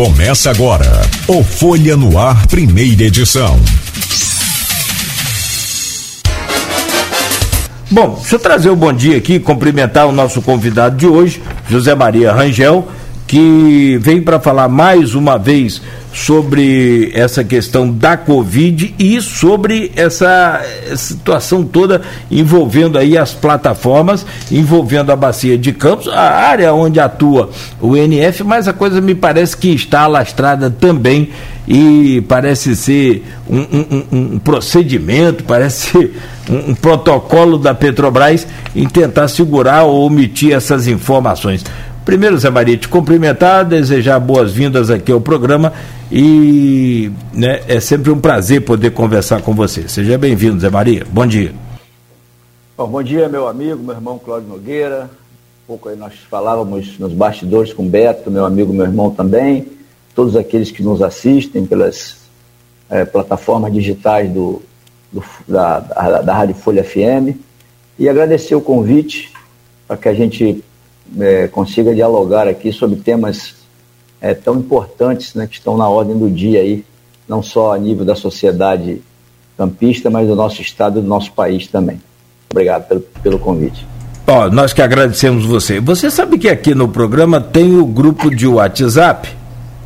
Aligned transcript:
Começa 0.00 0.48
agora 0.48 1.02
o 1.28 1.44
Folha 1.44 1.94
no 1.94 2.18
Ar, 2.18 2.46
primeira 2.46 3.02
edição. 3.02 3.60
Bom, 7.90 8.14
deixa 8.18 8.36
eu 8.36 8.38
trazer 8.38 8.70
o 8.70 8.72
um 8.72 8.76
bom 8.76 8.94
dia 8.94 9.18
aqui, 9.18 9.38
cumprimentar 9.38 10.06
o 10.06 10.12
nosso 10.12 10.40
convidado 10.40 10.96
de 10.96 11.06
hoje, 11.06 11.42
José 11.68 11.94
Maria 11.94 12.32
Rangel, 12.32 12.88
que 13.26 13.98
vem 14.00 14.22
para 14.22 14.40
falar 14.40 14.70
mais 14.70 15.14
uma 15.14 15.36
vez 15.36 15.82
sobre 16.12 17.10
essa 17.14 17.44
questão 17.44 17.90
da 17.90 18.16
Covid 18.16 18.94
e 18.98 19.20
sobre 19.20 19.92
essa 19.94 20.60
situação 20.96 21.62
toda 21.64 22.02
envolvendo 22.30 22.98
aí 22.98 23.16
as 23.16 23.32
plataformas, 23.32 24.26
envolvendo 24.50 25.12
a 25.12 25.16
bacia 25.16 25.56
de 25.56 25.72
Campos, 25.72 26.08
a 26.08 26.20
área 26.20 26.74
onde 26.74 26.98
atua 26.98 27.50
o 27.80 27.96
NF, 27.96 28.42
mas 28.44 28.66
a 28.66 28.72
coisa 28.72 29.00
me 29.00 29.14
parece 29.14 29.56
que 29.56 29.68
está 29.68 30.02
alastrada 30.02 30.70
também 30.70 31.30
e 31.66 32.20
parece 32.22 32.74
ser 32.74 33.24
um, 33.48 33.58
um, 33.58 34.04
um 34.10 34.38
procedimento, 34.38 35.44
parece 35.44 35.92
ser 35.92 36.16
um, 36.48 36.70
um 36.70 36.74
protocolo 36.74 37.56
da 37.56 37.72
Petrobras 37.72 38.46
em 38.74 38.88
tentar 38.88 39.28
segurar 39.28 39.84
ou 39.84 40.04
omitir 40.04 40.52
essas 40.52 40.88
informações. 40.88 41.64
Primeiro, 42.04 42.38
Zé 42.38 42.48
Maria, 42.48 42.76
te 42.76 42.88
cumprimentar, 42.88 43.64
desejar 43.64 44.18
boas-vindas 44.18 44.90
aqui 44.90 45.12
ao 45.12 45.20
programa 45.20 45.72
e 46.10 47.12
né, 47.32 47.60
é 47.68 47.78
sempre 47.78 48.10
um 48.10 48.18
prazer 48.18 48.64
poder 48.64 48.90
conversar 48.90 49.42
com 49.42 49.54
você. 49.54 49.86
Seja 49.88 50.16
bem-vindo, 50.16 50.58
Zé 50.58 50.70
Maria. 50.70 51.06
Bom 51.10 51.26
dia. 51.26 51.52
Bom, 52.76 52.88
bom 52.88 53.02
dia, 53.02 53.28
meu 53.28 53.46
amigo, 53.46 53.82
meu 53.82 53.94
irmão 53.94 54.18
Cláudio 54.18 54.48
Nogueira. 54.48 55.10
Um 55.64 55.66
pouco 55.66 55.90
aí 55.90 55.96
nós 55.96 56.14
falávamos 56.30 56.98
nos 56.98 57.12
bastidores 57.12 57.72
com 57.72 57.84
o 57.84 57.88
Beto, 57.88 58.30
meu 58.30 58.44
amigo, 58.46 58.72
meu 58.72 58.86
irmão 58.86 59.10
também, 59.10 59.68
todos 60.14 60.34
aqueles 60.34 60.70
que 60.70 60.82
nos 60.82 61.02
assistem 61.02 61.66
pelas 61.66 62.16
é, 62.88 63.04
plataformas 63.04 63.72
digitais 63.72 64.30
do, 64.30 64.62
do 65.12 65.22
da, 65.46 65.78
da, 65.78 66.22
da 66.22 66.34
Rádio 66.34 66.54
Folha 66.54 66.82
FM 66.82 67.36
e 67.98 68.08
agradecer 68.08 68.54
o 68.54 68.60
convite 68.60 69.32
para 69.86 69.98
que 69.98 70.08
a 70.08 70.14
gente 70.14 70.64
é, 71.18 71.48
consiga 71.48 71.94
dialogar 71.94 72.46
aqui 72.46 72.72
sobre 72.72 72.96
temas 72.96 73.54
é, 74.20 74.34
tão 74.34 74.56
importantes 74.56 75.34
né, 75.34 75.46
que 75.46 75.54
estão 75.54 75.76
na 75.76 75.88
ordem 75.88 76.16
do 76.16 76.30
dia 76.30 76.60
aí, 76.60 76.84
não 77.28 77.42
só 77.42 77.74
a 77.74 77.78
nível 77.78 78.04
da 78.04 78.14
sociedade 78.14 79.00
campista, 79.56 80.10
mas 80.10 80.28
do 80.28 80.36
nosso 80.36 80.60
estado 80.62 80.98
e 80.98 81.02
do 81.02 81.08
nosso 81.08 81.32
país 81.32 81.66
também. 81.66 82.00
Obrigado 82.50 82.86
pelo, 82.88 83.00
pelo 83.00 83.38
convite. 83.38 83.86
Oh, 84.26 84.48
nós 84.48 84.72
que 84.72 84.80
agradecemos 84.80 85.44
você. 85.44 85.80
Você 85.80 86.10
sabe 86.10 86.38
que 86.38 86.48
aqui 86.48 86.74
no 86.74 86.88
programa 86.88 87.40
tem 87.40 87.76
o 87.76 87.84
grupo 87.84 88.34
de 88.34 88.46
WhatsApp, 88.46 89.28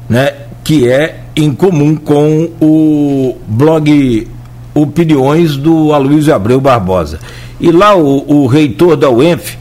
né, 0.08 0.34
que 0.62 0.88
é 0.88 1.20
em 1.36 1.54
comum 1.54 1.96
com 1.96 2.50
o 2.60 3.36
blog 3.46 4.28
Opiniões 4.74 5.56
do 5.56 5.92
Aloysio 5.92 6.34
Abreu 6.34 6.60
Barbosa. 6.60 7.20
E 7.60 7.70
lá 7.70 7.96
o, 7.96 8.42
o 8.42 8.46
reitor 8.46 8.96
da 8.96 9.08
UENF, 9.08 9.56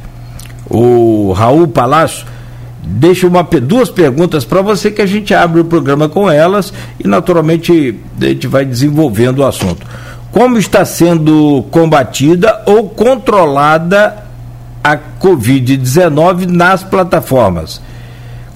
o 0.74 1.32
Raul 1.34 1.68
Palácio, 1.68 2.26
deixa 2.84 3.28
uma, 3.28 3.44
duas 3.44 3.90
perguntas 3.90 4.44
para 4.44 4.62
você 4.62 4.90
que 4.90 5.02
a 5.02 5.06
gente 5.06 5.34
abre 5.34 5.62
o 5.62 5.66
programa 5.66 6.10
com 6.10 6.30
elas 6.30 6.74
e 7.00 7.08
naturalmente 7.08 7.96
a 8.20 8.26
gente 8.26 8.48
vai 8.48 8.66
desenvolvendo 8.66 9.40
o 9.40 9.46
assunto. 9.46 9.86
Como 10.32 10.58
está 10.58 10.84
sendo 10.84 11.64
combatida 11.70 12.64
ou 12.66 12.90
controlada 12.90 14.24
a 14.84 14.98
Covid-19 14.98 16.48
nas 16.48 16.84
plataformas? 16.84 17.80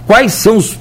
Quais 0.08 0.34
são 0.34 0.58
os, 0.58 0.76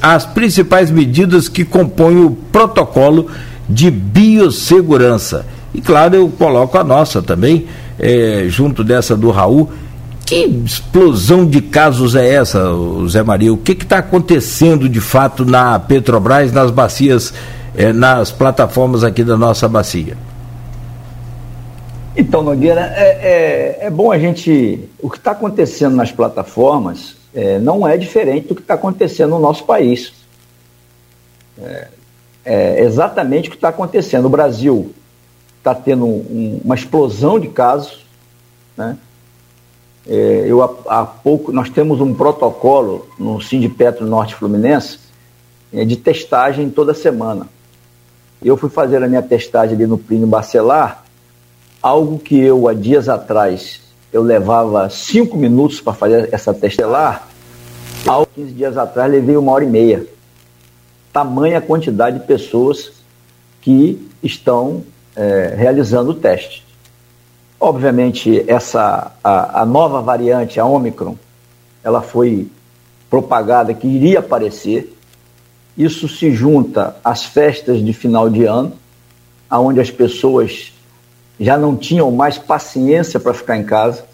as 0.00 0.24
principais 0.24 0.90
medidas 0.90 1.48
que 1.48 1.64
compõem 1.64 2.24
o 2.24 2.30
protocolo 2.30 3.26
de 3.68 3.90
biossegurança? 3.90 5.44
E 5.74 5.80
claro, 5.80 6.14
eu 6.14 6.28
coloco 6.28 6.78
a 6.78 6.84
nossa 6.84 7.20
também, 7.20 7.66
é, 7.98 8.44
junto 8.48 8.84
dessa 8.84 9.16
do 9.16 9.30
Raul, 9.30 9.70
que 10.26 10.44
explosão 10.44 11.46
de 11.46 11.62
casos 11.62 12.16
é 12.16 12.34
essa, 12.34 12.60
Zé 13.08 13.22
Maria? 13.22 13.52
O 13.52 13.56
que 13.56 13.72
está 13.72 13.98
acontecendo 13.98 14.88
de 14.88 15.00
fato 15.00 15.44
na 15.44 15.78
Petrobras, 15.78 16.52
nas 16.52 16.72
bacias, 16.72 17.32
eh, 17.76 17.92
nas 17.92 18.32
plataformas 18.32 19.04
aqui 19.04 19.22
da 19.22 19.36
nossa 19.36 19.68
bacia? 19.68 20.18
Então, 22.16 22.42
Nogueira, 22.42 22.92
é, 22.96 23.78
é, 23.82 23.86
é 23.86 23.90
bom 23.90 24.10
a 24.10 24.18
gente. 24.18 24.88
O 25.00 25.08
que 25.08 25.16
está 25.16 25.30
acontecendo 25.30 25.94
nas 25.94 26.10
plataformas 26.10 27.16
é, 27.32 27.60
não 27.60 27.86
é 27.86 27.96
diferente 27.96 28.48
do 28.48 28.54
que 28.54 28.62
está 28.62 28.74
acontecendo 28.74 29.30
no 29.30 29.38
nosso 29.38 29.64
país. 29.64 30.12
É, 31.62 31.88
é 32.44 32.80
exatamente 32.82 33.48
o 33.48 33.50
que 33.52 33.56
está 33.56 33.68
acontecendo. 33.68 34.24
O 34.24 34.30
Brasil 34.30 34.92
está 35.58 35.72
tendo 35.72 36.04
um, 36.04 36.60
uma 36.64 36.74
explosão 36.74 37.38
de 37.38 37.48
casos, 37.48 38.04
né? 38.76 38.96
É, 40.08 40.44
eu 40.46 40.62
há, 40.62 41.00
há, 41.00 41.04
pouco 41.04 41.52
nós 41.52 41.68
temos 41.68 42.00
um 42.00 42.14
protocolo 42.14 43.06
no 43.18 43.40
Sindipetro 43.40 44.06
Norte 44.06 44.34
Fluminense 44.34 44.98
é, 45.72 45.84
de 45.84 45.96
testagem 45.96 46.70
toda 46.70 46.94
semana. 46.94 47.48
Eu 48.42 48.56
fui 48.56 48.70
fazer 48.70 49.02
a 49.02 49.08
minha 49.08 49.22
testagem 49.22 49.74
ali 49.74 49.86
no 49.86 49.98
Plínio 49.98 50.26
Bacelar, 50.26 51.04
algo 51.82 52.18
que 52.18 52.38
eu 52.38 52.68
há 52.68 52.74
dias 52.74 53.08
atrás 53.08 53.80
eu 54.12 54.22
levava 54.22 54.88
cinco 54.88 55.36
minutos 55.36 55.80
para 55.80 55.92
fazer 55.92 56.28
essa 56.32 56.54
testelar, 56.54 57.28
há 58.06 58.26
15 58.34 58.52
dias 58.52 58.76
atrás 58.78 59.10
levei 59.10 59.36
uma 59.36 59.52
hora 59.52 59.64
e 59.64 59.68
meia. 59.68 60.06
Tamanha 61.12 61.60
quantidade 61.60 62.18
de 62.18 62.26
pessoas 62.26 62.92
que 63.60 64.08
estão 64.22 64.82
é, 65.14 65.54
realizando 65.56 66.12
o 66.12 66.14
teste. 66.14 66.65
Obviamente, 67.58 68.44
essa, 68.46 69.12
a, 69.24 69.62
a 69.62 69.66
nova 69.66 70.02
variante, 70.02 70.60
a 70.60 70.64
Omicron, 70.66 71.16
ela 71.82 72.02
foi 72.02 72.48
propagada 73.08 73.72
que 73.72 73.86
iria 73.86 74.18
aparecer. 74.18 74.94
Isso 75.76 76.08
se 76.08 76.32
junta 76.32 76.96
às 77.04 77.24
festas 77.24 77.84
de 77.84 77.92
final 77.92 78.28
de 78.28 78.44
ano, 78.44 78.72
onde 79.50 79.80
as 79.80 79.90
pessoas 79.90 80.72
já 81.38 81.56
não 81.56 81.76
tinham 81.76 82.10
mais 82.10 82.38
paciência 82.38 83.20
para 83.20 83.32
ficar 83.32 83.56
em 83.56 83.64
casa. 83.64 84.04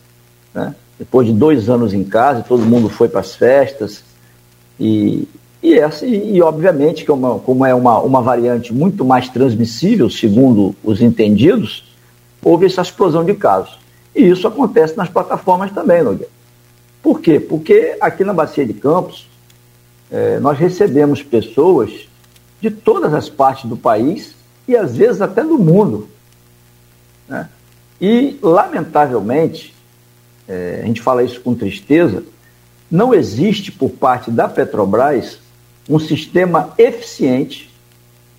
Né? 0.55 0.75
Depois 0.99 1.27
de 1.27 1.33
dois 1.33 1.69
anos 1.69 1.93
em 1.93 2.05
casa, 2.05 2.45
todo 2.47 2.65
mundo 2.65 2.89
foi 2.89 3.09
para 3.09 3.21
as 3.21 3.35
festas. 3.35 4.05
E, 4.79 5.27
e, 5.63 5.75
essa, 5.75 6.07
e, 6.07 6.37
e 6.37 6.43
obviamente, 6.43 7.05
que 7.05 7.11
é 7.11 7.15
uma, 7.15 7.39
como 7.39 7.65
é 7.65 7.75
uma, 7.75 8.01
uma 8.01 8.21
variante 8.21 8.73
muito 8.73 9.05
mais 9.05 9.29
transmissível, 9.29 10.11
segundo 10.11 10.75
os 10.83 11.01
entendidos, 11.01 11.92
houve 12.43 12.67
essa 12.67 12.83
explosão 12.83 13.25
de 13.25 13.35
casos. 13.35 13.79
E 14.15 14.29
isso 14.29 14.47
acontece 14.47 14.97
nas 14.97 15.09
plataformas 15.09 15.73
também, 15.73 16.03
Nogueira. 16.03 16.31
Por 17.03 17.21
quê? 17.21 17.41
Porque 17.41 17.97
aqui 18.01 18.25
na 18.25 18.33
Bacia 18.33 18.65
de 18.65 18.75
Campos, 18.75 19.29
é, 20.11 20.39
nós 20.39 20.59
recebemos 20.59 21.23
pessoas 21.23 22.09
de 22.61 22.71
todas 22.71 23.13
as 23.15 23.29
partes 23.29 23.65
do 23.65 23.77
país 23.77 24.35
e 24.69 24.77
às 24.77 24.97
vezes 24.97 25.21
até 25.21 25.43
do 25.43 25.59
mundo. 25.59 26.09
Né? 27.29 27.49
E, 28.01 28.39
lamentavelmente, 28.43 29.75
é, 30.47 30.81
a 30.83 30.87
gente 30.87 31.01
fala 31.01 31.25
isso 31.25 31.41
com 31.41 31.55
tristeza, 31.55 32.23
não 32.91 33.15
existe 33.15 33.73
por 33.73 33.91
parte 33.91 34.31
da 34.31 34.49
Petrobras 34.49 35.39
um 35.89 35.99
sistema 35.99 36.73
eficiente 36.77 37.73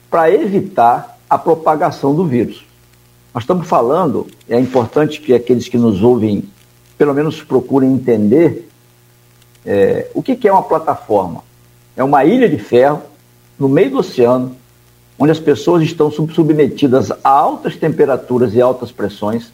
para 0.09 0.31
evitar 0.31 1.17
a 1.29 1.37
propagação 1.37 2.13
do 2.13 2.25
vírus. 2.25 2.63
Nós 3.33 3.43
estamos 3.43 3.67
falando, 3.67 4.27
é 4.47 4.59
importante 4.59 5.19
que 5.19 5.33
aqueles 5.33 5.67
que 5.67 5.77
nos 5.77 6.03
ouvem, 6.03 6.43
pelo 6.97 7.13
menos 7.13 7.41
procurem 7.41 7.91
entender 7.91 8.69
é, 9.65 10.07
o 10.13 10.21
que, 10.21 10.35
que 10.35 10.47
é 10.47 10.51
uma 10.51 10.61
plataforma. 10.61 11.43
É 11.95 12.03
uma 12.03 12.23
ilha 12.25 12.47
de 12.47 12.57
ferro 12.57 13.01
no 13.57 13.67
meio 13.67 13.91
do 13.91 13.99
oceano, 13.99 14.55
onde 15.17 15.31
as 15.31 15.39
pessoas 15.39 15.83
estão 15.83 16.11
submetidas 16.11 17.11
a 17.23 17.29
altas 17.29 17.75
temperaturas 17.75 18.53
e 18.53 18.61
altas 18.61 18.91
pressões, 18.91 19.51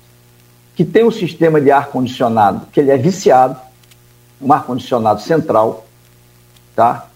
que 0.75 0.83
tem 0.83 1.05
um 1.05 1.11
sistema 1.11 1.61
de 1.61 1.71
ar-condicionado 1.71 2.67
que 2.71 2.79
ele 2.79 2.91
é 2.91 2.97
viciado, 2.97 3.57
um 4.41 4.51
ar-condicionado 4.51 5.21
central, 5.21 5.85
tá? 6.75 7.07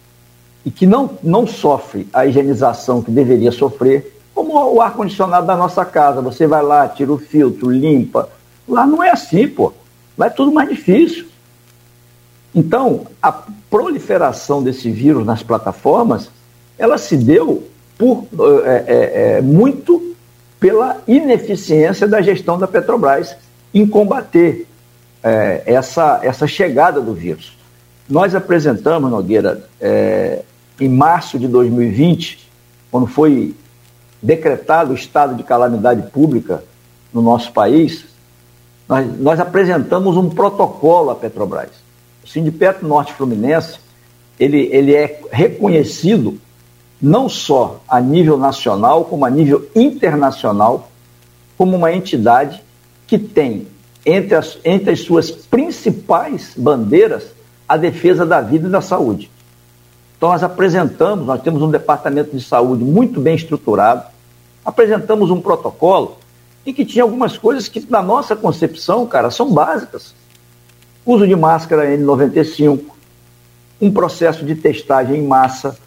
e 0.65 0.71
que 0.71 0.85
não, 0.85 1.17
não 1.21 1.45
sofre 1.45 2.07
a 2.13 2.25
higienização 2.25 3.01
que 3.01 3.11
deveria 3.11 3.51
sofrer, 3.51 4.13
como 4.33 4.53
o 4.73 4.81
ar-condicionado 4.81 5.45
da 5.45 5.55
nossa 5.55 5.85
casa. 5.85 6.21
Você 6.21 6.47
vai 6.47 6.61
lá, 6.61 6.87
tira 6.87 7.11
o 7.11 7.17
filtro, 7.17 7.69
limpa. 7.69 8.29
Lá 8.67 8.85
não 8.85 9.03
é 9.03 9.11
assim, 9.11 9.47
pô. 9.47 9.73
Lá 10.17 10.27
é 10.27 10.29
tudo 10.29 10.51
mais 10.51 10.69
difícil. 10.69 11.27
Então, 12.55 13.07
a 13.21 13.31
proliferação 13.69 14.61
desse 14.61 14.89
vírus 14.91 15.25
nas 15.25 15.41
plataformas, 15.41 16.29
ela 16.77 16.97
se 16.97 17.17
deu 17.17 17.67
por, 17.97 18.27
é, 18.65 18.83
é, 18.87 19.37
é, 19.37 19.41
muito 19.41 20.15
pela 20.59 21.01
ineficiência 21.07 22.07
da 22.07 22.21
gestão 22.21 22.57
da 22.57 22.67
Petrobras 22.67 23.35
em 23.73 23.87
combater 23.87 24.67
é, 25.23 25.63
essa, 25.65 26.19
essa 26.21 26.45
chegada 26.45 27.01
do 27.01 27.13
vírus. 27.13 27.57
Nós 28.09 28.35
apresentamos, 28.35 29.09
Nogueira, 29.09 29.67
é, 29.81 30.41
em 30.79 30.89
março 30.89 31.39
de 31.39 31.47
2020, 31.47 32.39
quando 32.91 33.07
foi 33.07 33.55
decretado 34.23 34.93
o 34.93 34.95
estado 34.95 35.35
de 35.35 35.43
calamidade 35.43 36.09
pública 36.09 36.63
no 37.13 37.21
nosso 37.21 37.51
país, 37.51 38.05
nós, 38.87 39.19
nós 39.19 39.39
apresentamos 39.39 40.15
um 40.15 40.29
protocolo 40.29 41.09
à 41.09 41.15
Petrobras. 41.15 41.71
O 42.23 42.27
Sindicato 42.27 42.87
Norte 42.87 43.13
Fluminense, 43.13 43.77
ele, 44.39 44.69
ele 44.71 44.95
é 44.95 45.21
reconhecido 45.29 46.39
não 47.01 47.27
só 47.27 47.81
a 47.87 47.99
nível 47.99 48.37
nacional, 48.37 49.03
como 49.03 49.25
a 49.25 49.29
nível 49.29 49.67
internacional, 49.75 50.89
como 51.57 51.75
uma 51.75 51.91
entidade 51.91 52.63
que 53.05 53.19
tem 53.19 53.67
entre 54.05 54.35
as, 54.35 54.57
entre 54.63 54.91
as 54.91 55.01
suas 55.01 55.29
principais 55.29 56.53
bandeiras 56.55 57.25
a 57.67 57.75
defesa 57.75 58.25
da 58.25 58.39
vida 58.39 58.67
e 58.67 58.71
da 58.71 58.81
saúde. 58.81 59.29
Então, 60.17 60.29
nós 60.29 60.43
apresentamos, 60.43 61.25
nós 61.25 61.41
temos 61.41 61.61
um 61.61 61.69
departamento 61.69 62.35
de 62.35 62.41
saúde 62.41 62.83
muito 62.83 63.19
bem 63.19 63.35
estruturado, 63.35 64.12
apresentamos 64.63 65.29
um 65.29 65.41
protocolo 65.41 66.17
em 66.65 66.73
que 66.73 66.85
tinha 66.85 67.03
algumas 67.03 67.37
coisas 67.37 67.67
que, 67.67 67.85
na 67.89 68.01
nossa 68.01 68.35
concepção, 68.35 69.05
cara, 69.05 69.29
são 69.29 69.51
básicas. 69.51 70.15
Uso 71.05 71.27
de 71.27 71.35
máscara 71.35 71.85
N95, 71.97 72.81
um 73.81 73.91
processo 73.91 74.45
de 74.45 74.55
testagem 74.55 75.17
em 75.17 75.27
massa. 75.27 75.77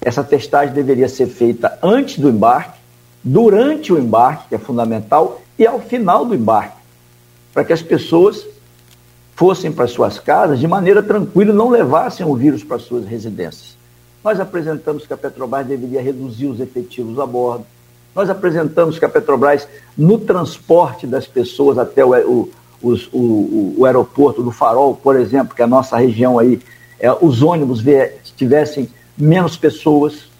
Essa 0.00 0.22
testagem 0.22 0.74
deveria 0.74 1.08
ser 1.08 1.26
feita 1.26 1.78
antes 1.82 2.18
do 2.18 2.28
embarque, 2.28 2.78
durante 3.24 3.92
o 3.92 3.98
embarque, 3.98 4.48
que 4.48 4.54
é 4.54 4.58
fundamental, 4.58 5.40
e 5.58 5.66
ao 5.66 5.80
final 5.80 6.24
do 6.24 6.34
embarque, 6.34 6.76
para 7.52 7.64
que 7.64 7.72
as 7.72 7.82
pessoas 7.82 8.46
fossem 9.34 9.72
para 9.72 9.88
suas 9.88 10.18
casas 10.18 10.60
de 10.60 10.68
maneira 10.68 11.02
tranquila 11.02 11.52
não 11.52 11.68
levassem 11.68 12.24
o 12.24 12.34
vírus 12.36 12.62
para 12.62 12.78
suas 12.78 13.04
residências. 13.04 13.76
Nós 14.22 14.38
apresentamos 14.38 15.04
que 15.04 15.12
a 15.12 15.16
Petrobras 15.16 15.66
deveria 15.66 16.00
reduzir 16.00 16.46
os 16.46 16.60
efetivos 16.60 17.18
a 17.18 17.26
bordo, 17.26 17.66
nós 18.14 18.28
apresentamos 18.28 18.98
que 18.98 19.04
a 19.04 19.08
Petrobras, 19.08 19.66
no 19.96 20.18
transporte 20.18 21.06
das 21.06 21.26
pessoas 21.26 21.78
até 21.78 22.04
o, 22.04 22.48
o, 22.82 22.94
o, 23.12 23.74
o 23.78 23.86
aeroporto 23.86 24.42
do 24.42 24.50
Farol, 24.50 24.94
por 24.94 25.16
exemplo, 25.16 25.54
que 25.54 25.62
é 25.62 25.64
a 25.64 25.68
nossa 25.68 25.96
região 25.96 26.38
aí, 26.38 26.60
é, 27.00 27.10
os 27.20 27.42
ônibus 27.42 27.82
tivessem 28.36 28.88
menos 29.16 29.56
pessoas. 29.56 30.30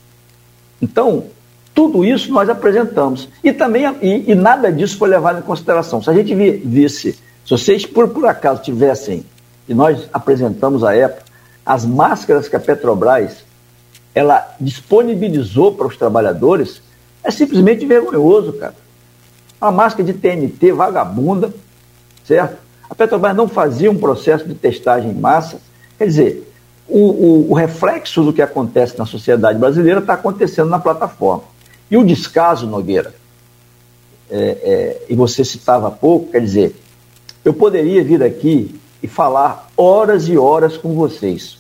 Então, 0.81 1.25
tudo 1.75 2.05
isso 2.05 2.31
nós 2.33 2.49
apresentamos. 2.49 3.29
E 3.43 3.53
também 3.53 3.85
e, 4.03 4.31
e, 4.31 4.35
nada 4.35 4.71
disso 4.71 4.99
foi 4.99 5.09
levado 5.09 5.39
em 5.39 5.43
consideração. 5.43 6.03
Se 6.03 6.11
a 6.11 6.13
gente 6.13 6.35
visse, 6.35 7.13
se 7.13 7.51
vocês 7.51 7.87
por, 7.87 8.09
por 8.09 8.27
acaso 8.27 8.63
tivessem, 8.63 9.25
e 9.69 9.75
nós 9.75 10.09
apresentamos 10.13 10.85
à 10.85 10.95
época, 10.95 11.23
as 11.65 11.85
máscaras 11.85 12.49
que 12.49 12.57
a 12.57 12.61
Petrobras 12.61 13.45
ela 14.15 14.55
disponibilizou 14.61 15.73
para 15.73 15.87
os 15.87 15.97
trabalhadores, 15.97 16.83
é 17.23 17.31
simplesmente 17.31 17.87
vergonhoso, 17.87 18.53
cara. 18.55 18.75
Uma 19.61 19.71
máscara 19.71 20.05
de 20.05 20.15
TNT 20.15 20.73
vagabunda, 20.73 21.53
certo? 22.25 22.57
A 22.91 22.95
Petrobras 22.95 23.37
não 23.37 23.49
fazia 23.49 23.91
um 23.91 23.97
processo 23.97 24.47
de 24.47 24.55
testagem 24.55 25.11
em 25.11 25.15
massa. 25.15 25.61
Quer 25.97 26.07
dizer, 26.07 26.53
o, 26.89 26.99
o, 26.99 27.51
o 27.53 27.55
reflexo 27.55 28.23
do 28.23 28.33
que 28.33 28.43
acontece 28.43 28.99
na 28.99 29.07
sociedade 29.07 29.59
brasileira 29.59 30.01
está 30.01 30.15
acontecendo 30.15 30.69
na 30.69 30.79
plataforma. 30.79 31.45
E 31.91 31.97
o 31.97 32.05
descaso, 32.05 32.67
Nogueira, 32.67 33.15
é, 34.31 34.37
é, 34.37 35.03
e 35.09 35.15
você 35.15 35.45
citava 35.45 35.89
há 35.89 35.91
pouco, 35.91 36.33
quer 36.33 36.41
dizer, 36.41 36.75
eu 37.45 37.53
poderia 37.53 38.03
vir 38.03 38.23
aqui 38.23 38.79
e 39.03 39.07
falar 39.07 39.69
horas 39.77 40.29
e 40.29 40.37
horas 40.37 40.77
com 40.77 40.95
vocês. 40.95 41.59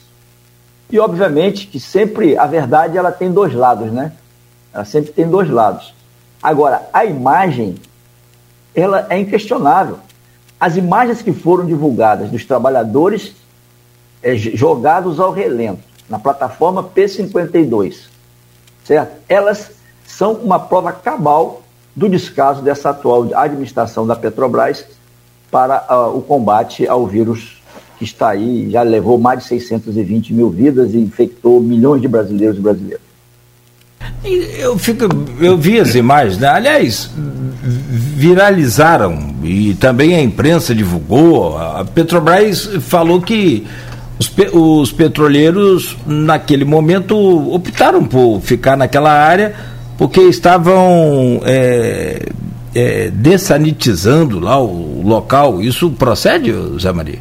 E 0.90 0.98
obviamente 0.98 1.66
que 1.66 1.80
sempre 1.80 2.36
a 2.36 2.46
verdade 2.46 2.98
ela 2.98 3.10
tem 3.10 3.30
dois 3.32 3.54
lados, 3.54 3.90
né? 3.90 4.12
Ela 4.72 4.84
sempre 4.84 5.12
tem 5.12 5.28
dois 5.28 5.50
lados. 5.50 5.94
Agora, 6.42 6.88
a 6.92 7.04
imagem, 7.04 7.76
ela 8.74 9.06
é 9.08 9.18
inquestionável. 9.18 9.98
As 10.58 10.76
imagens 10.76 11.22
que 11.22 11.32
foram 11.32 11.66
divulgadas 11.66 12.30
dos 12.30 12.44
trabalhadores 12.44 13.34
é, 14.22 14.36
jogados 14.36 15.18
ao 15.18 15.32
relento 15.32 15.82
na 16.08 16.18
plataforma 16.18 16.84
P52, 16.84 18.06
certo? 18.84 19.20
Elas 19.28 19.72
são 20.06 20.34
uma 20.34 20.58
prova 20.58 20.92
cabal 20.92 21.62
do 21.94 22.08
descaso 22.08 22.62
dessa 22.62 22.90
atual 22.90 23.28
administração 23.34 24.06
da 24.06 24.16
Petrobras 24.16 24.84
para 25.50 25.84
uh, 25.90 26.16
o 26.16 26.22
combate 26.22 26.86
ao 26.86 27.06
vírus 27.06 27.60
que 27.98 28.04
está 28.04 28.30
aí, 28.30 28.70
já 28.70 28.82
levou 28.82 29.18
mais 29.18 29.40
de 29.40 29.48
620 29.48 30.32
mil 30.32 30.50
vidas 30.50 30.92
e 30.94 30.98
infectou 30.98 31.60
milhões 31.60 32.00
de 32.00 32.08
brasileiros 32.08 32.56
e 32.58 32.60
brasileiras. 32.60 33.11
Eu, 34.24 34.78
fico, 34.78 35.04
eu 35.40 35.56
vi 35.56 35.80
as 35.80 35.94
imagens, 35.94 36.38
né? 36.38 36.48
aliás, 36.48 37.10
viralizaram 37.62 39.34
e 39.42 39.74
também 39.74 40.14
a 40.14 40.22
imprensa 40.22 40.74
divulgou. 40.74 41.58
A 41.58 41.84
Petrobras 41.84 42.66
falou 42.82 43.20
que 43.20 43.66
os, 44.18 44.32
os 44.52 44.92
petroleiros, 44.92 45.96
naquele 46.06 46.64
momento, 46.64 47.16
optaram 47.52 48.04
por 48.04 48.40
ficar 48.40 48.76
naquela 48.76 49.12
área 49.12 49.54
porque 49.98 50.20
estavam 50.20 51.40
é, 51.44 52.28
é, 52.74 53.10
dessanitizando 53.10 54.40
lá 54.40 54.60
o 54.60 55.02
local. 55.04 55.60
Isso 55.60 55.90
procede, 55.90 56.52
Zé 56.80 56.92
Maria? 56.92 57.18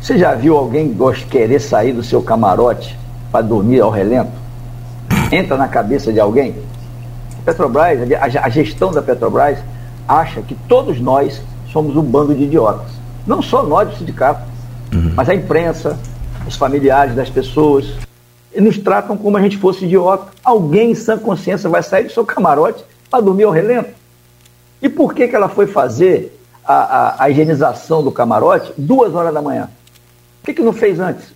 Você 0.00 0.18
já 0.18 0.34
viu 0.34 0.56
alguém 0.56 0.96
querer 1.28 1.60
sair 1.60 1.92
do 1.92 2.02
seu 2.02 2.22
camarote 2.22 2.96
para 3.30 3.42
dormir 3.42 3.80
ao 3.80 3.90
relento? 3.90 4.39
Entra 5.30 5.56
na 5.56 5.68
cabeça 5.68 6.12
de 6.12 6.20
alguém? 6.20 6.56
A 7.38 7.42
Petrobras, 7.42 8.00
a 8.20 8.48
gestão 8.48 8.92
da 8.92 9.00
Petrobras, 9.00 9.58
acha 10.06 10.42
que 10.42 10.54
todos 10.68 11.00
nós 11.00 11.40
somos 11.72 11.96
um 11.96 12.02
bando 12.02 12.34
de 12.34 12.44
idiotas. 12.44 12.90
Não 13.26 13.40
só 13.40 13.62
nós 13.62 13.88
do 13.88 13.96
sindicato, 13.96 14.42
uhum. 14.92 15.12
mas 15.14 15.28
a 15.28 15.34
imprensa, 15.34 15.98
os 16.46 16.56
familiares 16.56 17.14
das 17.14 17.30
pessoas, 17.30 17.94
e 18.54 18.60
nos 18.60 18.78
tratam 18.78 19.16
como 19.16 19.36
a 19.36 19.40
gente 19.40 19.56
fosse 19.56 19.84
idiota. 19.84 20.26
Alguém 20.42 20.90
em 20.90 20.94
sã 20.94 21.16
consciência 21.16 21.70
vai 21.70 21.82
sair 21.82 22.04
do 22.04 22.12
seu 22.12 22.24
camarote 22.24 22.84
para 23.08 23.20
dormir 23.20 23.44
ao 23.44 23.52
relento? 23.52 23.90
E 24.82 24.88
por 24.88 25.14
que, 25.14 25.28
que 25.28 25.36
ela 25.36 25.48
foi 25.48 25.66
fazer 25.66 26.38
a, 26.64 26.74
a, 26.74 27.24
a 27.24 27.30
higienização 27.30 28.02
do 28.02 28.10
camarote 28.10 28.72
duas 28.76 29.14
horas 29.14 29.32
da 29.32 29.42
manhã? 29.42 29.68
Por 30.40 30.46
que, 30.46 30.54
que 30.54 30.62
não 30.62 30.72
fez 30.72 30.98
antes? 30.98 31.32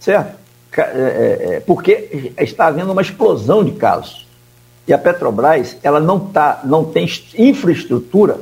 Certo? 0.00 0.41
É, 0.74 0.80
é, 0.80 1.54
é, 1.56 1.60
porque 1.60 2.32
está 2.38 2.66
havendo 2.66 2.92
uma 2.92 3.02
explosão 3.02 3.62
de 3.62 3.72
casos. 3.72 4.26
E 4.86 4.92
a 4.92 4.98
Petrobras 4.98 5.76
ela 5.82 6.00
não, 6.00 6.18
tá, 6.18 6.60
não 6.64 6.84
tem 6.84 7.06
infraestrutura 7.36 8.40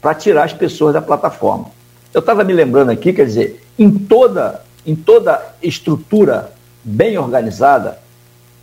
para 0.00 0.14
tirar 0.14 0.44
as 0.44 0.52
pessoas 0.52 0.94
da 0.94 1.02
plataforma. 1.02 1.66
Eu 2.14 2.20
estava 2.20 2.42
me 2.44 2.52
lembrando 2.52 2.90
aqui, 2.90 3.12
quer 3.12 3.26
dizer, 3.26 3.62
em 3.78 3.90
toda, 3.90 4.62
em 4.86 4.96
toda 4.96 5.54
estrutura 5.62 6.50
bem 6.82 7.18
organizada, 7.18 7.98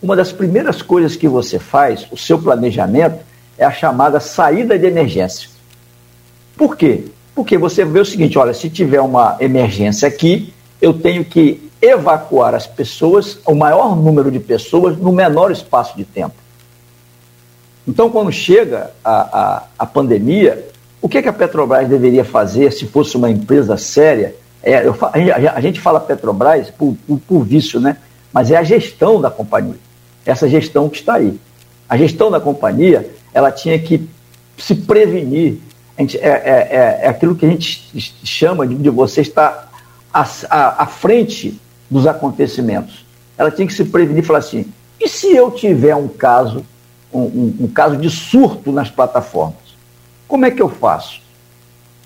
uma 0.02 0.16
das 0.16 0.32
primeiras 0.32 0.82
coisas 0.82 1.16
que 1.16 1.28
você 1.28 1.60
faz, 1.60 2.08
o 2.12 2.18
seu 2.18 2.40
planejamento, 2.42 3.20
é 3.58 3.64
a 3.64 3.72
chamada 3.72 4.20
saída 4.20 4.78
de 4.78 4.88
emergência. 4.88 5.50
Por 6.58 6.76
quê? 6.76 7.06
Porque 7.36 7.58
você 7.58 7.86
vê 7.86 8.00
o 8.00 8.06
seguinte: 8.06 8.38
olha, 8.38 8.54
se 8.54 8.70
tiver 8.70 9.02
uma 9.02 9.38
emergência 9.40 10.08
aqui, 10.08 10.54
eu 10.82 10.94
tenho 10.94 11.24
que 11.24 11.70
evacuar 11.84 12.56
as 12.56 12.66
pessoas, 12.66 13.38
o 13.46 13.54
maior 13.54 13.94
número 13.94 14.32
de 14.32 14.40
pessoas, 14.40 14.98
no 14.98 15.12
menor 15.12 15.52
espaço 15.52 15.98
de 15.98 16.06
tempo. 16.06 16.36
Então, 17.86 18.10
quando 18.10 18.32
chega 18.32 18.92
a, 19.04 19.12
a, 19.12 19.64
a 19.80 19.86
pandemia, 19.86 20.66
o 21.02 21.10
que, 21.10 21.22
que, 21.22 21.28
a 21.28 21.34
Petrobras 21.34 21.90
deveria 21.90 22.24
fazer 22.24 22.72
se 22.72 22.88
fosse 22.88 23.18
uma 23.18 23.30
empresa 23.30 23.76
séria? 23.76 24.34
É, 24.64 24.88
eu, 24.88 24.96
a, 25.54 25.60
gente 25.60 25.82
fala 25.82 26.00
Petrobras 26.00 26.70
por, 26.70 26.96
por, 27.06 27.20
por, 27.20 27.44
vício, 27.44 27.82
né? 27.82 27.98
Mas 28.32 28.50
é 28.50 28.56
a 28.56 28.64
gestão 28.64 29.20
da 29.20 29.30
companhia. 29.30 29.76
Essa 30.26 30.48
gestão 30.48 30.88
que 30.88 30.96
está 31.00 31.16
aí. 31.16 31.38
A 31.90 31.98
gestão 31.98 32.32
da 32.32 32.40
companhia, 32.40 33.12
ela 33.34 33.52
tinha 33.52 33.78
que 33.78 34.08
se 34.58 34.74
prevenir. 34.74 35.58
Gente, 36.00 36.18
é, 36.18 36.30
é, 36.30 36.68
é, 36.72 37.00
é 37.04 37.08
aquilo 37.10 37.36
que 37.36 37.46
a 37.46 37.50
gente 37.50 38.16
chama 38.24 38.66
de, 38.66 38.76
de 38.76 38.90
você 38.90 39.20
estar 39.20 39.70
à, 40.14 40.26
à, 40.50 40.84
à 40.84 40.86
frente 40.88 41.60
dos 41.94 42.08
acontecimentos. 42.08 43.06
Ela 43.38 43.52
tinha 43.52 43.68
que 43.68 43.74
se 43.74 43.86
prevenir 43.86 44.24
e 44.24 44.26
falar 44.26 44.40
assim: 44.40 44.66
e 45.00 45.08
se 45.08 45.34
eu 45.36 45.52
tiver 45.52 45.96
um 45.96 46.08
caso, 46.08 46.66
um, 47.14 47.22
um, 47.22 47.56
um 47.62 47.68
caso 47.68 47.96
de 47.96 48.10
surto 48.10 48.72
nas 48.72 48.90
plataformas? 48.90 49.62
Como 50.28 50.46
é 50.46 50.52
que 50.52 50.62
eu 50.62 50.70
faço? 50.70 51.22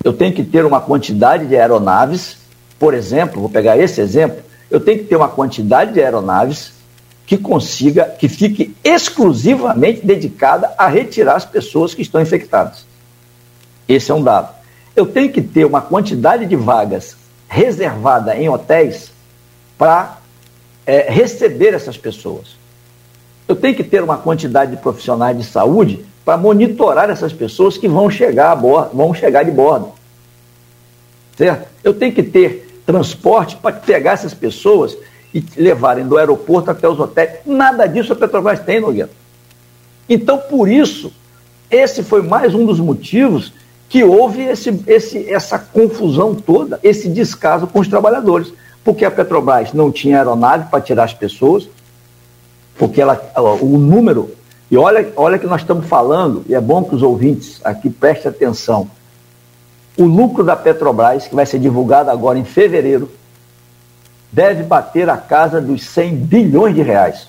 Eu 0.04 0.14
tenho 0.14 0.34
que 0.34 0.44
ter 0.44 0.66
uma 0.66 0.82
quantidade 0.82 1.48
de 1.48 1.56
aeronaves, 1.56 2.38
por 2.78 2.94
exemplo, 2.94 3.42
vou 3.42 3.50
pegar 3.50 3.78
esse 3.78 4.02
exemplo, 4.02 4.44
eu 4.70 4.80
tenho 4.80 5.00
que 5.00 5.06
ter 5.06 5.16
uma 5.16 5.30
quantidade 5.30 5.94
de 5.94 6.02
aeronaves 6.02 6.74
que 7.26 7.38
consiga, 7.38 8.06
que 8.06 8.28
fique 8.30 8.76
exclusivamente 8.84 10.06
dedicada 10.06 10.74
a 10.78 10.88
retirar 10.88 11.36
as 11.36 11.46
pessoas 11.46 11.94
que 11.94 12.02
estão 12.02 12.22
infectadas. 12.22 12.86
Esse 13.88 14.12
é 14.12 14.14
um 14.14 14.24
dado. 14.24 14.50
Eu 14.96 15.06
tenho 15.06 15.32
que 15.32 15.42
ter 15.42 15.66
uma 15.66 15.82
quantidade 15.82 16.46
de 16.46 16.56
vagas 16.56 17.16
reservada 17.48 18.36
em 18.36 18.50
hotéis 18.50 19.12
para 19.78 20.18
é, 20.86 21.12
receber 21.12 21.74
essas 21.74 21.98
pessoas. 21.98 22.56
Eu 23.48 23.56
tenho 23.56 23.76
que 23.76 23.84
ter 23.84 24.04
uma 24.04 24.18
quantidade 24.18 24.72
de 24.72 24.78
profissionais 24.78 25.38
de 25.38 25.44
saúde 25.44 26.06
para 26.26 26.38
monitorar 26.38 27.10
essas 27.10 27.32
pessoas 27.32 27.78
que 27.78 27.88
vão 27.88 28.10
chegar, 28.10 28.52
a 28.52 28.56
bordo, 28.56 28.96
vão 28.96 29.14
chegar 29.14 29.44
de 29.44 29.52
bordo. 29.52 29.92
Certo? 31.38 31.68
Eu 31.84 31.94
tenho 31.94 32.12
que 32.12 32.24
ter 32.24 32.82
transporte 32.86 33.56
para 33.58 33.76
pegar 33.76 34.14
essas 34.14 34.34
pessoas 34.34 34.98
e 35.34 35.44
levarem 35.56 36.08
do 36.08 36.18
aeroporto 36.18 36.72
até 36.72 36.88
os 36.88 37.00
hotéis. 37.00 37.40
Nada 37.46 37.86
disso 37.86 38.14
a 38.14 38.16
Petrobras 38.16 38.60
tem, 38.60 38.80
Nogueira. 38.80 39.10
Então, 40.10 40.38
por 40.38 40.68
isso, 40.68 41.14
esse 41.70 42.02
foi 42.02 42.22
mais 42.22 42.56
um 42.56 42.66
dos 42.66 42.80
motivos 42.80 43.54
que 43.90 44.04
houve 44.04 44.42
esse, 44.44 44.82
esse, 44.88 45.30
essa 45.30 45.60
confusão 45.60 46.36
toda, 46.36 46.80
esse 46.84 47.10
descaso 47.10 47.68
com 47.68 47.80
os 47.80 47.88
trabalhadores. 47.88 48.52
Porque 48.88 49.04
a 49.04 49.12
Petrobras 49.12 49.74
não 49.74 49.92
tinha 49.92 50.16
aeronave 50.16 50.70
para 50.70 50.80
tirar 50.80 51.04
as 51.04 51.14
pessoas, 51.14 51.68
porque 52.78 53.02
ela, 53.02 53.22
o 53.60 53.78
número. 53.78 54.34
E 54.72 54.78
olha, 54.78 55.12
olha 55.18 55.38
que 55.38 55.46
nós 55.46 55.60
estamos 55.60 55.88
falando, 55.88 56.46
e 56.48 56.56
é 56.56 56.62
bom 56.62 56.82
que 56.86 56.96
os 56.96 57.04
ouvintes 57.04 57.60
aqui 57.66 57.90
prestem 57.90 58.32
atenção. 58.32 58.90
O 59.98 60.06
lucro 60.06 60.42
da 60.42 60.56
Petrobras, 60.56 61.28
que 61.28 61.36
vai 61.36 61.46
ser 61.46 61.60
divulgado 61.60 62.10
agora 62.10 62.40
em 62.40 62.46
fevereiro, 62.46 63.12
deve 64.32 64.64
bater 64.64 65.10
a 65.10 65.18
casa 65.18 65.60
dos 65.60 65.84
100 65.84 66.16
bilhões 66.16 66.74
de 66.74 66.82
reais. 66.82 67.28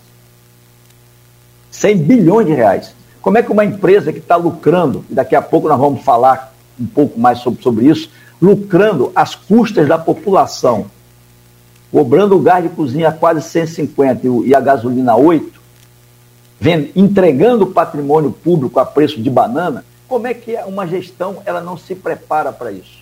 100 1.72 1.96
bilhões 1.96 2.46
de 2.46 2.54
reais. 2.54 2.94
Como 3.20 3.36
é 3.36 3.42
que 3.42 3.50
uma 3.50 3.64
empresa 3.64 4.12
que 4.12 4.20
está 4.20 4.36
lucrando, 4.36 5.04
e 5.10 5.14
daqui 5.14 5.34
a 5.34 5.42
pouco 5.42 5.66
nós 5.66 5.80
vamos 5.80 6.04
falar 6.04 6.54
um 6.80 6.86
pouco 6.86 7.18
mais 7.18 7.40
sobre, 7.40 7.60
sobre 7.60 7.86
isso, 7.86 8.08
lucrando 8.40 9.10
às 9.12 9.34
custas 9.34 9.88
da 9.88 9.98
população, 9.98 10.86
cobrando 11.90 12.36
o 12.36 12.40
gás 12.40 12.62
de 12.62 12.70
cozinha 12.70 13.12
quase 13.12 13.42
150 13.42 14.26
e 14.44 14.54
a 14.54 14.60
gasolina 14.60 15.12
a 15.12 15.16
8, 15.16 15.60
vendo, 16.60 16.90
entregando 16.94 17.64
o 17.64 17.72
patrimônio 17.72 18.30
público 18.30 18.78
a 18.78 18.84
preço 18.84 19.20
de 19.20 19.30
banana, 19.30 19.84
como 20.06 20.26
é 20.26 20.34
que 20.34 20.56
uma 20.66 20.86
gestão 20.86 21.38
ela 21.44 21.60
não 21.60 21.76
se 21.76 21.94
prepara 21.94 22.52
para 22.52 22.72
isso? 22.72 22.98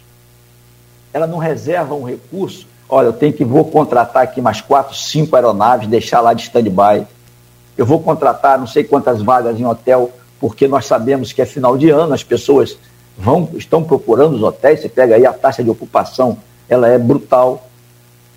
Ela 1.13 1.27
não 1.27 1.39
reserva 1.39 1.95
um 1.95 2.05
recurso 2.05 2.67
Olha, 2.89 3.07
eu 3.07 3.13
tenho 3.13 3.33
que 3.33 3.45
vou 3.45 3.65
contratar 3.65 4.23
aqui 4.23 4.41
mais 4.41 4.61
quatro, 4.61 4.95
cinco 4.95 5.35
aeronaves, 5.35 5.89
deixar 5.89 6.21
lá 6.21 6.33
de 6.33 6.43
stand-by. 6.43 7.07
Eu 7.77 7.85
vou 7.85 8.01
contratar 8.01 8.59
não 8.59 8.67
sei 8.67 8.85
quantas 8.85 9.21
vagas 9.21 9.59
em 9.59 9.67
hotel, 9.67 10.11
porque 10.39 10.69
nós 10.69 10.87
sabemos 10.87 11.33
que 11.33 11.43
é 11.43 11.47
final 11.47 11.77
de 11.77 11.91
ano, 11.91 12.15
as 12.15 12.23
pessoas 12.23 12.79
vão 13.19 13.49
estão 13.55 13.83
procurando 13.83 14.37
os 14.37 14.43
hotéis. 14.43 14.81
Você 14.81 14.89
pega 14.89 15.17
aí 15.17 15.27
a 15.27 15.33
taxa 15.33 15.65
de 15.65 15.71
ocupação, 15.71 16.39
ela 16.69 16.89
é 16.89 16.97
brutal. 16.97 17.69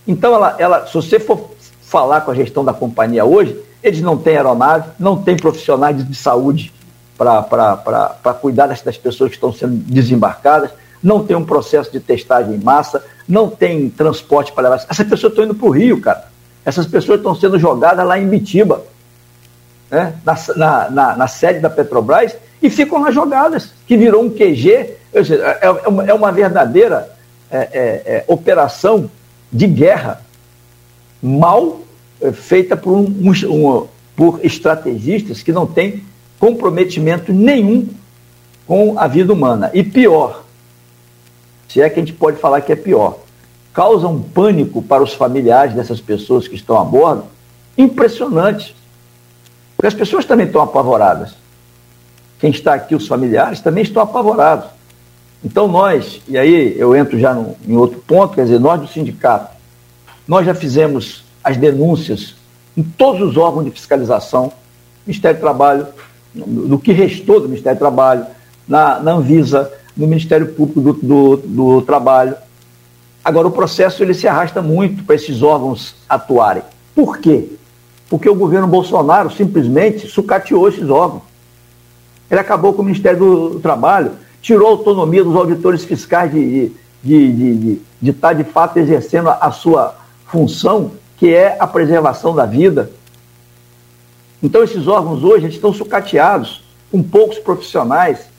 Então, 0.09 0.33
ela, 0.33 0.55
ela, 0.57 0.87
se 0.87 0.93
você 0.95 1.19
for 1.19 1.51
falar 1.83 2.21
com 2.21 2.31
a 2.31 2.33
gestão 2.33 2.65
da 2.65 2.73
companhia 2.73 3.23
hoje, 3.23 3.55
eles 3.83 4.01
não 4.01 4.17
têm 4.17 4.37
aeronave, 4.37 4.89
não 4.97 5.21
têm 5.21 5.37
profissionais 5.37 6.03
de 6.03 6.15
saúde 6.15 6.73
para 7.15 8.33
cuidar 8.41 8.65
das 8.65 8.97
pessoas 8.97 9.29
que 9.29 9.35
estão 9.35 9.53
sendo 9.53 9.75
desembarcadas, 9.75 10.71
não 11.03 11.23
tem 11.23 11.37
um 11.37 11.45
processo 11.45 11.91
de 11.91 11.99
testagem 11.99 12.55
em 12.55 12.57
massa, 12.57 13.05
não 13.27 13.51
tem 13.51 13.87
transporte 13.87 14.51
para 14.51 14.63
levar. 14.63 14.83
Essas 14.89 15.07
pessoas 15.07 15.31
estão 15.31 15.45
indo 15.45 15.53
para 15.53 15.67
o 15.67 15.69
Rio, 15.69 16.01
cara. 16.01 16.25
Essas 16.65 16.87
pessoas 16.87 17.19
estão 17.19 17.35
sendo 17.35 17.59
jogadas 17.59 18.03
lá 18.03 18.17
em 18.17 18.27
Bitiba, 18.27 18.81
né? 19.91 20.15
na, 20.55 20.89
na, 20.89 21.15
na, 21.17 21.27
sede 21.27 21.59
da 21.59 21.69
Petrobras, 21.69 22.35
e 22.63 22.67
ficam 22.71 22.99
lá 22.99 23.11
jogadas, 23.11 23.73
que 23.85 23.95
virou 23.95 24.23
um 24.23 24.29
QG. 24.31 24.95
Seja, 25.13 25.35
é, 25.35 25.67
é, 25.67 25.87
uma, 25.87 26.03
é, 26.03 26.13
uma, 26.15 26.31
verdadeira 26.31 27.11
é, 27.51 27.57
é, 27.57 28.01
é, 28.05 28.23
operação 28.27 29.07
de 29.51 29.67
guerra 29.67 30.21
mal 31.21 31.81
é, 32.21 32.31
feita 32.31 32.77
por, 32.77 32.93
um, 32.93 33.05
um, 33.29 33.87
por 34.15 34.39
estrategistas 34.43 35.41
que 35.41 35.51
não 35.51 35.65
têm 35.65 36.03
comprometimento 36.39 37.33
nenhum 37.33 37.87
com 38.65 38.97
a 38.97 39.07
vida 39.07 39.33
humana. 39.33 39.71
E 39.73 39.83
pior, 39.83 40.43
se 41.67 41.81
é 41.81 41.89
que 41.89 41.99
a 41.99 42.03
gente 42.03 42.13
pode 42.13 42.37
falar 42.37 42.61
que 42.61 42.71
é 42.71 42.75
pior, 42.75 43.19
causa 43.73 44.07
um 44.07 44.21
pânico 44.21 44.81
para 44.81 45.03
os 45.03 45.13
familiares 45.13 45.73
dessas 45.73 45.99
pessoas 46.01 46.47
que 46.47 46.55
estão 46.55 46.79
a 46.79 46.83
bordo 46.83 47.25
impressionante. 47.77 48.75
Porque 49.75 49.87
as 49.87 49.93
pessoas 49.93 50.25
também 50.25 50.47
estão 50.47 50.61
apavoradas. 50.61 51.33
Quem 52.39 52.51
está 52.51 52.73
aqui, 52.73 52.95
os 52.95 53.07
familiares, 53.07 53.61
também 53.61 53.83
estão 53.83 54.03
apavorados. 54.03 54.69
Então 55.43 55.67
nós, 55.67 56.21
e 56.27 56.37
aí 56.37 56.77
eu 56.77 56.95
entro 56.95 57.17
já 57.17 57.33
no, 57.33 57.55
em 57.67 57.77
outro 57.77 57.99
ponto, 58.05 58.35
quer 58.35 58.43
dizer, 58.43 58.59
nós 58.59 58.81
do 58.81 58.87
sindicato, 58.87 59.55
nós 60.27 60.45
já 60.45 60.53
fizemos 60.53 61.23
as 61.43 61.57
denúncias 61.57 62.35
em 62.75 62.83
todos 62.83 63.21
os 63.21 63.37
órgãos 63.37 63.65
de 63.65 63.71
fiscalização, 63.71 64.51
Ministério 65.05 65.37
do 65.37 65.41
Trabalho, 65.41 65.87
no 66.35 66.77
que 66.77 66.91
restou 66.91 67.39
do 67.39 67.47
Ministério 67.47 67.77
do 67.77 67.79
Trabalho, 67.79 68.25
na, 68.67 68.99
na 68.99 69.13
Anvisa, 69.13 69.71
no 69.97 70.07
Ministério 70.07 70.53
Público 70.53 70.79
do, 70.79 70.93
do, 70.93 71.37
do 71.37 71.81
Trabalho. 71.81 72.35
Agora, 73.23 73.47
o 73.47 73.51
processo 73.51 74.03
ele 74.03 74.13
se 74.13 74.27
arrasta 74.27 74.61
muito 74.61 75.03
para 75.03 75.15
esses 75.15 75.41
órgãos 75.41 75.95
atuarem. 76.07 76.63
Por 76.93 77.17
quê? 77.17 77.49
Porque 78.09 78.29
o 78.29 78.35
governo 78.35 78.67
Bolsonaro 78.67 79.31
simplesmente 79.31 80.07
sucateou 80.07 80.67
esses 80.69 80.89
órgãos. 80.89 81.23
Ele 82.29 82.39
acabou 82.39 82.73
com 82.73 82.81
o 82.81 82.85
Ministério 82.85 83.19
do 83.19 83.59
Trabalho, 83.59 84.11
tirou 84.41 84.67
a 84.67 84.71
autonomia 84.71 85.23
dos 85.23 85.35
auditores 85.35 85.83
fiscais 85.83 86.31
de, 86.31 86.71
de, 87.03 87.33
de, 87.33 87.55
de, 87.55 87.81
de 88.01 88.09
estar 88.11 88.33
de 88.33 88.43
fato 88.43 88.77
exercendo 88.77 89.29
a 89.29 89.51
sua 89.51 89.95
função, 90.27 90.91
que 91.17 91.33
é 91.33 91.57
a 91.59 91.67
preservação 91.67 92.33
da 92.33 92.45
vida. 92.45 92.91
Então, 94.41 94.63
esses 94.63 94.87
órgãos 94.87 95.23
hoje 95.23 95.47
estão 95.47 95.73
sucateados, 95.73 96.63
com 96.91 97.03
poucos 97.03 97.37
profissionais, 97.37 98.29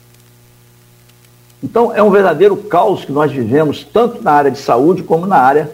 então, 1.63 1.93
é 1.93 2.01
um 2.01 2.09
verdadeiro 2.09 2.57
caos 2.57 3.05
que 3.05 3.11
nós 3.11 3.31
vivemos, 3.31 3.85
tanto 3.93 4.23
na 4.23 4.31
área 4.31 4.49
de 4.49 4.57
saúde 4.57 5.03
como 5.03 5.27
na 5.27 5.37
área 5.37 5.69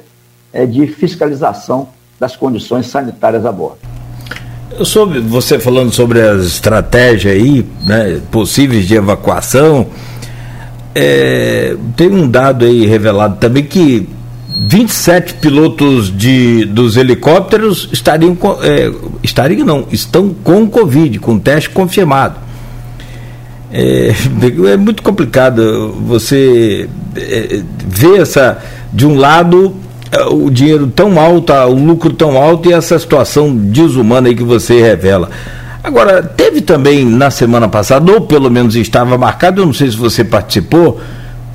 é, 0.51 0.65
de 0.65 0.85
fiscalização 0.87 1.89
das 2.19 2.35
condições 2.35 2.87
sanitárias 2.87 3.45
a 3.45 3.51
bordo. 3.51 3.77
Eu 4.77 4.83
soube 4.83 5.19
você 5.19 5.57
falando 5.57 5.93
sobre 5.93 6.21
as 6.21 6.45
estratégias 6.45 7.33
aí, 7.33 7.65
né, 7.85 8.21
possíveis 8.29 8.85
de 8.85 8.95
evacuação. 8.95 9.87
É, 10.99 11.75
tem 11.95 12.09
um 12.09 12.27
dado 12.27 12.65
aí 12.65 12.87
revelado 12.87 13.37
também 13.37 13.63
que 13.63 14.09
27 14.67 15.35
pilotos 15.35 16.15
de, 16.15 16.65
dos 16.65 16.97
helicópteros 16.97 17.87
estariam, 17.93 18.35
é, 18.63 18.91
estariam 19.21 19.63
não, 19.63 19.85
estão 19.91 20.29
com 20.43 20.67
Covid, 20.67 21.19
com 21.19 21.37
teste 21.37 21.69
confirmado. 21.69 22.39
É, 23.71 24.11
é 24.73 24.77
muito 24.77 25.03
complicado 25.03 25.95
você 26.07 26.89
é, 27.15 27.61
ver 27.85 28.21
essa, 28.21 28.57
de 28.91 29.05
um 29.05 29.15
lado, 29.15 29.75
é, 30.11 30.23
o 30.23 30.49
dinheiro 30.49 30.87
tão 30.87 31.19
alto, 31.19 31.53
o 31.53 31.75
lucro 31.75 32.11
tão 32.11 32.41
alto 32.41 32.71
e 32.71 32.73
essa 32.73 32.97
situação 32.97 33.55
desumana 33.55 34.29
aí 34.29 34.35
que 34.35 34.43
você 34.43 34.81
revela. 34.81 35.29
Agora, 35.87 36.21
teve 36.21 36.59
também 36.59 37.05
na 37.05 37.31
semana 37.31 37.69
passada, 37.69 38.11
ou 38.11 38.19
pelo 38.19 38.51
menos 38.51 38.75
estava 38.75 39.17
marcado, 39.17 39.61
eu 39.61 39.65
não 39.65 39.71
sei 39.71 39.89
se 39.89 39.95
você 39.95 40.21
participou, 40.21 40.99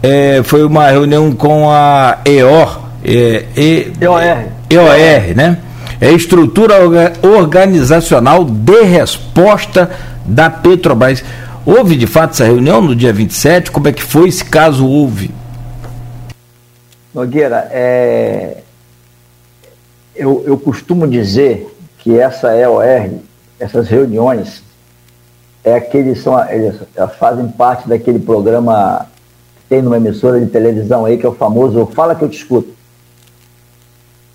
é, 0.02 0.40
foi 0.42 0.64
uma 0.64 0.88
reunião 0.88 1.32
com 1.32 1.70
a 1.70 2.16
EOR, 2.24 2.80
é, 3.04 3.44
e, 3.54 3.92
EOR. 4.00 4.46
EOR, 4.70 5.36
né? 5.36 5.58
É 6.00 6.08
a 6.08 6.12
estrutura 6.12 6.76
organizacional 7.20 8.42
de 8.42 8.82
resposta 8.84 9.90
da 10.24 10.48
Petrobras. 10.48 11.22
Houve 11.66 11.94
de 11.94 12.06
fato 12.06 12.30
essa 12.30 12.44
reunião 12.44 12.80
no 12.80 12.96
dia 12.96 13.12
27? 13.12 13.70
Como 13.70 13.86
é 13.86 13.92
que 13.92 14.02
foi, 14.02 14.30
se 14.30 14.46
caso 14.46 14.86
houve? 14.86 15.30
Nogueira, 17.14 17.68
é... 17.70 18.62
eu, 20.16 20.42
eu 20.46 20.56
costumo 20.56 21.06
dizer 21.06 21.70
que 21.98 22.18
essa 22.18 22.56
EOR, 22.56 23.10
essas 23.62 23.88
reuniões, 23.88 24.62
é 25.62 25.74
aqueles 25.74 26.20
são, 26.22 26.38
eles 26.50 26.80
fazem 27.18 27.48
parte 27.48 27.88
daquele 27.88 28.18
programa 28.18 29.06
que 29.56 29.62
tem 29.68 29.82
numa 29.82 29.96
emissora 29.96 30.40
de 30.40 30.46
televisão 30.46 31.04
aí, 31.04 31.16
que 31.16 31.24
é 31.24 31.28
o 31.28 31.34
famoso 31.34 31.86
Fala 31.86 32.14
que 32.14 32.24
eu 32.24 32.28
te 32.28 32.38
escuto. 32.38 32.72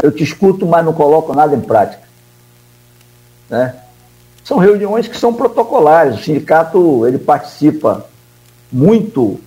Eu 0.01 0.11
te 0.11 0.23
escuto, 0.23 0.65
mas 0.65 0.85
não 0.85 0.93
coloco 0.93 1.33
nada 1.33 1.55
em 1.55 1.61
prática. 1.61 2.07
Né? 3.49 3.73
são 4.47 4.57
reuniões 4.57 5.09
que 5.09 5.17
são 5.17 5.33
protocolares. 5.33 6.21
O 6.21 6.23
sindicato 6.23 7.05
ele 7.05 7.17
participa 7.17 8.05
muito 8.71 9.41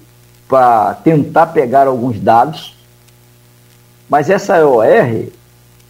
para 0.46 0.92
tentar 0.92 1.46
pegar 1.46 1.86
alguns 1.86 2.20
dados, 2.20 2.76
mas 4.06 4.28
essa 4.28 4.58
EOR, 4.58 5.28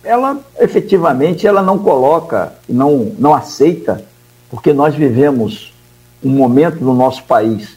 ela 0.02 0.40
efetivamente 0.59 1.47
ela 1.47 1.62
não 1.62 1.78
coloca, 1.78 2.54
não, 2.69 3.12
não 3.19 3.35
aceita, 3.35 4.04
porque 4.50 4.73
nós 4.73 4.95
vivemos 4.95 5.73
um 6.23 6.30
momento 6.30 6.83
no 6.83 6.95
nosso 6.95 7.23
país 7.25 7.76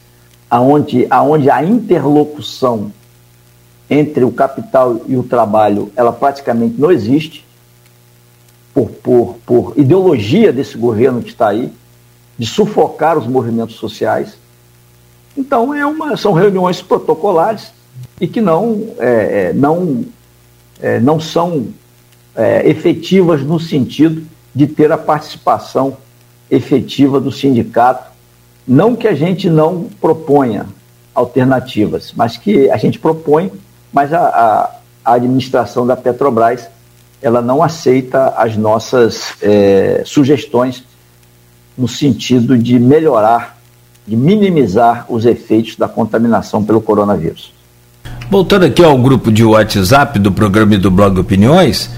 aonde, 0.50 1.08
aonde 1.10 1.50
a 1.50 1.64
interlocução 1.64 2.92
entre 3.90 4.24
o 4.24 4.32
capital 4.32 5.02
e 5.08 5.16
o 5.16 5.24
trabalho 5.24 5.92
ela 5.96 6.12
praticamente 6.12 6.80
não 6.80 6.92
existe. 6.92 7.46
por, 8.74 8.90
por, 8.90 9.38
por 9.46 9.74
ideologia 9.78 10.52
desse 10.52 10.78
governo 10.78 11.22
que 11.22 11.30
está 11.30 11.50
aí, 11.50 11.72
de 12.38 12.48
sufocar 12.48 13.18
os 13.18 13.28
movimentos 13.28 13.76
sociais. 13.76 14.36
Então, 15.38 15.74
é 15.74 15.86
uma, 15.86 16.18
são 16.18 16.34
reuniões 16.34 16.82
protocolares 16.82 17.72
e 18.20 18.28
que 18.28 18.42
não, 18.42 18.90
é, 18.98 19.50
é 19.50 19.54
não, 19.54 20.06
é, 20.82 21.00
não 21.00 21.20
são 21.20 21.68
é, 22.36 22.68
efetivas 22.70 23.42
no 23.42 23.60
sentido 23.60 24.24
de 24.54 24.68
ter 24.68 24.92
a 24.92 24.98
participação 24.98 25.98
efetiva 26.50 27.20
do 27.20 27.32
sindicato. 27.32 28.12
Não 28.68 28.96
que 28.96 29.08
a 29.08 29.14
gente 29.14 29.50
não 29.50 29.90
proponha 30.00 30.66
alternativas, 31.14 32.14
mas 32.16 32.38
que 32.38 32.70
a 32.70 32.78
gente 32.78 32.98
propõe, 33.00 33.52
mas 33.92 34.14
a, 34.14 34.20
a, 35.04 35.14
administração 35.14 35.86
da 35.86 35.96
Petrobras 35.96 36.68
ela 37.22 37.42
não 37.42 37.62
aceita 37.62 38.34
as 38.38 38.58
nossas 38.58 39.34
é, 39.42 40.02
sugestões 40.06 40.84
no 41.78 41.88
sentido 41.88 42.58
de 42.58 42.80
melhorar, 42.80 43.58
de 44.08 44.16
minimizar 44.16 45.06
os 45.10 45.26
efeitos 45.26 45.76
da 45.76 45.88
contaminação 45.88 46.64
pelo 46.64 46.82
coronavírus. 46.82 47.54
Voltando 48.30 48.66
aqui 48.66 48.84
ao 48.84 48.98
grupo 48.98 49.32
de 49.32 49.44
WhatsApp 49.44 50.20
do 50.20 50.32
programa 50.32 50.76
e 50.76 50.78
do 50.78 50.90
blog 50.90 51.20
Opiniões, 51.20 51.90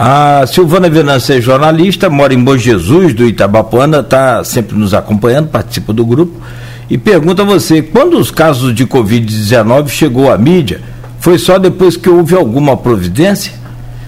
a 0.00 0.46
Silvana 0.46 0.88
Venâncio 0.88 1.34
é 1.34 1.40
jornalista, 1.40 2.08
mora 2.08 2.32
em 2.32 2.38
Bom 2.38 2.56
Jesus, 2.56 3.12
do 3.12 3.26
Itabapuana, 3.26 3.98
está 3.98 4.44
sempre 4.44 4.78
nos 4.78 4.94
acompanhando, 4.94 5.48
participa 5.48 5.92
do 5.92 6.06
grupo, 6.06 6.40
e 6.88 6.96
pergunta 6.96 7.42
a 7.42 7.44
você, 7.44 7.82
quando 7.82 8.16
os 8.16 8.30
casos 8.30 8.72
de 8.72 8.86
Covid-19 8.86 9.88
chegou 9.88 10.30
à 10.32 10.38
mídia, 10.38 10.80
foi 11.18 11.36
só 11.36 11.58
depois 11.58 11.96
que 11.96 12.08
houve 12.08 12.36
alguma 12.36 12.76
providência? 12.76 13.52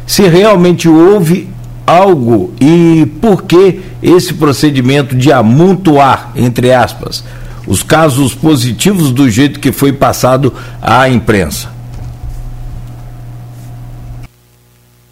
Se 0.06 0.28
realmente 0.28 0.88
houve 0.88 1.48
algo 1.84 2.54
e 2.60 3.04
por 3.20 3.42
que 3.42 3.80
esse 4.00 4.32
procedimento 4.34 5.16
de 5.16 5.32
amontoar, 5.32 6.30
entre 6.36 6.72
aspas, 6.72 7.24
os 7.66 7.82
casos 7.82 8.32
positivos 8.32 9.10
do 9.10 9.28
jeito 9.28 9.58
que 9.58 9.72
foi 9.72 9.92
passado 9.92 10.54
à 10.80 11.08
imprensa? 11.08 11.79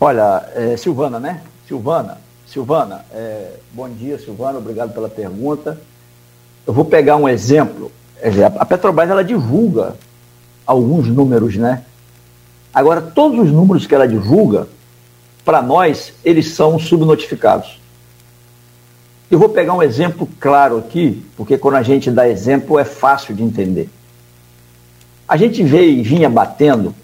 Olha, 0.00 0.48
é, 0.54 0.76
Silvana, 0.76 1.18
né? 1.18 1.42
Silvana, 1.66 2.18
Silvana, 2.46 3.04
é, 3.12 3.54
bom 3.72 3.88
dia, 3.88 4.16
Silvana, 4.16 4.58
obrigado 4.58 4.94
pela 4.94 5.08
pergunta. 5.08 5.80
Eu 6.64 6.72
vou 6.72 6.84
pegar 6.84 7.16
um 7.16 7.28
exemplo. 7.28 7.90
A 8.58 8.64
Petrobras 8.64 9.10
ela 9.10 9.24
divulga 9.24 9.96
alguns 10.64 11.08
números, 11.08 11.56
né? 11.56 11.82
Agora, 12.72 13.00
todos 13.00 13.40
os 13.40 13.50
números 13.50 13.86
que 13.86 13.94
ela 13.94 14.06
divulga, 14.06 14.68
para 15.44 15.60
nós, 15.60 16.12
eles 16.24 16.50
são 16.50 16.78
subnotificados. 16.78 17.80
Eu 19.28 19.38
vou 19.38 19.48
pegar 19.48 19.74
um 19.74 19.82
exemplo 19.82 20.28
claro 20.38 20.78
aqui, 20.78 21.26
porque 21.36 21.58
quando 21.58 21.74
a 21.74 21.82
gente 21.82 22.10
dá 22.10 22.28
exemplo 22.28 22.78
é 22.78 22.84
fácil 22.84 23.34
de 23.34 23.42
entender. 23.42 23.90
A 25.26 25.36
gente 25.36 25.62
veio 25.64 25.98
e 25.98 26.02
vinha 26.02 26.30
batendo 26.30 26.94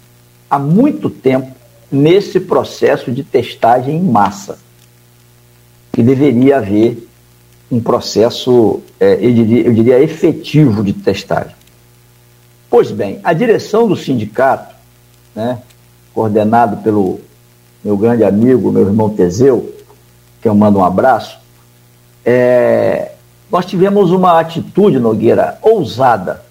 há 0.49 0.57
muito 0.57 1.09
tempo 1.09 1.54
nesse 1.95 2.39
processo 2.39 3.11
de 3.11 3.23
testagem 3.23 3.95
em 3.95 4.03
massa. 4.03 4.57
Que 5.91 6.03
deveria 6.03 6.57
haver 6.57 7.07
um 7.71 7.79
processo, 7.79 8.81
é, 8.99 9.13
eu, 9.15 9.33
diria, 9.33 9.61
eu 9.65 9.73
diria, 9.73 9.99
efetivo 10.01 10.83
de 10.83 10.93
testagem. 10.93 11.55
Pois 12.69 12.91
bem, 12.91 13.19
a 13.23 13.33
direção 13.33 13.87
do 13.87 13.95
sindicato, 13.95 14.75
né, 15.33 15.59
coordenado 16.13 16.77
pelo 16.77 17.19
meu 17.83 17.97
grande 17.97 18.23
amigo, 18.23 18.71
meu 18.71 18.83
irmão 18.83 19.09
Teseu, 19.09 19.73
que 20.41 20.47
eu 20.47 20.55
mando 20.55 20.79
um 20.79 20.85
abraço, 20.85 21.39
é, 22.23 23.13
nós 23.49 23.65
tivemos 23.65 24.11
uma 24.11 24.39
atitude, 24.39 24.99
Nogueira, 24.99 25.57
ousada, 25.61 26.44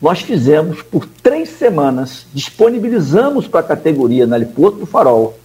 nós 0.00 0.20
fizemos 0.20 0.80
por 0.82 1.06
três 1.06 1.48
semanas, 1.50 2.26
disponibilizamos 2.32 3.48
para 3.48 3.60
a 3.60 3.64
categoria 3.64 4.26
na 4.26 4.36
Heliporto 4.36 4.78
do 4.78 4.86
Farol 4.86 5.36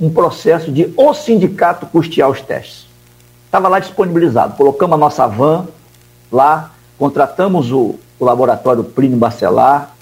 um, 0.00 0.10
processo 0.10 0.72
de 0.72 0.92
o 0.96 1.12
sindicato 1.12 1.86
custear 1.86 2.30
os 2.30 2.40
testes. 2.40 2.86
Estava 3.44 3.68
lá 3.68 3.78
disponibilizado. 3.78 4.56
Colocamos 4.56 4.94
a 4.94 4.98
nossa 4.98 5.26
van 5.26 5.66
lá, 6.32 6.72
contratamos 6.98 7.70
o, 7.70 7.96
o 8.18 8.24
laboratório 8.24 8.84
Plínio 8.84 9.18
Bacelar 9.18 9.94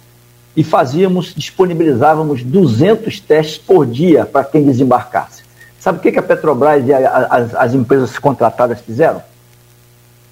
e 0.56 0.62
fazíamos, 0.62 1.34
disponibilizávamos 1.34 2.42
200 2.42 3.20
testes 3.20 3.58
por 3.58 3.86
dia 3.86 4.24
para 4.24 4.44
quem 4.44 4.64
desembarcasse. 4.64 5.42
Sabe 5.80 5.98
o 5.98 6.02
que, 6.02 6.12
que 6.12 6.18
a 6.18 6.22
Petrobras 6.22 6.86
e 6.86 6.92
a, 6.92 7.08
a, 7.08 7.36
as, 7.36 7.54
as 7.54 7.74
empresas 7.74 8.18
contratadas 8.18 8.80
fizeram? 8.80 9.22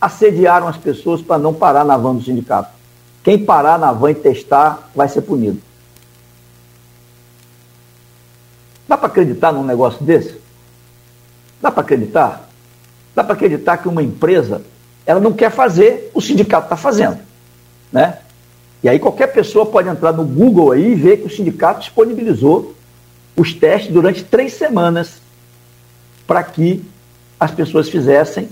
Assediaram 0.04 0.68
as 0.68 0.76
pessoas 0.76 1.22
para 1.22 1.38
não 1.38 1.54
parar 1.54 1.82
na 1.82 1.96
van 1.96 2.16
do 2.16 2.22
sindicato. 2.22 2.68
Quem 3.22 3.42
parar 3.42 3.78
na 3.78 3.90
van 3.90 4.10
e 4.10 4.14
testar 4.14 4.90
vai 4.94 5.08
ser 5.08 5.22
punido. 5.22 5.58
Dá 8.86 8.98
para 8.98 9.06
acreditar 9.06 9.50
num 9.50 9.64
negócio 9.64 10.04
desse? 10.04 10.38
Dá 11.58 11.70
para 11.70 11.80
acreditar? 11.80 12.50
Dá 13.14 13.24
para 13.24 13.32
acreditar 13.32 13.78
que 13.78 13.88
uma 13.88 14.02
empresa 14.02 14.60
ela 15.06 15.20
não 15.20 15.32
quer 15.32 15.50
fazer, 15.50 16.10
o 16.12 16.20
sindicato 16.20 16.66
está 16.66 16.76
fazendo. 16.76 17.18
Né? 17.90 18.18
E 18.82 18.88
aí 18.90 18.98
qualquer 18.98 19.28
pessoa 19.28 19.64
pode 19.64 19.88
entrar 19.88 20.12
no 20.12 20.24
Google 20.24 20.72
aí 20.72 20.92
e 20.92 20.94
ver 20.94 21.16
que 21.16 21.28
o 21.28 21.34
sindicato 21.34 21.80
disponibilizou 21.80 22.74
os 23.34 23.54
testes 23.54 23.90
durante 23.90 24.22
três 24.22 24.52
semanas 24.52 25.22
para 26.26 26.42
que 26.42 26.84
as 27.40 27.50
pessoas 27.50 27.88
fizessem 27.88 28.50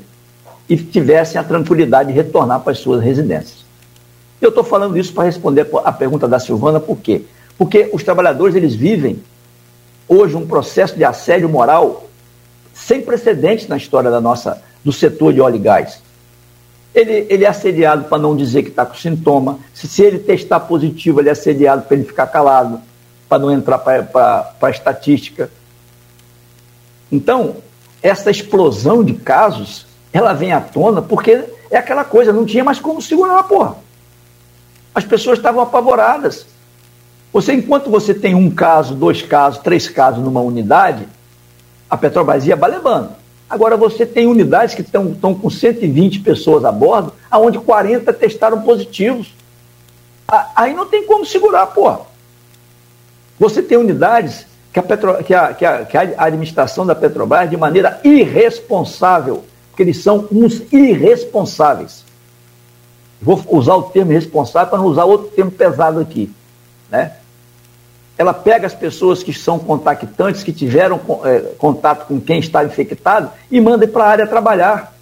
e 0.73 0.77
tivessem 0.79 1.39
a 1.39 1.45
tranquilidade 1.45 2.09
de 2.09 2.15
retornar 2.15 2.61
para 2.61 2.73
as 2.73 2.79
suas 2.79 3.03
residências. 3.03 3.63
Eu 4.41 4.49
estou 4.49 4.65
falando 4.65 4.97
isso 4.97 5.13
para 5.13 5.25
responder 5.25 5.69
a 5.85 5.93
pergunta 5.93 6.27
da 6.27 6.39
Silvana, 6.39 6.81
por 6.81 6.97
quê? 6.97 7.27
Porque 7.59 7.91
os 7.93 8.03
trabalhadores 8.03 8.57
eles 8.57 8.75
vivem 8.75 9.23
hoje 10.09 10.35
um 10.35 10.47
processo 10.47 10.97
de 10.97 11.05
assédio 11.05 11.47
moral 11.47 12.09
sem 12.73 13.03
precedentes 13.03 13.69
na 13.69 13.77
história 13.77 14.11
da 14.11 14.19
nossa, 14.19 14.63
do 14.83 14.91
setor 14.91 15.35
de 15.35 15.43
óleo 15.43 15.57
e 15.57 15.59
gás. 15.59 16.01
Ele, 16.95 17.27
ele 17.29 17.45
é 17.45 17.49
assediado 17.49 18.05
para 18.05 18.17
não 18.17 18.35
dizer 18.35 18.63
que 18.63 18.71
está 18.71 18.87
com 18.87 18.95
sintoma. 18.95 19.59
Se, 19.75 19.87
se 19.87 20.03
ele 20.03 20.21
testar 20.21 20.61
positivo, 20.61 21.21
ele 21.21 21.29
é 21.29 21.33
assediado 21.33 21.83
para 21.83 21.99
ele 21.99 22.07
ficar 22.07 22.29
calado, 22.29 22.81
para 23.29 23.39
não 23.39 23.53
entrar 23.53 23.77
para 23.77 24.55
a 24.59 24.71
estatística. 24.71 25.51
Então, 27.11 27.57
essa 28.03 28.31
explosão 28.31 29.05
de 29.05 29.13
casos 29.13 29.92
ela 30.12 30.33
vem 30.33 30.53
à 30.53 30.61
tona 30.61 31.01
porque 31.01 31.44
é 31.70 31.79
aquela 31.79 32.05
coisa, 32.05 32.33
não 32.33 32.44
tinha 32.44 32.62
mais 32.62 32.79
como 32.79 33.01
segurar 33.01 33.38
a 33.38 33.42
porra. 33.42 33.77
As 34.94 35.05
pessoas 35.05 35.38
estavam 35.38 35.62
apavoradas. 35.62 36.46
Você, 37.33 37.55
enquanto 37.55 37.90
você 37.90 38.12
tem 38.12 38.35
um 38.35 38.51
caso, 38.51 38.94
dois 38.94 39.22
casos, 39.22 39.62
três 39.62 39.88
casos 39.88 40.22
numa 40.22 40.40
unidade, 40.40 41.09
a 41.88 41.96
Petrobras 41.96 42.46
ia 42.46 42.57
balebando. 42.57 43.11
Agora 43.48 43.77
você 43.77 44.05
tem 44.05 44.27
unidades 44.27 44.75
que 44.75 44.83
estão 44.83 45.14
com 45.14 45.51
120 45.51 46.20
pessoas 46.20 46.64
a 46.64 46.72
bordo, 46.72 47.12
aonde 47.31 47.59
40 47.59 48.12
testaram 48.12 48.62
positivos. 48.62 49.35
Aí 50.57 50.75
não 50.75 50.87
tem 50.87 51.07
como 51.07 51.25
segurar, 51.25 51.66
porra. 51.66 52.01
Você 53.38 53.62
tem 53.62 53.79
unidades 53.79 54.46
que 54.72 54.79
a, 54.79 54.83
Petro, 54.83 55.22
que 55.25 55.35
a, 55.35 55.53
que 55.53 55.66
a, 55.66 55.85
que 55.85 55.96
a 55.96 56.14
administração 56.16 56.87
da 56.87 56.94
Petrobras, 56.94 57.51
de 57.51 57.57
maneira 57.57 58.01
irresponsável, 58.05 59.44
porque 59.73 59.83
eles 59.83 60.03
são 60.03 60.29
uns 60.31 60.63
irresponsáveis. 60.71 62.05
Vou 63.21 63.43
usar 63.49 63.75
o 63.75 63.85
termo 63.85 64.13
irresponsável 64.13 64.69
para 64.69 64.79
não 64.79 64.87
usar 64.87 65.05
outro 65.05 65.29
termo 65.29 65.51
pesado 65.51 65.99
aqui. 65.99 66.31
Né? 66.91 67.13
Ela 68.19 68.35
pega 68.35 68.67
as 68.67 68.75
pessoas 68.75 69.23
que 69.23 69.33
são 69.33 69.59
contactantes, 69.59 70.43
que 70.43 70.53
tiveram 70.53 71.01
é, 71.25 71.41
contato 71.57 72.07
com 72.07 72.21
quem 72.21 72.39
está 72.39 72.63
infectado, 72.63 73.31
e 73.51 73.63
manda 73.63 73.89
para 73.89 74.05
a 74.05 74.09
área 74.09 74.27
trabalhar. 74.27 74.95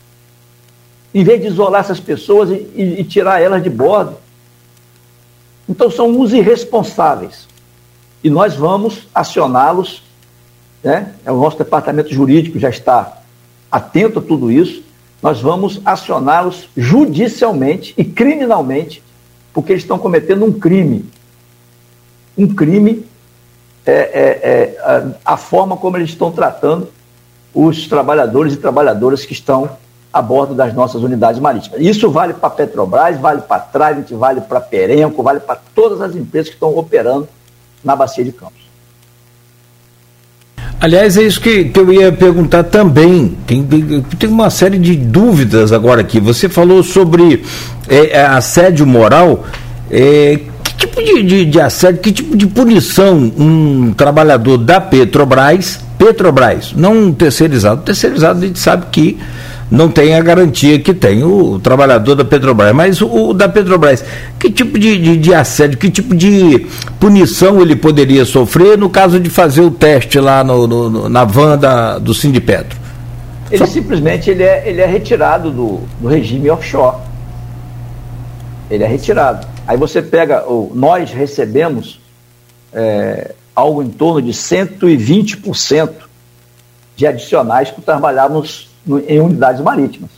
Em 1.13 1.25
vez 1.25 1.41
de 1.41 1.49
isolar 1.49 1.81
essas 1.81 1.99
pessoas 1.99 2.51
e, 2.51 2.55
e, 2.77 3.01
e 3.01 3.05
tirar 3.05 3.43
elas 3.43 3.65
de 3.65 3.71
bordo. 3.71 4.19
Então 5.69 5.91
são 5.91 6.09
uns 6.11 6.33
irresponsáveis. 6.33 7.49
E 8.23 8.31
nós 8.31 8.55
vamos 8.55 9.09
acioná-los. 9.13 10.05
Né? 10.81 11.13
É 11.25 11.33
o 11.33 11.41
nosso 11.41 11.59
departamento 11.59 12.15
jurídico 12.15 12.57
já 12.57 12.71
está 12.71 13.20
atento 13.71 14.19
a 14.19 14.23
tudo 14.23 14.51
isso, 14.51 14.83
nós 15.23 15.41
vamos 15.41 15.81
acioná-los 15.85 16.69
judicialmente 16.77 17.95
e 17.97 18.05
criminalmente, 18.05 19.03
porque 19.53 19.73
eles 19.73 19.83
estão 19.83 19.99
cometendo 19.99 20.45
um 20.45 20.53
crime. 20.53 21.05
Um 22.37 22.55
crime 22.55 23.05
é, 23.85 23.93
é, 23.93 24.51
é 24.51 25.15
a, 25.25 25.35
a, 25.35 25.37
forma 25.37 25.77
como 25.77 25.97
eles 25.97 26.11
estão 26.11 26.31
tratando 26.31 26.89
os 27.53 27.87
trabalhadores 27.87 28.55
e 28.55 28.57
trabalhadoras 28.57 29.25
que 29.25 29.33
estão 29.33 29.71
a 30.13 30.21
bordo 30.21 30.55
das 30.55 30.75
nossas 30.75 31.03
unidades 31.03 31.41
marítimas. 31.41 31.81
Isso 31.81 32.11
vale 32.11 32.35
para 32.35 32.49
a 32.49 32.51
Petrobras, 32.51 33.19
vale 33.19 33.43
para 33.43 33.57
a 33.57 33.61
Trident, 33.61 34.11
vale 34.13 34.41
para 34.41 34.59
a 34.59 34.63
Perenco, 34.63 35.23
vale 35.23 35.41
para 35.41 35.61
todas 35.75 36.01
as 36.01 36.15
empresas 36.17 36.49
que 36.49 36.57
estão 36.57 36.77
operando 36.77 37.29
na 37.85 37.95
Bacia 37.95 38.25
de 38.25 38.33
Campos. 38.33 38.60
Aliás, 40.81 41.19
é 41.19 41.25
isso 41.25 41.39
que, 41.39 41.71
eu 41.75 41.93
ia 41.93 42.11
perguntar 42.11 42.65
também. 42.65 43.37
Tem, 43.47 43.63
tem 44.19 44.31
uma 44.31 44.49
série 44.49 44.79
de 44.79 44.97
dúvidas 44.97 45.73
agora 45.73 46.01
aqui. 46.01 46.19
Você 46.19 46.49
falou 46.49 46.83
sobre 46.83 47.43
é, 47.87 48.19
é 48.19 48.25
assédio 48.25 48.87
moral. 48.87 49.45
É, 49.91 50.41
que 50.65 50.75
tipo 50.87 51.03
de, 51.03 51.23
de, 51.23 51.45
de, 51.45 51.61
assédio, 51.61 52.01
que 52.01 52.11
tipo 52.11 52.35
de 52.35 52.47
punição 52.47 53.31
um 53.37 53.93
trabalhador 53.93 54.57
da 54.57 54.81
Petrobras, 54.81 55.81
Petrobras, 55.99 56.73
não 56.75 56.95
um 56.95 57.13
terceirizado, 57.13 57.83
terceirizado 57.83 58.43
a 58.43 58.47
gente 58.47 58.59
sabe 58.59 58.87
que 58.91 59.19
não 59.71 59.89
tem 59.89 60.15
a 60.15 60.21
garantia 60.21 60.81
que 60.81 60.93
tem 60.93 61.23
o, 61.23 61.53
o 61.53 61.61
trabalhador 61.61 62.17
da 62.17 62.25
Petrobras. 62.25 62.75
Mas 62.75 63.01
o, 63.01 63.29
o, 63.29 63.33
da 63.33 63.49
Petrobras, 63.49 64.05
que 64.39 64.51
tipo 64.51 64.79
de, 64.79 64.99
de, 64.99 65.17
de, 65.17 65.35
assédio, 65.35 65.79
que 65.79 65.91
tipo 65.91 66.15
de 66.15 66.67
punição 66.99 67.61
ele 67.61 67.77
poderia 67.77 68.25
sofrer 68.25 68.77
no 68.77 68.91
caso 68.91 69.21
de 69.21 69.31
fazer 69.31 69.61
o 69.61 69.71
teste 69.71 70.19
lá 70.19 70.43
no, 70.43 70.67
no, 70.67 71.09
na 71.09 71.25
van 71.25 71.57
da, 71.57 71.99
do 71.99 72.13
Sindipetro? 72.13 72.77
Ele 73.51 73.59
Só... 73.59 73.67
simplesmente 73.67 74.31
ele 74.31 74.43
é, 74.43 74.69
ele 74.69 74.81
é 74.81 74.87
retirado 74.87 75.51
do, 75.51 75.81
do 76.01 76.09
regime 76.09 76.51
offshore. 76.51 76.97
Ele 78.69 78.85
é 78.85 78.87
retirado. 78.87 79.47
Aí 79.67 79.77
você 79.77 80.03
pega, 80.03 80.45
nós 80.75 81.13
recebemos 81.13 82.01
é, 82.73 83.35
algo 83.55 83.83
em 83.83 83.89
torno 83.89 84.23
de 84.23 84.33
120% 84.33 85.91
de 86.97 87.07
adicionais 87.07 87.71
por 87.71 87.83
trabalharmos 87.83 88.70
em 88.99 89.21
unidades 89.21 89.61
marítimas. 89.63 90.11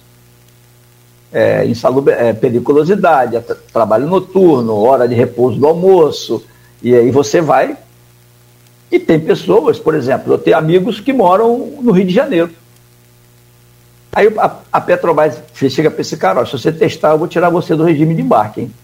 É, 1.33 1.65
insalubre, 1.67 2.13
é, 2.15 2.33
periculosidade, 2.33 3.41
trabalho 3.73 4.07
noturno, 4.07 4.77
hora 4.77 5.09
de 5.09 5.15
repouso 5.15 5.59
do 5.59 5.67
almoço, 5.67 6.45
e 6.83 6.95
aí 6.95 7.11
você 7.11 7.41
vai. 7.41 7.77
E 8.91 8.99
tem 8.99 9.19
pessoas, 9.19 9.79
por 9.79 9.95
exemplo, 9.95 10.35
eu 10.35 10.39
tenho 10.39 10.59
amigos 10.59 11.01
que 11.01 11.13
moram 11.13 11.79
no 11.81 11.93
Rio 11.93 12.07
de 12.07 12.13
Janeiro. 12.13 12.51
Aí 14.13 14.29
a, 14.39 14.57
a 14.71 14.81
Petrobras 14.81 15.43
chega 15.55 15.91
para 15.91 16.03
esse 16.03 16.19
cara, 16.19 16.41
ó, 16.41 16.45
se 16.45 16.53
você 16.53 16.71
testar, 16.71 17.13
eu 17.13 17.19
vou 17.19 17.27
tirar 17.27 17.49
você 17.49 17.75
do 17.75 17.85
regime 17.85 18.15
de 18.15 18.21
embarque. 18.21 18.61
Hein? 18.63 18.75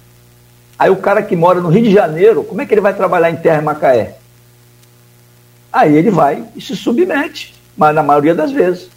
Aí 0.79 0.91
o 0.91 0.97
cara 0.97 1.23
que 1.23 1.37
mora 1.37 1.61
no 1.61 1.69
Rio 1.69 1.83
de 1.83 1.93
Janeiro, 1.93 2.43
como 2.45 2.63
é 2.63 2.67
que 2.67 2.73
ele 2.73 2.81
vai 2.81 2.95
trabalhar 2.95 3.31
em 3.31 3.37
terra 3.37 3.61
em 3.61 3.65
Macaé? 3.65 4.17
Aí 5.71 5.95
ele 5.95 6.11
vai 6.11 6.45
e 6.57 6.61
se 6.63 6.75
submete, 6.75 7.55
mas 7.77 7.95
na 7.95 8.03
maioria 8.03 8.35
das 8.35 8.51
vezes. 8.51 8.89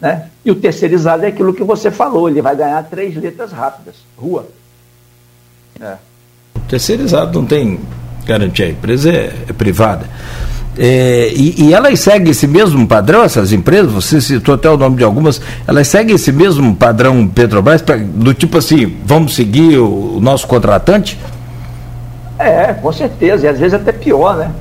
Né? 0.00 0.26
E 0.44 0.50
o 0.50 0.54
terceirizado 0.54 1.24
é 1.24 1.28
aquilo 1.28 1.52
que 1.52 1.64
você 1.64 1.90
falou, 1.90 2.28
ele 2.28 2.40
vai 2.40 2.54
ganhar 2.54 2.82
três 2.84 3.16
letras 3.16 3.52
rápidas, 3.52 3.96
rua. 4.16 4.46
É. 5.80 5.94
Terceirizado 6.68 7.40
não 7.40 7.46
tem 7.46 7.80
garantia, 8.24 8.66
a 8.66 8.70
empresa 8.70 9.10
é, 9.10 9.32
é 9.48 9.52
privada. 9.52 10.06
É, 10.80 11.32
e, 11.34 11.64
e, 11.64 11.74
elas 11.74 11.98
seguem 11.98 12.30
esse 12.30 12.46
mesmo 12.46 12.86
padrão, 12.86 13.24
essas 13.24 13.52
empresas, 13.52 13.90
você 13.90 14.20
citou 14.20 14.54
até 14.54 14.70
o 14.70 14.76
nome 14.76 14.96
de 14.96 15.02
algumas, 15.02 15.40
elas 15.66 15.88
seguem 15.88 16.14
esse 16.14 16.30
mesmo 16.30 16.76
padrão 16.76 17.26
Petrobras, 17.26 17.82
pra, 17.82 17.96
do 17.96 18.32
tipo 18.32 18.58
assim, 18.58 18.96
vamos 19.04 19.34
seguir 19.34 19.76
o, 19.76 20.18
o, 20.18 20.20
nosso 20.20 20.46
contratante? 20.46 21.18
É, 22.38 22.72
com 22.74 22.92
certeza, 22.92 23.46
e 23.46 23.48
às 23.48 23.58
vezes 23.58 23.74
até 23.74 23.90
pior, 23.90 24.36
né? 24.36 24.52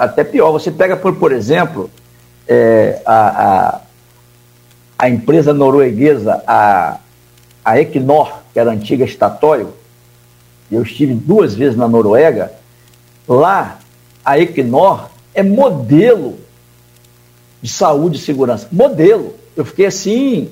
Até 0.00 0.24
pior. 0.24 0.50
Você 0.52 0.70
pega, 0.70 0.96
por, 0.96 1.14
por 1.16 1.32
exemplo, 1.32 1.90
é, 2.48 3.00
a, 3.04 3.76
a, 3.76 3.80
a, 4.98 5.08
empresa 5.08 5.52
norueguesa, 5.52 6.42
a, 6.46 6.98
a 7.64 7.80
Equinor, 7.80 8.40
que 8.52 8.58
era 8.58 8.70
antiga 8.70 9.06
Statoil, 9.06 9.72
eu 10.70 10.82
estive 10.82 11.14
duas 11.14 11.54
vezes 11.54 11.76
na 11.76 11.86
Noruega, 11.86 12.52
lá 13.28 13.78
a 14.24 14.38
Equinor 14.38 15.10
é 15.34 15.42
modelo 15.42 16.38
de 17.60 17.70
saúde 17.70 18.18
e 18.18 18.20
segurança. 18.20 18.68
Modelo. 18.72 19.34
Eu 19.56 19.64
fiquei 19.64 19.86
assim. 19.86 20.50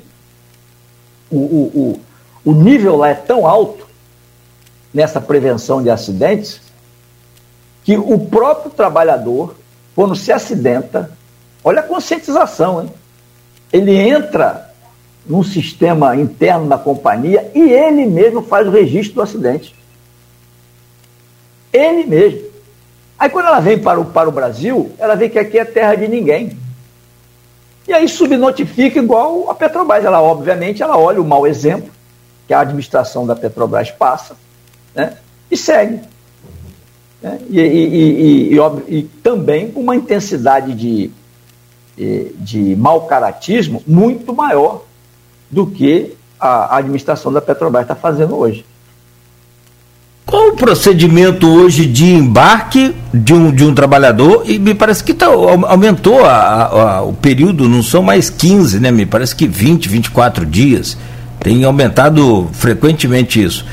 O, 1.31 1.37
o, 1.37 2.01
o, 2.45 2.51
o 2.51 2.53
nível 2.53 2.97
lá 2.97 3.09
é 3.09 3.15
tão 3.15 3.47
alto 3.47 3.87
nessa 4.93 5.21
prevenção 5.21 5.83
de 5.83 5.91
acidentes 5.91 6.61
que 7.85 7.97
o 7.97 8.19
próprio 8.19 8.71
trabalhador, 8.71 9.55
quando 9.95 10.15
se 10.15 10.33
acidenta, 10.33 11.11
Olha 11.63 11.81
a 11.81 11.85
conscientização, 11.85 12.83
hein? 12.83 12.91
Ele 13.73 13.97
entra 13.97 14.71
num 15.27 15.43
sistema 15.43 16.17
interno 16.17 16.69
da 16.69 16.79
companhia 16.79 17.51
e 17.55 17.61
ele 17.61 18.07
mesmo 18.07 18.43
faz 18.43 18.67
o 18.67 18.71
registro 18.71 19.17
do 19.17 19.23
acidente. 19.23 19.75
Ele 21.73 22.05
mesmo. 22.05 22.51
Aí 23.19 23.29
quando 23.29 23.47
ela 23.47 23.61
vem 23.61 23.79
para 23.79 24.01
o, 24.01 24.07
para 24.07 24.29
o 24.29 24.33
Brasil, 24.33 24.93
ela 24.99 25.15
vê 25.15 25.29
que 25.29 25.39
aqui 25.39 25.59
é 25.59 25.65
terra 25.65 25.95
de 25.95 26.09
ninguém. 26.09 26.59
E 27.87 27.93
aí 27.93 28.09
subnotifica 28.09 28.99
igual 28.99 29.51
a 29.51 29.55
Petrobras. 29.55 30.05
Ela, 30.05 30.23
obviamente, 30.23 30.83
ela 30.83 30.97
olha 30.97 31.21
o 31.21 31.25
mau 31.25 31.47
exemplo 31.47 31.91
que 32.47 32.55
a 32.55 32.61
administração 32.61 33.27
da 33.27 33.37
Petrobras 33.37 33.91
passa 33.91 34.37
né, 34.95 35.17
e 35.51 35.57
segue. 35.57 36.01
Né? 37.23 37.39
E, 37.49 37.61
e, 37.61 38.55
e, 38.55 38.99
e, 38.99 39.03
também 39.23 39.71
uma 39.77 39.95
intensidade 39.95 40.75
de, 40.75 41.11
de 42.39 42.75
mau 42.77 43.03
caratismo 43.03 43.83
muito 43.87 44.35
maior 44.35 44.85
do 45.51 45.67
que 45.67 46.15
a 46.39 46.77
administração 46.79 47.33
da 47.33 47.41
Petrobras 47.41 47.83
está 47.83 47.95
fazendo 47.95 48.37
hoje. 48.37 48.65
Qual 50.25 50.51
o 50.51 50.53
procedimento 50.53 51.49
hoje 51.49 51.87
de 51.87 52.07
embarque 52.07 52.95
de 53.13 53.35
um, 53.35 53.51
de 53.51 53.65
um 53.65 53.75
trabalhador? 53.75 54.45
E 54.47 54.61
me 54.61 54.75
parece 54.75 55.03
que 55.03 55.13
tá, 55.13 55.27
aumentou 55.27 56.25
a, 56.25 56.67
a, 56.67 57.03
o 57.03 57.13
período, 57.13 57.69
não 57.69 57.83
são 57.83 58.01
mais 58.01 58.31
15, 58.31 58.79
né? 58.79 58.93
Me 58.93 59.05
parece 59.05 59.35
que 59.35 59.49
20, 59.49 59.89
24 59.89 60.47
dias. 60.47 60.97
Tem 61.41 61.65
aumentado 61.65 62.49
frequentemente 62.53 63.43
isso. 63.43 63.67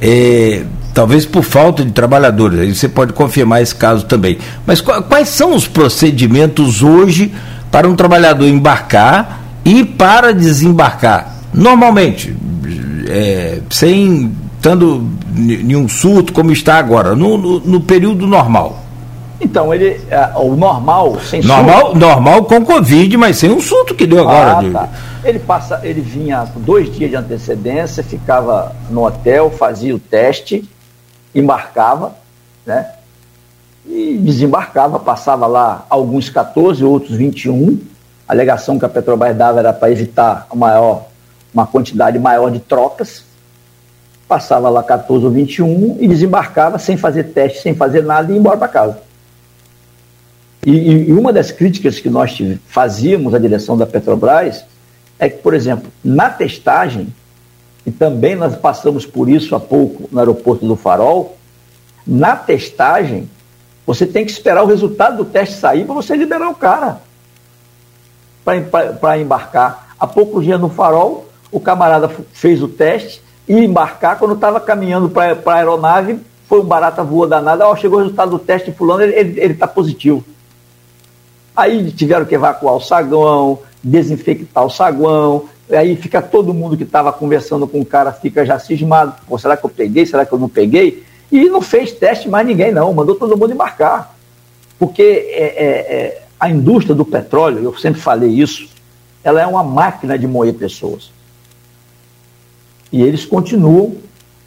É, 0.00 0.62
talvez 0.92 1.26
por 1.26 1.42
falta 1.42 1.84
de 1.84 1.90
trabalhadores, 1.90 2.60
aí 2.60 2.72
você 2.72 2.88
pode 2.88 3.12
confirmar 3.12 3.60
esse 3.60 3.74
caso 3.74 4.06
também. 4.06 4.38
Mas 4.64 4.80
quais 4.80 5.28
são 5.30 5.54
os 5.54 5.66
procedimentos 5.66 6.80
hoje 6.82 7.32
para 7.74 7.88
um 7.88 7.96
trabalhador 7.96 8.46
embarcar 8.46 9.40
e 9.64 9.84
para 9.84 10.32
desembarcar. 10.32 11.34
Normalmente, 11.52 12.32
é, 13.08 13.58
sem 13.68 14.32
estando 14.56 15.10
nenhum 15.34 15.88
surto 15.88 16.32
como 16.32 16.52
está 16.52 16.76
agora, 16.76 17.16
no, 17.16 17.36
no, 17.36 17.58
no 17.58 17.80
período 17.80 18.28
normal. 18.28 18.78
Então, 19.40 19.74
ele, 19.74 20.00
é, 20.08 20.30
o 20.36 20.54
normal, 20.54 21.18
sem 21.20 21.42
normal, 21.42 21.80
surto. 21.80 21.98
Normal 21.98 22.44
com 22.44 22.64
Covid, 22.64 23.16
mas 23.16 23.38
sem 23.38 23.50
um 23.50 23.60
surto 23.60 23.92
que 23.92 24.06
deu 24.06 24.20
agora. 24.20 24.52
Ah, 24.52 24.72
tá. 24.72 24.88
Ele, 25.24 25.40
passa, 25.40 25.80
ele 25.82 26.00
vinha 26.00 26.46
com 26.54 26.60
dois 26.60 26.94
dias 26.94 27.10
de 27.10 27.16
antecedência, 27.16 28.04
ficava 28.04 28.72
no 28.88 29.04
hotel, 29.04 29.50
fazia 29.50 29.96
o 29.96 29.98
teste, 29.98 30.64
embarcava, 31.34 32.14
né? 32.64 32.86
E 33.86 34.16
desembarcava, 34.18 34.98
passava 34.98 35.46
lá 35.46 35.86
alguns 35.90 36.28
14, 36.28 36.84
outros 36.84 37.16
21. 37.16 37.78
A 38.26 38.32
alegação 38.32 38.78
que 38.78 38.84
a 38.84 38.88
Petrobras 38.88 39.36
dava 39.36 39.58
era 39.58 39.72
para 39.72 39.90
evitar 39.90 40.46
maior, 40.54 41.06
uma 41.52 41.66
quantidade 41.66 42.18
maior 42.18 42.50
de 42.50 42.60
trocas. 42.60 43.24
Passava 44.26 44.70
lá 44.70 44.82
14 44.82 45.24
ou 45.24 45.30
21 45.30 45.98
e 46.00 46.08
desembarcava 46.08 46.78
sem 46.78 46.96
fazer 46.96 47.24
teste, 47.24 47.60
sem 47.60 47.74
fazer 47.74 48.02
nada 48.02 48.30
e 48.30 48.34
ia 48.34 48.40
embora 48.40 48.56
para 48.56 48.68
casa. 48.68 48.98
E, 50.64 50.70
e, 51.08 51.12
uma 51.12 51.30
das 51.30 51.52
críticas 51.52 52.00
que 52.00 52.08
nós 52.08 52.38
fazíamos 52.66 53.34
à 53.34 53.38
direção 53.38 53.76
da 53.76 53.86
Petrobras 53.86 54.64
é 55.18 55.28
que, 55.28 55.36
por 55.38 55.52
exemplo, 55.52 55.92
na 56.02 56.30
testagem, 56.30 57.08
e 57.84 57.90
também 57.90 58.34
nós 58.34 58.56
passamos 58.56 59.04
por 59.04 59.28
isso 59.28 59.54
há 59.54 59.60
pouco 59.60 60.08
no 60.10 60.18
aeroporto 60.18 60.66
do 60.66 60.74
Farol, 60.74 61.36
na 62.06 62.34
testagem, 62.34 63.28
você 63.86 64.06
tem 64.06 64.24
que 64.24 64.32
esperar 64.32 64.62
o 64.62 64.66
resultado 64.66 65.18
do 65.18 65.24
teste 65.24 65.56
sair 65.56 65.84
para 65.84 65.94
você 65.94 66.16
liberar 66.16 66.48
o 66.48 66.54
cara 66.54 67.00
para 69.00 69.18
embarcar. 69.18 69.94
Há 69.98 70.06
poucos 70.06 70.44
dias 70.44 70.60
no 70.60 70.68
farol, 70.68 71.26
o 71.50 71.58
camarada 71.58 72.08
fez 72.32 72.62
o 72.62 72.68
teste 72.68 73.22
e 73.48 73.58
embarcar. 73.58 74.18
Quando 74.18 74.34
estava 74.34 74.60
caminhando 74.60 75.08
para 75.08 75.38
a 75.44 75.54
aeronave, 75.54 76.20
foi 76.46 76.60
um 76.60 76.64
barata 76.64 77.02
voa 77.02 77.26
danada. 77.26 77.64
Chegou 77.76 77.98
o 77.98 78.02
resultado 78.02 78.32
do 78.32 78.38
teste 78.38 78.70
fulano, 78.70 79.02
ele 79.02 79.52
está 79.52 79.66
positivo. 79.66 80.22
Aí 81.56 81.90
tiveram 81.92 82.26
que 82.26 82.34
evacuar 82.34 82.74
o 82.74 82.80
saguão, 82.80 83.60
desinfectar 83.82 84.64
o 84.64 84.70
saguão. 84.70 85.44
Aí 85.70 85.96
fica 85.96 86.20
todo 86.20 86.52
mundo 86.52 86.76
que 86.76 86.82
estava 86.82 87.12
conversando 87.12 87.66
com 87.66 87.80
o 87.80 87.86
cara, 87.86 88.12
fica 88.12 88.44
já 88.44 88.58
cismado. 88.58 89.14
Pô, 89.26 89.38
será 89.38 89.56
que 89.56 89.64
eu 89.64 89.70
peguei? 89.70 90.04
Será 90.04 90.26
que 90.26 90.32
eu 90.32 90.38
não 90.38 90.48
peguei? 90.48 91.02
E 91.34 91.48
não 91.48 91.60
fez 91.60 91.90
teste 91.90 92.28
mais 92.28 92.46
ninguém, 92.46 92.70
não. 92.70 92.94
Mandou 92.94 93.16
todo 93.16 93.36
mundo 93.36 93.52
embarcar. 93.52 94.14
Porque 94.78 95.02
é, 95.02 95.42
é, 95.42 95.96
é, 95.96 96.22
a 96.38 96.48
indústria 96.48 96.94
do 96.94 97.04
petróleo, 97.04 97.58
eu 97.58 97.76
sempre 97.76 98.00
falei 98.00 98.30
isso, 98.30 98.68
ela 99.24 99.42
é 99.42 99.46
uma 99.46 99.64
máquina 99.64 100.16
de 100.16 100.28
moer 100.28 100.54
pessoas. 100.54 101.10
E 102.92 103.02
eles 103.02 103.24
continuam. 103.24 103.96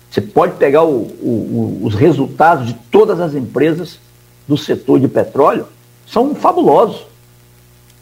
Você 0.09 0.21
pode 0.21 0.53
pegar 0.53 0.83
o, 0.85 1.01
o, 1.01 1.81
os 1.83 1.93
resultados 1.93 2.67
de 2.67 2.73
todas 2.89 3.19
as 3.19 3.35
empresas 3.35 3.99
do 4.47 4.57
setor 4.57 4.97
de 4.97 5.09
petróleo, 5.09 5.67
são 6.05 6.33
fabulosos. 6.33 7.05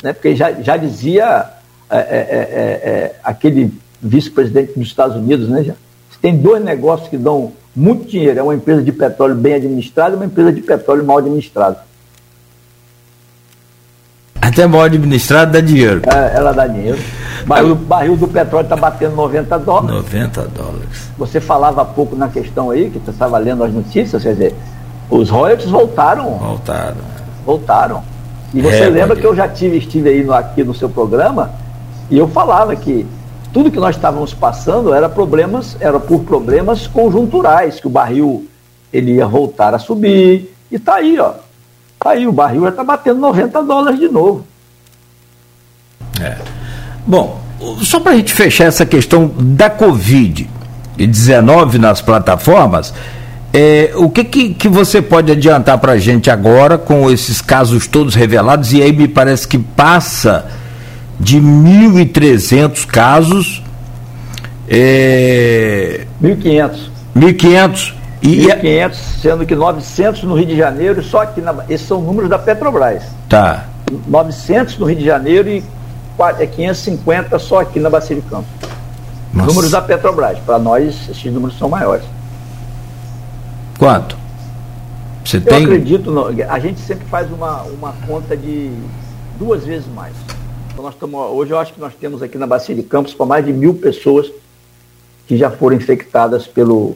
Né? 0.03 0.13
Porque 0.13 0.35
já, 0.35 0.51
já 0.61 0.77
dizia 0.77 1.53
é, 1.89 1.97
é, 1.97 1.99
é, 1.99 2.89
é 2.89 3.15
aquele 3.23 3.73
vice-presidente 3.99 4.77
dos 4.77 4.87
Estados 4.87 5.17
Unidos, 5.17 5.49
né? 5.49 5.63
Já, 5.63 5.73
tem 6.21 6.37
dois 6.37 6.63
negócios 6.63 7.09
que 7.09 7.17
dão 7.17 7.51
muito 7.75 8.07
dinheiro. 8.07 8.39
É 8.39 8.43
uma 8.43 8.55
empresa 8.55 8.81
de 8.81 8.91
petróleo 8.91 9.35
bem 9.35 9.55
administrada 9.55 10.15
uma 10.15 10.25
empresa 10.25 10.51
de 10.51 10.61
petróleo 10.61 11.03
mal 11.03 11.17
administrada. 11.17 11.79
Até 14.41 14.65
mal 14.67 14.81
administrada 14.81 15.51
dá 15.51 15.59
dinheiro. 15.59 16.01
É, 16.05 16.37
ela 16.37 16.51
dá 16.51 16.67
dinheiro. 16.67 16.99
Barril, 17.45 17.75
barril 17.75 18.15
do 18.15 18.27
petróleo 18.27 18.63
está 18.63 18.75
batendo 18.75 19.15
90 19.15 19.59
dólares. 19.59 19.95
90 19.95 20.47
dólares. 20.47 21.09
Você 21.17 21.41
falava 21.41 21.81
há 21.81 21.85
pouco 21.85 22.15
na 22.15 22.29
questão 22.29 22.69
aí, 22.69 22.89
que 22.89 22.99
você 22.99 23.11
estava 23.11 23.37
lendo 23.37 23.63
as 23.63 23.73
notícias, 23.73 24.23
quer 24.23 24.33
dizer, 24.33 24.55
os 25.09 25.29
royalties 25.29 25.69
voltaram. 25.69 26.37
Voltaram. 26.37 26.97
Voltaram. 27.45 28.03
E 28.53 28.61
você 28.61 28.83
é, 28.83 28.89
lembra 28.89 29.15
que 29.15 29.25
eu 29.25 29.35
já 29.35 29.47
tive, 29.47 29.77
estive 29.77 30.09
aí 30.09 30.23
no, 30.23 30.33
aqui 30.33 30.63
no 30.63 30.73
seu 30.73 30.89
programa 30.89 31.51
e 32.09 32.17
eu 32.17 32.27
falava 32.27 32.75
que 32.75 33.05
tudo 33.55 33.71
que 33.71 33.79
nós 33.79 33.95
estávamos 33.95 34.33
passando 34.33 34.93
era 34.93 35.07
problemas, 35.07 35.77
era 35.79 35.97
por 35.97 36.25
problemas 36.25 36.87
conjunturais, 36.87 37.79
que 37.79 37.87
o 37.87 37.89
barril 37.89 38.45
ele 38.91 39.13
ia 39.13 39.25
voltar 39.25 39.73
a 39.73 39.79
subir. 39.79 40.53
E 40.69 40.77
tá 40.77 40.95
aí, 40.95 41.17
ó. 41.17 41.31
Tá 41.97 42.09
aí, 42.09 42.27
o 42.27 42.33
barril 42.33 42.63
já 42.63 42.69
está 42.71 42.83
batendo 42.83 43.21
90 43.21 43.63
dólares 43.63 43.97
de 43.97 44.09
novo. 44.09 44.45
É. 46.19 46.35
Bom, 47.07 47.39
só 47.81 48.01
para 48.01 48.11
a 48.11 48.17
gente 48.17 48.33
fechar 48.33 48.65
essa 48.65 48.85
questão 48.85 49.31
da 49.33 49.69
Covid-19 49.69 51.75
nas 51.75 52.01
plataformas, 52.01 52.93
é, 53.53 53.93
o 53.95 54.09
que, 54.09 54.25
que, 54.25 54.53
que, 54.53 54.67
você 54.67 55.01
pode 55.01 55.31
adiantar 55.31 55.77
para 55.77 55.93
a 55.93 55.97
gente 55.97 56.29
agora 56.29 56.77
com 56.77 57.09
esses 57.09 57.39
casos 57.39 57.87
todos 57.87 58.15
revelados? 58.15 58.73
E 58.73 58.81
aí 58.81 58.91
me 58.91 59.07
parece 59.07 59.47
que 59.47 59.57
passa 59.57 60.45
de 61.19 61.39
1.300 61.39 62.85
casos. 62.85 63.63
É... 64.67 66.05
1.500. 66.21 66.89
1.500. 67.15 67.93
E 68.21 68.47
1.500, 68.47 68.93
sendo 69.21 69.45
que 69.45 69.55
900 69.55 70.23
no 70.23 70.35
Rio 70.35 70.47
de 70.47 70.57
Janeiro, 70.57 71.03
só 71.03 71.25
que 71.25 71.41
na... 71.41 71.55
esses 71.69 71.87
são 71.87 72.01
números 72.01 72.29
da 72.29 72.39
Petrobras. 72.39 73.03
Tá. 73.29 73.65
900 74.07 74.79
no 74.79 74.87
Rio 74.87 74.97
de 74.97 75.05
Janeiro 75.05 75.49
e 75.49 75.63
550 76.55 77.35
é 77.35 77.39
só 77.39 77.59
aqui 77.59 77.79
na 77.79 77.89
Bacia 77.89 78.15
de 78.15 78.21
Campos. 78.23 78.47
Nossa. 79.33 79.47
Números 79.47 79.71
da 79.71 79.81
Petrobras. 79.81 80.39
Para 80.39 80.57
nós, 80.57 81.09
esses 81.09 81.31
números 81.31 81.57
são 81.57 81.69
maiores. 81.69 82.05
Quanto? 83.77 84.17
Você 85.23 85.37
Eu 85.37 85.41
tem... 85.41 85.63
acredito, 85.63 86.13
a 86.49 86.59
gente 86.59 86.79
sempre 86.79 87.05
faz 87.07 87.29
uma, 87.31 87.63
uma 87.63 87.93
conta 88.07 88.37
de 88.37 88.71
duas 89.37 89.65
vezes 89.65 89.87
mais. 89.93 90.13
Nós 90.85 90.93
estamos, 90.93 91.19
hoje 91.31 91.49
eu 91.49 91.57
acho 91.57 91.73
que 91.73 91.79
nós 91.79 91.93
temos 91.99 92.21
aqui 92.21 92.37
na 92.37 92.45
Bacia 92.45 92.75
de 92.75 92.83
Campos 92.83 93.11
para 93.11 93.25
mais 93.25 93.43
de 93.43 93.51
mil 93.51 93.73
pessoas 93.73 94.31
que 95.27 95.35
já 95.35 95.49
foram 95.49 95.75
infectadas 95.75 96.45
pelo 96.45 96.95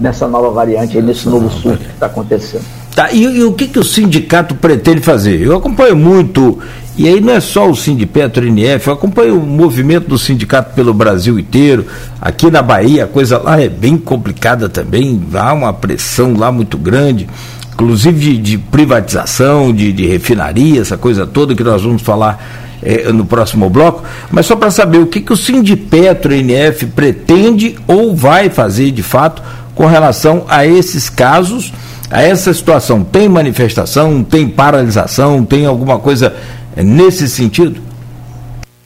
nessa 0.00 0.28
nova 0.28 0.50
variante, 0.50 0.96
aí, 0.96 1.02
nesse 1.02 1.28
novo 1.28 1.50
surto 1.50 1.82
que 1.82 1.90
está 1.90 2.06
acontecendo. 2.06 2.64
Tá, 2.94 3.10
e, 3.10 3.24
e, 3.24 3.42
o 3.42 3.54
que, 3.54 3.66
que 3.66 3.78
o 3.80 3.82
sindicato 3.82 4.54
pretende 4.54 5.00
fazer? 5.00 5.40
Eu 5.40 5.56
acompanho 5.56 5.96
muito, 5.96 6.60
e 6.96 7.08
aí 7.08 7.20
não 7.20 7.32
é 7.32 7.40
só 7.40 7.68
o 7.68 7.74
Sindipetro 7.74 8.46
NF, 8.46 8.86
eu 8.86 8.94
acompanho 8.94 9.36
o 9.36 9.44
movimento 9.44 10.06
do 10.06 10.16
sindicato 10.16 10.74
pelo 10.74 10.94
Brasil 10.94 11.40
inteiro. 11.40 11.84
Aqui 12.20 12.52
na 12.52 12.62
Bahia 12.62 13.02
a 13.02 13.08
coisa 13.08 13.36
lá 13.36 13.60
é 13.60 13.68
bem 13.68 13.98
complicada 13.98 14.68
também, 14.68 15.20
há 15.34 15.52
uma 15.52 15.72
pressão 15.72 16.36
lá 16.36 16.52
muito 16.52 16.78
grande 16.78 17.28
inclusive 17.74 18.18
de, 18.18 18.38
de 18.38 18.58
privatização, 18.58 19.72
de, 19.72 19.92
de, 19.92 20.06
refinaria, 20.06 20.80
essa 20.80 20.96
coisa 20.96 21.26
toda 21.26 21.54
que 21.54 21.64
nós 21.64 21.82
vamos 21.82 22.02
falar 22.02 22.78
é, 22.82 23.12
no 23.12 23.24
próximo 23.24 23.68
bloco, 23.68 24.04
mas 24.30 24.46
só 24.46 24.54
para 24.54 24.70
saber 24.70 24.98
o 24.98 25.06
que, 25.06 25.20
que 25.20 25.32
o 25.32 25.36
Sindipetro 25.36 26.32
NF 26.32 26.86
pretende 26.86 27.76
ou 27.86 28.14
vai 28.14 28.48
fazer 28.48 28.92
de 28.92 29.02
fato 29.02 29.42
com 29.74 29.86
relação 29.86 30.44
a 30.48 30.64
esses 30.64 31.10
casos, 31.10 31.72
a 32.10 32.22
essa 32.22 32.54
situação. 32.54 33.02
Tem 33.02 33.28
manifestação, 33.28 34.22
tem 34.22 34.48
paralisação, 34.48 35.44
tem 35.44 35.66
alguma 35.66 35.98
coisa 35.98 36.34
nesse 36.76 37.28
sentido? 37.28 37.80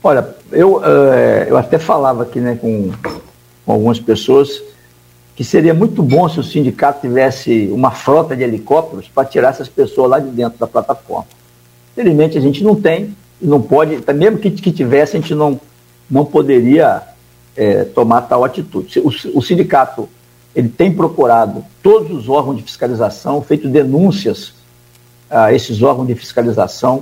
Olha, 0.03 0.27
eu, 0.51 0.77
uh, 0.77 1.45
eu 1.47 1.57
até 1.57 1.77
falava 1.77 2.23
aqui 2.23 2.39
né, 2.39 2.57
com, 2.59 2.89
com 3.65 3.71
algumas 3.71 3.99
pessoas 3.99 4.49
que 5.39 5.45
seria 5.45 5.73
muito 5.73 6.03
bom 6.03 6.27
se 6.27 6.37
o 6.37 6.43
sindicato 6.43 6.99
tivesse 6.99 7.69
uma 7.71 7.91
frota 7.91 8.35
de 8.35 8.43
helicópteros 8.43 9.07
para 9.07 9.23
tirar 9.23 9.51
essas 9.51 9.69
pessoas 9.69 10.11
lá 10.11 10.19
de 10.19 10.29
dentro 10.31 10.59
da 10.59 10.67
plataforma. 10.67 11.27
Felizmente 11.95 12.37
a 12.37 12.41
gente 12.41 12.61
não 12.61 12.75
tem, 12.75 13.15
não 13.41 13.61
pode, 13.61 14.03
mesmo 14.15 14.37
que, 14.37 14.51
que 14.51 14.69
tivesse, 14.69 15.15
a 15.15 15.19
gente 15.21 15.33
não, 15.33 15.57
não 16.11 16.25
poderia 16.25 17.03
é, 17.55 17.85
tomar 17.85 18.23
tal 18.23 18.43
atitude. 18.43 18.99
O, 18.99 19.07
o, 19.07 19.41
sindicato 19.41 20.09
ele 20.53 20.67
tem 20.67 20.93
procurado 20.93 21.63
todos 21.81 22.11
os 22.11 22.27
órgãos 22.27 22.57
de 22.57 22.63
fiscalização, 22.63 23.41
feito 23.41 23.69
denúncias 23.69 24.53
a 25.29 25.53
esses 25.53 25.81
órgãos 25.81 26.07
de 26.07 26.15
fiscalização, 26.15 27.01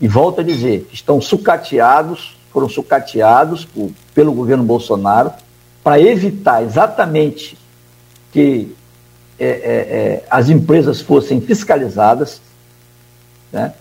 e 0.00 0.06
volto 0.06 0.40
a 0.40 0.44
dizer, 0.44 0.88
estão 0.92 1.20
sucateados, 1.20 2.36
foram 2.52 2.68
sucateados 2.68 3.64
por, 3.64 3.90
pelo 4.14 4.32
governo 4.32 4.62
Bolsonaro, 4.62 5.32
para 5.86 6.00
evitar 6.00 6.64
exatamente 6.64 7.56
que 8.32 8.74
é, 9.38 9.46
é, 9.46 9.48
é, 9.48 10.24
as 10.28 10.48
empresas 10.48 11.00
fossem 11.00 11.40
fiscalizadas. 11.40 12.40
Né? 13.52 13.72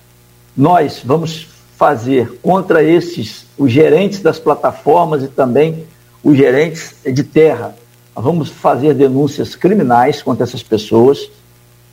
Nós 0.55 1.01
vamos 1.03 1.47
fazer 1.75 2.37
contra 2.43 2.83
esses, 2.83 3.47
os 3.57 3.71
gerentes 3.71 4.19
das 4.19 4.37
plataformas 4.37 5.23
e 5.23 5.27
também 5.27 5.83
os 6.23 6.37
gerentes 6.37 6.93
de 7.03 7.23
terra. 7.23 7.75
vamos 8.13 8.49
fazer 8.49 8.93
denúncias 8.93 9.55
criminais 9.55 10.21
contra 10.21 10.43
essas 10.43 10.61
pessoas. 10.61 11.27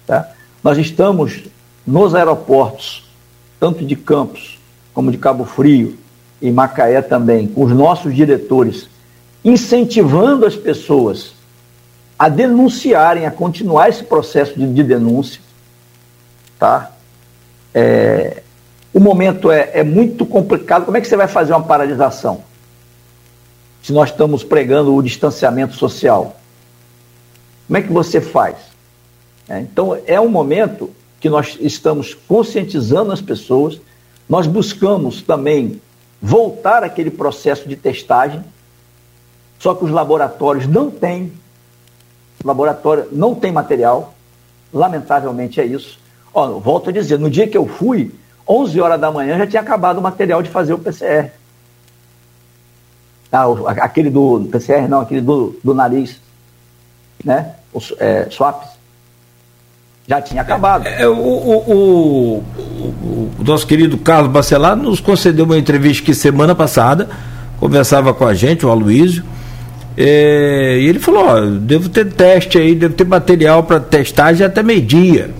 Tá? 0.06 0.30
Nós 0.62 0.76
estamos 0.76 1.44
nos 1.86 2.14
aeroportos, 2.14 3.10
tanto 3.58 3.82
de 3.82 3.96
Campos 3.96 4.58
como 4.92 5.10
de 5.10 5.16
Cabo 5.16 5.46
Frio 5.46 5.96
e 6.38 6.50
Macaé 6.50 7.00
também, 7.00 7.46
com 7.46 7.64
os 7.64 7.72
nossos 7.72 8.14
diretores 8.14 8.91
incentivando 9.44 10.46
as 10.46 10.56
pessoas 10.56 11.34
a 12.18 12.28
denunciarem, 12.28 13.26
a 13.26 13.30
continuar 13.30 13.88
esse 13.88 14.04
processo 14.04 14.58
de, 14.58 14.66
de 14.72 14.82
denúncia. 14.82 15.40
Tá? 16.58 16.92
É, 17.74 18.42
o 18.94 19.00
momento 19.00 19.50
é, 19.50 19.70
é 19.74 19.82
muito 19.82 20.24
complicado. 20.24 20.84
Como 20.84 20.96
é 20.96 21.00
que 21.00 21.08
você 21.08 21.16
vai 21.16 21.26
fazer 21.26 21.52
uma 21.52 21.64
paralisação? 21.64 22.44
Se 23.82 23.92
nós 23.92 24.10
estamos 24.10 24.44
pregando 24.44 24.94
o 24.94 25.02
distanciamento 25.02 25.74
social. 25.74 26.36
Como 27.66 27.76
é 27.78 27.82
que 27.82 27.92
você 27.92 28.20
faz? 28.20 28.56
É, 29.48 29.60
então, 29.60 29.98
é 30.06 30.20
um 30.20 30.28
momento 30.28 30.90
que 31.18 31.28
nós 31.28 31.56
estamos 31.60 32.14
conscientizando 32.14 33.12
as 33.12 33.20
pessoas, 33.20 33.80
nós 34.28 34.46
buscamos 34.46 35.22
também 35.22 35.80
voltar 36.20 36.84
àquele 36.84 37.10
processo 37.10 37.68
de 37.68 37.74
testagem, 37.74 38.44
só 39.62 39.76
que 39.76 39.84
os 39.84 39.92
laboratórios 39.92 40.66
não 40.66 40.90
têm, 40.90 41.32
laboratório 42.44 43.06
não 43.12 43.32
tem 43.32 43.52
material, 43.52 44.12
lamentavelmente 44.74 45.60
é 45.60 45.64
isso. 45.64 46.00
Ó, 46.34 46.58
volto 46.58 46.90
a 46.90 46.92
dizer, 46.92 47.16
no 47.16 47.30
dia 47.30 47.46
que 47.46 47.56
eu 47.56 47.68
fui, 47.68 48.12
11 48.48 48.80
horas 48.80 49.00
da 49.00 49.12
manhã 49.12 49.38
já 49.38 49.46
tinha 49.46 49.62
acabado 49.62 49.98
o 49.98 50.02
material 50.02 50.42
de 50.42 50.50
fazer 50.50 50.72
o 50.72 50.78
PCR. 50.78 51.30
Ah, 53.30 53.44
aquele 53.82 54.10
do 54.10 54.48
PCR, 54.50 54.88
não, 54.88 55.00
aquele 55.00 55.20
do, 55.20 55.56
do 55.62 55.72
nariz, 55.72 56.20
né? 57.24 57.54
O, 57.72 57.78
é, 58.00 58.26
swaps. 58.30 58.68
Já 60.08 60.20
tinha 60.20 60.42
acabado. 60.42 60.88
É, 60.88 61.02
é 61.02 61.08
o, 61.08 61.14
o, 61.14 61.58
o, 61.68 62.44
o, 63.38 63.44
nosso 63.44 63.64
querido 63.64 63.96
Carlos 63.96 64.32
Bacelar 64.32 64.74
nos 64.74 64.98
concedeu 64.98 65.44
uma 65.44 65.56
entrevista 65.56 66.04
que 66.04 66.12
semana 66.14 66.52
passada 66.52 67.08
conversava 67.60 68.12
com 68.12 68.26
a 68.26 68.34
gente, 68.34 68.66
o 68.66 68.70
Aloysio, 68.70 69.24
é, 69.96 70.78
e 70.78 70.86
ele 70.86 70.98
falou: 70.98 71.26
ó, 71.26 71.40
devo 71.40 71.88
ter 71.88 72.12
teste 72.12 72.58
aí, 72.58 72.74
devo 72.74 72.94
ter 72.94 73.06
material 73.06 73.62
para 73.62 73.78
testagem 73.80 74.46
até 74.46 74.62
meio-dia, 74.62 75.30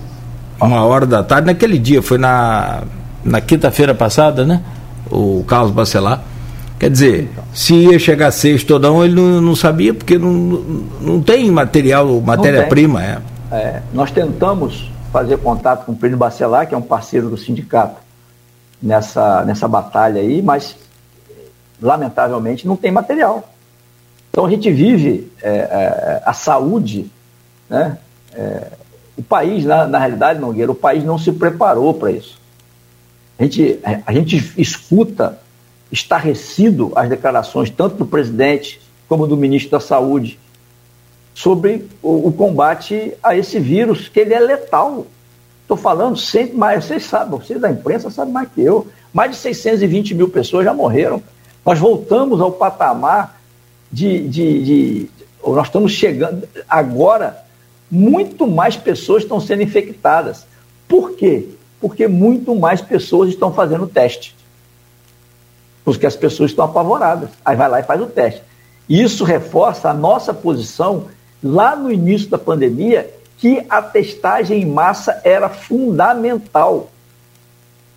uma 0.61 0.85
hora 0.85 1.07
da 1.07 1.23
tarde. 1.23 1.47
Naquele 1.47 1.79
dia, 1.79 2.03
foi 2.03 2.19
na, 2.19 2.83
na 3.25 3.41
quinta-feira 3.41 3.95
passada, 3.95 4.45
né? 4.45 4.63
O 5.11 5.45
Carlos 5.47 5.73
Bacelar. 5.73 6.23
Quer 6.79 6.91
dizer, 6.91 7.31
se 7.55 7.75
ia 7.75 7.99
chegar 7.99 8.31
sexto 8.33 8.73
ou 8.73 8.81
não, 8.81 9.05
ele 9.05 9.15
não, 9.15 9.41
não 9.41 9.55
sabia, 9.55 9.95
porque 9.95 10.19
não, 10.19 10.31
não 11.01 11.23
tem 11.23 11.49
material, 11.51 12.21
matéria-prima. 12.21 13.03
É. 13.03 13.19
é. 13.53 13.83
nós 13.95 14.11
tentamos 14.11 14.91
fazer 15.13 15.39
contato 15.39 15.85
com 15.85 15.93
o 15.93 15.97
Plínio 15.97 16.19
Bacelar, 16.19 16.67
que 16.67 16.75
é 16.75 16.79
um 16.79 16.83
parceiro 16.83 17.29
do 17.29 17.37
sindicato, 17.37 18.01
nessa, 18.83 19.45
nessa 19.45 19.69
batalha 19.69 20.21
aí, 20.21 20.43
mas 20.43 20.75
lamentavelmente 21.81 22.67
não 22.67 22.75
tem 22.75 22.91
material. 22.91 23.52
Então 24.33 24.47
a 24.47 24.51
gente 24.51 24.73
vive 24.73 25.31
é, 25.43 25.51
é, 25.51 26.23
a 26.25 26.33
saúde, 26.33 27.07
né? 27.69 27.99
É, 28.35 28.69
O 29.19 29.23
país, 29.23 29.63
na, 29.67 29.87
na 29.87 29.99
realidade, 29.99 30.41
Nogueira, 30.41 30.73
o 30.73 30.75
país 30.75 31.05
não 31.05 31.19
se 31.19 31.31
preparou 31.31 31.93
para 31.93 32.11
isso. 32.11 32.41
A 33.39 33.43
gente, 33.43 33.79
a 34.07 34.13
gente 34.13 34.53
escuta 34.57 35.39
estarrecido 35.91 36.93
as 36.97 37.11
declarações 37.11 37.69
tanto 37.69 37.97
do 37.97 38.07
presidente 38.07 38.81
como 39.07 39.27
do 39.27 39.37
ministro 39.37 39.73
da 39.73 39.81
Saúde 39.81 40.39
sobre 41.35 41.87
o, 42.03 42.29
o 42.29 42.33
combate 42.33 43.13
a 43.23 43.37
esse 43.37 43.61
vírus, 43.61 44.09
que 44.09 44.21
ele 44.21 44.33
é 44.33 44.41
letal. 44.41 45.07
Estou 45.61 45.77
falando 45.77 46.17
sempre, 46.17 46.57
mas 46.57 46.87
vocês 46.87 47.05
sabem, 47.05 47.39
vocês 47.39 47.61
da 47.61 47.71
imprensa 47.71 48.11
sabem 48.11 48.33
mais 48.33 48.49
que 48.49 48.63
eu. 48.63 48.87
Mais 49.13 49.33
de 49.33 49.37
620 49.37 50.15
mil 50.15 50.31
pessoas 50.31 50.65
já 50.65 50.73
morreram. 50.73 51.23
Nós 51.65 51.79
voltamos 51.79 52.41
ao 52.41 52.53
patamar 52.53 53.42
de, 53.93 54.29
de, 54.29 54.65
de 54.65 55.11
nós 55.47 55.67
estamos 55.67 55.93
chegando 55.93 56.49
agora, 56.69 57.45
muito 57.91 58.47
mais 58.47 58.77
pessoas 58.77 59.23
estão 59.23 59.41
sendo 59.41 59.63
infectadas. 59.63 60.47
Por 60.89 61.13
quê? 61.13 61.49
Porque 61.81 62.09
muito 62.09 62.55
mais 62.55 62.81
pessoas 62.81 63.29
estão 63.29 63.53
fazendo 63.53 63.85
o 63.85 63.89
teste. 63.89 64.35
Porque 65.85 66.07
as 66.07 66.17
pessoas 66.17 66.51
estão 66.51 66.65
apavoradas. 66.65 67.29
Aí 67.45 67.57
vai 67.57 67.69
lá 67.69 67.81
e 67.81 67.83
faz 67.83 68.01
o 68.01 68.07
teste. 68.07 68.43
Isso 68.89 69.25
reforça 69.25 69.91
a 69.91 69.95
nossa 69.95 70.33
posição 70.33 71.07
lá 71.43 71.75
no 71.75 71.91
início 71.91 72.29
da 72.29 72.39
pandemia, 72.39 73.11
que 73.37 73.65
a 73.69 73.83
testagem 73.83 74.63
em 74.63 74.67
massa 74.67 75.21
era 75.25 75.49
fundamental 75.49 76.89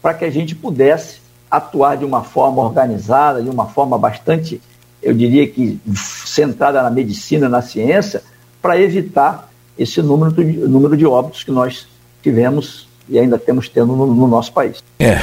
para 0.02 0.14
que 0.14 0.26
a 0.26 0.32
gente 0.32 0.56
pudesse 0.56 1.20
atuar 1.50 1.98
de 1.98 2.06
uma 2.06 2.24
forma 2.24 2.62
organizada, 2.62 3.42
de 3.42 3.50
uma 3.50 3.68
forma 3.68 3.98
bastante, 3.98 4.62
eu 5.06 5.14
diria 5.14 5.48
que 5.48 5.80
centrada 5.96 6.82
na 6.82 6.90
medicina, 6.90 7.48
na 7.48 7.62
ciência, 7.62 8.24
para 8.60 8.82
evitar 8.82 9.50
esse 9.78 10.02
número 10.02 10.32
de, 10.32 10.44
número 10.44 10.98
de 10.98 11.06
óbitos 11.06 11.44
que 11.44 11.52
nós 11.52 11.88
tivemos 12.24 12.88
e 13.08 13.20
ainda 13.20 13.38
temos 13.38 13.70
tendo 13.70 13.96
no, 13.96 14.08
no 14.08 14.28
nosso 14.28 14.52
país. 14.52 14.84
É, 15.00 15.22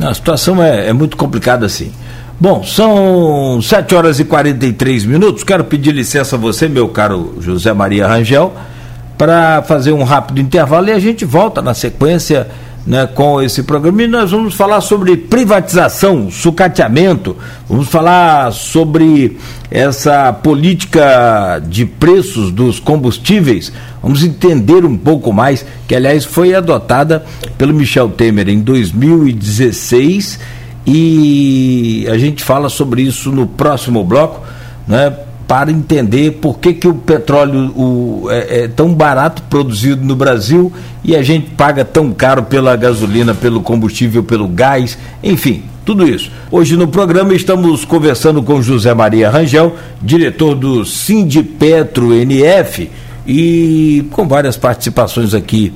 a 0.00 0.12
situação 0.12 0.60
é, 0.60 0.88
é 0.88 0.92
muito 0.92 1.16
complicada 1.16 1.64
assim. 1.64 1.92
Bom, 2.40 2.64
são 2.64 3.62
7 3.62 3.94
horas 3.94 4.18
e 4.18 4.24
43 4.24 5.04
minutos. 5.04 5.44
Quero 5.44 5.62
pedir 5.62 5.92
licença 5.92 6.34
a 6.34 6.38
você, 6.38 6.68
meu 6.68 6.88
caro 6.88 7.36
José 7.38 7.72
Maria 7.72 8.08
Rangel, 8.08 8.52
para 9.16 9.62
fazer 9.62 9.92
um 9.92 10.02
rápido 10.02 10.40
intervalo 10.40 10.88
e 10.88 10.92
a 10.92 10.98
gente 10.98 11.24
volta 11.24 11.62
na 11.62 11.72
sequência 11.72 12.48
né, 12.86 13.06
com 13.06 13.40
esse 13.40 13.62
programa. 13.62 14.02
E 14.02 14.06
nós 14.06 14.30
vamos 14.30 14.54
falar 14.54 14.80
sobre 14.80 15.16
privatização, 15.16 16.30
sucateamento, 16.30 17.36
vamos 17.68 17.88
falar 17.88 18.52
sobre 18.52 19.38
essa 19.70 20.32
política 20.32 21.62
de 21.66 21.86
preços 21.86 22.50
dos 22.50 22.78
combustíveis. 22.78 23.72
Vamos 24.02 24.22
entender 24.22 24.84
um 24.84 24.96
pouco 24.96 25.32
mais, 25.32 25.64
que 25.88 25.94
aliás 25.94 26.24
foi 26.24 26.54
adotada 26.54 27.24
pelo 27.56 27.72
Michel 27.72 28.10
Temer 28.10 28.48
em 28.48 28.60
2016 28.60 30.38
e 30.86 32.06
a 32.10 32.18
gente 32.18 32.44
fala 32.44 32.68
sobre 32.68 33.02
isso 33.02 33.32
no 33.32 33.46
próximo 33.46 34.04
bloco, 34.04 34.42
né? 34.86 35.14
Para 35.46 35.70
entender 35.70 36.32
por 36.32 36.58
que, 36.58 36.72
que 36.72 36.88
o 36.88 36.94
petróleo 36.94 37.70
o, 37.76 38.26
é, 38.30 38.64
é 38.64 38.68
tão 38.68 38.94
barato 38.94 39.42
produzido 39.42 40.04
no 40.04 40.16
Brasil 40.16 40.72
e 41.02 41.14
a 41.14 41.22
gente 41.22 41.50
paga 41.50 41.84
tão 41.84 42.12
caro 42.12 42.44
pela 42.44 42.74
gasolina, 42.76 43.34
pelo 43.34 43.60
combustível, 43.60 44.24
pelo 44.24 44.48
gás, 44.48 44.96
enfim, 45.22 45.62
tudo 45.84 46.08
isso. 46.08 46.30
Hoje 46.50 46.76
no 46.76 46.88
programa 46.88 47.34
estamos 47.34 47.84
conversando 47.84 48.42
com 48.42 48.62
José 48.62 48.94
Maria 48.94 49.28
Rangel, 49.28 49.76
diretor 50.00 50.54
do 50.54 50.84
Sindipetro 50.84 52.14
NF, 52.14 52.90
e 53.26 54.06
com 54.12 54.26
várias 54.26 54.56
participações 54.56 55.34
aqui 55.34 55.72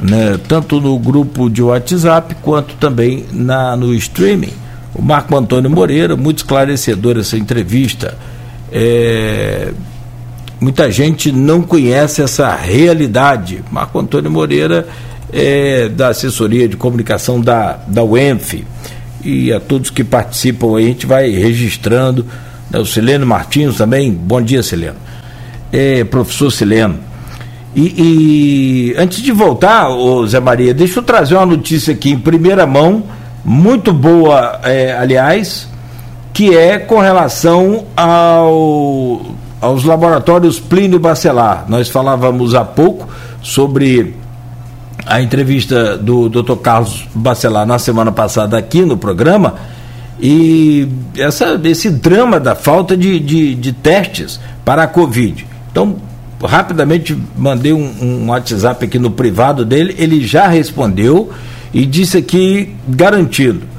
né, 0.00 0.38
tanto 0.48 0.80
no 0.80 0.98
grupo 0.98 1.48
de 1.48 1.62
WhatsApp 1.62 2.36
quanto 2.42 2.74
também 2.74 3.24
na, 3.32 3.76
no 3.76 3.94
streaming. 3.94 4.52
O 4.94 5.02
Marco 5.02 5.36
Antônio 5.36 5.70
Moreira, 5.70 6.16
muito 6.16 6.38
esclarecedor 6.38 7.18
essa 7.18 7.36
entrevista. 7.36 8.16
É, 8.76 9.72
muita 10.60 10.90
gente 10.90 11.30
não 11.30 11.62
conhece 11.62 12.20
essa 12.20 12.52
realidade. 12.56 13.62
Marco 13.70 13.98
Antônio 14.00 14.30
Moreira 14.30 14.88
é 15.32 15.88
da 15.88 16.08
assessoria 16.08 16.66
de 16.66 16.76
comunicação 16.76 17.40
da, 17.40 17.78
da 17.86 18.02
UENF. 18.02 18.66
E 19.22 19.52
a 19.52 19.60
todos 19.60 19.90
que 19.90 20.02
participam 20.02 20.76
aí, 20.76 20.86
a 20.86 20.88
gente 20.88 21.06
vai 21.06 21.30
registrando. 21.30 22.26
Né, 22.68 22.80
o 22.80 22.84
Sileno 22.84 23.24
Martins 23.24 23.76
também, 23.76 24.12
bom 24.12 24.42
dia, 24.42 24.62
Sileno. 24.62 24.96
É, 25.72 26.02
professor 26.02 26.50
Sileno 26.50 27.14
e, 27.74 28.92
e, 28.92 28.94
antes 28.96 29.20
de 29.20 29.32
voltar, 29.32 29.88
ô 29.88 30.24
Zé 30.26 30.38
Maria, 30.38 30.72
deixa 30.72 31.00
eu 31.00 31.02
trazer 31.02 31.34
uma 31.34 31.44
notícia 31.44 31.92
aqui 31.92 32.10
em 32.10 32.18
primeira 32.18 32.66
mão, 32.66 33.02
muito 33.44 33.92
boa, 33.92 34.60
é, 34.62 34.92
aliás, 34.92 35.68
que 36.34 36.54
é 36.54 36.78
com 36.78 36.98
relação 36.98 37.86
ao, 37.96 39.22
aos 39.60 39.84
laboratórios 39.84 40.58
Plínio 40.58 40.98
Bacelar. 40.98 41.64
Nós 41.68 41.88
falávamos 41.88 42.56
há 42.56 42.64
pouco 42.64 43.08
sobre 43.40 44.16
a 45.06 45.22
entrevista 45.22 45.96
do 45.96 46.28
Dr. 46.28 46.56
Carlos 46.56 47.06
Bacelar 47.14 47.64
na 47.64 47.78
semana 47.78 48.10
passada 48.10 48.58
aqui 48.58 48.84
no 48.84 48.96
programa 48.96 49.54
e 50.20 50.88
essa, 51.16 51.60
esse 51.64 51.88
drama 51.88 52.40
da 52.40 52.56
falta 52.56 52.96
de, 52.96 53.20
de, 53.20 53.54
de 53.54 53.72
testes 53.72 54.40
para 54.64 54.82
a 54.82 54.86
Covid. 54.88 55.46
Então, 55.70 55.96
rapidamente 56.42 57.16
mandei 57.36 57.72
um, 57.72 57.94
um 58.02 58.30
WhatsApp 58.30 58.84
aqui 58.84 58.98
no 58.98 59.12
privado 59.12 59.64
dele, 59.64 59.94
ele 59.98 60.26
já 60.26 60.48
respondeu 60.48 61.30
e 61.72 61.86
disse 61.86 62.18
aqui 62.18 62.74
garantido. 62.88 63.73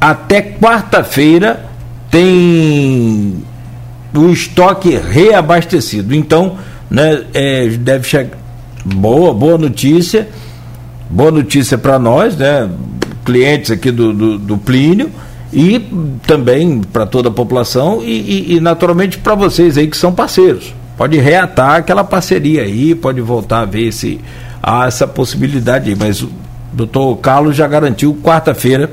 Até 0.00 0.40
quarta-feira 0.40 1.66
tem 2.10 3.42
o 4.14 4.30
estoque 4.30 4.96
reabastecido. 4.96 6.14
Então, 6.14 6.56
né, 6.90 7.24
é, 7.34 7.68
deve 7.68 8.08
chegar. 8.08 8.38
Boa, 8.84 9.34
boa 9.34 9.58
notícia. 9.58 10.28
Boa 11.08 11.30
notícia 11.30 11.76
para 11.76 11.98
nós, 11.98 12.36
né? 12.36 12.70
Clientes 13.24 13.70
aqui 13.70 13.90
do, 13.90 14.12
do, 14.12 14.38
do 14.38 14.58
Plínio 14.58 15.10
e 15.52 15.84
também 16.26 16.80
para 16.80 17.04
toda 17.04 17.28
a 17.28 17.32
população 17.32 18.00
e, 18.02 18.52
e, 18.52 18.56
e 18.56 18.60
naturalmente 18.60 19.18
para 19.18 19.34
vocês 19.34 19.76
aí 19.76 19.88
que 19.88 19.96
são 19.96 20.12
parceiros 20.12 20.72
pode 21.00 21.18
reatar 21.18 21.76
aquela 21.76 22.04
parceria 22.04 22.60
aí, 22.60 22.94
pode 22.94 23.22
voltar 23.22 23.60
a 23.60 23.64
ver 23.64 23.90
se 23.90 24.20
há 24.62 24.86
essa 24.86 25.06
possibilidade 25.06 25.88
aí. 25.88 25.96
Mas 25.98 26.20
o 26.20 26.30
doutor 26.74 27.16
Carlos 27.16 27.56
já 27.56 27.66
garantiu 27.66 28.14
quarta-feira 28.22 28.90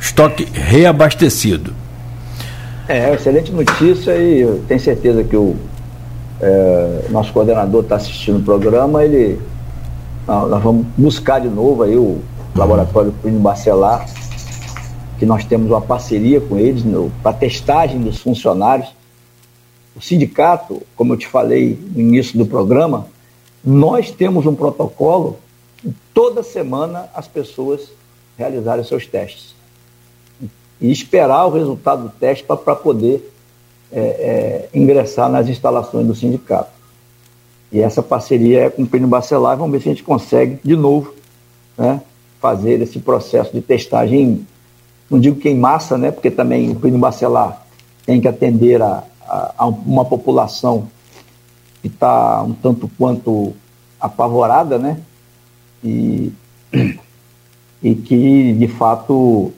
estoque 0.00 0.44
reabastecido. 0.44 1.72
É, 2.88 3.14
excelente 3.14 3.50
notícia 3.50 4.14
e 4.16 4.40
eu 4.40 4.62
tenho 4.68 4.80
certeza 4.80 5.24
que 5.24 5.36
o 5.36 5.56
é, 6.40 7.06
nosso 7.10 7.32
coordenador 7.32 7.82
está 7.82 7.96
assistindo 7.96 8.38
o 8.38 8.42
programa, 8.42 9.04
ele 9.04 9.40
nós 10.26 10.62
vamos 10.62 10.86
buscar 10.96 11.40
de 11.40 11.48
novo 11.48 11.84
aí 11.84 11.96
o 11.96 12.20
laboratório 12.54 13.12
Plínio 13.22 13.40
Bacelar, 13.40 14.06
que 15.18 15.24
nós 15.24 15.44
temos 15.44 15.70
uma 15.70 15.80
parceria 15.80 16.40
com 16.40 16.58
eles 16.58 16.82
para 17.22 17.32
testagem 17.32 18.00
dos 18.00 18.18
funcionários 18.18 18.88
o 19.96 20.00
sindicato, 20.00 20.82
como 20.94 21.14
eu 21.14 21.16
te 21.16 21.26
falei 21.26 21.78
no 21.94 22.00
início 22.00 22.36
do 22.36 22.44
programa, 22.44 23.06
nós 23.64 24.10
temos 24.10 24.44
um 24.44 24.54
protocolo 24.54 25.38
toda 26.12 26.42
semana 26.42 27.08
as 27.14 27.26
pessoas 27.26 27.90
realizarem 28.36 28.84
seus 28.84 29.06
testes 29.06 29.55
e 30.80 30.90
esperar 30.90 31.46
o 31.46 31.50
resultado 31.50 32.04
do 32.04 32.08
teste 32.10 32.44
para 32.44 32.76
poder 32.76 33.32
é, 33.90 34.00
é, 34.00 34.68
ingressar 34.74 35.30
nas 35.30 35.48
instalações 35.48 36.06
do 36.06 36.14
sindicato. 36.14 36.70
E 37.72 37.80
essa 37.80 38.02
parceria 38.02 38.64
é 38.64 38.70
com 38.70 38.82
o 38.82 38.86
Pênio 38.86 39.08
Bacelar, 39.08 39.56
vamos 39.56 39.72
ver 39.72 39.82
se 39.82 39.88
a 39.88 39.92
gente 39.92 40.04
consegue, 40.04 40.58
de 40.62 40.76
novo, 40.76 41.14
né, 41.76 42.00
fazer 42.40 42.80
esse 42.80 42.98
processo 42.98 43.52
de 43.52 43.60
testagem, 43.60 44.46
não 45.10 45.18
digo 45.18 45.40
que 45.40 45.48
em 45.48 45.58
massa, 45.58 45.98
né, 45.98 46.10
porque 46.10 46.30
também 46.30 46.70
o 46.70 46.76
Pênio 46.76 46.98
Bacelar 46.98 47.66
tem 48.04 48.20
que 48.20 48.28
atender 48.28 48.80
a, 48.80 49.02
a, 49.28 49.66
uma 49.66 50.04
população 50.04 50.88
que 51.82 51.88
está 51.88 52.42
um 52.42 52.52
tanto 52.52 52.90
quanto 52.96 53.52
apavorada, 54.00 54.78
né? 54.78 55.00
E, 55.82 56.32
e 57.82 57.94
que, 57.94 58.52
de 58.52 58.68
fato, 58.68 59.52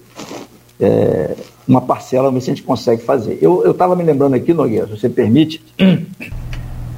é, 0.80 1.36
uma 1.66 1.80
parcela, 1.80 2.30
ver 2.30 2.40
se 2.40 2.50
a 2.50 2.54
gente 2.54 2.64
consegue 2.64 3.02
fazer. 3.02 3.38
Eu 3.40 3.70
estava 3.70 3.96
me 3.96 4.02
lembrando 4.02 4.34
aqui, 4.34 4.52
Nogueira, 4.54 4.86
se 4.86 4.98
você 4.98 5.08
permite, 5.08 5.62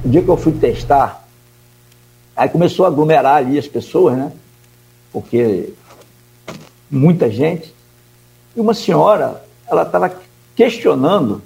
o 0.03 0.09
dia 0.09 0.21
que 0.21 0.29
eu 0.29 0.37
fui 0.37 0.53
testar, 0.53 1.27
aí 2.35 2.49
começou 2.49 2.85
a 2.85 2.87
aglomerar 2.87 3.35
ali 3.37 3.57
as 3.57 3.67
pessoas, 3.67 4.17
né? 4.17 4.31
Porque 5.11 5.73
muita 6.89 7.29
gente. 7.29 7.73
E 8.55 8.59
uma 8.59 8.73
senhora, 8.73 9.43
ela 9.67 9.83
estava 9.83 10.13
questionando 10.55 11.41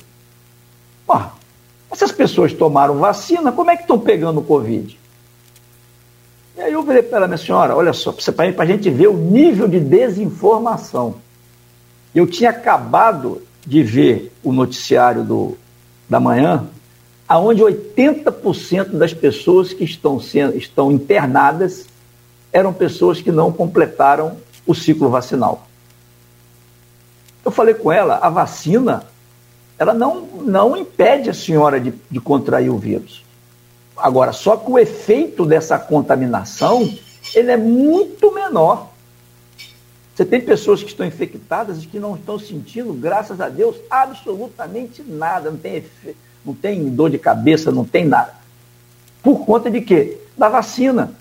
essas 1.96 2.12
pessoas 2.12 2.52
tomaram 2.52 3.00
vacina, 3.00 3.54
como 3.54 3.72
é 3.72 3.76
que 3.76 3.84
estão 3.84 3.98
pegando 3.98 4.42
o 4.42 4.44
Covid? 4.44 5.00
E 6.58 6.62
aí 6.62 6.74
eu 6.74 6.84
falei 6.84 7.02
para 7.02 7.20
ela, 7.20 7.28
minha 7.28 7.38
senhora, 7.38 7.76
olha 7.76 7.94
só, 7.94 8.14
para 8.36 8.64
a 8.64 8.66
gente 8.66 8.90
ver 8.90 9.08
o 9.08 9.14
nível 9.14 9.68
de 9.68 9.80
desinformação. 9.80 11.16
Eu 12.16 12.26
tinha 12.26 12.50
acabado 12.50 13.42
de 13.68 13.84
ver 13.84 14.32
o 14.42 14.54
noticiário 14.54 15.24
do, 15.24 15.58
da 16.10 16.20
manhã, 16.20 16.66
aonde 17.28 17.62
80% 17.62 18.92
das 18.98 19.14
pessoas 19.14 19.74
que 19.74 19.84
estão, 19.84 20.20
sendo, 20.20 20.58
estão 20.58 20.92
internadas 20.92 21.86
eram 22.54 22.72
pessoas 22.72 23.22
que 23.22 23.32
não 23.32 23.52
completaram 23.52 24.38
o 24.66 24.74
ciclo 24.74 25.10
vacinal. 25.10 25.68
Eu 27.44 27.52
falei 27.52 27.74
com 27.74 27.92
ela, 27.92 28.18
a 28.18 28.30
vacina, 28.30 29.04
ela 29.78 29.94
não, 29.94 30.22
não 30.22 30.78
impede 30.78 31.30
a 31.30 31.34
senhora 31.34 31.80
de, 31.82 31.94
de 32.10 32.20
contrair 32.22 32.70
o 32.70 32.78
vírus. 32.78 33.26
Agora, 33.98 34.32
só 34.32 34.56
que 34.56 34.72
o 34.72 34.80
efeito 34.80 35.46
dessa 35.46 35.78
contaminação, 35.78 36.90
ele 37.34 37.52
é 37.52 37.58
muito 37.58 38.34
menor. 38.34 38.90
Você 40.16 40.24
tem 40.24 40.40
pessoas 40.40 40.82
que 40.82 40.90
estão 40.90 41.06
infectadas 41.06 41.84
e 41.84 41.88
que 41.88 42.00
não 42.00 42.16
estão 42.16 42.40
sentindo, 42.40 42.94
graças 42.94 43.42
a 43.42 43.50
Deus, 43.50 43.76
absolutamente 43.90 45.04
nada. 45.06 45.52
Não 45.52 45.58
tem, 45.58 45.84
não 46.46 46.54
tem 46.54 46.90
dor 46.90 47.10
de 47.10 47.18
cabeça, 47.18 47.70
não 47.70 47.84
tem 47.84 48.06
nada. 48.06 48.34
Por 49.22 49.46
conta 49.46 49.70
de 49.70 49.82
quê? 49.82 50.18
Da 50.38 50.48
vacina. 50.48 51.12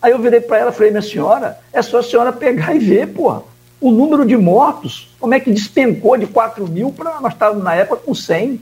Aí 0.00 0.10
eu 0.10 0.18
virei 0.18 0.40
para 0.40 0.58
ela 0.58 0.70
e 0.72 0.74
falei, 0.74 0.90
minha 0.90 1.02
senhora, 1.02 1.60
é 1.72 1.80
só 1.82 1.98
a 1.98 2.02
senhora 2.02 2.32
pegar 2.32 2.74
e 2.74 2.80
ver, 2.80 3.06
porra. 3.14 3.44
O 3.80 3.92
número 3.92 4.26
de 4.26 4.36
mortos, 4.36 5.14
como 5.20 5.34
é 5.34 5.38
que 5.38 5.52
despencou 5.52 6.16
de 6.16 6.26
4 6.26 6.66
mil 6.66 6.90
para 6.92 7.20
nós 7.20 7.34
estávamos 7.34 7.62
na 7.62 7.76
época 7.76 8.02
com 8.04 8.12
100. 8.12 8.60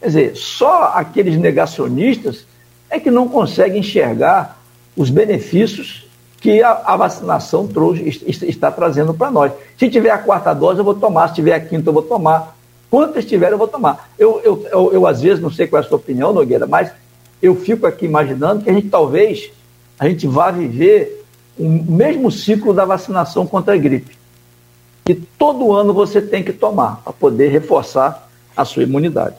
Quer 0.00 0.06
dizer, 0.06 0.36
só 0.36 0.92
aqueles 0.96 1.36
negacionistas 1.36 2.44
é 2.90 2.98
que 2.98 3.12
não 3.12 3.28
conseguem 3.28 3.78
enxergar 3.78 4.60
os 4.96 5.08
benefícios 5.08 6.08
que 6.44 6.62
a, 6.62 6.82
a 6.84 6.94
vacinação 6.94 7.66
trouxe, 7.66 8.22
está 8.26 8.70
trazendo 8.70 9.14
para 9.14 9.30
nós. 9.30 9.50
Se 9.78 9.88
tiver 9.88 10.10
a 10.10 10.18
quarta 10.18 10.52
dose, 10.52 10.78
eu 10.78 10.84
vou 10.84 10.94
tomar. 10.94 11.28
Se 11.28 11.36
tiver 11.36 11.54
a 11.54 11.60
quinta, 11.60 11.88
eu 11.88 11.92
vou 11.94 12.02
tomar. 12.02 12.54
Quantas 12.90 13.24
tiver, 13.24 13.50
eu 13.50 13.56
vou 13.56 13.66
tomar. 13.66 14.10
Eu, 14.18 14.42
eu, 14.44 14.66
eu, 14.70 14.92
eu, 14.92 15.06
às 15.06 15.22
vezes, 15.22 15.40
não 15.40 15.50
sei 15.50 15.66
qual 15.66 15.80
é 15.80 15.86
a 15.86 15.88
sua 15.88 15.96
opinião, 15.96 16.34
Nogueira, 16.34 16.66
mas 16.66 16.92
eu 17.40 17.56
fico 17.56 17.86
aqui 17.86 18.04
imaginando 18.04 18.62
que 18.62 18.68
a 18.68 18.74
gente 18.74 18.90
talvez 18.90 19.52
a 19.98 20.06
gente 20.06 20.26
vá 20.26 20.50
viver 20.50 21.24
o 21.58 21.66
mesmo 21.66 22.30
ciclo 22.30 22.74
da 22.74 22.84
vacinação 22.84 23.46
contra 23.46 23.72
a 23.72 23.78
gripe. 23.78 24.14
Que 25.02 25.14
todo 25.14 25.72
ano 25.72 25.94
você 25.94 26.20
tem 26.20 26.42
que 26.42 26.52
tomar 26.52 27.00
para 27.02 27.14
poder 27.14 27.48
reforçar 27.48 28.28
a 28.54 28.66
sua 28.66 28.82
imunidade. 28.82 29.36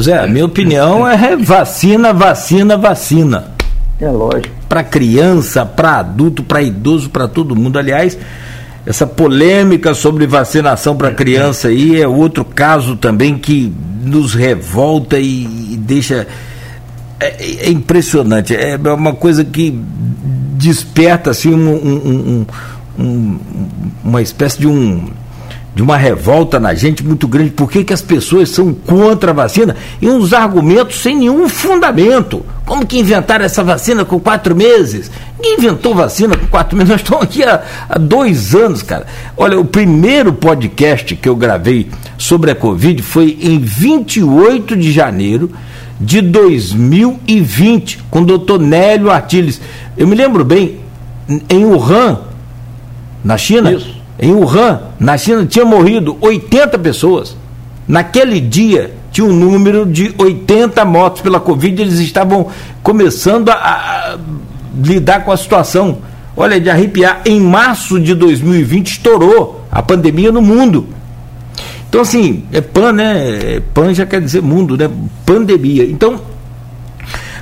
Zé, 0.00 0.16
a 0.16 0.26
minha 0.26 0.46
opinião 0.46 1.06
é 1.06 1.36
vacina, 1.36 2.14
vacina, 2.14 2.78
vacina. 2.78 3.57
É 4.00 4.10
lógico 4.10 4.58
para 4.68 4.84
criança, 4.84 5.64
para 5.64 5.98
adulto, 5.98 6.42
para 6.42 6.62
idoso, 6.62 7.10
para 7.10 7.26
todo 7.26 7.56
mundo. 7.56 7.78
Aliás, 7.78 8.18
essa 8.86 9.06
polêmica 9.06 9.94
sobre 9.94 10.26
vacinação 10.26 10.96
para 10.96 11.10
criança 11.10 11.68
aí 11.68 12.00
é 12.00 12.06
outro 12.06 12.44
caso 12.44 12.96
também 12.96 13.36
que 13.38 13.72
nos 14.02 14.34
revolta 14.34 15.18
e, 15.18 15.72
e 15.72 15.76
deixa. 15.76 16.26
É, 17.20 17.66
é, 17.66 17.70
impressionante, 17.70 18.54
é 18.54 18.76
uma 18.76 19.12
coisa 19.12 19.44
que 19.44 19.76
desperta 20.56 21.30
assim 21.30 21.52
um, 21.52 21.74
um, 21.74 22.46
um, 22.96 23.38
uma 24.04 24.22
espécie 24.22 24.60
de 24.60 24.68
um 24.68 25.08
de 25.74 25.82
uma 25.82 25.96
revolta 25.96 26.58
na 26.58 26.74
gente 26.74 27.04
muito 27.04 27.28
grande. 27.28 27.50
Por 27.50 27.70
que, 27.70 27.84
que 27.84 27.92
as 27.92 28.02
pessoas 28.02 28.48
são 28.48 28.72
contra 28.72 29.30
a 29.30 29.34
vacina? 29.34 29.76
E 30.00 30.08
uns 30.08 30.32
argumentos 30.32 31.00
sem 31.00 31.16
nenhum 31.16 31.48
fundamento. 31.48 32.44
Como 32.64 32.86
que 32.86 32.98
inventaram 32.98 33.44
essa 33.44 33.62
vacina 33.62 34.04
com 34.04 34.18
quatro 34.18 34.56
meses? 34.56 35.10
Quem 35.40 35.54
inventou 35.54 35.94
vacina 35.94 36.36
com 36.36 36.46
quatro 36.46 36.76
meses? 36.76 36.90
Nós 36.90 37.00
estamos 37.00 37.24
aqui 37.24 37.44
há, 37.44 37.62
há 37.88 37.98
dois 37.98 38.54
anos, 38.54 38.82
cara. 38.82 39.06
Olha, 39.36 39.58
o 39.58 39.64
primeiro 39.64 40.32
podcast 40.32 41.14
que 41.14 41.28
eu 41.28 41.36
gravei 41.36 41.88
sobre 42.16 42.50
a 42.50 42.54
Covid 42.54 43.02
foi 43.02 43.38
em 43.40 43.58
28 43.58 44.76
de 44.76 44.90
janeiro 44.90 45.50
de 46.00 46.20
2020, 46.20 48.04
com 48.10 48.22
o 48.22 48.24
doutor 48.24 48.58
Nélio 48.60 49.10
Artiles. 49.10 49.60
Eu 49.96 50.06
me 50.06 50.16
lembro 50.16 50.44
bem, 50.44 50.80
em 51.48 51.64
Wuhan, 51.64 52.20
na 53.24 53.36
China. 53.36 53.72
Isso 53.72 53.97
em 54.18 54.32
Wuhan, 54.32 54.80
na 54.98 55.16
China, 55.16 55.46
tinha 55.46 55.64
morrido 55.64 56.16
80 56.20 56.78
pessoas. 56.78 57.36
Naquele 57.86 58.40
dia, 58.40 58.94
tinha 59.12 59.26
um 59.26 59.32
número 59.32 59.86
de 59.86 60.12
80 60.18 60.84
mortos 60.84 61.22
pela 61.22 61.38
Covid, 61.38 61.80
eles 61.80 62.00
estavam 62.00 62.48
começando 62.82 63.48
a, 63.48 63.54
a 63.54 64.18
lidar 64.82 65.24
com 65.24 65.30
a 65.30 65.36
situação. 65.36 65.98
Olha, 66.36 66.60
de 66.60 66.68
arrepiar, 66.68 67.22
em 67.24 67.40
março 67.40 67.98
de 68.00 68.14
2020 68.14 68.88
estourou 68.88 69.64
a 69.70 69.82
pandemia 69.82 70.32
no 70.32 70.42
mundo. 70.42 70.88
Então, 71.88 72.00
assim, 72.02 72.44
é 72.52 72.60
PAN, 72.60 72.92
né? 72.92 73.56
É, 73.56 73.62
PAN 73.72 73.94
já 73.94 74.04
quer 74.04 74.20
dizer 74.20 74.42
mundo, 74.42 74.76
né? 74.76 74.90
Pandemia. 75.24 75.84
Então, 75.84 76.20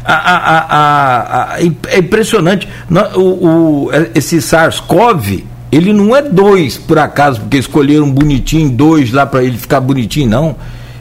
a, 0.05 0.15
a, 0.15 1.55
a, 1.55 1.61
é 1.89 1.99
impressionante. 1.99 2.69
O, 3.17 3.21
o, 3.21 3.91
esse 4.15 4.41
SARS-CoV 4.41 5.45
ele 5.77 5.93
não 5.93 6.17
é 6.17 6.23
dois, 6.23 6.79
por 6.79 6.99
acaso, 6.99 7.41
porque 7.43 7.59
escolheram 7.59 8.11
bonitinho, 8.11 8.71
dois 8.71 9.13
lá 9.13 9.27
para 9.27 9.45
ele 9.45 9.59
ficar 9.59 9.79
bonitinho, 9.79 10.31
não. 10.31 10.57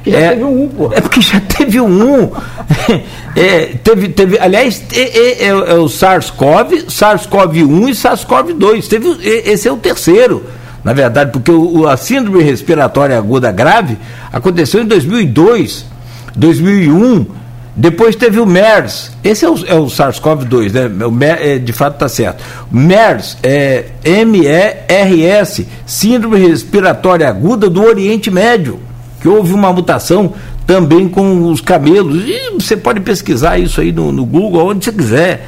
Já 0.05 0.19
é, 0.19 0.29
teve 0.31 0.43
um, 0.43 0.67
pô. 0.67 0.91
É 0.93 0.99
porque 0.99 1.21
já 1.21 1.39
teve 1.39 1.79
um. 1.79 2.29
é, 3.35 3.77
teve, 3.81 4.09
teve, 4.09 4.37
aliás, 4.37 4.83
é, 4.93 4.99
é, 4.99 5.43
é, 5.43 5.47
é 5.47 5.73
o 5.75 5.87
SARS-CoV, 5.87 6.87
SARS-CoV-1 6.87 7.87
e 7.87 7.91
SARS-CoV-2. 7.91 8.87
Teve, 8.87 9.17
esse 9.23 9.65
é 9.65 9.71
o 9.71 9.77
terceiro, 9.77 10.43
na 10.83 10.91
verdade, 10.91 11.31
porque 11.31 11.51
o, 11.51 11.87
a 11.87 11.95
síndrome 11.95 12.43
respiratória 12.43 13.17
aguda 13.17 13.53
grave 13.53 13.97
aconteceu 14.31 14.81
em 14.81 14.85
2002, 14.85 15.85
2001 16.35 17.44
depois 17.77 18.15
teve 18.15 18.39
o 18.39 18.45
MERS, 18.45 19.11
esse 19.21 19.43
é 19.43 19.49
o, 19.49 19.55
é 19.67 19.75
o 19.75 19.87
SARS-CoV-2, 19.87 20.71
né? 20.71 21.05
O 21.05 21.11
MER, 21.11 21.37
é, 21.41 21.59
de 21.59 21.73
fato 21.73 21.95
está 21.95 22.07
certo. 22.07 22.41
MERS, 22.71 23.37
é 23.43 23.87
M-E-R-S, 24.01 25.67
Síndrome 25.85 26.39
Respiratória 26.39 27.27
Aguda 27.27 27.69
do 27.69 27.83
Oriente 27.83 28.31
Médio, 28.31 28.79
que 29.19 29.27
houve 29.27 29.53
uma 29.53 29.73
mutação 29.73 30.33
também 30.65 31.09
com 31.09 31.49
os 31.49 31.59
camelos. 31.59 32.23
E 32.25 32.51
você 32.53 32.77
pode 32.77 33.01
pesquisar 33.01 33.57
isso 33.57 33.81
aí 33.81 33.91
no, 33.91 34.09
no 34.09 34.25
Google, 34.25 34.69
onde 34.69 34.85
você 34.85 34.93
quiser. 34.93 35.45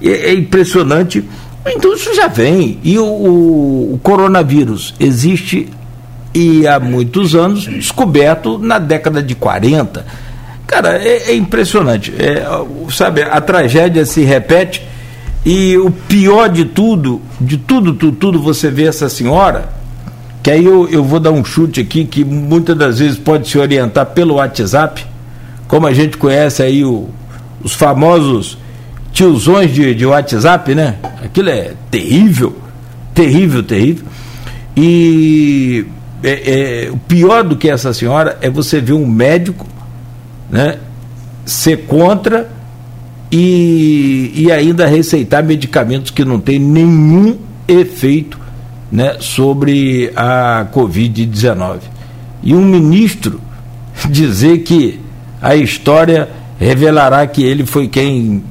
É, 0.00 0.30
é, 0.30 0.34
impressionante. 0.34 1.24
Então 1.66 1.92
isso 1.92 2.14
já 2.14 2.28
vem. 2.28 2.78
E 2.84 2.96
o, 3.00 3.04
o, 3.04 3.94
o 3.94 4.00
coronavírus 4.00 4.94
existe 5.00 5.68
e 6.32 6.66
há 6.68 6.78
muitos 6.78 7.34
anos, 7.34 7.64
descoberto 7.64 8.58
na 8.58 8.78
década 8.78 9.22
de 9.22 9.34
40 9.34 10.04
Cara, 10.66 10.96
é, 10.96 11.30
é 11.30 11.34
impressionante. 11.34 12.12
É, 12.18 12.44
sabe, 12.90 13.22
a 13.22 13.40
tragédia 13.40 14.04
se 14.04 14.22
repete 14.22 14.82
e 15.44 15.76
o 15.76 15.90
pior 15.90 16.48
de 16.48 16.64
tudo, 16.64 17.20
de 17.40 17.58
tudo, 17.58 17.92
tudo, 17.92 18.16
tudo, 18.16 18.42
você 18.42 18.70
vê 18.70 18.84
essa 18.84 19.10
senhora, 19.10 19.68
que 20.42 20.50
aí 20.50 20.64
eu, 20.64 20.88
eu 20.88 21.04
vou 21.04 21.20
dar 21.20 21.32
um 21.32 21.44
chute 21.44 21.80
aqui, 21.80 22.04
que 22.04 22.24
muitas 22.24 22.76
das 22.76 22.98
vezes 22.98 23.18
pode 23.18 23.48
se 23.48 23.58
orientar 23.58 24.06
pelo 24.06 24.34
WhatsApp, 24.36 25.04
como 25.68 25.86
a 25.86 25.92
gente 25.92 26.16
conhece 26.16 26.62
aí 26.62 26.82
o, 26.82 27.10
os 27.62 27.74
famosos 27.74 28.56
tiozões 29.12 29.72
de, 29.72 29.94
de 29.94 30.06
WhatsApp, 30.06 30.74
né? 30.74 30.96
Aquilo 31.22 31.50
é 31.50 31.74
terrível, 31.90 32.56
terrível, 33.14 33.62
terrível. 33.62 34.04
E 34.74 35.86
é, 36.22 36.86
é, 36.86 36.90
o 36.90 36.96
pior 36.96 37.44
do 37.44 37.54
que 37.54 37.68
essa 37.68 37.92
senhora 37.92 38.38
é 38.40 38.48
você 38.48 38.80
ver 38.80 38.94
um 38.94 39.06
médico 39.06 39.66
né, 40.50 40.78
ser 41.44 41.86
contra 41.86 42.50
e, 43.30 44.32
e 44.34 44.52
ainda 44.52 44.86
receitar 44.86 45.42
medicamentos 45.42 46.10
que 46.10 46.24
não 46.24 46.38
têm 46.38 46.58
nenhum 46.58 47.36
efeito 47.66 48.38
né, 48.90 49.16
sobre 49.18 50.12
a 50.14 50.66
Covid-19. 50.72 51.78
E 52.42 52.54
um 52.54 52.64
ministro 52.64 53.40
dizer 54.08 54.58
que 54.58 55.00
a 55.42 55.56
história 55.56 56.28
revelará 56.58 57.26
que 57.26 57.42
ele 57.42 57.66
foi 57.66 57.88
quem 57.88 58.42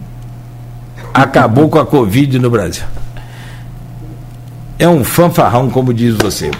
acabou 1.14 1.70
com 1.70 1.80
a 1.80 1.86
Covid 1.86 2.40
no 2.40 2.50
Brasil. 2.50 2.84
É 4.78 4.88
um 4.88 5.04
fanfarrão, 5.04 5.70
como 5.70 5.94
diz 5.94 6.16
você. 6.16 6.52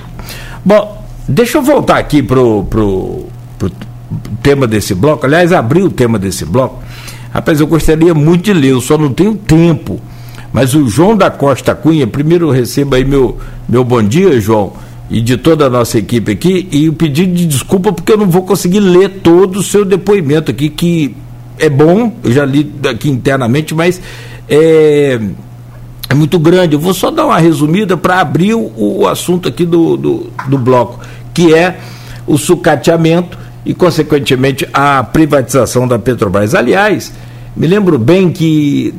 Bom, 0.64 1.04
deixa 1.28 1.58
eu 1.58 1.62
voltar 1.62 1.98
aqui 1.98 2.24
pro, 2.24 2.64
pro, 2.70 3.28
tema 4.42 4.68
desse 4.68 4.94
bloco, 4.94 5.26
aliás, 5.26 5.52
abri 5.52 5.82
o 5.82 5.90
tema 5.90 6.18
desse 6.18 6.46
bloco. 6.46 6.82
Rapaz, 7.34 7.60
eu 7.60 7.68
gostaria 7.68 8.14
muito 8.14 8.44
de 8.46 8.54
ler, 8.54 8.72
eu 8.72 8.82
só 8.82 8.98
não 8.98 9.12
tenho 9.12 9.36
tempo. 9.36 10.00
Mas 10.52 10.76
o 10.76 10.88
João 10.88 11.18
da 11.18 11.32
Costa 11.32 11.74
Cunha, 11.74 12.06
primeiro 12.06 12.52
receba 12.52 12.98
aí 12.98 13.04
meu, 13.04 13.40
meu 13.68 13.84
bom 13.84 14.04
dia, 14.04 14.40
João, 14.40 14.74
e 15.10 15.20
de 15.20 15.36
toda 15.36 15.66
a 15.66 15.70
nossa 15.70 15.98
equipe 15.98 16.32
aqui, 16.32 16.68
e 16.72 16.88
o 16.88 16.94
pedido 16.94 17.34
de 17.34 17.48
desculpa 17.48 17.92
porque 17.92 18.12
eu 18.12 18.18
não 18.18 18.30
vou 18.30 18.44
conseguir 18.44 18.80
ler 18.80 19.22
todo 19.24 19.58
o 19.60 19.64
seu 19.64 19.84
depoimento 19.84 20.52
aqui, 20.52 20.70
que 20.70 21.16
é 21.58 21.70
bom, 21.70 22.14
eu 22.24 22.32
já 22.32 22.46
li 22.46 22.72
aqui 22.88 23.10
internamente, 23.10 23.74
mas 23.74 24.00
é, 24.48 25.20
é, 26.10 26.14
muito 26.14 26.38
grande. 26.38 26.76
Eu 26.76 26.80
vou 26.80 26.94
só 26.94 27.10
dar 27.10 27.26
uma 27.26 27.38
resumida 27.40 27.98
para 27.98 28.20
abrir 28.20 28.54
o, 28.54 28.72
o, 28.76 29.08
assunto 29.08 29.48
aqui 29.48 29.66
do, 29.66 29.98
do, 29.98 30.32
do 30.48 30.58
bloco, 30.58 31.00
que 31.34 31.54
é 31.54 31.80
o 32.28 32.38
sucateamento 32.38 33.38
e, 33.66 33.74
consequentemente, 33.74 34.68
a 34.74 35.04
privatização 35.04 35.88
da 35.88 35.98
Petrobras. 35.98 36.54
Aliás, 36.54 37.14
me 37.56 37.68
lembro 37.68 37.98
bem 37.98 38.32
que, 38.32 38.94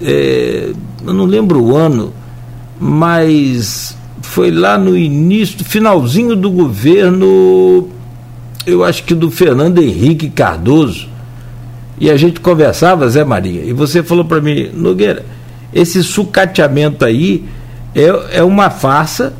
é, 0.00 0.72
eu 1.04 1.12
não 1.12 1.24
lembro 1.24 1.62
o 1.62 1.76
ano, 1.76 2.12
mas 2.80 3.96
foi 4.22 4.50
lá 4.50 4.78
no 4.78 4.96
início, 4.96 5.64
finalzinho 5.64 6.34
do 6.34 6.50
governo, 6.50 7.88
eu 8.66 8.84
acho 8.84 9.04
que 9.04 9.14
do 9.14 9.30
Fernando 9.30 9.82
Henrique 9.82 10.28
Cardoso, 10.28 11.08
e 11.98 12.10
a 12.10 12.16
gente 12.16 12.40
conversava, 12.40 13.08
Zé 13.08 13.24
Maria, 13.24 13.64
e 13.64 13.72
você 13.72 14.02
falou 14.02 14.24
para 14.24 14.40
mim, 14.40 14.70
Nogueira, 14.74 15.24
esse 15.72 16.02
sucateamento 16.02 17.04
aí 17.04 17.44
é, 17.94 18.38
é 18.38 18.42
uma 18.42 18.70
farsa 18.70 19.32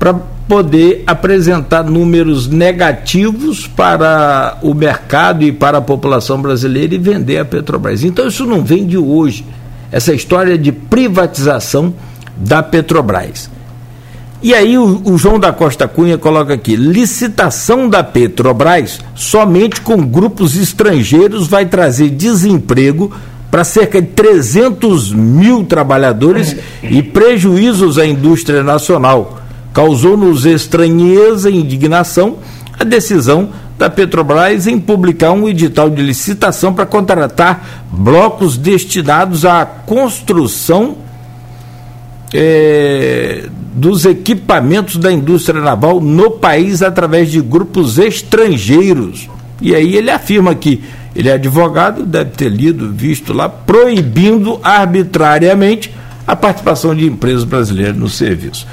para 0.00 0.14
poder 0.14 1.04
apresentar 1.06 1.84
números 1.84 2.48
negativos 2.48 3.66
para 3.66 4.56
o 4.62 4.72
mercado 4.72 5.44
e 5.44 5.52
para 5.52 5.76
a 5.76 5.82
população 5.82 6.40
brasileira 6.40 6.94
e 6.94 6.98
vender 6.98 7.36
a 7.36 7.44
Petrobras. 7.44 8.02
Então 8.02 8.26
isso 8.26 8.46
não 8.46 8.64
vem 8.64 8.86
de 8.86 8.96
hoje, 8.96 9.44
essa 9.92 10.14
história 10.14 10.56
de 10.56 10.72
privatização 10.72 11.92
da 12.34 12.62
Petrobras. 12.62 13.50
E 14.42 14.54
aí 14.54 14.78
o, 14.78 15.02
o, 15.04 15.18
João 15.18 15.38
da 15.38 15.52
Costa 15.52 15.86
Cunha 15.86 16.16
coloca 16.16 16.54
aqui: 16.54 16.76
licitação 16.76 17.90
da 17.90 18.02
Petrobras 18.02 19.00
somente 19.14 19.82
com 19.82 19.98
grupos 19.98 20.56
estrangeiros 20.56 21.46
vai 21.46 21.66
trazer 21.66 22.08
desemprego 22.08 23.12
para 23.50 23.64
cerca 23.64 24.00
de 24.00 24.08
300 24.08 25.12
mil 25.12 25.62
trabalhadores 25.64 26.56
e 26.82 27.02
prejuízos 27.02 27.98
à 27.98 28.06
indústria 28.06 28.62
nacional 28.62 29.39
causou-nos 29.72 30.44
estranheza 30.46 31.50
e 31.50 31.56
indignação 31.56 32.38
a 32.78 32.84
decisão 32.84 33.50
da 33.78 33.88
Petrobras 33.88 34.66
em 34.66 34.78
publicar 34.78 35.32
um 35.32 35.48
edital 35.48 35.88
de 35.88 36.02
licitação 36.02 36.72
para 36.72 36.84
contratar 36.84 37.84
blocos 37.90 38.56
destinados 38.56 39.44
à 39.44 39.64
construção 39.64 40.96
é, 42.32 43.48
dos 43.74 44.04
equipamentos 44.04 44.96
da 44.96 45.10
indústria 45.10 45.60
naval 45.60 46.00
no 46.00 46.30
país 46.30 46.82
através 46.82 47.30
de 47.30 47.40
grupos 47.40 47.98
estrangeiros. 47.98 49.28
E 49.60 49.74
aí 49.74 49.96
ele 49.96 50.10
afirma 50.10 50.54
que 50.54 50.82
ele 51.14 51.28
é 51.28 51.32
advogado, 51.32 52.04
deve 52.04 52.30
ter 52.30 52.48
lido, 52.48 52.92
visto 52.92 53.32
lá, 53.32 53.48
proibindo 53.48 54.60
arbitrariamente 54.62 55.92
a 56.26 56.36
participação 56.36 56.94
de 56.94 57.06
empresas 57.06 57.44
brasileiras 57.44 57.96
no 57.96 58.08
serviço. 58.08 58.66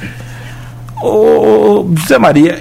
Ô, 1.02 1.88
José 1.96 2.18
Maria, 2.18 2.60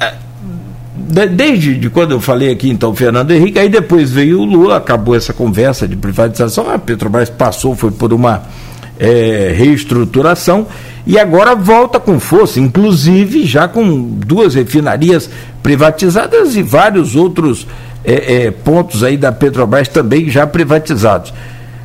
é, 0.00 1.26
desde 1.26 1.74
de 1.76 1.88
quando 1.88 2.12
eu 2.12 2.20
falei 2.20 2.50
aqui, 2.50 2.68
então, 2.68 2.94
Fernando 2.94 3.30
Henrique, 3.30 3.58
aí 3.58 3.68
depois 3.68 4.10
veio 4.10 4.40
o 4.40 4.44
Lula, 4.44 4.76
acabou 4.76 5.16
essa 5.16 5.32
conversa 5.32 5.88
de 5.88 5.96
privatização, 5.96 6.70
a 6.70 6.78
Petrobras 6.78 7.30
passou, 7.30 7.74
foi 7.74 7.90
por 7.90 8.12
uma 8.12 8.42
é, 8.98 9.54
reestruturação 9.56 10.66
e 11.06 11.18
agora 11.18 11.54
volta 11.54 11.98
com 11.98 12.20
força, 12.20 12.60
inclusive 12.60 13.46
já 13.46 13.66
com 13.66 14.02
duas 14.02 14.54
refinarias 14.54 15.30
privatizadas 15.62 16.56
e 16.56 16.62
vários 16.62 17.16
outros 17.16 17.66
é, 18.04 18.46
é, 18.46 18.50
pontos 18.50 19.02
aí 19.02 19.16
da 19.16 19.32
Petrobras 19.32 19.88
também 19.88 20.28
já 20.28 20.46
privatizados. 20.46 21.32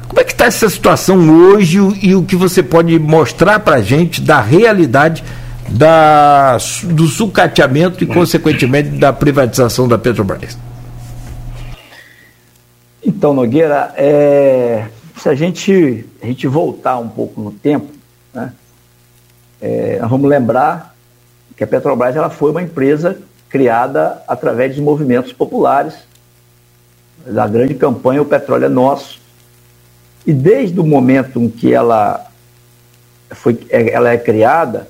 Como 0.07 0.19
é 0.19 0.23
que 0.23 0.33
está 0.33 0.45
essa 0.45 0.69
situação 0.69 1.29
hoje 1.29 1.79
e 2.01 2.13
o 2.13 2.23
que 2.23 2.35
você 2.35 2.61
pode 2.61 2.99
mostrar 2.99 3.59
para 3.59 3.77
a 3.77 3.81
gente 3.81 4.21
da 4.21 4.41
realidade 4.41 5.23
da, 5.69 6.57
do 6.83 7.07
sucateamento 7.07 8.03
e, 8.03 8.07
consequentemente, 8.07 8.89
da 8.89 9.11
privatização 9.11 9.87
da 9.87 9.97
Petrobras? 9.97 10.57
Então, 13.05 13.33
Nogueira, 13.33 13.93
é, 13.97 14.87
se 15.17 15.29
a 15.29 15.35
gente, 15.35 16.05
a 16.21 16.25
gente 16.25 16.47
voltar 16.47 16.97
um 16.97 17.09
pouco 17.09 17.41
no 17.41 17.51
tempo, 17.51 17.91
né, 18.33 18.53
é, 19.61 19.99
vamos 19.99 20.29
lembrar 20.29 20.95
que 21.55 21.63
a 21.63 21.67
Petrobras 21.67 22.15
ela 22.15 22.29
foi 22.29 22.51
uma 22.51 22.61
empresa 22.61 23.17
criada 23.49 24.23
através 24.27 24.75
de 24.75 24.81
movimentos 24.81 25.31
populares, 25.31 25.95
da 27.25 27.47
grande 27.47 27.73
campanha 27.75 28.21
O 28.21 28.25
Petróleo 28.25 28.65
é 28.65 28.69
Nosso. 28.69 29.21
E 30.25 30.33
desde 30.33 30.79
o 30.79 30.83
momento 30.83 31.39
em 31.39 31.49
que 31.49 31.73
ela, 31.73 32.25
foi, 33.31 33.59
ela 33.69 34.09
é 34.09 34.17
criada, 34.17 34.87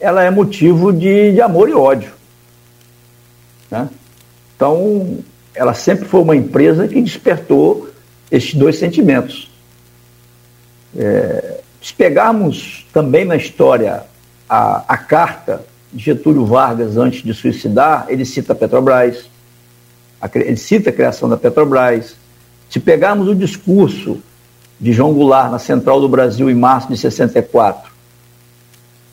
ela 0.00 0.22
é 0.22 0.30
motivo 0.30 0.92
de, 0.92 1.32
de 1.32 1.40
amor 1.40 1.68
e 1.68 1.74
ódio. 1.74 2.12
Né? 3.70 3.88
Então, 4.54 5.18
ela 5.54 5.74
sempre 5.74 6.06
foi 6.06 6.20
uma 6.20 6.36
empresa 6.36 6.86
que 6.86 7.00
despertou 7.00 7.88
estes 8.30 8.54
dois 8.54 8.78
sentimentos. 8.78 9.50
É, 10.96 11.60
se 11.82 11.92
pegarmos 11.94 12.86
também 12.92 13.24
na 13.24 13.36
história 13.36 14.04
a, 14.48 14.84
a 14.88 14.96
carta 14.96 15.64
de 15.92 16.04
Getúlio 16.04 16.44
Vargas 16.44 16.96
antes 16.96 17.22
de 17.22 17.32
suicidar, 17.32 18.06
ele 18.08 18.24
cita 18.24 18.52
a 18.52 18.56
Petrobras, 18.56 19.30
a, 20.20 20.28
ele 20.34 20.56
cita 20.56 20.90
a 20.90 20.92
criação 20.92 21.28
da 21.28 21.36
Petrobras. 21.36 22.16
Se 22.68 22.80
pegarmos 22.80 23.28
o 23.28 23.34
discurso 23.34 24.20
de 24.80 24.92
João 24.92 25.14
Goulart 25.14 25.50
na 25.50 25.58
Central 25.58 26.00
do 26.00 26.08
Brasil 26.08 26.50
em 26.50 26.54
março 26.54 26.88
de 26.88 26.96
64, 26.96 27.95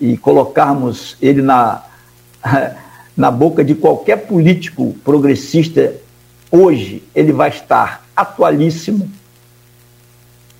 e 0.04 0.18
colocarmos 0.18 1.16
ele 1.22 1.42
na, 1.42 1.82
na 3.16 3.32
boca 3.32 3.64
de 3.64 3.74
qualquer 3.74 4.18
político 4.28 4.94
progressista 5.02 5.96
hoje, 6.52 7.02
ele 7.16 7.32
vai 7.32 7.48
estar 7.48 8.04
atualíssimo. 8.14 9.10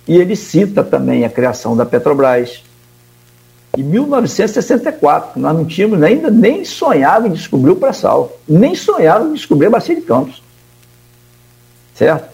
E 0.08 0.16
ele 0.16 0.34
cita 0.34 0.82
também 0.82 1.26
a 1.26 1.28
criação 1.28 1.76
da 1.76 1.84
Petrobras. 1.84 2.62
Em 3.76 3.82
1964, 3.82 5.38
nós 5.38 5.54
não 5.54 5.66
tínhamos 5.66 6.02
ainda 6.02 6.30
nem 6.30 6.64
sonhado 6.64 7.26
em 7.26 7.32
descobrir 7.32 7.72
o 7.72 7.76
pré-sal, 7.76 8.34
nem 8.48 8.74
sonhado 8.74 9.28
em 9.28 9.34
descobrir 9.34 9.66
a 9.66 9.70
Bacia 9.70 9.94
de 9.94 10.00
Campos. 10.00 10.42
Certo? 11.94 12.32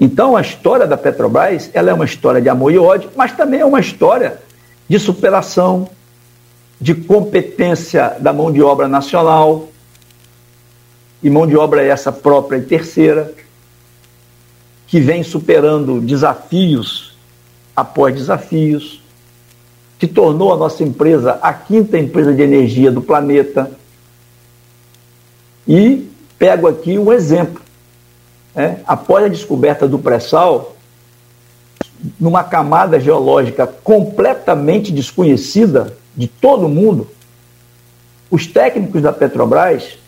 Então, 0.00 0.36
a 0.36 0.40
história 0.40 0.86
da 0.86 0.96
Petrobras 0.96 1.70
ela 1.74 1.90
é 1.90 1.92
uma 1.92 2.04
história 2.04 2.40
de 2.40 2.48
amor 2.48 2.72
e 2.72 2.78
ódio, 2.78 3.10
mas 3.16 3.32
também 3.32 3.60
é 3.60 3.64
uma 3.64 3.80
história 3.80 4.38
de 4.88 4.98
superação, 4.98 5.88
de 6.80 6.94
competência 6.94 8.16
da 8.20 8.32
mão 8.32 8.50
de 8.50 8.62
obra 8.62 8.88
nacional, 8.88 9.68
e 11.22 11.28
mão 11.28 11.46
de 11.46 11.56
obra 11.56 11.82
essa 11.82 12.10
própria 12.10 12.56
e 12.56 12.62
terceira, 12.62 13.32
que 14.86 14.98
vem 15.00 15.22
superando 15.22 16.00
desafios 16.00 17.16
após 17.76 18.14
desafios, 18.14 19.02
que 19.98 20.06
tornou 20.06 20.52
a 20.52 20.56
nossa 20.56 20.82
empresa 20.82 21.38
a 21.42 21.52
quinta 21.52 21.98
empresa 21.98 22.32
de 22.32 22.42
energia 22.42 22.90
do 22.90 23.02
planeta. 23.02 23.70
E 25.68 26.08
pego 26.38 26.66
aqui 26.66 26.98
um 26.98 27.12
exemplo. 27.12 27.60
Né? 28.54 28.80
Após 28.86 29.24
a 29.24 29.28
descoberta 29.28 29.86
do 29.86 29.98
pré-sal, 29.98 30.74
numa 32.18 32.42
camada 32.42 32.98
geológica 32.98 33.66
completamente 33.66 34.90
desconhecida, 34.90 35.96
de 36.20 36.28
todo 36.28 36.68
mundo, 36.68 37.08
os 38.30 38.46
técnicos 38.46 39.00
da 39.00 39.10
Petrobras 39.10 39.98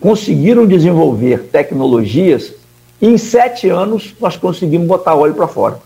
conseguiram 0.00 0.66
desenvolver 0.66 1.44
tecnologias 1.44 2.52
e 3.00 3.06
em 3.06 3.16
sete 3.16 3.68
anos 3.68 4.12
nós 4.18 4.36
conseguimos 4.36 4.88
botar 4.88 5.14
óleo 5.14 5.32
para 5.32 5.46
fora. 5.46 5.80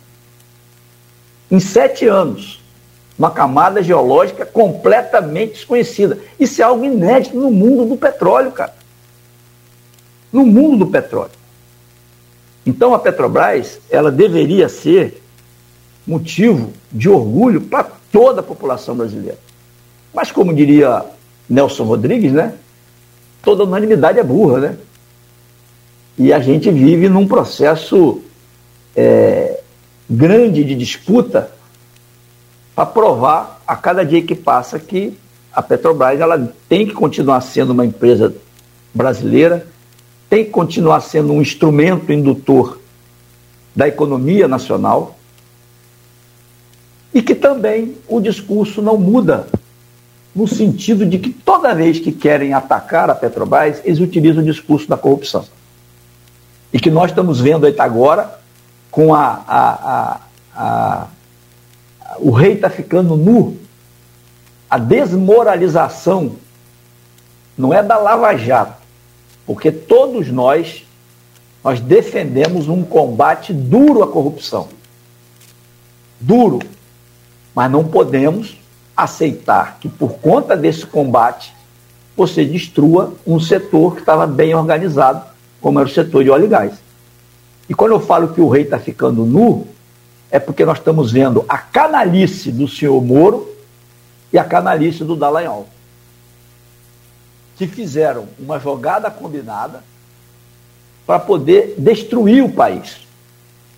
Em 1.50 1.60
sete 1.60 2.06
anos, 2.06 2.64
uma 3.18 3.30
camada 3.30 3.82
geológica 3.82 4.46
completamente 4.46 5.52
desconhecida. 5.52 6.18
Isso 6.40 6.62
é 6.62 6.64
algo 6.64 6.82
inédito 6.82 7.36
no 7.36 7.50
mundo 7.50 7.84
do 7.84 7.96
petróleo, 7.98 8.52
cara. 8.52 8.74
No 10.32 10.46
mundo 10.46 10.78
do 10.78 10.90
petróleo. 10.90 11.30
Então 12.64 12.94
a 12.94 12.98
Petrobras, 12.98 13.78
ela 13.90 14.10
deveria 14.10 14.66
ser 14.66 15.22
motivo 16.06 16.72
de 16.90 17.10
orgulho 17.10 17.60
para 17.60 17.84
toda 18.10 18.40
a 18.40 18.42
população 18.42 18.96
brasileira. 18.96 19.44
Mas 20.14 20.30
como 20.30 20.54
diria 20.54 21.04
Nelson 21.48 21.84
Rodrigues, 21.84 22.32
né? 22.32 22.54
Toda 23.42 23.64
unanimidade 23.64 24.18
é 24.18 24.22
burra, 24.22 24.60
né? 24.60 24.76
E 26.16 26.32
a 26.32 26.38
gente 26.38 26.70
vive 26.70 27.08
num 27.08 27.26
processo 27.26 28.22
é, 28.94 29.60
grande 30.08 30.62
de 30.62 30.74
disputa 30.76 31.50
para 32.74 32.86
provar 32.86 33.60
a 33.66 33.74
cada 33.74 34.04
dia 34.04 34.22
que 34.22 34.34
passa 34.34 34.78
que 34.78 35.18
a 35.52 35.60
Petrobras 35.60 36.20
ela 36.20 36.52
tem 36.68 36.86
que 36.86 36.92
continuar 36.92 37.40
sendo 37.40 37.72
uma 37.72 37.84
empresa 37.84 38.34
brasileira, 38.92 39.66
tem 40.30 40.44
que 40.44 40.50
continuar 40.50 41.00
sendo 41.00 41.32
um 41.32 41.42
instrumento 41.42 42.12
indutor 42.12 42.80
da 43.74 43.88
economia 43.88 44.46
nacional 44.46 45.16
E 47.14 47.22
que 47.22 47.34
também 47.34 47.96
o 48.08 48.20
discurso 48.20 48.82
não 48.82 48.98
muda, 48.98 49.46
no 50.34 50.48
sentido 50.48 51.06
de 51.06 51.18
que 51.18 51.30
toda 51.30 51.74
vez 51.74 52.00
que 52.00 52.10
querem 52.10 52.52
atacar 52.52 53.08
a 53.08 53.14
Petrobras, 53.14 53.80
eles 53.84 54.00
utilizam 54.00 54.42
o 54.42 54.46
discurso 54.46 54.88
da 54.88 54.96
corrupção. 54.96 55.44
E 56.72 56.80
que 56.80 56.90
nós 56.90 57.10
estamos 57.10 57.40
vendo 57.40 57.66
aí 57.66 57.74
agora, 57.78 58.40
com 58.90 59.14
a, 59.14 59.44
a, 59.46 59.70
a, 59.92 60.20
a 60.56 61.06
o 62.18 62.30
rei 62.30 62.54
está 62.54 62.68
ficando 62.68 63.16
nu, 63.16 63.56
a 64.68 64.78
desmoralização 64.78 66.36
não 67.56 67.72
é 67.72 67.82
da 67.82 67.96
Lava 67.96 68.36
Jato, 68.36 68.74
porque 69.46 69.70
todos 69.70 70.28
nós 70.28 70.84
nós 71.62 71.80
defendemos 71.80 72.68
um 72.68 72.82
combate 72.82 73.54
duro 73.54 74.02
à 74.02 74.06
corrupção. 74.06 74.68
Duro. 76.20 76.58
Mas 77.54 77.70
não 77.70 77.84
podemos 77.84 78.58
aceitar 78.96 79.78
que, 79.80 79.88
por 79.88 80.14
conta 80.14 80.56
desse 80.56 80.86
combate, 80.86 81.54
você 82.16 82.44
destrua 82.44 83.14
um 83.26 83.40
setor 83.40 83.94
que 83.94 84.00
estava 84.00 84.26
bem 84.26 84.54
organizado, 84.54 85.24
como 85.60 85.78
era 85.78 85.88
o 85.88 85.92
setor 85.92 86.22
de 86.22 86.30
óleo 86.30 86.44
e 86.44 86.48
gás. 86.48 86.74
E 87.68 87.74
quando 87.74 87.92
eu 87.92 88.00
falo 88.00 88.32
que 88.32 88.40
o 88.40 88.48
rei 88.48 88.62
está 88.62 88.78
ficando 88.78 89.24
nu, 89.24 89.66
é 90.30 90.38
porque 90.38 90.64
nós 90.64 90.78
estamos 90.78 91.12
vendo 91.12 91.44
a 91.48 91.58
canalice 91.58 92.52
do 92.52 92.68
senhor 92.68 93.02
Moro 93.02 93.48
e 94.32 94.38
a 94.38 94.44
canalice 94.44 95.04
do 95.04 95.16
Dallagnol, 95.16 95.68
que 97.56 97.66
fizeram 97.66 98.26
uma 98.38 98.58
jogada 98.58 99.10
combinada 99.10 99.82
para 101.06 101.18
poder 101.18 101.74
destruir 101.78 102.42
o 102.42 102.50
país. 102.50 102.98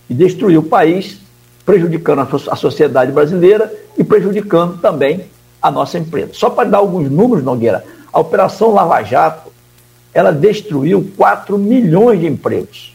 E 0.08 0.14
destruir 0.14 0.56
o 0.56 0.62
país, 0.62 1.18
prejudicando 1.66 2.26
a 2.50 2.56
sociedade 2.56 3.12
brasileira 3.12 3.70
e 3.98 4.02
prejudicando 4.02 4.80
também 4.80 5.26
a 5.60 5.70
nossa 5.70 5.98
empresa. 5.98 6.32
Só 6.32 6.48
para 6.48 6.68
dar 6.68 6.78
alguns 6.78 7.10
números, 7.10 7.44
Nogueira, 7.44 7.84
a 8.10 8.18
Operação 8.18 8.72
Lava 8.72 9.02
Jato, 9.02 9.52
ela 10.14 10.32
destruiu 10.32 11.12
4 11.16 11.58
milhões 11.58 12.20
de 12.20 12.26
empregos. 12.26 12.94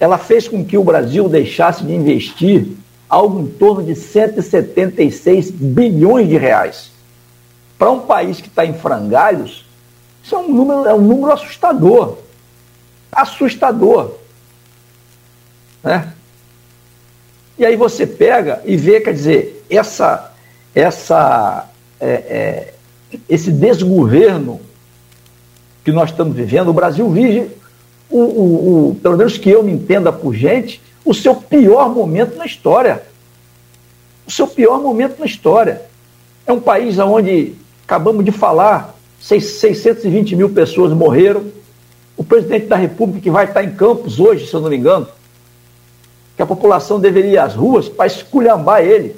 Ela 0.00 0.18
fez 0.18 0.48
com 0.48 0.64
que 0.64 0.76
o 0.76 0.82
Brasil 0.82 1.28
deixasse 1.28 1.84
de 1.84 1.94
investir 1.94 2.66
algo 3.08 3.40
em 3.40 3.46
torno 3.46 3.84
de 3.84 3.94
176 3.94 5.52
bilhões 5.52 6.28
de 6.28 6.36
reais. 6.36 6.90
Para 7.78 7.92
um 7.92 8.00
país 8.00 8.40
que 8.40 8.48
está 8.48 8.66
em 8.66 8.74
frangalhos, 8.74 9.64
isso 10.22 10.34
é 10.34 10.38
um 10.38 10.52
número, 10.52 10.88
é 10.88 10.94
um 10.94 11.00
número 11.00 11.32
assustador 11.32 12.24
assustador. 13.14 14.12
Né? 15.82 16.12
E 17.58 17.64
aí 17.64 17.76
você 17.76 18.06
pega 18.06 18.60
e 18.64 18.76
vê, 18.76 19.00
quer 19.00 19.12
dizer, 19.12 19.64
essa, 19.70 20.32
essa, 20.74 21.68
é, 22.00 22.08
é, 22.08 22.74
esse 23.28 23.52
desgoverno 23.52 24.60
que 25.84 25.92
nós 25.92 26.10
estamos 26.10 26.34
vivendo, 26.34 26.68
o 26.68 26.72
Brasil 26.72 27.08
vive, 27.10 27.50
o, 28.10 28.18
o, 28.18 28.90
o, 28.90 28.94
pelo 28.96 29.16
menos 29.16 29.38
que 29.38 29.50
eu 29.50 29.62
me 29.62 29.72
entenda 29.72 30.12
por 30.12 30.34
gente, 30.34 30.80
o 31.04 31.14
seu 31.14 31.34
pior 31.34 31.94
momento 31.94 32.36
na 32.36 32.46
história. 32.46 33.02
O 34.26 34.30
seu 34.30 34.46
pior 34.46 34.80
momento 34.80 35.18
na 35.18 35.26
história. 35.26 35.82
É 36.46 36.52
um 36.52 36.60
país 36.60 36.98
onde, 36.98 37.54
acabamos 37.84 38.24
de 38.24 38.32
falar, 38.32 38.94
620 39.20 40.34
mil 40.34 40.50
pessoas 40.50 40.92
morreram, 40.92 41.44
o 42.16 42.24
presidente 42.24 42.66
da 42.66 42.76
República 42.76 43.20
que 43.20 43.30
vai 43.30 43.44
estar 43.44 43.62
em 43.62 43.74
Campos 43.74 44.20
hoje, 44.20 44.46
se 44.46 44.54
eu 44.54 44.60
não 44.60 44.70
me 44.70 44.76
engano, 44.76 45.06
que 46.36 46.42
a 46.42 46.46
população 46.46 46.98
deveria 46.98 47.30
ir 47.32 47.38
às 47.38 47.54
ruas 47.54 47.88
para 47.88 48.06
esculhambar 48.06 48.82
ele, 48.82 49.16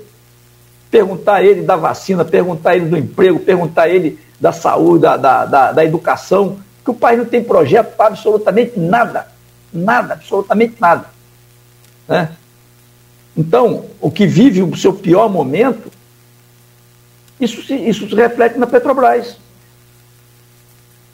perguntar 0.91 1.43
ele 1.43 1.63
da 1.63 1.77
vacina, 1.77 2.25
perguntar 2.25 2.77
ele 2.77 2.87
do 2.87 2.97
emprego, 2.97 3.41
perguntar 3.41 3.89
ele 3.89 4.19
da 4.39 4.53
saúde, 4.53 5.03
da, 5.03 5.17
da, 5.17 5.47
da, 5.47 5.73
da 5.73 5.85
educação, 5.85 6.59
que 6.85 6.91
o 6.91 6.95
país 6.95 7.19
não 7.19 7.25
tem 7.25 7.43
projeto 7.43 7.97
para 7.97 8.07
absolutamente 8.07 8.79
nada, 8.79 9.29
nada, 9.73 10.15
absolutamente 10.15 10.77
nada. 10.79 11.07
Né? 12.07 12.31
Então, 13.37 13.87
o 14.01 14.11
que 14.11 14.27
vive 14.27 14.63
o 14.63 14.77
seu 14.77 14.93
pior 14.93 15.29
momento, 15.29 15.91
isso 17.41 17.63
se, 17.63 17.75
isso 17.75 18.09
se 18.09 18.15
reflete 18.15 18.59
na 18.59 18.67
Petrobras 18.67 19.37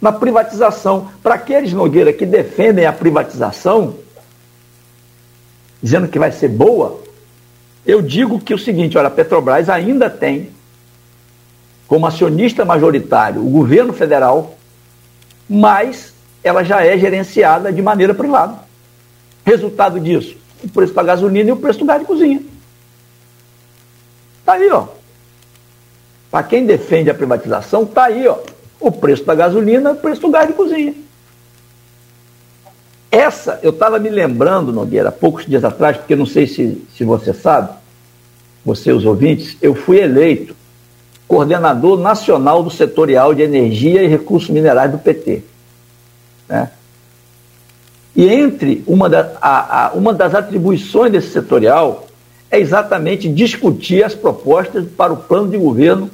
na 0.03 0.11
privatização. 0.11 1.09
Para 1.23 1.37
aqueles, 1.37 1.73
Nogueira, 1.73 2.13
que 2.13 2.27
defendem 2.27 2.85
a 2.85 2.93
privatização, 2.93 3.95
dizendo 5.83 6.09
que 6.09 6.19
vai 6.19 6.31
ser 6.33 6.49
boa, 6.49 7.01
eu 7.85 8.01
digo 8.01 8.41
que 8.41 8.55
o 8.55 8.59
seguinte: 8.59 8.97
olha, 8.97 9.09
a 9.09 9.11
Petrobras 9.11 9.69
ainda 9.69 10.09
tem 10.09 10.51
como 11.87 12.07
acionista 12.07 12.65
majoritário 12.65 13.45
o 13.45 13.51
governo 13.51 13.93
federal, 13.93 14.55
mas 15.49 16.15
ela 16.43 16.63
já 16.63 16.85
é 16.85 16.97
gerenciada 16.97 17.73
de 17.73 17.83
maneira 17.83 18.15
privada. 18.15 18.59
Resultado 19.45 19.99
disso: 19.99 20.37
o 20.63 20.69
preço 20.69 20.95
da 20.95 21.03
gasolina 21.03 21.51
e 21.51 21.53
o 21.53 21.57
preço 21.57 21.81
do 21.81 21.85
gás 21.85 22.01
de 22.01 22.07
cozinha. 22.07 22.41
Está 24.41 24.55
aí, 24.55 24.71
ó. 24.71 24.87
Para 26.31 26.45
quem 26.45 26.65
defende 26.65 27.11
a 27.11 27.15
privatização, 27.15 27.83
está 27.83 28.05
aí, 28.05 28.27
ó 28.27 28.39
o 28.83 28.91
preço 28.91 29.25
da 29.25 29.35
gasolina, 29.35 29.93
o 29.93 29.97
preço 29.97 30.21
do 30.21 30.31
gás 30.31 30.49
de 30.49 30.55
cozinha. 30.55 30.95
Essa, 33.13 33.61
eu 33.63 33.73
estava 33.73 33.99
me 33.99 34.09
lembrando, 34.09 34.73
Nogueira, 34.73 35.13
poucos 35.13 35.45
dias 35.45 35.63
atrás, 35.63 35.99
porque 35.99 36.17
não 36.17 36.25
sei 36.25 36.47
se, 36.47 36.83
se 36.97 37.05
você 37.05 37.35
sabe, 37.35 37.69
você, 38.65 38.91
os 38.91 39.05
ouvintes, 39.05 39.55
eu 39.61 39.75
fui 39.75 40.01
eleito 40.01 40.57
coordenador 41.29 42.01
nacional 42.01 42.63
do 42.63 42.71
setorial 42.71 43.35
de 43.35 43.43
energia 43.43 44.03
e 44.03 44.07
recursos 44.07 44.49
minerais 44.49 44.91
do 44.91 44.97
PT. 44.97 45.43
Né? 46.49 46.71
E 48.17 48.27
entre 48.29 48.83
uma, 48.87 49.11
da, 49.11 49.33
a, 49.43 49.89
a, 49.89 49.93
uma 49.93 50.15
das 50.15 50.35
atribuições 50.35 51.13
desse 51.13 51.29
setorial 51.33 52.07
é 52.51 52.59
exatamente 52.59 53.29
discutir 53.29 54.03
as 54.03 54.15
propostas 54.15 54.87
para 54.97 55.13
o 55.13 55.19
plano 55.19 55.51
de 55.51 55.59
governo 55.59 56.11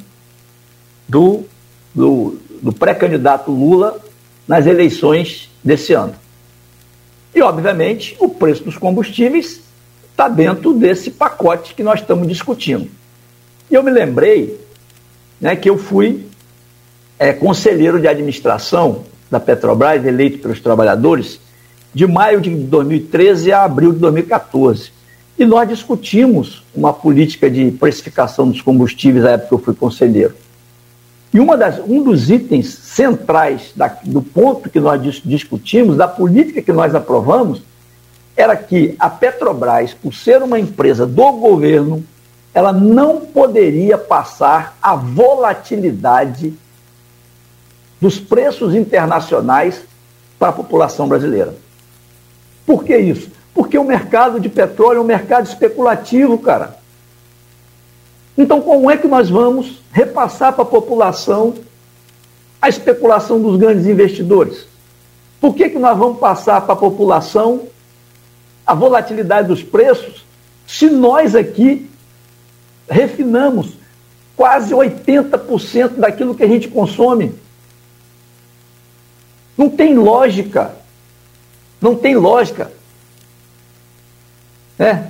do, 1.08 1.44
do, 1.94 2.38
do 2.60 2.72
pré-candidato 2.72 3.52
Lula 3.52 4.00
nas 4.48 4.66
eleições 4.66 5.48
desse 5.62 5.92
ano. 5.92 6.14
E, 7.34 7.42
obviamente, 7.42 8.16
o 8.18 8.28
preço 8.28 8.64
dos 8.64 8.76
combustíveis 8.76 9.60
está 10.10 10.28
dentro 10.28 10.74
desse 10.74 11.10
pacote 11.10 11.74
que 11.74 11.82
nós 11.82 12.00
estamos 12.00 12.26
discutindo. 12.26 12.90
E 13.70 13.74
eu 13.74 13.82
me 13.82 13.90
lembrei 13.90 14.58
né, 15.40 15.54
que 15.54 15.68
eu 15.68 15.78
fui 15.78 16.26
é, 17.18 17.32
conselheiro 17.32 18.00
de 18.00 18.08
administração 18.08 19.04
da 19.30 19.38
Petrobras, 19.38 20.04
eleito 20.04 20.38
pelos 20.38 20.60
trabalhadores, 20.60 21.40
de 21.94 22.06
maio 22.06 22.40
de 22.40 22.50
2013 22.54 23.52
a 23.52 23.64
abril 23.64 23.92
de 23.92 23.98
2014. 23.98 24.90
E 25.38 25.44
nós 25.44 25.68
discutimos 25.68 26.64
uma 26.74 26.92
política 26.92 27.48
de 27.50 27.70
precificação 27.70 28.48
dos 28.50 28.60
combustíveis 28.60 29.24
na 29.24 29.30
época 29.32 29.48
que 29.48 29.54
eu 29.54 29.58
fui 29.58 29.74
conselheiro. 29.74 30.34
E 31.32 31.40
uma 31.40 31.56
das, 31.56 31.78
um 31.78 32.02
dos 32.02 32.30
itens 32.30 32.68
centrais 32.68 33.72
da, 33.76 33.88
do 34.04 34.22
ponto 34.22 34.70
que 34.70 34.80
nós 34.80 35.00
discutimos, 35.24 35.96
da 35.96 36.08
política 36.08 36.62
que 36.62 36.72
nós 36.72 36.94
aprovamos, 36.94 37.62
era 38.36 38.56
que 38.56 38.94
a 38.98 39.10
Petrobras, 39.10 39.92
por 39.92 40.14
ser 40.14 40.42
uma 40.42 40.58
empresa 40.58 41.04
do 41.04 41.32
governo, 41.32 42.04
ela 42.54 42.72
não 42.72 43.20
poderia 43.20 43.98
passar 43.98 44.76
a 44.80 44.94
volatilidade 44.94 46.54
dos 48.00 48.18
preços 48.18 48.74
internacionais 48.74 49.82
para 50.38 50.48
a 50.48 50.52
população 50.52 51.08
brasileira. 51.08 51.54
Por 52.64 52.84
que 52.84 52.96
isso? 52.96 53.30
Porque 53.52 53.76
o 53.76 53.84
mercado 53.84 54.38
de 54.38 54.48
petróleo 54.48 54.98
é 54.98 55.00
um 55.00 55.04
mercado 55.04 55.46
especulativo, 55.46 56.38
cara. 56.38 56.77
Então, 58.38 58.60
como 58.62 58.88
é 58.88 58.96
que 58.96 59.08
nós 59.08 59.28
vamos 59.28 59.82
repassar 59.90 60.52
para 60.52 60.62
a 60.62 60.66
população 60.66 61.56
a 62.62 62.68
especulação 62.68 63.42
dos 63.42 63.58
grandes 63.58 63.84
investidores? 63.84 64.64
Por 65.40 65.56
que, 65.56 65.68
que 65.68 65.78
nós 65.78 65.98
vamos 65.98 66.20
passar 66.20 66.60
para 66.60 66.74
a 66.74 66.76
população 66.76 67.66
a 68.64 68.74
volatilidade 68.74 69.48
dos 69.48 69.64
preços 69.64 70.24
se 70.68 70.88
nós 70.88 71.34
aqui 71.34 71.90
refinamos 72.88 73.72
quase 74.36 74.72
80% 74.72 75.96
daquilo 75.96 76.34
que 76.34 76.44
a 76.44 76.48
gente 76.48 76.68
consome? 76.68 77.34
Não 79.56 79.68
tem 79.68 79.96
lógica. 79.96 80.76
Não 81.80 81.96
tem 81.96 82.14
lógica. 82.14 82.70
É. 84.78 85.06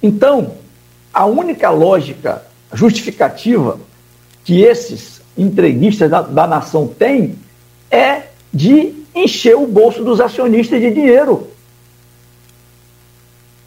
Então, 0.00 0.54
a 1.12 1.26
única 1.26 1.68
lógica 1.70 2.48
justificativa 2.72 3.78
que 4.44 4.62
esses 4.62 5.20
entreguistas 5.36 6.10
da, 6.10 6.22
da 6.22 6.46
nação 6.46 6.86
têm 6.86 7.36
é 7.90 8.22
de 8.52 8.94
encher 9.14 9.56
o 9.56 9.66
bolso 9.66 10.04
dos 10.04 10.20
acionistas 10.20 10.80
de 10.80 10.90
dinheiro. 10.90 11.48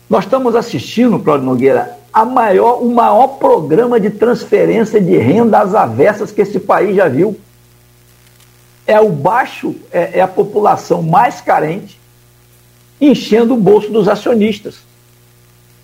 Nós 0.10 0.26
estamos 0.26 0.56
assistindo, 0.56 1.20
Cláudio 1.20 1.45
Nogueira, 1.45 1.97
a 2.14 2.24
maior, 2.24 2.84
o 2.84 2.93
maior 2.93 3.39
programa 3.39 3.99
de 3.99 4.12
transferência 4.12 5.01
de 5.01 5.18
renda 5.18 5.60
às 5.60 5.74
avessas 5.74 6.32
que 6.32 6.41
esse 6.41 6.60
país 6.60 6.95
já 6.95 7.08
viu. 7.08 7.39
É 8.86 8.99
o 8.99 9.10
baixo, 9.10 9.76
é, 9.91 10.20
é 10.20 10.22
a 10.22 10.28
população 10.28 11.01
mais 11.01 11.41
carente 11.41 11.99
enchendo 13.01 13.56
o 13.56 13.58
bolso 13.58 13.89
dos 13.89 14.08
acionistas, 14.08 14.76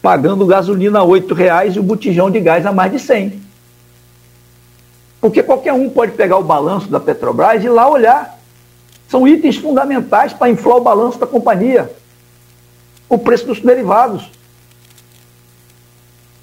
pagando 0.01 0.45
gasolina 0.45 0.99
a 0.99 1.03
R$ 1.03 1.33
reais 1.33 1.75
e 1.75 1.79
o 1.79 1.83
botijão 1.83 2.31
de 2.31 2.39
gás 2.39 2.65
a 2.65 2.71
mais 2.71 2.91
de 2.91 2.99
100. 2.99 3.41
Porque 5.19 5.43
qualquer 5.43 5.73
um 5.73 5.89
pode 5.89 6.13
pegar 6.13 6.37
o 6.37 6.43
balanço 6.43 6.87
da 6.87 6.99
Petrobras 6.99 7.63
e 7.63 7.69
lá 7.69 7.89
olhar. 7.89 8.39
São 9.07 9.27
itens 9.27 9.57
fundamentais 9.57 10.31
para 10.33 10.49
inflar 10.49 10.77
o 10.77 10.81
balanço 10.81 11.19
da 11.19 11.27
companhia. 11.27 11.91
O 13.09 13.17
preço 13.17 13.47
dos 13.47 13.59
derivados. 13.59 14.29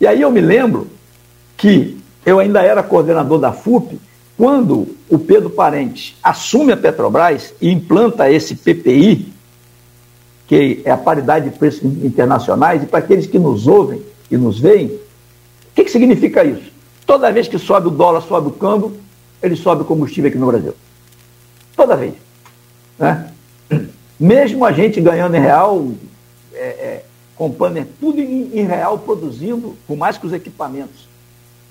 E 0.01 0.07
aí 0.07 0.21
eu 0.21 0.31
me 0.31 0.41
lembro 0.41 0.91
que 1.57 1.99
eu 2.25 2.39
ainda 2.39 2.61
era 2.61 2.83
coordenador 2.83 3.39
da 3.39 3.53
FUP, 3.53 3.99
quando 4.37 4.95
o 5.09 5.19
Pedro 5.19 5.49
Parente 5.49 6.17
assume 6.23 6.73
a 6.73 6.77
Petrobras 6.77 7.55
e 7.61 7.71
implanta 7.71 8.31
esse 8.31 8.55
PPI, 8.55 9.33
que 10.47 10.83
é 10.85 10.91
a 10.91 10.97
paridade 10.97 11.51
de 11.51 11.59
preços 11.59 11.83
internacionais, 11.83 12.83
e 12.83 12.87
para 12.87 13.01
aqueles 13.01 13.27
que 13.27 13.39
nos 13.39 13.67
ouvem 13.67 14.03
e 14.31 14.37
nos 14.37 14.61
veem, 14.61 14.87
o 14.87 15.01
que, 15.75 15.85
que 15.85 15.91
significa 15.91 16.45
isso? 16.45 16.73
Toda 17.05 17.31
vez 17.31 17.49
que 17.49 17.59
sobe 17.59 17.89
o 17.89 17.91
dólar, 17.91 18.23
sobe 18.23 18.49
o 18.49 18.53
câmbio, 18.53 18.97
ele 19.43 19.57
sobe 19.57 19.83
o 19.83 19.85
combustível 19.85 20.29
aqui 20.29 20.39
no 20.39 20.47
Brasil. 20.47 20.75
Toda 21.77 21.97
vez. 21.97 22.15
Né? 22.99 23.31
Mesmo 24.19 24.65
a 24.65 24.73
gente 24.73 25.01
ganhando 25.01 25.37
em 25.37 25.41
real, 25.41 25.89
é, 26.55 26.59
é, 26.59 27.05
comprando 27.37 27.87
tudo 28.01 28.21
em, 28.21 28.59
em, 28.59 28.67
real, 28.67 28.99
produzindo, 28.99 29.77
por 29.87 29.97
mais 29.97 30.17
que 30.17 30.27
os 30.27 30.33
equipamentos 30.33 31.07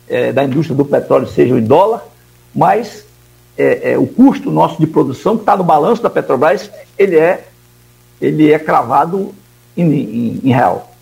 é, 0.08 0.32
da 0.32 0.44
indústria 0.44 0.76
do 0.76 0.86
petróleo 0.86 1.28
sejam 1.28 1.58
em 1.58 1.64
dólar, 1.64 2.06
mas 2.54 3.06
é, 3.58 3.94
é, 3.94 3.98
o 3.98 4.06
custo 4.06 4.52
nosso 4.52 4.80
de 4.80 4.86
produção, 4.86 5.36
que 5.36 5.42
está 5.42 5.58
no 5.58 5.64
balanço 5.64 6.04
da 6.04 6.10
Petrobras, 6.10 6.70
ele 6.98 7.18
é 7.18 7.48
ele 8.22 8.52
é 8.52 8.60
cravado 8.60 9.34
em, 9.76 9.84
em, 9.84 10.42
em 10.44 10.50
real. 10.50 10.96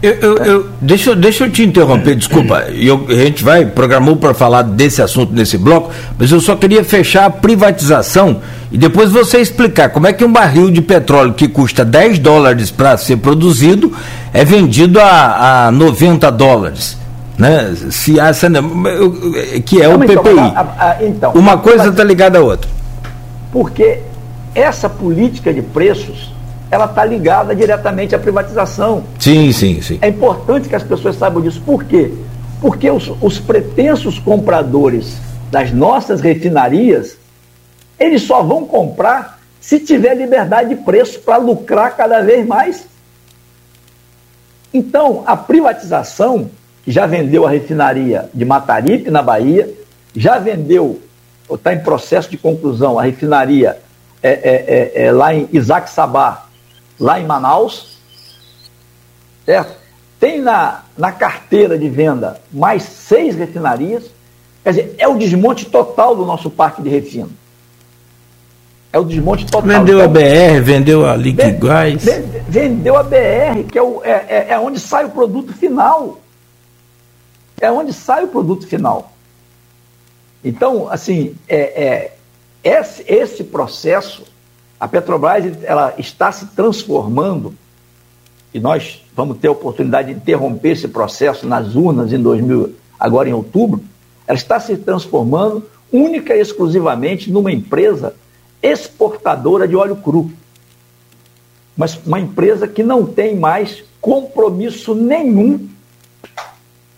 Eu, 0.00 0.12
eu, 0.12 0.36
eu, 0.36 0.68
deixa, 0.80 1.16
deixa 1.16 1.44
eu 1.44 1.50
te 1.50 1.64
interromper, 1.64 2.14
desculpa. 2.14 2.66
Eu, 2.70 3.04
a 3.08 3.14
gente 3.14 3.42
vai, 3.42 3.66
programou 3.66 4.14
para 4.14 4.32
falar 4.32 4.62
desse 4.62 5.02
assunto 5.02 5.32
nesse 5.32 5.58
bloco, 5.58 5.90
mas 6.16 6.30
eu 6.30 6.40
só 6.40 6.54
queria 6.54 6.84
fechar 6.84 7.24
a 7.24 7.30
privatização 7.30 8.40
e 8.70 8.78
depois 8.78 9.10
você 9.10 9.38
explicar 9.38 9.88
como 9.88 10.06
é 10.06 10.12
que 10.12 10.24
um 10.24 10.32
barril 10.32 10.70
de 10.70 10.80
petróleo 10.80 11.34
que 11.34 11.48
custa 11.48 11.84
10 11.84 12.20
dólares 12.20 12.70
para 12.70 12.96
ser 12.96 13.16
produzido 13.16 13.92
é 14.32 14.44
vendido 14.44 15.00
a, 15.00 15.66
a 15.66 15.72
90 15.72 16.30
dólares. 16.30 16.96
Né? 17.36 17.74
Se 17.90 18.20
há, 18.20 18.30
que 19.64 19.82
é 19.82 19.88
o 19.88 19.98
PPI. 19.98 20.12
Então, 20.12 20.52
a, 20.54 20.90
a, 20.90 21.04
então, 21.04 21.32
Uma 21.32 21.58
coisa 21.58 21.88
está 21.88 22.04
ligada 22.04 22.38
à 22.38 22.42
outra. 22.42 22.70
Porque 23.50 23.98
essa 24.54 24.88
política 24.88 25.52
de 25.52 25.62
preços 25.62 26.32
ela 26.70 26.84
está 26.84 27.04
ligada 27.04 27.54
diretamente 27.54 28.14
à 28.14 28.18
privatização. 28.18 29.04
Sim, 29.18 29.52
sim, 29.52 29.80
sim. 29.80 29.98
É 30.02 30.08
importante 30.08 30.68
que 30.68 30.76
as 30.76 30.82
pessoas 30.82 31.16
saibam 31.16 31.42
disso. 31.42 31.62
Por 31.64 31.84
quê? 31.84 32.12
Porque 32.60 32.90
os, 32.90 33.10
os 33.20 33.38
pretensos 33.38 34.18
compradores 34.18 35.16
das 35.50 35.72
nossas 35.72 36.20
refinarias, 36.20 37.16
eles 37.98 38.22
só 38.22 38.42
vão 38.42 38.64
comprar 38.64 39.38
se 39.60 39.80
tiver 39.80 40.14
liberdade 40.14 40.70
de 40.70 40.76
preço 40.76 41.20
para 41.20 41.36
lucrar 41.36 41.96
cada 41.96 42.20
vez 42.20 42.46
mais. 42.46 42.86
Então, 44.72 45.24
a 45.26 45.36
privatização, 45.36 46.50
que 46.84 46.92
já 46.92 47.06
vendeu 47.06 47.46
a 47.46 47.50
refinaria 47.50 48.28
de 48.34 48.44
Mataripe, 48.44 49.10
na 49.10 49.22
Bahia, 49.22 49.68
já 50.14 50.38
vendeu, 50.38 51.00
ou 51.48 51.56
está 51.56 51.72
em 51.72 51.80
processo 51.80 52.30
de 52.30 52.36
conclusão, 52.36 52.98
a 52.98 53.02
refinaria 53.02 53.78
é, 54.22 54.30
é, 54.30 55.02
é, 55.02 55.06
é 55.06 55.12
lá 55.12 55.34
em 55.34 55.48
Isaac 55.52 55.88
Sabá, 55.88 56.47
lá 56.98 57.20
em 57.20 57.26
Manaus, 57.26 57.98
certo? 59.44 59.76
Tem 60.18 60.40
na, 60.40 60.82
na 60.96 61.12
carteira 61.12 61.78
de 61.78 61.88
venda 61.88 62.40
mais 62.52 62.82
seis 62.82 63.36
refinarias, 63.36 64.04
quer 64.64 64.70
dizer, 64.70 64.94
é 64.98 65.06
o 65.06 65.16
desmonte 65.16 65.66
total 65.66 66.16
do 66.16 66.26
nosso 66.26 66.50
parque 66.50 66.82
de 66.82 66.88
refino. 66.88 67.30
É 68.92 68.98
o 68.98 69.04
desmonte 69.04 69.46
total. 69.46 69.80
Vendeu 69.80 70.02
a 70.02 70.08
BR, 70.08 70.62
vendeu 70.62 71.06
a 71.06 71.14
Liquigás. 71.14 72.04
Vendeu 72.48 72.96
a 72.96 73.02
BR, 73.02 73.64
que 73.70 73.78
é, 73.78 73.82
o, 73.82 74.02
é, 74.02 74.24
é, 74.28 74.46
é 74.50 74.58
onde 74.58 74.80
sai 74.80 75.04
o 75.04 75.10
produto 75.10 75.52
final. 75.52 76.18
É 77.60 77.70
onde 77.70 77.92
sai 77.92 78.24
o 78.24 78.28
produto 78.28 78.66
final. 78.66 79.12
Então, 80.42 80.88
assim, 80.90 81.34
é, 81.46 81.56
é, 81.58 82.16
esse, 82.64 83.04
esse 83.06 83.44
processo 83.44 84.24
a 84.80 84.86
Petrobras 84.86 85.44
ela 85.64 85.94
está 85.98 86.30
se 86.30 86.46
transformando 86.46 87.54
e 88.52 88.60
nós 88.60 89.04
vamos 89.14 89.38
ter 89.38 89.48
a 89.48 89.52
oportunidade 89.52 90.08
de 90.08 90.20
interromper 90.20 90.70
esse 90.70 90.88
processo 90.88 91.46
nas 91.46 91.74
urnas 91.74 92.12
em 92.12 92.20
2000, 92.20 92.74
agora 92.98 93.28
em 93.28 93.32
outubro. 93.32 93.82
Ela 94.26 94.38
está 94.38 94.58
se 94.58 94.76
transformando 94.76 95.68
única 95.92 96.34
e 96.34 96.40
exclusivamente 96.40 97.30
numa 97.30 97.52
empresa 97.52 98.14
exportadora 98.62 99.66
de 99.66 99.76
óleo 99.76 99.96
cru. 99.96 100.30
Mas 101.76 101.98
uma 102.04 102.18
empresa 102.18 102.66
que 102.66 102.82
não 102.82 103.06
tem 103.06 103.36
mais 103.36 103.84
compromisso 104.00 104.94
nenhum 104.94 105.68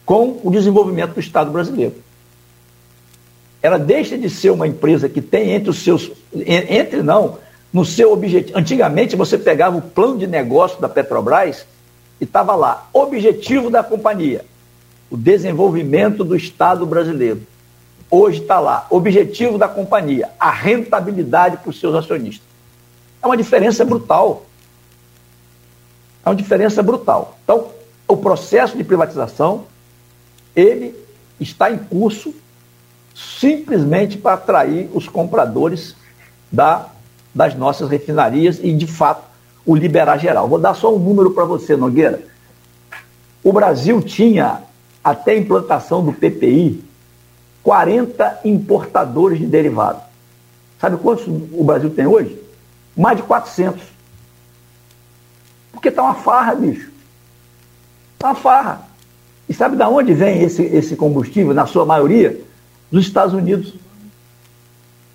com 0.05 0.41
o 0.43 0.51
desenvolvimento 0.51 1.15
do 1.15 1.21
Estado 1.21 1.51
brasileiro. 1.51 1.95
Ela 3.63 3.79
deixa 3.79 4.17
de 4.17 4.31
ser 4.31 4.51
uma 4.51 4.67
empresa 4.67 5.09
que 5.09 5.21
tem 5.21 5.51
entre 5.51 5.71
os 5.71 5.83
seus. 5.83 6.11
Entre 6.35 7.03
não, 7.03 7.39
no 7.73 7.85
seu 7.85 8.13
objetivo. 8.13 8.59
Antigamente 8.59 9.17
você 9.17 9.39
pegava 9.39 9.77
o 9.77 9.83
plano 9.83 10.19
de 10.19 10.27
negócio 10.27 10.81
da 10.81 10.89
Petrobras 10.89 11.67
e 12.21 12.25
estava 12.25 12.55
lá, 12.55 12.89
objetivo 12.93 13.71
da 13.71 13.83
companhia, 13.83 14.45
o 15.11 15.17
desenvolvimento 15.17 16.25
do 16.25 16.37
Estado 16.37 16.85
brasileiro. 16.85 17.43
Hoje 18.11 18.43
está 18.43 18.59
lá, 18.59 18.87
objetivo 18.91 19.57
da 19.57 19.69
companhia, 19.69 20.31
a 20.39 20.51
rentabilidade 20.51 21.59
para 21.59 21.71
os 21.71 21.79
seus 21.79 21.95
acionistas. 21.95 22.47
É 23.23 23.27
uma 23.27 23.37
diferença 23.37 23.85
brutal. 23.85 24.47
É 26.25 26.29
uma 26.29 26.35
diferença 26.35 26.83
brutal. 26.83 27.39
Então, 27.45 27.69
o 28.09 28.17
processo 28.17 28.77
de 28.77 28.83
privatização, 28.83 29.65
ele 30.57 30.95
está 31.39 31.71
em 31.71 31.79
curso 31.79 32.35
simplesmente 33.15 34.19
para 34.19 34.35
atrair 34.35 34.91
os 34.93 35.09
compradores 35.09 35.95
da 36.51 36.89
das 37.35 37.55
nossas 37.55 37.89
refinarias 37.89 38.59
e, 38.63 38.73
de 38.73 38.87
fato, 38.87 39.23
o 39.65 39.75
liberar 39.75 40.19
geral. 40.19 40.49
Vou 40.49 40.59
dar 40.59 40.75
só 40.75 40.95
um 40.95 40.99
número 40.99 41.31
para 41.31 41.45
você, 41.45 41.77
Nogueira. 41.77 42.23
O 43.43 43.53
Brasil 43.53 44.03
tinha, 44.03 44.63
até 45.03 45.33
a 45.33 45.39
implantação 45.39 46.05
do 46.05 46.13
PPI, 46.13 46.85
40 47.63 48.41
importadores 48.45 49.39
de 49.39 49.47
derivados. 49.47 50.03
Sabe 50.81 50.97
quantos 50.97 51.27
o 51.27 51.63
Brasil 51.63 51.91
tem 51.91 52.07
hoje? 52.07 52.39
Mais 52.97 53.17
de 53.17 53.23
400. 53.23 53.83
Porque 55.73 55.89
está 55.89 56.03
uma 56.03 56.15
farra, 56.15 56.55
bicho. 56.55 56.91
Está 58.15 58.29
uma 58.29 58.35
farra. 58.35 58.89
E 59.49 59.55
sabe 59.55 59.77
de 59.77 59.83
onde 59.83 60.15
vem 60.15 60.43
esse, 60.43 60.63
esse 60.63 60.97
combustível, 60.97 61.55
na 61.55 61.67
sua 61.67 61.85
maioria? 61.85 62.41
Dos 62.91 63.07
Estados 63.07 63.35
Unidos. 63.35 63.75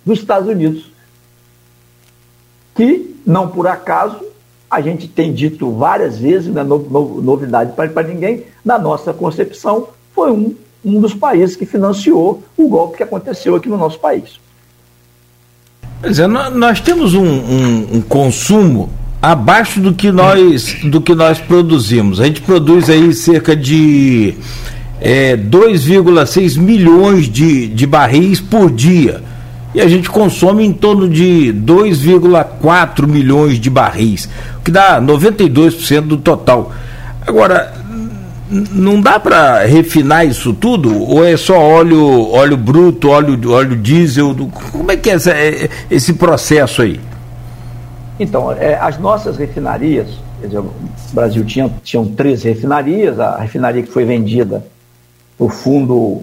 Dos 0.04 0.20
Estados 0.20 0.48
Unidos 0.48 0.95
que, 2.76 3.16
não 3.26 3.48
por 3.48 3.66
acaso, 3.66 4.20
a 4.70 4.80
gente 4.80 5.08
tem 5.08 5.32
dito 5.32 5.70
várias 5.72 6.18
vezes, 6.18 6.52
não 6.52 6.60
é 6.60 6.64
no, 6.64 6.78
no, 6.78 7.22
novidade 7.22 7.72
para 7.72 8.02
ninguém, 8.02 8.44
na 8.64 8.78
nossa 8.78 9.12
concepção, 9.12 9.88
foi 10.14 10.30
um, 10.30 10.54
um 10.84 11.00
dos 11.00 11.14
países 11.14 11.56
que 11.56 11.64
financiou 11.64 12.42
o 12.56 12.68
golpe 12.68 12.98
que 12.98 13.02
aconteceu 13.02 13.54
aqui 13.54 13.68
no 13.68 13.78
nosso 13.78 13.98
país. 13.98 14.38
Pois 16.02 16.18
é, 16.18 16.26
nós 16.26 16.80
temos 16.80 17.14
um, 17.14 17.24
um, 17.24 17.96
um 17.96 18.00
consumo 18.02 18.90
abaixo 19.22 19.80
do 19.80 19.94
que 19.94 20.12
nós 20.12 20.76
do 20.84 21.00
que 21.00 21.14
nós 21.14 21.40
produzimos. 21.40 22.20
A 22.20 22.26
gente 22.26 22.42
produz 22.42 22.90
aí 22.90 23.14
cerca 23.14 23.56
de 23.56 24.34
é, 25.00 25.36
2,6 25.36 26.58
milhões 26.58 27.28
de, 27.28 27.68
de 27.68 27.86
barris 27.86 28.40
por 28.40 28.70
dia 28.70 29.22
e 29.74 29.80
a 29.80 29.88
gente 29.88 30.08
consome 30.08 30.64
em 30.64 30.72
torno 30.72 31.08
de 31.08 31.52
2,4 31.52 33.06
milhões 33.06 33.58
de 33.60 33.68
barris, 33.68 34.28
o 34.58 34.62
que 34.62 34.70
dá 34.70 35.00
92% 35.00 36.00
do 36.02 36.16
total. 36.16 36.72
Agora, 37.26 37.74
não 38.48 39.00
dá 39.00 39.18
para 39.18 39.64
refinar 39.64 40.26
isso 40.26 40.54
tudo? 40.54 41.02
Ou 41.02 41.24
é 41.24 41.36
só 41.36 41.58
óleo, 41.58 42.30
óleo 42.30 42.56
bruto, 42.56 43.08
óleo, 43.08 43.50
óleo 43.50 43.76
diesel? 43.76 44.34
Como 44.70 44.90
é 44.90 44.96
que 44.96 45.10
é 45.10 45.14
essa, 45.14 45.30
é, 45.32 45.68
esse 45.90 46.12
processo 46.14 46.82
aí? 46.82 47.00
Então, 48.18 48.52
é, 48.52 48.78
as 48.80 48.98
nossas 48.98 49.36
refinarias, 49.36 50.08
dizer, 50.40 50.58
o 50.58 50.72
Brasil 51.12 51.44
tinha 51.44 51.70
tinham 51.82 52.06
13 52.06 52.48
refinarias, 52.48 53.18
a 53.18 53.36
refinaria 53.38 53.82
que 53.82 53.90
foi 53.90 54.04
vendida 54.04 54.64
para 55.36 55.46
o 55.46 55.50
fundo, 55.50 56.22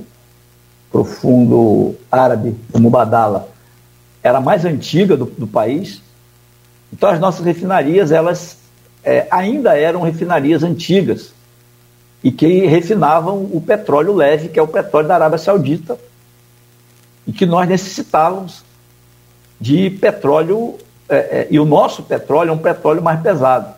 pro 0.93 1.03
fundo 1.03 1.95
árabe, 2.11 2.55
o 2.71 2.79
Mubadala, 2.79 3.49
era 4.21 4.37
a 4.37 4.41
mais 4.41 4.63
antiga 4.63 5.17
do, 5.17 5.25
do 5.25 5.47
país. 5.47 6.03
Então 6.93 7.09
as 7.09 7.19
nossas 7.19 7.43
refinarias, 7.43 8.11
elas 8.11 8.59
é, 9.03 9.27
ainda 9.31 9.75
eram 9.75 10.03
refinarias 10.03 10.61
antigas 10.61 11.33
e 12.23 12.31
que 12.31 12.67
refinavam 12.67 13.49
o 13.51 13.59
petróleo 13.59 14.13
leve, 14.13 14.49
que 14.49 14.59
é 14.59 14.61
o 14.61 14.67
petróleo 14.67 15.07
da 15.07 15.15
Arábia 15.15 15.39
Saudita, 15.39 15.97
e 17.25 17.33
que 17.33 17.45
nós 17.45 17.67
necessitávamos 17.67 18.63
de 19.59 19.89
petróleo, 19.89 20.77
é, 21.09 21.15
é, 21.15 21.47
e 21.49 21.59
o 21.59 21.65
nosso 21.65 22.03
petróleo 22.03 22.51
é 22.51 22.53
um 22.53 22.57
petróleo 22.57 23.01
mais 23.01 23.19
pesado. 23.19 23.73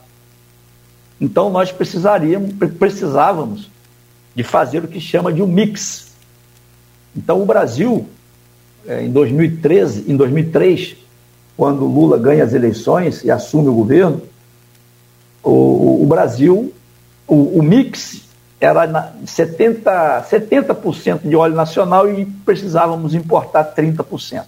Então 1.20 1.50
nós 1.50 1.72
precisaríamos, 1.72 2.54
precisávamos 2.78 3.70
de 4.36 4.44
fazer 4.44 4.84
o 4.84 4.88
que 4.88 5.00
chama 5.00 5.32
de 5.32 5.42
um 5.42 5.48
mix. 5.48 6.05
Então 7.16 7.42
o 7.42 7.46
Brasil, 7.46 8.08
é, 8.88 9.04
em 9.04 9.12
2013, 9.12 10.12
em 10.12 10.18
2003, 10.18 10.98
quando 11.56 11.86
Lula 11.86 12.18
ganha 12.18 12.44
as 12.44 12.54
eleições 12.54 13.24
e 13.24 13.32
assume 13.32 13.70
o 13.70 13.74
governo, 13.74 14.22
o, 15.42 16.04
o 16.04 16.06
Brasil, 16.06 16.74
o, 17.28 17.60
o, 17.60 17.64
mix 17.64 18.24
era 18.60 19.14
70%, 19.24 20.26
70 20.26 20.78
de 21.24 21.36
óleo 21.36 21.56
nacional 21.56 22.12
e 22.12 22.26
precisávamos 22.26 23.14
importar 23.14 23.74
30%. 23.76 24.44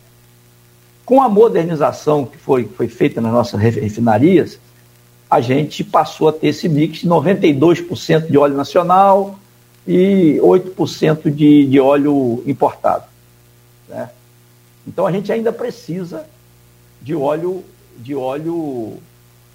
Com 1.06 1.22
a 1.22 1.30
modernização 1.30 2.26
que 2.26 2.38
foi, 2.38 2.66
foi 2.66 2.88
feita 2.90 3.22
nas 3.22 3.32
nossas 3.32 3.62
refinarias, 3.62 4.60
a 5.30 5.40
gente 5.40 5.84
passou 5.84 6.30
a 6.30 6.34
ter 6.34 6.48
esse 6.48 6.68
mix 6.68 7.04
92% 7.04 8.28
de 8.28 8.38
óleo 8.38 8.56
nacional 8.56 9.38
e 9.88 10.38
8% 10.42 11.34
de, 11.34 11.66
de 11.66 11.80
óleo 11.80 12.44
importado. 12.46 13.06
Né? 13.88 14.10
Então 14.86 15.08
a 15.08 15.12
gente 15.12 15.32
ainda 15.32 15.52
precisa 15.52 16.26
de 17.02 17.16
óleo, 17.16 17.64
de 17.98 18.14
óleo 18.14 18.98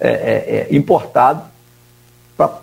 é, 0.01 0.09
é, 0.11 0.68
é 0.70 0.76
importado 0.76 1.43
para 2.37 2.61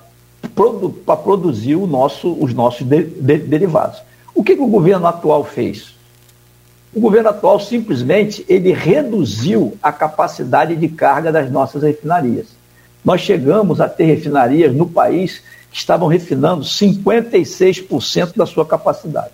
produ 0.56 0.90
produzir 0.90 1.76
nosso, 1.76 2.34
os 2.34 2.54
nossos 2.54 2.86
de, 2.86 3.04
de, 3.04 3.38
derivados. 3.38 4.02
O 4.34 4.44
que, 4.44 4.56
que 4.56 4.62
o 4.62 4.68
governo 4.68 5.06
atual 5.06 5.44
fez? 5.44 5.96
O 6.94 7.00
governo 7.00 7.30
atual 7.30 7.60
simplesmente 7.60 8.44
ele 8.50 8.74
reduziu 8.74 9.78
a 9.82 9.92
capacidade 9.92 10.76
de 10.76 10.88
carga 10.88 11.32
das 11.32 11.52
nossas 11.52 11.84
refinarias. 11.84 12.48
Nós 13.06 13.22
chegamos 13.22 13.80
a 13.80 13.88
ter 13.88 14.06
refinarias 14.06 14.74
no 14.74 14.88
país 14.88 15.44
estavam 15.72 16.08
refinando 16.08 16.64
56% 16.64 18.36
da 18.36 18.46
sua 18.46 18.66
capacidade. 18.66 19.34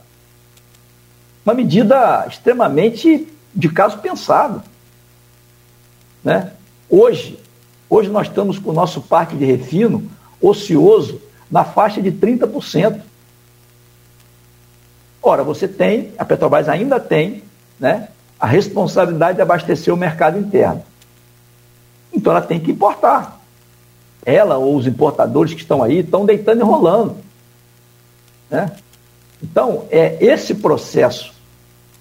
Uma 1.46 1.54
medida 1.54 2.26
extremamente 2.28 3.28
de 3.54 3.70
caso 3.70 4.00
pensado. 4.00 4.64
Né? 6.24 6.52
Hoje, 6.90 7.40
hoje 7.90 8.10
nós 8.10 8.28
estamos 8.28 8.60
com 8.60 8.72
o 8.72 8.74
nosso 8.74 9.02
parque 9.02 9.36
de 9.36 9.46
refino 9.46 10.10
ocioso 10.42 11.22
na 11.50 11.64
faixa 11.64 12.02
de 12.02 12.12
30%. 12.12 13.00
Ora, 15.22 15.44
você 15.44 15.68
tem, 15.68 16.12
a 16.18 16.26
Petrobras 16.26 16.68
ainda 16.68 17.00
tem, 17.00 17.44
né, 17.80 18.10
a 18.40 18.46
responsabilidade 18.46 19.38
de 19.38 19.42
abastecer 19.42 19.94
o 19.94 19.98
mercado 19.98 20.38
interno. 20.38 20.84
Então 22.14 22.32
ela 22.32 22.42
tem 22.42 22.60
que 22.60 22.72
importar 22.72 23.45
ela 24.26 24.58
ou 24.58 24.76
os 24.76 24.88
importadores 24.88 25.54
que 25.54 25.62
estão 25.62 25.84
aí 25.84 26.00
estão 26.00 26.26
deitando 26.26 26.62
e 26.62 26.64
rolando. 26.64 27.18
Né? 28.50 28.72
Então, 29.42 29.86
é 29.92 30.18
esse 30.20 30.56
processo 30.56 31.34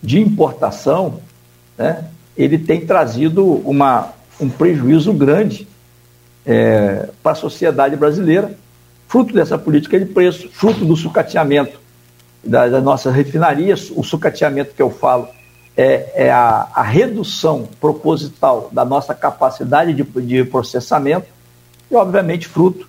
de 0.02 0.20
importação, 0.20 1.20
né, 1.76 2.04
ele 2.36 2.58
tem 2.58 2.86
trazido 2.86 3.44
uma, 3.44 4.12
um 4.40 4.48
prejuízo 4.48 5.12
grande 5.12 5.68
é, 6.44 7.08
para 7.22 7.32
a 7.32 7.36
sociedade 7.36 7.96
brasileira, 7.96 8.54
fruto 9.08 9.32
dessa 9.32 9.56
política 9.56 9.98
de 9.98 10.06
preço, 10.06 10.48
fruto 10.50 10.84
do 10.84 10.96
sucateamento 10.96 11.78
das, 12.42 12.82
nossas 12.82 13.14
refinarias. 13.14 13.90
O 13.94 14.02
sucateamento 14.02 14.74
que 14.74 14.82
eu 14.82 14.90
falo 14.90 15.28
é, 15.76 16.26
é 16.26 16.30
a, 16.30 16.68
a, 16.74 16.82
redução 16.82 17.68
proposital 17.80 18.68
da 18.72 18.84
nossa 18.84 19.14
capacidade 19.14 19.92
de, 19.92 20.02
de 20.02 20.44
processamento 20.44 21.26
e, 21.94 21.96
obviamente, 21.96 22.48
fruto, 22.48 22.86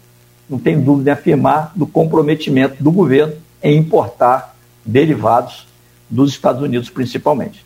não 0.50 0.58
tem 0.58 0.80
dúvida 0.80 1.12
em 1.12 1.14
afirmar, 1.14 1.72
do 1.76 1.86
comprometimento 1.86 2.84
do 2.84 2.92
governo 2.92 3.34
em 3.64 3.78
importar 3.78 4.56
derivados 4.84 5.68
dos 6.10 6.32
Estados 6.32 6.62
Unidos, 6.62 6.90
principalmente. 6.90 7.66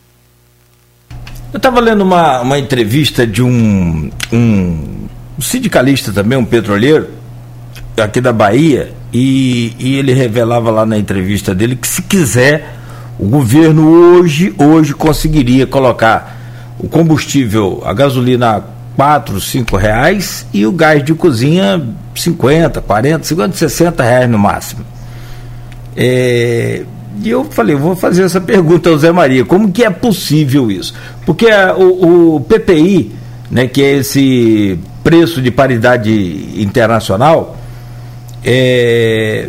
Eu 1.52 1.58
estava 1.58 1.80
lendo 1.80 2.02
uma, 2.02 2.42
uma 2.42 2.60
entrevista 2.60 3.26
de 3.26 3.42
um, 3.42 4.12
um 4.32 5.08
sindicalista 5.40 6.14
também, 6.14 6.38
um 6.38 6.46
petroleiro, 6.46 7.10
aqui 7.98 8.22
da 8.22 8.32
Bahia, 8.32 8.94
e, 9.12 9.74
e 9.80 9.96
ele 9.96 10.14
revelava 10.14 10.70
lá 10.70 10.86
na 10.86 10.98
entrevista 10.98 11.56
dele 11.56 11.76
que 11.76 11.88
se 11.88 12.04
quiser, 12.04 12.76
o 13.18 13.28
governo 13.28 13.90
hoje, 13.90 14.54
hoje 14.58 14.94
conseguiria 14.94 15.66
colocar 15.68 16.38
o 16.78 16.88
combustível, 16.88 17.82
a 17.84 17.94
gasolina 17.94 18.64
quatro, 19.00 19.40
cinco 19.40 19.78
reais 19.78 20.46
e 20.54 20.66
o 20.66 20.74
gás 20.74 21.02
de 21.02 21.14
cozinha 21.14 21.82
50, 22.14 22.82
40, 22.82 23.24
50, 23.24 23.56
60 23.56 24.04
reais 24.04 24.30
no 24.30 24.38
máximo. 24.38 24.84
É, 25.96 26.82
e 27.24 27.30
eu 27.30 27.46
falei, 27.46 27.78
vou 27.78 27.96
fazer 27.96 28.24
essa 28.24 28.42
pergunta 28.42 28.90
ao 28.90 28.98
Zé 28.98 29.10
Maria, 29.14 29.46
como 29.46 29.72
que 29.72 29.86
é 29.86 29.90
possível 29.90 30.70
isso? 30.70 30.94
Porque 31.26 31.46
o, 31.78 32.36
o, 32.36 32.42
PPI, 32.42 33.14
né, 33.50 33.68
que 33.68 33.82
é 33.82 33.94
esse 34.00 34.78
preço 35.02 35.42
de 35.42 35.50
paridade 35.50 36.62
internacional, 36.62 37.58
é, 38.44 39.48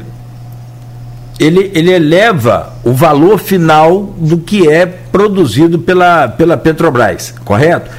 ele, 1.41 1.73
ele 1.75 1.91
eleva 1.91 2.75
o 2.85 2.93
valor 2.93 3.37
final 3.37 4.15
do 4.17 4.39
que 4.39 4.69
é 4.69 4.87
produzido 4.87 5.81
pela, 5.81 6.29
pela 6.29 6.57
Petrobras, 6.57 7.35
correto? 7.45 7.91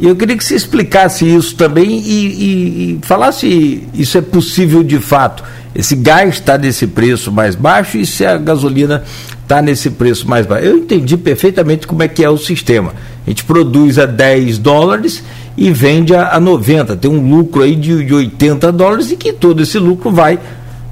E 0.00 0.06
eu 0.06 0.14
queria 0.14 0.36
que 0.36 0.44
você 0.44 0.54
explicasse 0.54 1.24
isso 1.24 1.56
também 1.56 1.98
e, 1.98 2.26
e, 2.26 2.92
e 2.92 2.98
falasse 3.02 3.88
isso 3.92 4.16
é 4.16 4.20
possível 4.20 4.82
de 4.82 4.98
fato. 4.98 5.42
Esse 5.74 5.96
gás 5.96 6.34
está 6.34 6.56
nesse 6.56 6.86
preço 6.86 7.32
mais 7.32 7.54
baixo 7.54 7.98
e 7.98 8.06
se 8.06 8.24
a 8.24 8.36
gasolina 8.36 9.02
está 9.42 9.60
nesse 9.60 9.90
preço 9.90 10.28
mais 10.28 10.46
baixo. 10.46 10.66
Eu 10.66 10.78
entendi 10.78 11.16
perfeitamente 11.16 11.86
como 11.86 12.02
é 12.02 12.08
que 12.08 12.22
é 12.22 12.30
o 12.30 12.38
sistema. 12.38 12.92
A 13.26 13.30
gente 13.30 13.44
produz 13.44 13.98
a 13.98 14.06
10 14.06 14.58
dólares 14.58 15.22
e 15.56 15.70
vende 15.70 16.14
a, 16.14 16.34
a 16.34 16.40
90. 16.40 16.96
Tem 16.96 17.10
um 17.10 17.28
lucro 17.28 17.62
aí 17.62 17.74
de, 17.74 18.04
de 18.04 18.14
80 18.14 18.70
dólares 18.72 19.10
e 19.10 19.16
que 19.16 19.32
todo 19.32 19.62
esse 19.62 19.78
lucro 19.78 20.10
vai 20.10 20.38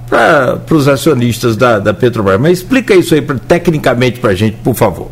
para 0.09 0.61
os 0.71 0.89
acionistas 0.89 1.57
da, 1.57 1.79
da 1.79 1.95
Petrobras. 1.95 2.41
Mas 2.41 2.59
explica 2.59 2.95
isso 2.95 3.15
aí 3.15 3.23
pra, 3.23 3.37
tecnicamente 3.37 4.19
para 4.19 4.31
a 4.31 4.35
gente, 4.35 4.57
por 4.63 4.75
favor. 4.75 5.11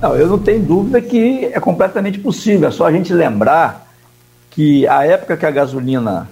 Não, 0.00 0.16
eu 0.16 0.26
não 0.26 0.38
tenho 0.38 0.62
dúvida 0.62 1.00
que 1.02 1.44
é 1.46 1.60
completamente 1.60 2.18
possível. 2.18 2.68
É 2.68 2.72
só 2.72 2.86
a 2.86 2.92
gente 2.92 3.12
lembrar 3.12 3.86
que 4.50 4.86
a 4.86 5.04
época 5.04 5.36
que 5.36 5.44
a 5.44 5.50
gasolina 5.50 6.28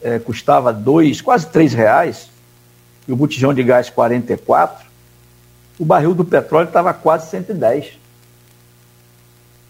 é, 0.00 0.20
custava 0.20 0.72
dois, 0.72 1.20
quase 1.20 1.48
três 1.48 1.74
reais, 1.74 2.30
e 3.06 3.12
o 3.12 3.16
botijão 3.16 3.52
de 3.52 3.62
gás 3.64 3.90
44, 3.90 4.86
o 5.80 5.84
barril 5.84 6.14
do 6.14 6.24
petróleo 6.24 6.68
estava 6.68 6.94
quase 6.94 7.28
110. 7.30 7.98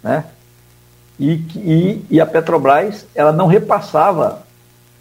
Né? 0.02 0.26
E, 1.18 1.32
e, 1.56 2.06
e 2.10 2.20
a 2.20 2.26
Petrobras 2.26 3.06
ela 3.14 3.32
não 3.32 3.46
repassava. 3.46 4.42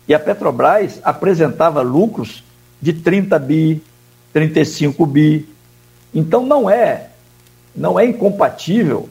E 0.08 0.14
a 0.14 0.20
Petrobras 0.20 1.02
apresentava 1.04 1.82
lucros 1.82 2.44
de 2.82 2.94
30 2.94 3.38
bi, 3.40 3.84
35 4.32 5.06
bi. 5.06 5.50
Então 6.14 6.46
não 6.46 6.70
é 6.70 7.10
não 7.76 8.00
é 8.00 8.06
incompatível 8.06 9.10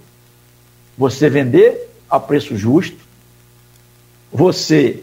você 0.97 1.31
vender 1.31 1.91
a 2.09 2.21
preço 2.21 2.57
justo, 2.57 2.99
você 4.33 5.03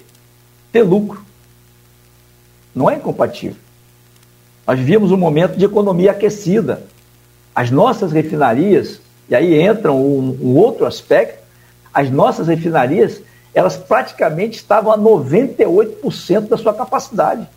ter 0.72 0.84
lucro. 0.84 1.26
Não 2.76 2.90
é 2.90 2.96
incompatível. 2.96 3.58
Nós 4.66 4.78
vivíamos 4.78 5.12
um 5.12 5.18
momento 5.18 5.58
de 5.58 5.66
economia 5.66 6.12
aquecida. 6.12 6.84
As 7.56 7.72
nossas 7.72 8.12
refinarias, 8.12 9.00
e 9.28 9.34
aí 9.34 9.60
entra 9.60 9.92
um, 9.92 10.38
um 10.42 10.56
outro 10.56 10.86
aspecto, 10.86 11.42
as 11.94 12.12
nossas 12.12 12.48
refinarias, 12.48 13.22
elas 13.54 13.76
praticamente 13.76 14.58
estavam 14.58 14.92
a 14.92 14.98
98% 14.98 16.42
da 16.42 16.58
sua 16.58 16.74
capacidade, 16.76 17.48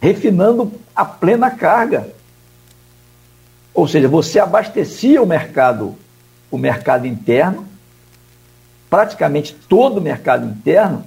refinando 0.00 0.72
a 0.96 1.04
plena 1.04 1.52
carga. 1.52 2.08
Ou 3.74 3.88
seja, 3.88 4.06
você 4.06 4.38
abastecia 4.38 5.20
o 5.20 5.26
mercado, 5.26 5.96
o 6.50 6.56
mercado 6.56 7.06
interno, 7.06 7.66
praticamente 8.88 9.54
todo 9.68 9.98
o 9.98 10.00
mercado 10.00 10.46
interno, 10.46 11.04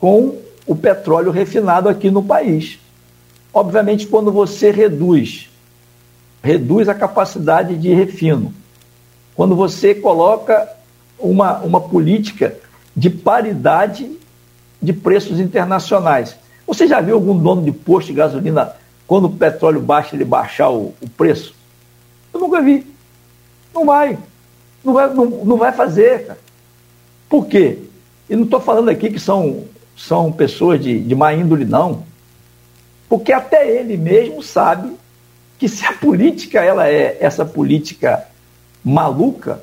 com 0.00 0.36
o 0.66 0.74
petróleo 0.74 1.30
refinado 1.30 1.88
aqui 1.88 2.10
no 2.10 2.22
país. 2.22 2.80
Obviamente, 3.54 4.08
quando 4.08 4.32
você 4.32 4.72
reduz, 4.72 5.48
reduz 6.42 6.88
a 6.88 6.94
capacidade 6.94 7.76
de 7.76 7.94
refino, 7.94 8.52
quando 9.34 9.54
você 9.54 9.94
coloca 9.94 10.68
uma, 11.18 11.58
uma 11.58 11.80
política 11.80 12.56
de 12.96 13.08
paridade 13.08 14.10
de 14.82 14.92
preços 14.92 15.38
internacionais. 15.38 16.36
Você 16.66 16.86
já 16.86 17.00
viu 17.00 17.14
algum 17.14 17.38
dono 17.38 17.62
de 17.62 17.72
posto 17.72 18.08
de 18.08 18.14
gasolina, 18.14 18.72
quando 19.06 19.26
o 19.26 19.30
petróleo 19.30 19.80
baixa, 19.80 20.16
ele 20.16 20.24
baixar 20.24 20.70
o, 20.70 20.94
o 21.00 21.08
preço? 21.16 21.54
Eu 22.40 22.46
nunca 22.46 22.62
vi. 22.62 22.86
Não 23.74 23.84
vai. 23.84 24.18
Não 24.82 24.94
vai, 24.94 25.12
não, 25.12 25.26
não 25.26 25.56
vai 25.58 25.72
fazer, 25.72 26.26
cara. 26.26 26.38
Por 27.28 27.46
quê? 27.46 27.78
E 28.28 28.34
não 28.34 28.44
estou 28.44 28.60
falando 28.60 28.88
aqui 28.88 29.10
que 29.10 29.20
são, 29.20 29.64
são 29.96 30.32
pessoas 30.32 30.82
de, 30.82 31.00
de 31.00 31.14
má 31.14 31.34
índole, 31.34 31.66
não. 31.66 32.02
Porque 33.08 33.32
até 33.32 33.70
ele 33.70 33.96
mesmo 33.96 34.42
sabe 34.42 34.96
que 35.58 35.68
se 35.68 35.84
a 35.84 35.92
política 35.92 36.62
ela 36.62 36.88
é 36.88 37.18
essa 37.20 37.44
política 37.44 38.26
maluca, 38.82 39.60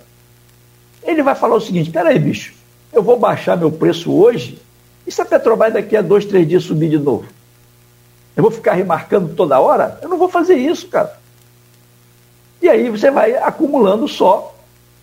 ele 1.04 1.24
vai 1.24 1.34
falar 1.34 1.56
o 1.56 1.62
seguinte: 1.62 1.90
peraí, 1.90 2.20
bicho, 2.20 2.54
eu 2.94 3.02
vou 3.02 3.18
baixar 3.18 3.58
meu 3.58 3.72
preço 3.72 4.12
hoje, 4.14 4.62
e 5.06 5.12
se 5.12 5.22
a 5.22 5.26
Petrobras 5.26 5.74
daqui 5.74 5.98
a 5.98 6.02
dois, 6.02 6.26
três 6.26 6.48
dias 6.48 6.64
subir 6.64 6.90
de 6.90 7.00
novo? 7.00 7.26
Eu 8.36 8.44
vou 8.44 8.52
ficar 8.52 8.74
remarcando 8.74 9.34
toda 9.34 9.60
hora? 9.60 9.98
Eu 10.02 10.10
não 10.10 10.18
vou 10.18 10.30
fazer 10.30 10.56
isso, 10.56 10.88
cara. 10.88 11.18
E 12.62 12.68
aí 12.68 12.90
você 12.90 13.12
vai 13.12 13.36
acumulando 13.36 14.08
só 14.08 14.56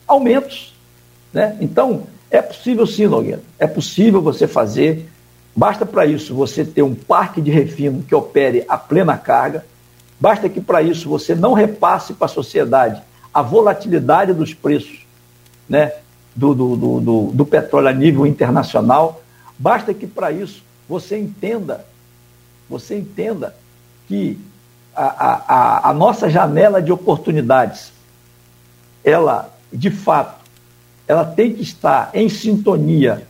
aumentos. 0.06 0.74
Né? 1.32 1.56
Então, 1.60 2.06
é 2.30 2.42
possível 2.42 2.86
sim, 2.86 3.06
Nogueira. 3.06 3.42
É 3.58 3.66
possível 3.66 4.20
você 4.20 4.46
fazer. 4.46 5.08
Basta 5.54 5.86
para 5.86 6.04
isso 6.04 6.34
você 6.34 6.64
ter 6.64 6.82
um 6.82 6.94
parque 6.94 7.40
de 7.40 7.50
refino 7.50 8.02
que 8.02 8.14
opere 8.14 8.64
a 8.68 8.76
plena 8.76 9.16
carga. 9.16 9.64
Basta 10.18 10.48
que 10.48 10.60
para 10.60 10.82
isso 10.82 11.08
você 11.08 11.34
não 11.34 11.52
repasse 11.52 12.14
para 12.14 12.26
a 12.26 12.28
sociedade 12.28 13.02
a 13.32 13.42
volatilidade 13.42 14.32
dos 14.32 14.54
preços 14.54 15.04
né, 15.68 15.92
do, 16.34 16.54
do, 16.54 16.76
do, 16.76 17.30
do, 17.32 17.46
petróleo 17.46 17.88
a 17.88 17.92
nível 17.92 18.26
internacional. 18.26 19.22
Basta 19.58 19.92
que 19.92 20.06
para 20.06 20.30
isso 20.30 20.62
você 20.88 21.18
entenda, 21.18 21.84
você 22.68 22.98
entenda 22.98 23.54
que 24.06 24.38
a, 24.94 25.42
a, 25.48 25.90
a 25.90 25.94
nossa 25.94 26.28
janela 26.28 26.80
de 26.80 26.92
oportunidades, 26.92 27.92
ela, 29.02 29.50
de 29.72 29.90
fato, 29.90 30.44
ela 31.06 31.24
tem 31.24 31.52
que 31.52 31.62
estar 31.62 32.10
em 32.14 32.28
sintonia 32.28 33.26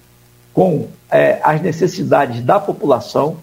com 0.52 0.88
é, 1.10 1.40
as 1.42 1.60
necessidades 1.60 2.42
da 2.42 2.60
população 2.60 3.38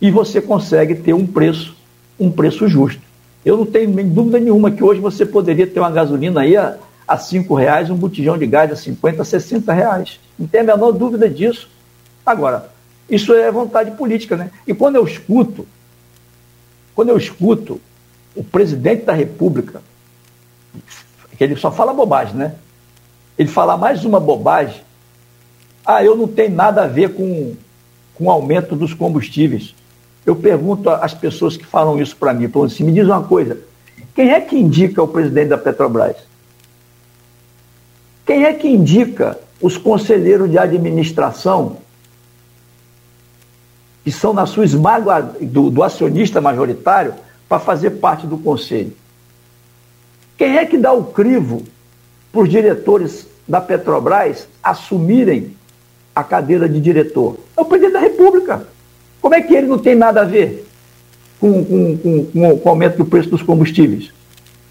e 0.00 0.10
você 0.10 0.40
consegue 0.40 0.94
ter 0.94 1.14
um 1.14 1.26
preço, 1.26 1.76
um 2.18 2.30
preço 2.30 2.68
justo. 2.68 3.02
Eu 3.44 3.56
não 3.56 3.66
tenho 3.66 3.90
dúvida 4.04 4.38
nenhuma 4.38 4.70
que 4.70 4.84
hoje 4.84 5.00
você 5.00 5.24
poderia 5.24 5.66
ter 5.66 5.80
uma 5.80 5.90
gasolina 5.90 6.42
aí 6.42 6.56
a, 6.56 6.76
a 7.08 7.16
cinco 7.16 7.54
reais, 7.54 7.90
um 7.90 7.96
botijão 7.96 8.36
de 8.36 8.46
gás 8.46 8.70
a 8.70 8.76
50, 8.76 9.24
60 9.24 9.72
reais. 9.72 10.20
Não 10.38 10.46
tem 10.46 10.60
a 10.60 10.64
menor 10.64 10.92
dúvida 10.92 11.28
disso. 11.28 11.68
Agora, 12.24 12.70
isso 13.08 13.32
é 13.34 13.50
vontade 13.50 13.90
política, 13.92 14.36
né? 14.36 14.50
E 14.66 14.74
quando 14.74 14.96
eu 14.96 15.04
escuto 15.06 15.66
quando 16.94 17.08
eu 17.08 17.16
escuto 17.16 17.80
o 18.34 18.44
presidente 18.44 19.04
da 19.04 19.12
República, 19.12 19.82
que 21.36 21.44
ele 21.44 21.56
só 21.56 21.70
fala 21.72 21.94
bobagem, 21.94 22.34
né? 22.34 22.54
Ele 23.38 23.48
fala 23.48 23.76
mais 23.76 24.04
uma 24.04 24.20
bobagem. 24.20 24.82
Ah, 25.84 26.04
eu 26.04 26.14
não 26.14 26.28
tenho 26.28 26.54
nada 26.54 26.84
a 26.84 26.86
ver 26.86 27.14
com, 27.14 27.54
com 28.14 28.26
o 28.26 28.30
aumento 28.30 28.76
dos 28.76 28.92
combustíveis. 28.92 29.74
Eu 30.26 30.36
pergunto 30.36 30.90
às 30.90 31.14
pessoas 31.14 31.56
que 31.56 31.64
falam 31.64 32.00
isso 32.00 32.14
para 32.14 32.34
mim, 32.34 32.46
falando 32.48 32.70
assim, 32.70 32.84
me 32.84 32.92
diz 32.92 33.06
uma 33.06 33.22
coisa, 33.22 33.58
quem 34.14 34.30
é 34.30 34.40
que 34.40 34.56
indica 34.56 35.02
o 35.02 35.08
presidente 35.08 35.48
da 35.48 35.58
Petrobras? 35.58 36.16
Quem 38.26 38.44
é 38.44 38.52
que 38.52 38.68
indica 38.68 39.38
os 39.62 39.78
conselheiros 39.78 40.50
de 40.50 40.58
administração 40.58 41.78
que 44.04 44.10
são 44.10 44.32
na 44.32 44.46
sua 44.46 44.64
esmaga 44.64 45.20
do, 45.40 45.70
do 45.70 45.82
acionista 45.82 46.40
majoritário, 46.40 47.14
para 47.50 47.58
fazer 47.58 47.90
parte 47.90 48.28
do 48.28 48.38
conselho. 48.38 48.92
Quem 50.38 50.56
é 50.56 50.64
que 50.64 50.78
dá 50.78 50.92
o 50.92 51.06
crivo 51.06 51.64
para 52.32 52.42
os 52.42 52.48
diretores 52.48 53.26
da 53.46 53.60
Petrobras 53.60 54.46
assumirem 54.62 55.56
a 56.14 56.22
cadeira 56.22 56.68
de 56.68 56.80
diretor? 56.80 57.38
É 57.56 57.60
o 57.60 57.64
presidente 57.64 57.94
da 57.94 58.00
República. 58.00 58.66
Como 59.20 59.34
é 59.34 59.40
que 59.40 59.52
ele 59.52 59.66
não 59.66 59.78
tem 59.78 59.96
nada 59.96 60.20
a 60.20 60.24
ver 60.24 60.64
com, 61.40 61.64
com, 61.64 61.98
com, 61.98 62.26
com 62.26 62.60
o 62.64 62.68
aumento 62.68 62.98
do 62.98 63.04
preço 63.04 63.28
dos 63.28 63.42
combustíveis? 63.42 64.12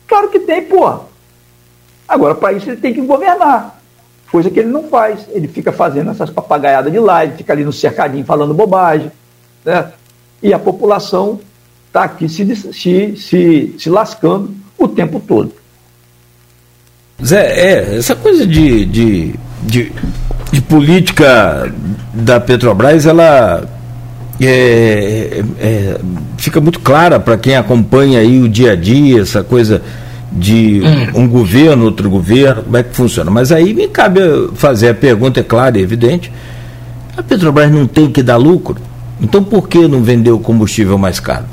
Claro 0.07 0.29
que 0.29 0.39
tem, 0.39 0.63
porra. 0.63 1.01
Agora, 2.07 2.33
para 2.33 2.53
isso, 2.53 2.69
ele 2.69 2.77
tem 2.77 2.93
que 2.93 3.01
governar. 3.01 3.77
Coisa 4.31 4.49
que 4.49 4.59
ele 4.59 4.69
não 4.69 4.87
faz. 4.87 5.27
Ele 5.31 5.49
fica 5.49 5.73
fazendo 5.73 6.11
essas 6.11 6.29
papagaiadas 6.29 6.91
de 6.93 6.99
live, 6.99 7.35
fica 7.35 7.51
ali 7.51 7.65
no 7.65 7.73
cercadinho 7.73 8.23
falando 8.23 8.53
bobagem 8.53 9.11
né? 9.69 9.85
e 10.41 10.53
a 10.53 10.59
população 10.59 11.39
está 11.87 12.03
aqui 12.03 12.27
se, 12.27 12.55
se, 12.55 13.15
se, 13.15 13.75
se 13.77 13.89
lascando 13.89 14.51
o 14.77 14.87
tempo 14.87 15.19
todo. 15.19 15.51
Zé, 17.23 17.45
é, 17.45 17.97
essa 17.97 18.15
coisa 18.15 18.47
de, 18.47 18.85
de, 18.85 19.35
de, 19.63 19.91
de 20.51 20.61
política 20.61 21.71
da 22.13 22.39
Petrobras, 22.39 23.05
ela 23.05 23.67
é, 24.39 25.43
é, 25.59 25.99
fica 26.37 26.61
muito 26.61 26.79
clara 26.79 27.19
para 27.19 27.37
quem 27.37 27.55
acompanha 27.55 28.19
aí 28.19 28.39
o 28.39 28.47
dia 28.47 28.71
a 28.71 28.75
dia, 28.75 29.21
essa 29.21 29.43
coisa 29.43 29.81
de 30.31 30.81
um 31.13 31.27
governo, 31.27 31.85
outro 31.85 32.09
governo, 32.09 32.63
como 32.63 32.77
é 32.77 32.83
que 32.83 32.95
funciona. 32.95 33.29
Mas 33.29 33.51
aí 33.51 33.73
me 33.73 33.87
cabe 33.87 34.21
fazer 34.55 34.89
a 34.89 34.93
pergunta, 34.93 35.41
é 35.41 35.43
clara 35.43 35.77
e 35.77 35.81
evidente, 35.81 36.31
a 37.17 37.21
Petrobras 37.21 37.69
não 37.69 37.85
tem 37.85 38.09
que 38.09 38.23
dar 38.23 38.37
lucro? 38.37 38.88
Então 39.21 39.43
por 39.43 39.67
que 39.67 39.87
não 39.87 40.01
vender 40.01 40.31
o 40.31 40.39
combustível 40.39 40.97
mais 40.97 41.19
caro? 41.19 41.45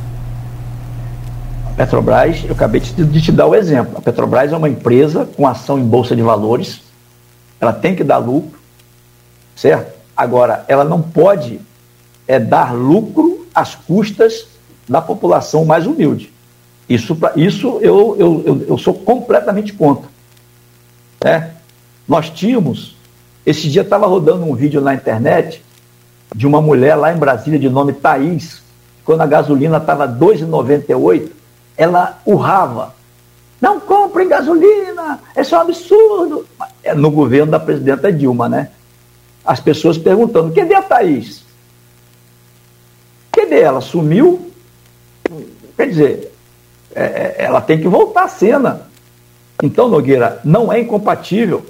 A 1.66 1.70
Petrobras, 1.70 2.44
eu 2.44 2.52
acabei 2.52 2.80
de 2.80 3.20
te 3.20 3.32
dar 3.32 3.46
o 3.46 3.54
exemplo. 3.54 3.98
A 3.98 4.00
Petrobras 4.00 4.52
é 4.52 4.56
uma 4.56 4.68
empresa 4.68 5.26
com 5.36 5.46
ação 5.46 5.78
em 5.78 5.84
bolsa 5.84 6.14
de 6.14 6.22
valores, 6.22 6.80
ela 7.60 7.72
tem 7.72 7.94
que 7.94 8.04
dar 8.04 8.18
lucro, 8.18 8.58
certo? 9.54 9.94
Agora, 10.16 10.64
ela 10.68 10.84
não 10.84 11.02
pode 11.02 11.60
é, 12.26 12.38
dar 12.38 12.72
lucro 12.72 13.46
às 13.54 13.74
custas 13.74 14.46
da 14.88 15.02
população 15.02 15.64
mais 15.64 15.86
humilde. 15.86 16.32
Isso, 16.88 17.18
isso 17.34 17.78
eu, 17.82 18.16
eu, 18.18 18.42
eu, 18.46 18.66
eu 18.68 18.78
sou 18.78 18.94
completamente 18.94 19.72
contra. 19.72 20.08
Né? 21.22 21.50
Nós 22.06 22.30
tínhamos, 22.30 22.96
esse 23.44 23.68
dia 23.68 23.82
estava 23.82 24.06
rodando 24.06 24.44
um 24.44 24.54
vídeo 24.54 24.80
na 24.80 24.94
internet 24.94 25.62
de 26.34 26.46
uma 26.46 26.60
mulher 26.60 26.94
lá 26.96 27.12
em 27.12 27.18
Brasília 27.18 27.58
de 27.58 27.68
nome 27.68 27.92
Thaís, 27.92 28.62
quando 29.04 29.20
a 29.20 29.26
gasolina 29.26 29.76
estava 29.76 30.06
R$ 30.06 30.12
2,98, 30.12 31.30
ela 31.76 32.20
urrava. 32.26 32.94
Não 33.60 33.80
comprem 33.80 34.28
gasolina, 34.28 35.20
é 35.34 35.42
só 35.44 35.58
um 35.58 35.60
absurdo. 35.62 36.46
É 36.82 36.94
no 36.94 37.10
governo 37.10 37.52
da 37.52 37.60
presidenta 37.60 38.12
Dilma, 38.12 38.48
né? 38.48 38.70
As 39.44 39.60
pessoas 39.60 39.96
perguntando, 39.96 40.52
cadê 40.52 40.74
a 40.74 40.82
Thaís? 40.82 41.44
Cadê 43.32 43.60
ela? 43.60 43.80
Sumiu? 43.80 44.50
Quer 45.76 45.88
dizer, 45.88 46.32
é, 46.94 47.02
é, 47.02 47.36
ela 47.38 47.60
tem 47.60 47.78
que 47.78 47.86
voltar 47.86 48.24
à 48.24 48.28
cena. 48.28 48.82
Então, 49.62 49.88
Nogueira, 49.88 50.40
não 50.44 50.72
é 50.72 50.80
incompatível, 50.80 51.64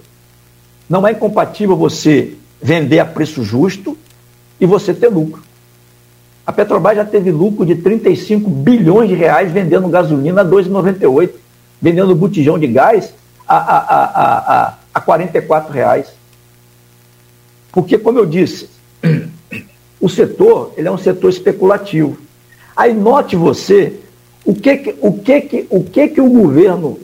não 0.89 1.07
é 1.07 1.13
incompatível 1.13 1.77
você 1.77 2.35
vender 2.61 2.99
a 2.99 3.05
preço 3.05 3.45
justo 3.45 3.97
e 4.61 4.67
você 4.67 4.95
ter 4.95 5.09
lucro. 5.09 5.43
A 6.47 6.53
Petrobras 6.53 6.97
já 6.97 7.05
teve 7.05 7.31
lucro 7.31 7.67
de 7.67 7.75
35 7.75 8.49
bilhões 8.49 9.09
de 9.09 9.15
reais 9.15 9.51
vendendo 9.51 9.89
gasolina 9.89 10.43
a 10.43 10.45
2,98, 10.45 11.31
vendendo 11.83 12.15
botijão 12.15 12.59
de 12.59 12.69
gás 12.69 13.13
a, 13.47 13.57
a, 13.57 13.79
a, 13.79 14.67
a, 14.69 14.75
a 14.95 15.01
44 15.01 15.73
reais. 15.73 16.09
Porque, 17.73 17.99
como 17.99 18.19
eu 18.19 18.27
disse, 18.27 18.71
o 20.01 20.09
setor 20.09 20.73
ele 20.77 20.89
é 20.89 20.91
um 20.91 20.99
setor 20.99 21.29
especulativo. 21.29 22.17
Aí 22.77 22.95
note 22.95 23.35
você 23.37 24.01
o 24.45 24.55
que, 24.55 24.77
que, 24.77 24.95
o 25.01 25.13
que, 25.13 25.41
que, 25.41 25.67
o 25.69 25.83
que, 25.83 26.09
que 26.09 26.21
o 26.21 26.31
governo 26.31 27.01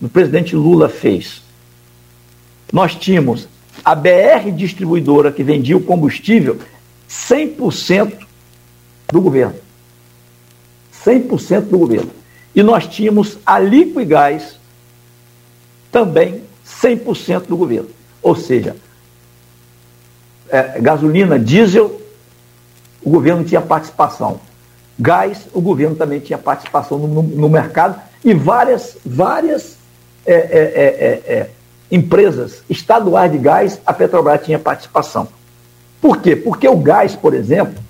do 0.00 0.08
presidente 0.08 0.56
Lula 0.56 0.88
fez. 0.88 1.40
Nós 2.72 2.96
tínhamos 2.96 3.48
a 3.84 3.94
BR 3.94 4.50
distribuidora 4.54 5.30
que 5.30 5.44
vendia 5.44 5.76
o 5.76 5.80
combustível 5.80 6.58
100% 7.12 8.26
do 9.08 9.20
governo. 9.20 9.54
100% 11.04 11.62
do 11.62 11.78
governo. 11.78 12.10
E 12.54 12.62
nós 12.62 12.86
tínhamos 12.86 13.38
a 13.44 13.58
Liquigás 13.58 14.58
também 15.90 16.42
100% 16.66 17.46
do 17.46 17.56
governo. 17.56 17.90
Ou 18.22 18.34
seja, 18.34 18.76
é, 20.48 20.80
gasolina, 20.80 21.38
diesel, 21.38 22.00
o 23.02 23.10
governo 23.10 23.44
tinha 23.44 23.60
participação. 23.60 24.40
Gás, 24.98 25.48
o 25.52 25.60
governo 25.60 25.96
também 25.96 26.20
tinha 26.20 26.38
participação 26.38 26.98
no, 26.98 27.08
no, 27.08 27.22
no 27.22 27.48
mercado 27.48 28.00
e 28.24 28.32
várias, 28.34 28.96
várias 29.04 29.76
é, 30.24 30.34
é, 30.34 31.32
é, 31.34 31.50
empresas 31.90 32.62
estaduais 32.70 33.32
de 33.32 33.38
gás, 33.38 33.80
a 33.84 33.92
Petrobras 33.92 34.44
tinha 34.44 34.58
participação. 34.58 35.28
Por 36.02 36.20
quê? 36.20 36.34
Porque 36.34 36.68
o 36.68 36.76
gás, 36.76 37.14
por 37.14 37.32
exemplo, 37.32 37.80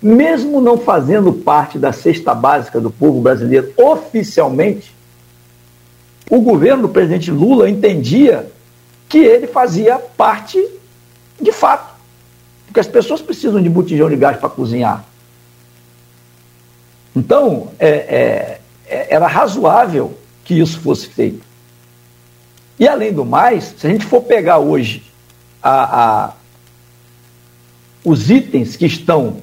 mesmo 0.00 0.60
não 0.60 0.78
fazendo 0.78 1.32
parte 1.32 1.80
da 1.80 1.92
cesta 1.92 2.32
básica 2.32 2.80
do 2.80 2.92
povo 2.92 3.20
brasileiro 3.20 3.72
oficialmente, 3.76 4.94
o 6.30 6.40
governo 6.40 6.82
do 6.82 6.88
presidente 6.88 7.32
Lula 7.32 7.68
entendia 7.68 8.50
que 9.08 9.18
ele 9.18 9.48
fazia 9.48 9.98
parte 9.98 10.64
de 11.40 11.50
fato. 11.50 11.92
Porque 12.66 12.78
as 12.78 12.86
pessoas 12.86 13.20
precisam 13.20 13.60
de 13.60 13.68
botijão 13.68 14.08
de 14.08 14.16
gás 14.16 14.36
para 14.36 14.48
cozinhar. 14.48 15.04
Então, 17.14 17.72
é, 17.80 17.88
é, 17.88 18.60
é, 18.86 19.14
era 19.14 19.26
razoável 19.26 20.16
que 20.44 20.54
isso 20.54 20.78
fosse 20.80 21.08
feito. 21.08 21.44
E, 22.78 22.86
além 22.86 23.12
do 23.12 23.24
mais, 23.24 23.74
se 23.76 23.86
a 23.86 23.90
gente 23.90 24.04
for 24.04 24.22
pegar 24.22 24.58
hoje 24.58 25.02
a, 25.60 26.26
a, 26.26 26.32
os 28.06 28.30
itens 28.30 28.76
que 28.76 28.86
estão 28.86 29.38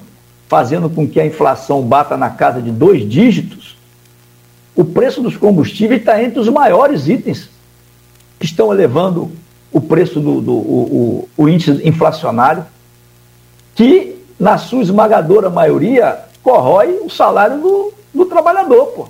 fazendo 0.48 0.88
com 0.88 1.06
que 1.06 1.20
a 1.20 1.26
inflação 1.26 1.82
bata 1.82 2.16
na 2.16 2.30
casa 2.30 2.62
de 2.62 2.70
dois 2.70 3.06
dígitos, 3.06 3.76
o 4.74 4.82
preço 4.82 5.20
dos 5.20 5.36
combustíveis 5.36 6.00
está 6.00 6.22
entre 6.22 6.40
os 6.40 6.48
maiores 6.48 7.06
itens 7.06 7.50
que 8.38 8.46
estão 8.46 8.72
elevando 8.72 9.30
o 9.70 9.82
preço 9.82 10.18
do, 10.18 10.40
do 10.40 10.54
o, 10.54 11.26
o, 11.36 11.42
o 11.44 11.48
índice 11.48 11.86
inflacionário, 11.86 12.64
que, 13.74 14.16
na 14.40 14.56
sua 14.56 14.80
esmagadora 14.80 15.50
maioria, 15.50 16.20
corrói 16.42 17.00
o 17.04 17.10
salário 17.10 17.60
do, 17.60 17.92
do 18.14 18.24
trabalhador. 18.24 18.86
Pô. 18.86 19.08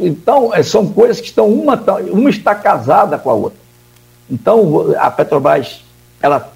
Então, 0.00 0.52
é, 0.52 0.64
são 0.64 0.88
coisas 0.88 1.20
que 1.20 1.28
estão, 1.28 1.46
uma, 1.46 1.80
uma 2.10 2.28
está 2.28 2.56
casada 2.56 3.16
com 3.18 3.30
a 3.30 3.34
outra. 3.34 3.60
Então, 4.28 4.92
a 4.98 5.08
Petrobras, 5.12 5.84
ela 6.20 6.52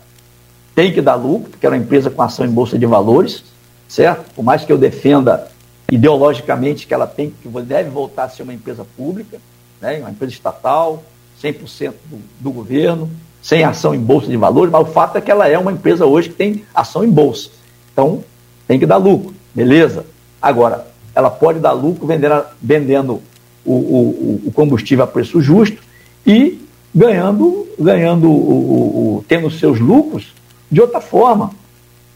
tem 0.74 0.92
que 0.92 1.00
dar 1.00 1.14
lucro, 1.14 1.50
porque 1.50 1.66
é 1.66 1.68
uma 1.68 1.76
empresa 1.76 2.10
com 2.10 2.20
ação 2.22 2.44
em 2.44 2.50
bolsa 2.50 2.78
de 2.78 2.86
valores, 2.86 3.44
certo? 3.88 4.32
Por 4.34 4.42
mais 4.42 4.64
que 4.64 4.72
eu 4.72 4.78
defenda 4.78 5.48
ideologicamente 5.90 6.86
que 6.86 6.94
ela 6.94 7.06
tem 7.06 7.30
que 7.30 7.48
deve 7.62 7.90
voltar 7.90 8.24
a 8.24 8.28
ser 8.28 8.42
uma 8.42 8.52
empresa 8.52 8.84
pública, 8.96 9.38
né? 9.80 9.98
uma 9.98 10.10
empresa 10.10 10.32
estatal, 10.32 11.02
100% 11.42 11.92
do, 12.10 12.18
do 12.40 12.50
governo, 12.50 13.08
sem 13.42 13.62
ação 13.62 13.94
em 13.94 14.00
bolsa 14.00 14.26
de 14.26 14.36
valores, 14.36 14.72
mas 14.72 14.82
o 14.82 14.90
fato 14.90 15.18
é 15.18 15.20
que 15.20 15.30
ela 15.30 15.46
é 15.46 15.58
uma 15.58 15.70
empresa 15.70 16.06
hoje 16.06 16.30
que 16.30 16.34
tem 16.34 16.64
ação 16.74 17.04
em 17.04 17.10
bolsa. 17.10 17.50
Então, 17.92 18.24
tem 18.66 18.78
que 18.78 18.86
dar 18.86 18.96
lucro, 18.96 19.34
beleza? 19.54 20.06
Agora, 20.40 20.86
ela 21.14 21.30
pode 21.30 21.60
dar 21.60 21.72
lucro 21.72 22.06
vendendo, 22.06 22.44
vendendo 22.60 23.22
o, 23.64 23.72
o, 23.72 24.42
o 24.46 24.52
combustível 24.52 25.04
a 25.04 25.06
preço 25.06 25.40
justo 25.40 25.82
e 26.26 26.60
ganhando, 26.94 27.68
ganhando 27.78 28.30
o, 28.30 29.18
o, 29.18 29.24
tendo 29.28 29.50
seus 29.50 29.78
lucros 29.78 30.32
de 30.74 30.80
outra 30.80 31.00
forma, 31.00 31.52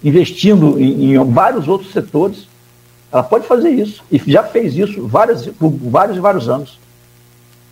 investindo 0.02 0.80
em, 0.80 1.14
em, 1.14 1.24
vários 1.32 1.68
outros 1.68 1.92
setores. 1.92 2.48
Ela 3.10 3.22
pode 3.22 3.46
fazer 3.46 3.70
isso 3.70 4.02
e 4.10 4.20
já 4.26 4.42
fez 4.42 4.76
isso 4.76 5.06
várias, 5.06 5.46
por 5.46 5.70
vários 5.70 6.18
e 6.18 6.20
vários 6.20 6.48
anos. 6.48 6.78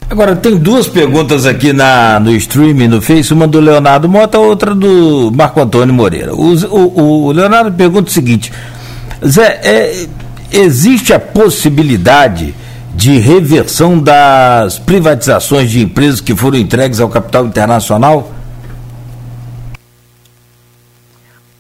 Agora, 0.09 0.37
tem 0.37 0.57
duas 0.57 0.87
perguntas 0.87 1.45
aqui 1.45 1.72
na, 1.72 2.20
no 2.20 2.30
streaming, 2.30 2.87
no 2.87 3.03
Face, 3.03 3.34
uma 3.34 3.49
do 3.49 3.59
Leonardo 3.59 4.09
Mota, 4.09 4.39
outra 4.39 4.72
do 4.72 5.32
Marco 5.34 5.61
Antônio 5.61 5.93
Moreira. 5.93 6.32
O, 6.32 6.55
o, 6.55 7.24
o 7.24 7.32
Leonardo 7.32 7.72
pergunta 7.72 8.09
o 8.09 8.12
seguinte: 8.12 8.53
Zé, 9.26 9.61
é, 9.64 10.07
existe 10.53 11.12
a 11.12 11.18
possibilidade 11.18 12.55
de 12.95 13.18
reversão 13.18 13.99
das 13.99 14.78
privatizações 14.78 15.68
de 15.68 15.82
empresas 15.82 16.20
que 16.20 16.37
foram 16.37 16.57
entregues 16.57 17.01
ao 17.01 17.09
capital 17.09 17.45
internacional? 17.45 18.36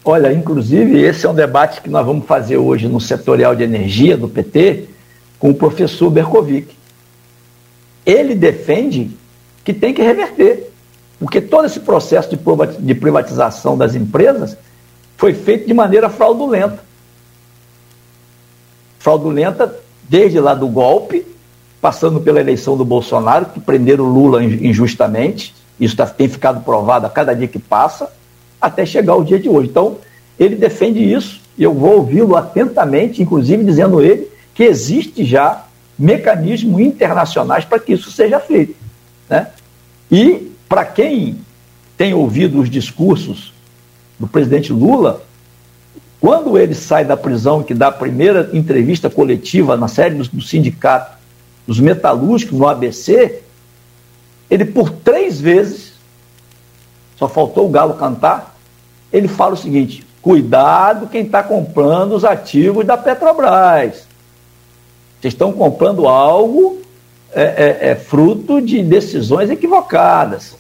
Olha, 0.08 0.32
inclusive, 0.32 1.02
esse 1.02 1.26
é 1.26 1.28
um 1.28 1.34
debate 1.34 1.80
que 1.80 1.90
nós 1.90 2.06
vamos 2.06 2.26
fazer 2.26 2.56
hoje 2.58 2.86
no 2.86 3.00
setorial 3.00 3.56
de 3.56 3.64
energia 3.64 4.16
do 4.16 4.28
PT 4.28 4.84
com 5.36 5.50
o 5.50 5.54
professor 5.54 6.08
Berkovic. 6.10 6.76
Ele 8.06 8.36
defende 8.36 9.10
que 9.64 9.74
tem 9.74 9.92
que 9.92 10.00
reverter, 10.00 10.70
porque 11.18 11.40
todo 11.40 11.64
esse 11.64 11.80
processo 11.80 12.30
de 12.78 12.94
privatização 12.94 13.76
das 13.76 13.96
empresas 13.96 14.56
foi 15.16 15.34
feito 15.34 15.66
de 15.66 15.74
maneira 15.74 16.08
fraudulenta. 16.08 16.78
Fraudulenta 19.00 19.74
desde 20.08 20.38
lá 20.38 20.54
do 20.54 20.68
golpe, 20.68 21.26
passando 21.80 22.20
pela 22.20 22.38
eleição 22.38 22.76
do 22.76 22.84
Bolsonaro, 22.84 23.46
que 23.46 23.58
prenderam 23.58 24.04
Lula 24.04 24.44
injustamente, 24.44 25.52
isso 25.80 25.96
tá, 25.96 26.06
tem 26.06 26.28
ficado 26.28 26.62
provado 26.62 27.06
a 27.06 27.10
cada 27.10 27.34
dia 27.34 27.48
que 27.48 27.58
passa, 27.58 28.08
até 28.60 28.84
chegar 28.86 29.16
o 29.16 29.24
dia 29.24 29.38
de 29.38 29.48
hoje. 29.48 29.68
Então, 29.68 29.98
ele 30.38 30.56
defende 30.56 31.00
isso, 31.00 31.40
e 31.56 31.62
eu 31.62 31.72
vou 31.72 31.96
ouvi-lo 31.96 32.36
atentamente, 32.36 33.22
inclusive 33.22 33.64
dizendo 33.64 34.02
ele 34.02 34.28
que 34.54 34.64
existe 34.64 35.24
já 35.24 35.64
mecanismos 35.98 36.80
internacionais 36.80 37.64
para 37.64 37.78
que 37.78 37.92
isso 37.92 38.10
seja 38.10 38.38
feito. 38.38 38.74
Né? 39.28 39.48
E, 40.10 40.52
para 40.68 40.84
quem 40.84 41.38
tem 41.96 42.12
ouvido 42.12 42.60
os 42.60 42.68
discursos 42.68 43.52
do 44.18 44.26
presidente 44.26 44.72
Lula, 44.72 45.22
quando 46.20 46.58
ele 46.58 46.74
sai 46.74 47.04
da 47.04 47.16
prisão, 47.16 47.62
que 47.62 47.74
dá 47.74 47.88
a 47.88 47.92
primeira 47.92 48.50
entrevista 48.52 49.08
coletiva 49.08 49.76
na 49.76 49.88
sede 49.88 50.16
do, 50.16 50.28
do 50.28 50.42
sindicato 50.42 51.16
dos 51.66 51.80
metalúrgicos 51.80 52.58
no 52.58 52.68
ABC, 52.68 53.40
ele 54.48 54.64
por 54.64 54.90
três 54.90 55.40
vezes, 55.40 55.85
só 57.16 57.28
faltou 57.28 57.66
o 57.66 57.70
galo 57.70 57.94
cantar, 57.94 58.56
ele 59.12 59.28
fala 59.28 59.54
o 59.54 59.56
seguinte: 59.56 60.06
cuidado 60.20 61.06
quem 61.06 61.22
está 61.22 61.42
comprando 61.42 62.12
os 62.12 62.24
ativos 62.24 62.84
da 62.84 62.96
Petrobras. 62.96 64.06
Vocês 65.20 65.32
estão 65.32 65.52
comprando 65.52 66.06
algo 66.06 66.78
é, 67.32 67.42
é, 67.42 67.90
é, 67.90 67.94
fruto 67.94 68.60
de 68.60 68.82
decisões 68.82 69.50
equivocadas. 69.50 70.56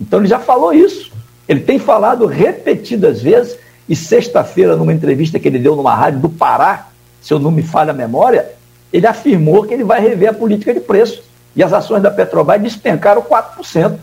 Então 0.00 0.20
ele 0.20 0.28
já 0.28 0.38
falou 0.38 0.72
isso. 0.72 1.12
Ele 1.48 1.60
tem 1.60 1.78
falado 1.78 2.26
repetidas 2.26 3.22
vezes, 3.22 3.58
e 3.88 3.96
sexta-feira, 3.96 4.76
numa 4.76 4.92
entrevista 4.92 5.38
que 5.38 5.48
ele 5.48 5.58
deu 5.58 5.74
numa 5.74 5.94
rádio 5.94 6.20
do 6.20 6.28
Pará, 6.28 6.88
se 7.22 7.32
eu 7.32 7.38
não 7.38 7.50
me 7.50 7.62
falha 7.62 7.90
a 7.90 7.94
memória, 7.94 8.50
ele 8.92 9.06
afirmou 9.06 9.64
que 9.64 9.72
ele 9.72 9.84
vai 9.84 10.00
rever 10.00 10.30
a 10.30 10.34
política 10.34 10.74
de 10.74 10.80
preço. 10.80 11.22
E 11.56 11.62
as 11.62 11.72
ações 11.72 12.02
da 12.02 12.10
Petrobras 12.10 12.60
despencaram 12.60 13.22
4%. 13.22 13.98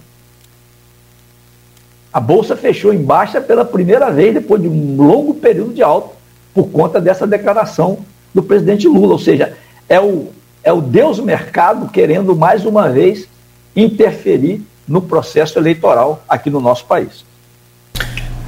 A 2.16 2.20
bolsa 2.22 2.56
fechou 2.56 2.94
em 2.94 3.04
baixa 3.04 3.42
pela 3.42 3.66
primeira 3.66 4.10
vez 4.10 4.34
depois 4.34 4.62
de 4.62 4.70
um 4.70 4.96
longo 4.96 5.34
período 5.34 5.74
de 5.74 5.84
alta, 5.84 6.12
por 6.54 6.70
conta 6.70 7.02
dessa 7.02 7.28
declaração 7.28 7.98
do 8.34 8.42
presidente 8.42 8.88
Lula. 8.88 9.12
Ou 9.12 9.20
seja, 9.20 9.52
é 9.90 10.00
o, 10.00 10.30
é 10.64 10.72
o 10.72 10.80
Deus 10.80 11.20
mercado 11.20 11.90
querendo 11.90 12.34
mais 12.34 12.66
uma 12.66 12.88
vez 12.88 13.28
interferir 13.76 14.62
no 14.88 15.02
processo 15.02 15.60
eleitoral 15.60 16.24
aqui 16.30 16.50
no 16.50 16.62
nosso 16.62 16.86
país. 16.86 17.26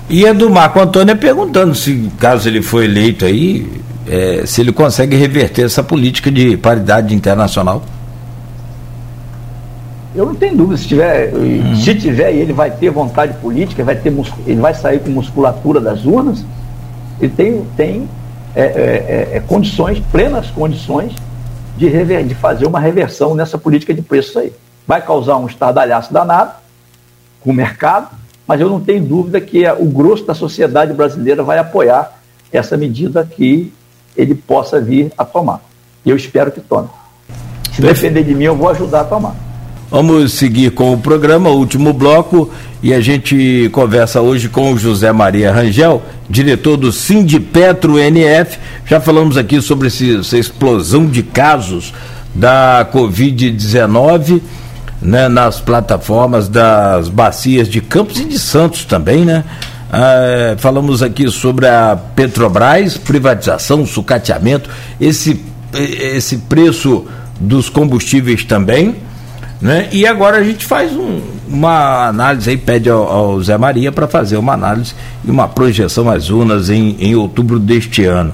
E 0.09 0.25
a 0.25 0.31
do 0.31 0.49
Marco 0.49 0.79
Antônio 0.79 1.11
é 1.11 1.15
perguntando 1.15 1.75
se, 1.75 2.09
caso 2.17 2.47
ele 2.47 2.61
for 2.61 2.81
eleito 2.81 3.25
aí, 3.25 3.69
é, 4.07 4.45
se 4.45 4.61
ele 4.61 4.71
consegue 4.71 5.17
reverter 5.17 5.65
essa 5.65 5.83
política 5.83 6.31
de 6.31 6.55
paridade 6.55 7.13
internacional. 7.13 7.83
Eu 10.17 10.25
não 10.25 10.33
tenho 10.33 10.57
dúvida, 10.57 10.77
se 10.77 10.87
tiver, 10.87 11.31
uhum. 11.31 11.75
se 11.75 11.93
tiver 11.93 12.33
ele 12.33 12.51
vai 12.51 12.71
ter 12.71 12.89
vontade 12.89 13.33
política, 13.35 13.83
vai 13.83 13.95
ter, 13.95 14.11
ele 14.47 14.59
vai 14.59 14.73
sair 14.73 14.99
com 14.99 15.11
musculatura 15.11 15.79
das 15.79 16.05
urnas, 16.05 16.43
ele 17.21 17.31
tem, 17.31 17.63
tem 17.77 18.09
é, 18.55 18.61
é, 18.61 18.65
é, 18.65 19.37
é, 19.37 19.39
condições, 19.41 20.01
plenas 20.11 20.49
condições, 20.49 21.13
de, 21.77 21.87
rever, 21.87 22.25
de 22.25 22.33
fazer 22.33 22.65
uma 22.65 22.79
reversão 22.79 23.35
nessa 23.35 23.59
política 23.59 23.93
de 23.93 24.01
preços 24.01 24.35
aí. 24.37 24.51
Vai 24.87 25.05
causar 25.05 25.37
um 25.37 25.45
estardalhaço 25.45 26.11
danado 26.11 26.53
com 27.39 27.51
o 27.51 27.53
mercado, 27.53 28.09
mas 28.47 28.59
eu 28.59 28.67
não 28.67 28.79
tenho 28.79 29.03
dúvida 29.03 29.39
que 29.39 29.69
o 29.69 29.85
grosso 29.85 30.25
da 30.25 30.33
sociedade 30.33 30.93
brasileira 30.93 31.43
vai 31.43 31.59
apoiar 31.59 32.19
essa 32.51 32.75
medida 32.75 33.23
que 33.23 33.71
ele 34.15 34.33
possa 34.33 34.81
vir 34.81 35.11
a 35.15 35.23
tomar. 35.23 35.61
E 36.03 36.09
eu 36.09 36.15
espero 36.15 36.51
que 36.51 36.59
tome. 36.59 36.89
Se 37.71 37.83
depender 37.83 38.23
de 38.23 38.33
mim, 38.33 38.45
eu 38.45 38.55
vou 38.55 38.69
ajudar 38.69 39.01
a 39.01 39.03
tomar. 39.03 39.46
Vamos 39.89 40.33
seguir 40.33 40.71
com 40.71 40.91
o 40.91 40.97
programa, 40.97 41.49
último 41.49 41.93
bloco, 41.93 42.51
e 42.83 42.93
a 42.93 42.99
gente 42.99 43.69
conversa 43.71 44.19
hoje 44.19 44.49
com 44.49 44.73
o 44.73 44.77
José 44.77 45.13
Maria 45.13 45.53
Rangel, 45.53 46.03
diretor 46.29 46.75
do 46.75 46.91
Sindipetro 46.91 47.97
NF. 47.97 48.59
Já 48.85 48.99
falamos 48.99 49.37
aqui 49.37 49.61
sobre 49.61 49.87
esse, 49.87 50.17
essa 50.17 50.37
explosão 50.37 51.05
de 51.05 51.23
casos 51.23 51.93
da 52.35 52.85
Covid-19 52.93 54.41
né, 55.01 55.29
nas 55.29 55.61
plataformas 55.61 56.49
das 56.49 57.07
bacias 57.07 57.69
de 57.69 57.79
Campos 57.79 58.19
e 58.19 58.25
de 58.25 58.37
Santos 58.37 58.83
também, 58.83 59.23
né? 59.23 59.45
Ah, 59.89 60.55
falamos 60.57 61.01
aqui 61.01 61.31
sobre 61.31 61.65
a 61.65 61.97
Petrobras, 62.13 62.97
privatização, 62.97 63.85
sucateamento, 63.85 64.69
esse, 64.99 65.41
esse 65.73 66.39
preço 66.39 67.05
dos 67.39 67.69
combustíveis 67.69 68.43
também. 68.43 69.06
Né? 69.61 69.89
E 69.91 70.05
agora 70.05 70.37
a 70.37 70.43
gente 70.43 70.65
faz 70.65 70.93
um, 70.93 71.19
uma 71.49 72.07
análise 72.07 72.49
aí, 72.49 72.57
pede 72.57 72.89
ao, 72.89 73.03
ao 73.07 73.41
Zé 73.41 73.57
Maria 73.57 73.91
para 73.91 74.07
fazer 74.07 74.37
uma 74.37 74.53
análise 74.53 74.93
e 75.25 75.31
uma 75.31 75.47
projeção 75.47 76.09
às 76.09 76.29
urnas 76.29 76.69
em, 76.69 76.95
em 76.99 77.15
outubro 77.15 77.59
deste 77.59 78.05
ano. 78.05 78.33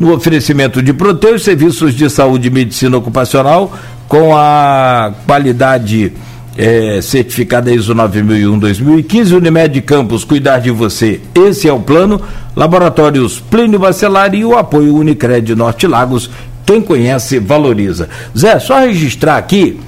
No 0.00 0.12
oferecimento 0.14 0.82
de 0.82 0.92
Proteus, 0.92 1.44
serviços 1.44 1.94
de 1.94 2.08
saúde 2.08 2.48
e 2.48 2.50
medicina 2.50 2.96
ocupacional, 2.96 3.72
com 4.08 4.34
a 4.34 5.12
qualidade 5.26 6.12
é, 6.56 7.00
certificada 7.00 7.72
ISO 7.72 7.94
9001-2015, 7.94 9.36
Unimed 9.36 9.80
Campos, 9.82 10.24
cuidar 10.24 10.58
de 10.58 10.70
você. 10.70 11.20
Esse 11.34 11.68
é 11.68 11.72
o 11.72 11.80
plano. 11.80 12.20
Laboratórios 12.56 13.40
Plínio 13.40 13.78
Bacelar 13.78 14.34
e 14.34 14.44
o 14.44 14.56
apoio 14.56 14.96
Unicred 14.96 15.54
Norte 15.54 15.86
Lagos. 15.86 16.30
Quem 16.66 16.80
conhece, 16.80 17.38
valoriza. 17.38 18.08
Zé, 18.36 18.58
só 18.58 18.80
registrar 18.80 19.36
aqui 19.36 19.78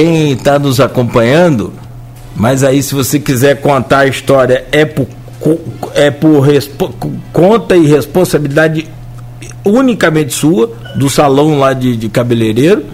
quem 0.00 0.32
está 0.32 0.58
nos 0.58 0.80
acompanhando, 0.80 1.74
mas 2.34 2.64
aí 2.64 2.82
se 2.82 2.94
você 2.94 3.20
quiser 3.20 3.60
contar 3.60 3.98
a 3.98 4.06
história, 4.06 4.64
é 4.72 4.86
por, 4.86 5.06
é 5.94 6.10
por 6.10 6.46
conta 7.34 7.76
e 7.76 7.86
responsabilidade 7.86 8.88
unicamente 9.62 10.32
sua, 10.32 10.72
do 10.96 11.10
salão 11.10 11.58
lá 11.58 11.74
de, 11.74 11.98
de 11.98 12.08
cabeleireiro. 12.08 12.86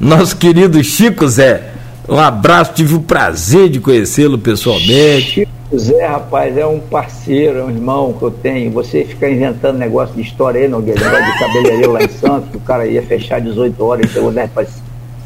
Nosso 0.00 0.36
querido 0.36 0.82
Chico 0.82 1.28
Zé, 1.28 1.70
um 2.08 2.18
abraço, 2.18 2.72
tive 2.74 2.96
o 2.96 3.00
prazer 3.00 3.68
de 3.68 3.78
conhecê-lo 3.78 4.38
pessoalmente. 4.38 5.22
Chico 5.22 5.78
Zé, 5.78 6.04
rapaz, 6.04 6.56
é 6.56 6.66
um 6.66 6.80
parceiro, 6.80 7.60
é 7.60 7.62
um 7.62 7.70
irmão 7.70 8.12
que 8.12 8.24
eu 8.24 8.32
tenho. 8.32 8.72
Você 8.72 9.04
fica 9.04 9.30
inventando 9.30 9.78
negócio 9.78 10.16
de 10.16 10.22
história 10.22 10.62
aí, 10.62 10.66
Nogueira, 10.66 10.98
de 10.98 11.38
cabeleireiro 11.38 11.92
lá 11.92 12.02
em 12.02 12.08
Santos, 12.08 12.50
que 12.50 12.56
o 12.56 12.60
cara 12.60 12.88
ia 12.88 13.02
fechar 13.02 13.40
18 13.40 13.84
horas 13.84 14.10
chegou 14.10 14.32
10 14.32 14.50
para 14.50 14.66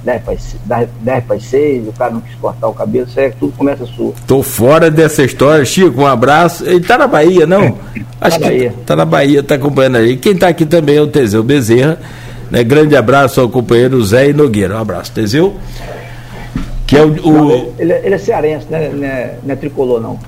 10 0.04 0.22
para 0.22 0.88
10 1.00 1.24
para 1.24 1.40
6, 1.40 1.88
o 1.88 1.92
cara 1.92 2.10
não 2.12 2.20
quis 2.20 2.34
cortar 2.34 2.68
o 2.68 2.74
cabelo, 2.74 3.06
isso 3.06 3.20
é 3.20 3.30
tudo 3.30 3.52
começa 3.56 3.86
sua. 3.86 4.12
Tô 4.26 4.42
fora 4.42 4.90
dessa 4.90 5.22
história, 5.22 5.64
Chico, 5.64 6.02
um 6.02 6.06
abraço. 6.06 6.64
Ele 6.66 6.80
tá 6.80 6.98
na 6.98 7.06
Bahia, 7.06 7.46
não? 7.46 7.62
É, 7.62 7.74
Acho 8.20 8.38
tá 8.38 8.46
que 8.46 8.52
Bahia. 8.52 8.74
tá 8.84 8.96
na 8.96 9.04
Bahia, 9.04 9.42
tá 9.42 9.54
acompanhando 9.54 9.96
aí. 9.96 10.16
Quem 10.16 10.36
tá 10.36 10.48
aqui 10.48 10.66
também 10.66 10.96
é 10.96 11.00
o 11.00 11.06
Teseu 11.06 11.42
Bezerra. 11.42 11.98
Né? 12.50 12.62
Grande 12.64 12.96
abraço 12.96 13.40
ao 13.40 13.48
companheiro 13.48 14.02
Zé 14.04 14.32
Nogueira. 14.32 14.76
Um 14.76 14.80
abraço, 14.80 15.12
Teseu. 15.12 15.54
Que 16.86 16.96
é 16.98 17.02
o, 17.02 17.08
o... 17.26 17.32
Não, 17.32 17.72
ele, 17.78 17.92
ele, 17.92 18.14
é 18.14 18.18
cearense, 18.18 18.66
né? 18.68 18.90
Não 18.92 19.06
é, 19.06 19.34
não 19.42 19.52
é 19.52 19.56
tricolor, 19.56 20.00
não. 20.00 20.18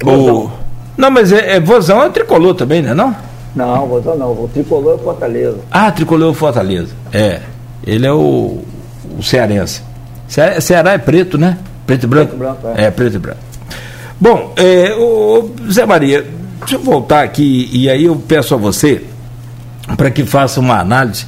É 0.00 0.08
o... 0.08 0.50
Não, 0.96 1.10
mas 1.10 1.32
é, 1.32 1.56
é 1.56 1.60
Vozão 1.60 2.02
é 2.02 2.08
tricolor 2.08 2.54
também, 2.54 2.80
né? 2.80 2.94
Não? 2.94 3.14
Não, 3.54 3.86
Vozão 3.86 4.16
não. 4.16 4.30
O 4.30 4.48
tricolor 4.52 4.92
é 4.92 4.94
o 4.94 4.98
Fortaleza. 4.98 5.58
Ah, 5.70 5.90
tricolor 5.90 6.28
é 6.28 6.30
o 6.30 6.34
Fortaleza. 6.34 6.94
É. 7.12 7.40
Ele 7.86 8.06
é 8.06 8.12
o 8.12 8.62
o 9.18 9.22
cearense. 9.22 9.82
Ceará 10.60 10.92
é 10.92 10.98
preto, 10.98 11.36
né? 11.36 11.58
Preto 11.86 12.04
e 12.04 12.06
branco? 12.06 12.36
Preto 12.36 12.36
e 12.36 12.38
branco 12.38 12.80
é. 12.80 12.84
é. 12.84 12.90
preto 12.90 13.16
e 13.16 13.18
branco. 13.18 13.40
Bom, 14.20 14.52
é, 14.56 14.94
o 14.94 15.50
Zé 15.70 15.86
Maria, 15.86 16.24
deixa 16.60 16.76
eu 16.76 16.80
voltar 16.80 17.22
aqui 17.22 17.68
e 17.72 17.88
aí 17.88 18.04
eu 18.04 18.16
peço 18.16 18.54
a 18.54 18.56
você 18.56 19.02
para 19.96 20.10
que 20.10 20.24
faça 20.24 20.60
uma 20.60 20.78
análise 20.78 21.24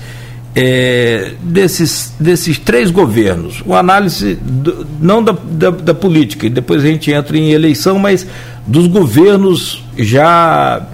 é, 0.54 1.32
desses, 1.42 2.12
desses 2.18 2.58
três 2.58 2.90
governos. 2.90 3.62
Uma 3.62 3.78
análise 3.78 4.34
do, 4.34 4.86
não 5.00 5.22
da, 5.22 5.32
da, 5.32 5.70
da, 5.70 5.94
política, 5.94 6.46
e 6.46 6.50
depois 6.50 6.84
a 6.84 6.86
gente 6.86 7.10
entra 7.10 7.36
em 7.38 7.52
eleição, 7.52 7.98
mas 7.98 8.26
dos 8.66 8.86
governos 8.86 9.84
já. 9.96 10.86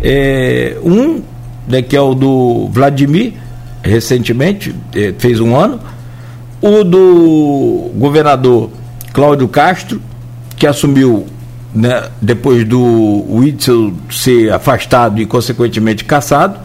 É, 0.00 0.76
um, 0.82 1.22
né, 1.66 1.80
que 1.82 1.96
é 1.96 2.00
o 2.00 2.14
do 2.14 2.68
Vladimir, 2.70 3.34
recentemente, 3.82 4.74
é, 4.94 5.14
fez 5.18 5.40
um 5.40 5.56
ano 5.56 5.80
o 6.66 6.82
do 6.82 7.90
governador 7.94 8.70
Cláudio 9.12 9.46
Castro, 9.46 10.00
que 10.56 10.66
assumiu 10.66 11.26
né, 11.74 12.04
depois 12.22 12.66
do 12.66 13.26
Witzel 13.28 13.92
ser 14.10 14.50
afastado 14.50 15.20
e, 15.20 15.26
consequentemente, 15.26 16.06
caçado, 16.06 16.58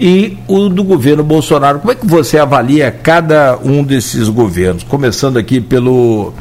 e 0.00 0.38
o 0.48 0.70
do 0.70 0.82
governo 0.82 1.22
Bolsonaro. 1.22 1.80
Como 1.80 1.92
é 1.92 1.94
que 1.94 2.06
você 2.06 2.38
avalia 2.38 2.90
cada 2.90 3.58
um 3.62 3.84
desses 3.84 4.30
governos? 4.30 4.82
Começando 4.84 5.36
aqui 5.36 5.60
pelo, 5.60 6.32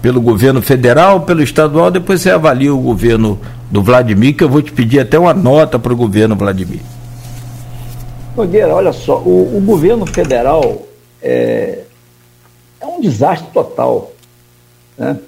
pelo 0.00 0.18
governo 0.18 0.62
federal, 0.62 1.20
pelo 1.20 1.42
estadual, 1.42 1.90
depois 1.90 2.22
você 2.22 2.30
avalia 2.30 2.74
o 2.74 2.78
governo 2.78 3.38
do 3.70 3.82
Vladimir, 3.82 4.34
que 4.34 4.44
eu 4.44 4.48
vou 4.48 4.62
te 4.62 4.72
pedir 4.72 5.00
até 5.00 5.18
uma 5.18 5.34
nota 5.34 5.78
para 5.78 5.92
o 5.92 5.96
governo 5.96 6.34
Vladimir. 6.34 6.80
Nogueira, 8.34 8.74
olha 8.74 8.92
só, 8.94 9.18
o, 9.18 9.58
o 9.58 9.60
governo 9.60 10.06
federal 10.06 10.80
é, 11.22 11.80
é 12.82 12.86
um 12.86 13.00
desastre 13.00 13.48
total. 13.52 14.12
Né? 14.98 15.18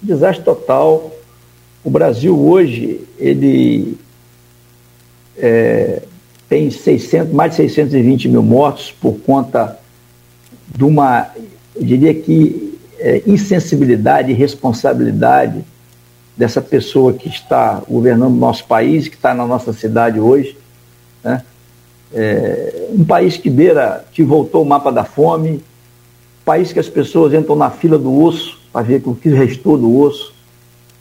Desastre 0.00 0.44
total. 0.44 1.12
O 1.84 1.90
Brasil 1.90 2.38
hoje, 2.38 3.06
ele 3.18 3.98
é, 5.36 6.02
tem 6.48 6.70
600, 6.70 7.32
mais 7.32 7.52
de 7.52 7.56
620 7.58 8.28
mil 8.28 8.42
mortos 8.42 8.90
por 8.90 9.18
conta 9.20 9.78
de 10.74 10.84
uma, 10.84 11.28
eu 11.76 11.84
diria 11.84 12.14
que, 12.14 12.78
é, 12.98 13.22
insensibilidade 13.26 14.30
e 14.30 14.34
responsabilidade 14.34 15.64
dessa 16.36 16.60
pessoa 16.60 17.12
que 17.12 17.28
está 17.28 17.82
governando 17.88 18.32
o 18.32 18.36
nosso 18.36 18.64
país, 18.64 19.08
que 19.08 19.16
está 19.16 19.34
na 19.34 19.46
nossa 19.46 19.72
cidade 19.72 20.18
hoje. 20.18 20.56
Né? 21.22 21.42
É, 22.12 22.88
um 22.92 23.04
país 23.04 23.36
que 23.36 23.50
beira, 23.50 24.04
que 24.12 24.22
voltou 24.22 24.62
o 24.62 24.66
mapa 24.66 24.90
da 24.90 25.04
fome, 25.04 25.62
país 26.50 26.72
que 26.72 26.80
as 26.80 26.88
pessoas 26.88 27.32
entram 27.32 27.54
na 27.54 27.70
fila 27.70 27.96
do 27.96 28.12
osso 28.24 28.58
para 28.72 28.82
ver 28.82 29.00
o 29.04 29.14
que 29.14 29.28
restou 29.28 29.78
do 29.78 29.96
osso, 29.96 30.34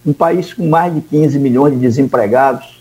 um 0.05 0.13
país 0.13 0.53
com 0.53 0.69
mais 0.69 0.93
de 0.93 1.01
15 1.01 1.39
milhões 1.39 1.73
de 1.73 1.80
desempregados, 1.80 2.80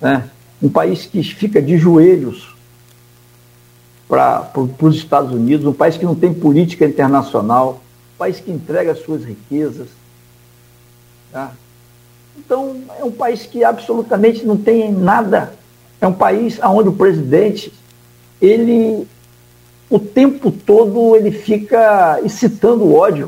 né? 0.00 0.30
um 0.62 0.70
país 0.70 1.04
que 1.04 1.22
fica 1.22 1.60
de 1.60 1.76
joelhos 1.76 2.56
para 4.08 4.50
os 4.80 4.96
Estados 4.96 5.30
Unidos, 5.30 5.66
um 5.66 5.74
país 5.74 5.98
que 5.98 6.06
não 6.06 6.14
tem 6.14 6.32
política 6.32 6.86
internacional, 6.86 7.82
um 8.14 8.18
país 8.18 8.40
que 8.40 8.50
entrega 8.50 8.92
as 8.92 9.00
suas 9.00 9.22
riquezas. 9.22 9.88
Tá? 11.30 11.52
Então, 12.38 12.78
é 12.98 13.04
um 13.04 13.12
país 13.12 13.44
que 13.44 13.62
absolutamente 13.62 14.42
não 14.42 14.56
tem 14.56 14.90
nada. 14.90 15.52
É 16.00 16.06
um 16.06 16.14
país 16.14 16.58
onde 16.62 16.88
o 16.88 16.94
presidente 16.94 17.70
ele 18.40 19.06
o 19.90 19.98
tempo 19.98 20.50
todo 20.50 21.16
ele 21.16 21.30
fica 21.30 22.20
excitando 22.22 22.84
o 22.84 22.94
ódio. 22.94 23.26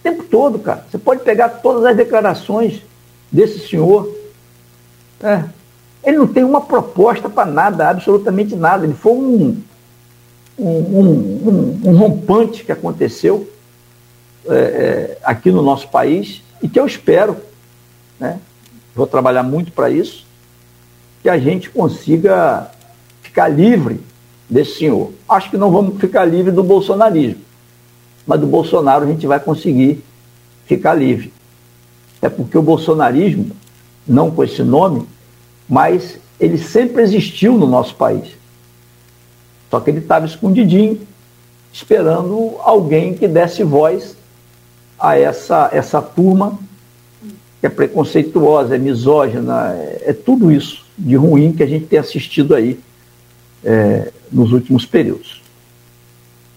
O 0.00 0.02
tempo 0.02 0.24
todo, 0.24 0.58
cara. 0.58 0.84
Você 0.90 0.98
pode 0.98 1.22
pegar 1.22 1.48
todas 1.48 1.84
as 1.84 1.96
declarações 1.96 2.82
desse 3.30 3.60
senhor. 3.68 4.12
É. 5.22 5.44
Ele 6.02 6.18
não 6.18 6.26
tem 6.26 6.44
uma 6.44 6.60
proposta 6.60 7.30
para 7.30 7.50
nada, 7.50 7.88
absolutamente 7.88 8.54
nada. 8.56 8.84
Ele 8.84 8.94
foi 8.94 9.12
um, 9.12 9.62
um, 10.58 10.68
um, 10.68 11.80
um 11.84 11.96
rompante 11.96 12.64
que 12.64 12.72
aconteceu 12.72 13.48
é, 14.46 14.54
é, 14.54 15.18
aqui 15.22 15.50
no 15.50 15.62
nosso 15.62 15.88
país 15.88 16.42
e 16.62 16.68
que 16.68 16.78
eu 16.78 16.86
espero, 16.86 17.36
né? 18.18 18.38
vou 18.94 19.06
trabalhar 19.06 19.42
muito 19.42 19.72
para 19.72 19.88
isso, 19.88 20.26
que 21.22 21.28
a 21.28 21.38
gente 21.38 21.70
consiga 21.70 22.70
ficar 23.22 23.48
livre 23.48 24.00
desse 24.48 24.78
senhor. 24.78 25.12
Acho 25.28 25.50
que 25.50 25.56
não 25.56 25.70
vamos 25.70 26.00
ficar 26.00 26.24
livre 26.24 26.52
do 26.52 26.62
bolsonarismo, 26.62 27.40
mas 28.26 28.40
do 28.40 28.46
Bolsonaro 28.46 29.04
a 29.04 29.08
gente 29.08 29.26
vai 29.26 29.40
conseguir 29.40 30.02
ficar 30.66 30.94
livre. 30.94 31.32
É 32.20 32.28
porque 32.28 32.56
o 32.56 32.62
bolsonarismo, 32.62 33.50
não 34.06 34.30
com 34.30 34.42
esse 34.44 34.62
nome, 34.62 35.06
mas 35.68 36.18
ele 36.38 36.58
sempre 36.58 37.02
existiu 37.02 37.56
no 37.56 37.66
nosso 37.66 37.94
país. 37.94 38.28
Só 39.70 39.80
que 39.80 39.90
ele 39.90 39.98
estava 39.98 40.26
escondidinho, 40.26 41.00
esperando 41.72 42.56
alguém 42.60 43.14
que 43.14 43.26
desse 43.26 43.64
voz 43.64 44.16
a 44.98 45.18
essa, 45.18 45.68
essa 45.72 46.00
turma 46.00 46.58
que 47.60 47.66
é 47.66 47.70
preconceituosa, 47.70 48.76
é 48.76 48.78
misógina, 48.78 49.72
é, 49.72 50.02
é 50.06 50.12
tudo 50.12 50.52
isso 50.52 50.84
de 50.96 51.16
ruim 51.16 51.52
que 51.52 51.62
a 51.62 51.66
gente 51.66 51.86
tem 51.86 51.98
assistido 51.98 52.54
aí 52.54 52.78
é, 53.64 54.12
nos 54.30 54.52
últimos 54.52 54.86
períodos. 54.86 55.42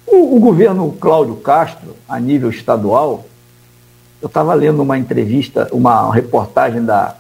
O, 0.06 0.38
o, 0.38 0.40
governo 0.40 0.92
Cláudio 0.94 1.36
Castro, 1.36 1.96
a 2.08 2.20
nível 2.20 2.50
estadual, 2.50 3.26
eu 4.22 4.28
estava 4.28 4.54
lendo 4.54 4.82
uma 4.82 4.98
entrevista, 4.98 5.68
uma 5.72 6.14
reportagem 6.14 6.84
da, 6.84 7.16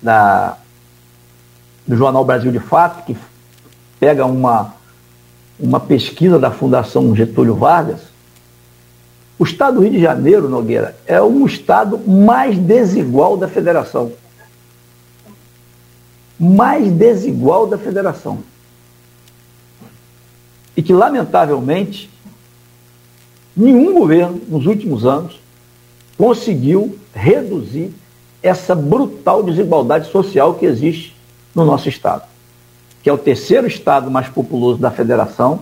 da, 0.00 0.56
do 1.86 1.96
Jornal 1.96 2.24
Brasil 2.24 2.52
de 2.52 2.60
Fato, 2.60 3.04
que 3.04 3.16
pega 3.98 4.24
uma, 4.24 4.74
uma 5.58 5.80
pesquisa 5.80 6.38
da 6.38 6.50
Fundação 6.50 7.14
Getúlio 7.14 7.54
Vargas, 7.54 8.00
O 9.38 9.44
estado 9.44 9.74
do 9.74 9.80
Rio 9.82 9.90
de 9.92 10.00
Janeiro, 10.00 10.48
Nogueira, 10.48 10.96
é 11.04 11.20
o 11.20 11.44
estado 11.46 11.98
mais 11.98 12.56
desigual 12.56 13.36
da 13.36 13.48
federação. 13.48 14.12
Mais 16.38 16.92
desigual 16.92 17.66
da 17.66 17.76
federação. 17.76 18.44
E 20.76 20.82
que, 20.82 20.92
lamentavelmente, 20.92 22.08
nenhum 23.56 23.92
governo 23.92 24.40
nos 24.48 24.66
últimos 24.66 25.04
anos 25.04 25.40
conseguiu 26.16 26.98
reduzir 27.14 27.92
essa 28.42 28.74
brutal 28.74 29.42
desigualdade 29.42 30.10
social 30.10 30.54
que 30.54 30.66
existe 30.66 31.14
no 31.54 31.64
nosso 31.64 31.88
estado, 31.88 32.24
que 33.02 33.08
é 33.08 33.12
o 33.12 33.18
terceiro 33.18 33.66
estado 33.66 34.10
mais 34.10 34.28
populoso 34.28 34.80
da 34.80 34.90
federação, 34.90 35.60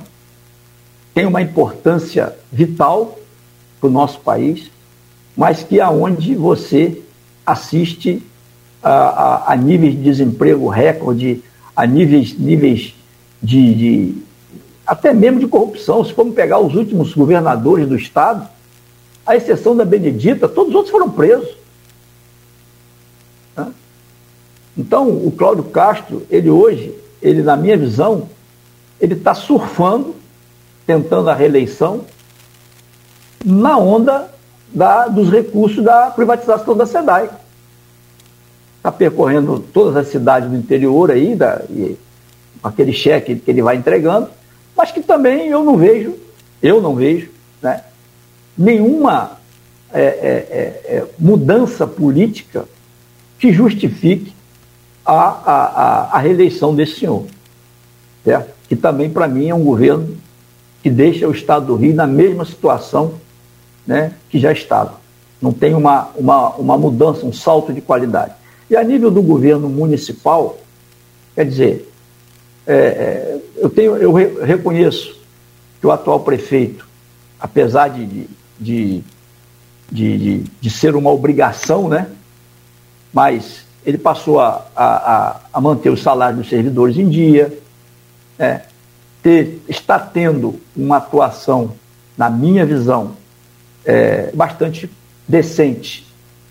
tem 1.13 1.27
uma 1.27 1.43
importância 1.43 2.35
vital 2.51 3.19
para 3.81 3.89
o 3.89 3.93
nosso 3.93 4.21
país, 4.21 4.71
mas 5.37 5.63
que 5.63 5.81
aonde 5.81 6.35
você 6.35 7.03
assiste 7.45 8.23
a, 8.83 8.91
a, 8.91 9.53
a, 9.53 9.57
níveis 9.57 9.95
de 9.95 10.03
desemprego 10.03 10.69
recorde, 10.69 11.43
a 11.75 11.87
níveis, 11.87 12.39
níveis 12.39 12.95
de, 13.43 13.75
de, 13.75 14.15
até 14.91 15.15
mesmo 15.15 15.39
de 15.39 15.47
corrupção. 15.47 16.05
Se 16.05 16.13
formos 16.13 16.35
pegar 16.35 16.59
os 16.59 16.75
últimos 16.75 17.15
governadores 17.15 17.89
do 17.89 17.95
Estado, 17.95 18.49
à 19.25 19.37
exceção 19.37 19.77
da 19.77 19.85
Benedita, 19.85 20.49
todos 20.49 20.71
os 20.71 20.75
outros 20.75 20.91
foram 20.91 21.09
presos. 21.09 21.49
Então, 24.77 25.09
o 25.09 25.31
Cláudio 25.31 25.63
Castro, 25.63 26.27
ele 26.29 26.51
hoje, 26.51 26.93
ele 27.23 27.41
na 27.41 27.57
minha 27.57 27.77
visão, 27.77 28.29
ele 29.01 29.15
está 29.15 29.33
surfando, 29.33 30.17
tentando 30.85 31.31
a 31.31 31.35
reeleição, 31.35 32.05
na 33.45 33.79
onda 33.79 34.29
da, 34.75 35.07
dos 35.07 35.31
recursos 35.31 35.85
da 35.85 36.11
privatização 36.11 36.77
da 36.77 36.85
SEDAI. 36.85 37.31
Está 38.79 38.91
percorrendo 38.91 39.61
todas 39.73 39.97
as 39.97 40.09
cidades 40.09 40.51
do 40.51 40.57
interior 40.57 41.13
aí, 41.13 41.37
da, 41.37 41.63
e, 41.71 41.97
aquele 42.61 42.93
cheque 42.93 43.37
que 43.37 43.51
ele 43.53 43.63
vai 43.63 43.77
entregando, 43.77 44.40
mas 44.81 44.93
que 44.93 45.03
também 45.03 45.49
eu 45.49 45.63
não 45.63 45.77
vejo, 45.77 46.15
eu 46.63 46.81
não 46.81 46.95
vejo, 46.95 47.29
né, 47.61 47.85
nenhuma 48.57 49.39
é, 49.93 50.03
é, 50.03 50.07
é, 50.07 50.97
é 50.97 51.07
mudança 51.19 51.87
política 51.87 52.65
que 53.39 53.53
justifique 53.53 54.33
a, 55.05 55.13
a, 55.13 55.65
a, 55.65 56.17
a 56.17 56.19
reeleição 56.19 56.75
desse 56.75 57.01
senhor. 57.01 57.27
Certo? 58.25 58.55
Que 58.71 58.75
também, 58.75 59.11
para 59.11 59.29
mim, 59.29 59.51
é 59.51 59.55
um 59.55 59.63
governo 59.63 60.17
que 60.83 60.89
deixa 60.89 61.29
o 61.29 61.33
Estado 61.33 61.67
do 61.67 61.77
Rio 61.77 61.95
na 61.95 62.07
mesma 62.07 62.47
situação 62.47 63.17
né, 63.87 64.15
que 64.31 64.39
já 64.39 64.51
estava. 64.51 64.99
Não 65.43 65.53
tem 65.53 65.75
uma, 65.75 66.09
uma, 66.17 66.55
uma 66.55 66.79
mudança, 66.79 67.27
um 67.27 67.35
salto 67.35 67.71
de 67.71 67.83
qualidade. 67.83 68.33
E 68.71 68.75
a 68.75 68.83
nível 68.83 69.11
do 69.11 69.21
governo 69.21 69.69
municipal, 69.69 70.57
quer 71.35 71.45
dizer, 71.45 71.90
é, 72.71 72.77
é, 72.77 73.41
eu, 73.57 73.69
tenho, 73.69 73.97
eu 73.97 74.13
re, 74.13 74.45
reconheço 74.45 75.19
que 75.81 75.87
o 75.89 75.91
atual 75.91 76.21
prefeito, 76.21 76.87
apesar 77.41 77.89
de, 77.89 78.07
de, 78.07 78.29
de, 78.61 79.03
de, 79.91 80.45
de 80.61 80.71
ser 80.71 80.95
uma 80.95 81.11
obrigação, 81.11 81.89
né, 81.89 82.07
mas 83.13 83.65
ele 83.85 83.99
passou 83.99 84.39
a, 84.39 84.67
a, 84.77 85.41
a 85.53 85.61
manter 85.61 85.91
os 85.91 86.01
salários 86.01 86.39
dos 86.39 86.49
servidores 86.49 86.97
em 86.97 87.09
dia, 87.09 87.59
é, 88.39 88.61
ter, 89.21 89.61
está 89.69 89.99
tendo 89.99 90.61
uma 90.77 90.99
atuação, 90.99 91.73
na 92.17 92.31
minha 92.31 92.65
visão, 92.65 93.17
é, 93.85 94.31
bastante 94.33 94.89
decente 95.27 96.07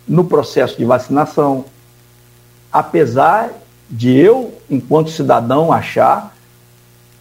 no 0.06 0.26
processo 0.26 0.78
de 0.78 0.84
vacinação, 0.84 1.64
apesar 2.70 3.52
de 3.90 4.16
eu, 4.16 4.54
enquanto 4.70 5.10
cidadão, 5.10 5.72
achar 5.72 6.36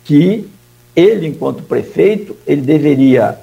que 0.05 0.49
ele, 0.95 1.27
enquanto 1.27 1.63
prefeito, 1.63 2.37
ele 2.47 2.61
deveria, 2.61 3.39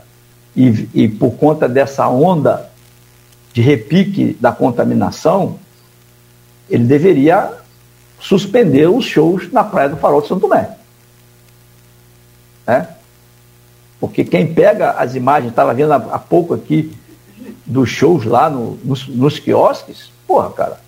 e, 0.56 0.90
e 0.94 1.08
por 1.08 1.32
conta 1.32 1.68
dessa 1.68 2.08
onda 2.08 2.70
de 3.54 3.62
repique 3.62 4.38
da 4.40 4.52
contaminação, 4.52 5.58
ele 6.70 6.84
deveria 6.84 7.54
suspender 8.20 8.88
os 8.88 9.06
shows 9.06 9.52
na 9.52 9.64
Praia 9.64 9.90
do 9.90 9.98
Farol 9.98 10.22
de 10.22 10.28
Santo 10.28 10.42
Tomé. 10.42 10.72
É? 12.68 12.88
Porque 14.00 14.24
quem 14.24 14.54
pega 14.54 14.92
as 14.92 15.16
imagens, 15.16 15.52
estava 15.52 15.74
vendo 15.74 15.94
há, 15.94 16.20
pouco 16.20 16.54
aqui, 16.54 16.92
dos 17.66 17.90
shows 17.90 18.26
lá 18.26 18.50
no, 18.50 18.78
nos, 18.84 19.08
nos 19.08 19.40
quiosques, 19.40 20.12
porra, 20.28 20.50
cara, 20.52 20.80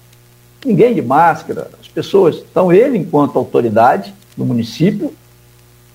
ninguém 0.65 0.93
de 0.93 1.01
máscara, 1.01 1.69
pessoas. 1.97 2.43
Então, 2.51 2.71
ele, 2.71 2.95
enquanto 2.95 3.39
autoridade 3.39 4.13
no 4.37 4.45
município, 4.45 5.11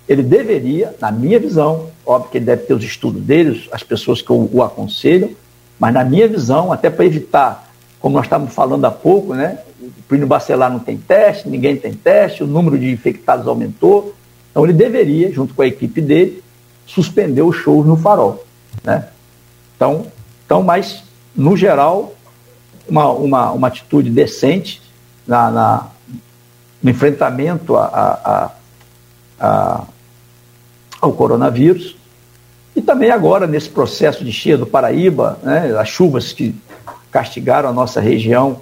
ele 0.09 0.25
deveria, 0.25 0.97
na 1.01 1.13
minha 1.13 1.39
visão, 1.39 1.91
óbvio 2.05 2.29
que 2.29 2.39
ele 2.39 2.45
deve 2.45 2.65
ter 2.65 2.75
os 2.75 2.83
estudos 2.83 3.23
dele, 3.23 3.69
as 3.71 3.85
pessoas 3.85 4.21
que 4.21 4.33
o, 4.33 4.51
o 4.53 4.65
aconselham, 4.65 5.31
mas 5.79 5.95
na 5.95 6.05
minha 6.05 6.27
visão, 6.27 6.73
até 6.73 6.91
para 6.91 7.05
evitar, 7.05 7.73
como 8.01 8.17
nós 8.17 8.27
estávamos 8.27 8.53
falando 8.53 8.85
há 8.85 8.91
pouco, 8.91 9.33
né? 9.33 9.61
O 9.81 10.03
Plínio 10.09 10.27
Bacelar 10.27 10.73
não 10.73 10.81
tem 10.81 10.97
teste, 10.97 11.49
ninguém 11.49 11.77
tem 11.77 11.93
teste, 11.93 12.43
o 12.43 12.49
número 12.49 12.77
de 12.77 12.91
infectados 12.91 13.47
aumentou. 13.47 14.13
Então 14.51 14.65
ele 14.65 14.73
deveria, 14.73 15.33
junto 15.33 15.55
com 15.55 15.63
a 15.63 15.69
equipe 15.69 16.01
dele, 16.01 16.43
suspender 16.85 17.43
os 17.43 17.55
shows 17.55 17.87
no 17.87 17.97
farol. 17.97 18.45
Né? 18.83 19.07
Então, 19.77 20.07
então, 20.45 20.65
mas, 20.65 21.05
no 21.35 21.57
geral, 21.57 22.13
uma, 22.89 23.11
uma, 23.13 23.53
uma 23.53 23.69
atitude 23.69 24.11
decente 24.11 24.82
na, 25.33 25.51
na 25.51 25.87
no 26.83 26.91
enfrentamento 26.91 27.77
a, 27.77 27.85
a, 27.85 28.51
a, 29.41 29.85
ao 31.01 31.13
coronavírus. 31.13 31.97
E 32.75 32.83
também 32.83 33.11
agora, 33.11 33.47
nesse 33.47 33.69
processo 33.69 34.25
de 34.25 34.33
cheia 34.33 34.59
do 34.59 34.67
Paraíba, 34.67 35.39
né, 35.43 35.77
as 35.79 35.89
chuvas 35.89 36.33
que 36.33 36.55
castigaram 37.11 37.69
a 37.69 37.73
nossa 37.73 38.01
região, 38.01 38.61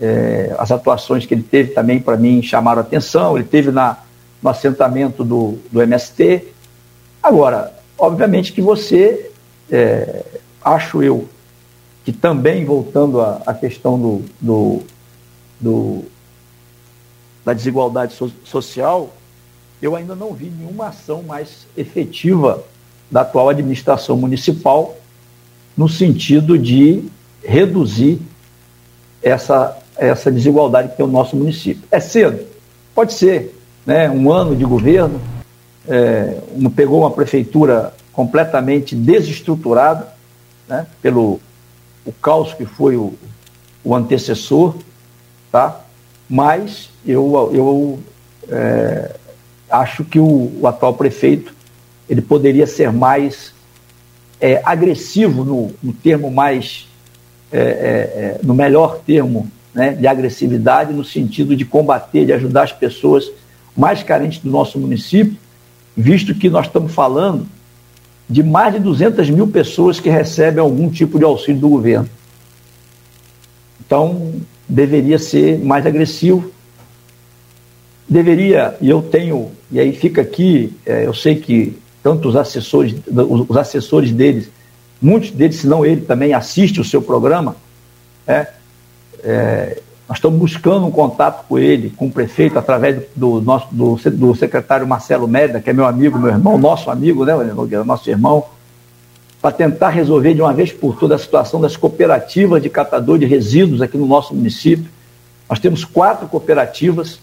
é, 0.00 0.54
as 0.58 0.72
atuações 0.72 1.26
que 1.26 1.34
ele 1.34 1.42
teve 1.42 1.72
também, 1.72 2.00
para 2.00 2.16
mim, 2.16 2.42
chamaram 2.42 2.80
atenção. 2.80 3.36
Ele 3.36 3.46
teve 3.46 3.70
na, 3.70 3.98
no 4.42 4.48
assentamento 4.48 5.22
do, 5.22 5.58
do 5.70 5.82
MST, 5.82 6.54
Agora, 7.24 7.72
obviamente 7.96 8.52
que 8.52 8.60
você, 8.60 9.30
é, 9.70 10.22
acho 10.62 11.02
eu, 11.02 11.26
que 12.04 12.12
também, 12.12 12.66
voltando 12.66 13.18
à, 13.18 13.40
à 13.46 13.54
questão 13.54 13.98
do, 13.98 14.22
do, 14.38 14.82
do, 15.60 16.04
da 17.44 17.52
desigualdade 17.52 18.14
so, 18.14 18.32
social, 18.44 19.14
eu 19.80 19.94
ainda 19.94 20.14
não 20.14 20.32
vi 20.32 20.46
nenhuma 20.46 20.88
ação 20.88 21.22
mais 21.22 21.66
efetiva 21.76 22.64
da 23.10 23.20
atual 23.20 23.48
administração 23.48 24.16
municipal 24.16 24.96
no 25.76 25.88
sentido 25.88 26.58
de 26.58 27.04
reduzir 27.42 28.20
essa, 29.22 29.76
essa 29.96 30.30
desigualdade 30.30 30.88
que 30.88 30.96
tem 30.96 31.06
o 31.06 31.08
nosso 31.08 31.36
município. 31.36 31.82
É 31.90 32.00
cedo? 32.00 32.46
Pode 32.94 33.12
ser, 33.12 33.58
né? 33.84 34.08
um 34.08 34.32
ano 34.32 34.56
de 34.56 34.64
governo, 34.64 35.20
é, 35.88 36.38
uma, 36.52 36.70
pegou 36.70 37.00
uma 37.00 37.10
prefeitura 37.10 37.92
completamente 38.12 38.94
desestruturada, 38.94 40.08
né, 40.68 40.86
pelo 41.02 41.40
o 42.06 42.12
caos 42.12 42.54
que 42.54 42.64
foi 42.64 42.96
o, 42.96 43.14
o 43.82 43.94
antecessor, 43.94 44.74
tá? 45.54 45.82
mas 46.28 46.90
eu, 47.06 47.52
eu 47.54 48.00
é, 48.48 49.14
acho 49.70 50.02
que 50.04 50.18
o, 50.18 50.50
o, 50.60 50.66
atual 50.66 50.94
prefeito 50.94 51.54
ele 52.10 52.20
poderia 52.20 52.66
ser 52.66 52.90
mais 52.90 53.54
é, 54.40 54.60
agressivo 54.64 55.44
no, 55.44 55.72
no, 55.80 55.92
termo 55.92 56.28
mais 56.28 56.88
é, 57.52 57.58
é, 57.58 57.62
é, 57.62 58.40
no 58.42 58.52
melhor 58.52 58.98
termo 59.06 59.48
né, 59.72 59.92
de 59.92 60.08
agressividade 60.08 60.92
no 60.92 61.04
sentido 61.04 61.54
de 61.54 61.64
combater, 61.64 62.26
de 62.26 62.32
ajudar 62.32 62.64
as 62.64 62.72
pessoas 62.72 63.30
mais 63.76 64.02
carentes 64.02 64.40
do 64.40 64.50
nosso 64.50 64.76
município 64.76 65.38
visto 65.96 66.34
que 66.34 66.50
nós 66.50 66.66
estamos 66.66 66.92
falando 66.92 67.46
de 68.28 68.42
mais 68.42 68.74
de 68.74 68.80
200 68.80 69.30
mil 69.30 69.46
pessoas 69.46 70.00
que 70.00 70.10
recebem 70.10 70.58
algum 70.58 70.90
tipo 70.90 71.16
de 71.16 71.24
auxílio 71.24 71.60
do 71.60 71.68
governo. 71.68 72.10
Então, 73.86 74.40
deveria 74.68 75.18
ser 75.18 75.58
mais 75.58 75.86
agressivo. 75.86 76.50
Deveria, 78.08 78.76
e 78.80 78.90
eu 78.90 79.02
tenho, 79.02 79.50
e 79.70 79.80
aí 79.80 79.92
fica 79.92 80.20
aqui, 80.20 80.74
é, 80.84 81.06
eu 81.06 81.14
sei 81.14 81.36
que 81.36 81.78
tanto 82.02 82.28
os 82.28 82.36
assessores, 82.36 82.94
os 83.06 83.56
assessores 83.56 84.12
deles, 84.12 84.50
muitos 85.00 85.30
deles, 85.30 85.56
se 85.56 85.66
não 85.66 85.86
ele 85.86 86.02
também, 86.02 86.34
assiste 86.34 86.80
o 86.80 86.84
seu 86.84 87.00
programa, 87.00 87.56
é, 88.26 88.48
é, 89.22 89.80
nós 90.06 90.18
estamos 90.18 90.38
buscando 90.38 90.84
um 90.86 90.90
contato 90.90 91.46
com 91.48 91.58
ele, 91.58 91.90
com 91.96 92.06
o 92.06 92.10
prefeito, 92.10 92.58
através 92.58 93.04
do, 93.16 93.40
nosso, 93.40 93.68
do, 93.72 93.96
do 93.96 94.34
secretário 94.34 94.86
Marcelo 94.86 95.26
Média, 95.26 95.60
que 95.60 95.70
é 95.70 95.72
meu 95.72 95.86
amigo, 95.86 96.18
meu 96.18 96.28
irmão, 96.28 96.58
nosso 96.58 96.90
amigo, 96.90 97.24
né, 97.24 97.32
nosso 97.84 98.10
irmão, 98.10 98.44
para 99.44 99.52
tentar 99.52 99.90
resolver 99.90 100.32
de 100.32 100.40
uma 100.40 100.54
vez 100.54 100.72
por 100.72 100.98
todas 100.98 101.20
a 101.20 101.22
situação 101.22 101.60
das 101.60 101.76
cooperativas 101.76 102.62
de 102.62 102.70
catador 102.70 103.18
de 103.18 103.26
resíduos 103.26 103.82
aqui 103.82 103.98
no 103.98 104.06
nosso 104.06 104.34
município. 104.34 104.86
Nós 105.50 105.58
temos 105.58 105.84
quatro 105.84 106.26
cooperativas 106.28 107.18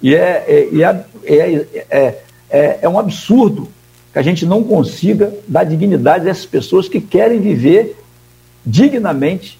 e 0.00 0.14
é, 0.14 0.44
é, 0.46 0.94
é, 1.24 1.66
é, 1.90 2.18
é, 2.48 2.78
é 2.82 2.88
um 2.88 2.96
absurdo 2.96 3.66
que 4.12 4.18
a 4.20 4.22
gente 4.22 4.46
não 4.46 4.62
consiga 4.62 5.34
dar 5.48 5.64
dignidade 5.64 6.28
a 6.28 6.30
essas 6.30 6.46
pessoas 6.46 6.88
que 6.88 7.00
querem 7.00 7.40
viver 7.40 8.00
dignamente 8.64 9.58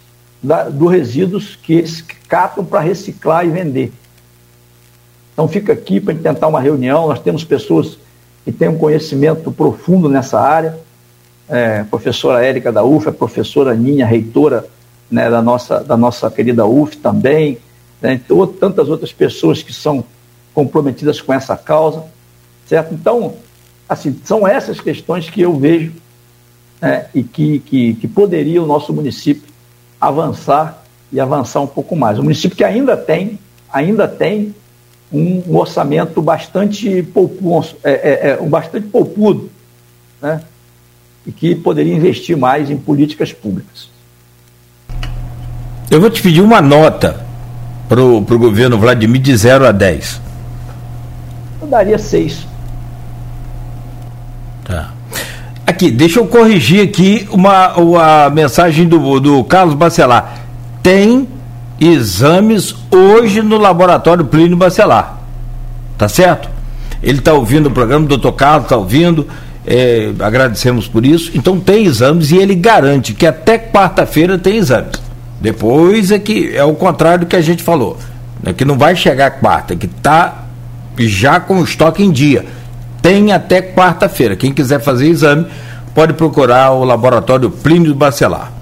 dos 0.73 0.93
resíduos 0.93 1.59
que 1.61 1.73
eles 1.73 2.05
catam 2.29 2.65
para 2.65 2.79
reciclar 2.79 3.45
e 3.45 3.51
vender. 3.51 3.93
Então 5.33 5.49
fica 5.49 5.73
aqui 5.73 5.99
para 5.99 6.15
tentar 6.15 6.47
uma 6.47 6.61
reunião, 6.61 7.09
nós 7.09 7.19
temos 7.19 7.43
pessoas 7.43 7.99
que 8.45 8.53
têm 8.53 8.69
um 8.69 8.79
conhecimento 8.79 9.51
profundo 9.51 10.09
nessa 10.09 10.39
área, 10.39 10.79
é, 11.51 11.83
professora 11.83 12.45
Érica 12.45 12.71
da 12.71 12.85
UF, 12.85 13.09
a 13.09 13.13
professora 13.13 13.75
Ninha, 13.75 14.07
reitora 14.07 14.67
né, 15.11 15.29
da, 15.29 15.43
nossa, 15.43 15.81
da 15.81 15.97
nossa 15.97 16.31
querida 16.31 16.65
UF 16.65 16.97
também, 16.97 17.59
né, 18.01 18.21
tantas 18.59 18.89
outras 18.89 19.13
pessoas 19.13 19.63
que 19.63 19.73
são 19.73 20.05
comprometidas 20.55 21.21
com 21.21 21.33
essa 21.33 21.57
causa, 21.57 22.05
certo? 22.67 22.95
Então, 22.95 23.35
assim, 23.89 24.19
são 24.25 24.47
essas 24.47 24.81
questões 24.81 25.29
que 25.29 25.41
eu 25.41 25.59
vejo 25.59 25.93
né, 26.81 27.07
e 27.13 27.23
que, 27.25 27.59
que, 27.59 27.95
que 27.95 28.07
poderia 28.07 28.63
o 28.63 28.67
nosso 28.67 28.93
município 28.93 29.51
avançar 30.01 30.85
e 31.13 31.19
avançar 31.19 31.61
um 31.61 31.67
pouco 31.67 31.97
mais. 31.97 32.19
O 32.19 32.23
município 32.23 32.57
que 32.57 32.65
ainda 32.65 32.97
tem, 32.97 33.39
ainda 33.73 34.07
tem 34.07 34.55
um, 35.13 35.43
um 35.49 35.57
orçamento 35.57 36.23
bastante 36.23 37.03
poupudo, 37.03 37.67
é, 37.83 37.91
é, 37.91 38.31
é, 38.31 38.41
um 38.41 38.49
bastante 38.49 38.87
poupudo, 38.87 39.51
né? 40.23 40.41
E 41.27 41.33
que 41.33 41.55
poderia 41.55 41.95
investir 41.95 42.37
mais 42.37 42.71
em 42.71 42.77
políticas 42.77 43.33
públicas. 43.33 43.89
Eu 45.91 46.01
vou 46.01 46.09
te 46.09 46.23
pedir 46.23 46.41
uma 46.41 46.61
nota 46.61 47.25
para 47.89 48.01
o 48.01 48.21
governo 48.21 48.79
Vladimir 48.79 49.21
de 49.21 49.37
0 49.37 49.67
a 49.67 49.73
10. 49.73 50.21
Eu 51.61 51.67
daria 51.67 51.99
6. 51.99 52.47
Tá. 54.65 54.93
Aqui, 55.67 55.91
deixa 55.91 56.21
eu 56.21 56.27
corrigir 56.27 56.87
aqui 56.87 57.29
uma, 57.33 57.77
uma 57.77 58.31
mensagem 58.31 58.87
do, 58.87 59.19
do 59.19 59.43
Carlos 59.45 59.75
Bacelar. 59.75 60.41
Tem 60.83 61.29
exames 61.81 62.75
hoje 62.91 63.43
no 63.43 63.59
laboratório 63.59 64.25
Plínio 64.25 64.57
Bacelar. 64.57 65.19
Tá 65.99 66.09
certo? 66.09 66.49
Ele 67.03 67.19
está 67.19 67.33
ouvindo 67.33 67.67
o 67.67 67.71
programa, 67.71 68.05
o 68.05 68.09
doutor 68.09 68.33
Carlos 68.33 68.65
está 68.65 68.77
ouvindo 68.77 69.27
é, 69.67 70.13
agradecemos 70.21 70.89
por 70.89 71.05
isso. 71.05 71.31
Então 71.35 71.59
tem 71.61 71.85
exames 71.85 72.31
e 72.31 72.37
ele 72.37 72.55
garante 72.55 73.13
que 73.15 73.27
até 73.27 73.59
quarta-feira 73.59 74.39
tem 74.39 74.57
exames. 74.57 74.93
Depois 75.41 76.11
é 76.11 76.19
que 76.19 76.55
é 76.55 76.65
o 76.65 76.75
contrário 76.75 77.21
do 77.21 77.27
que 77.27 77.37
a 77.37 77.41
gente 77.41 77.63
falou, 77.63 77.97
né, 78.43 78.53
que 78.53 78.65
não 78.65 78.77
vai 78.77 78.95
chegar 78.95 79.31
quarta, 79.33 79.75
que 79.75 79.87
está 79.87 80.45
já 80.99 81.41
com 81.41 81.61
o 81.61 81.65
estoque 81.65 82.03
em 82.03 82.11
dia. 82.11 82.45
Tem 83.01 83.33
até 83.33 83.63
quarta-feira. 83.63 84.37
Quem 84.37 84.53
quiser 84.53 84.81
fazer 84.81 85.09
exame 85.09 85.47
pode 85.95 86.13
procurar 86.13 86.73
o 86.73 86.85
laboratório 86.85 87.51
Plínio 87.51 87.95
Bacelar. 87.95 88.53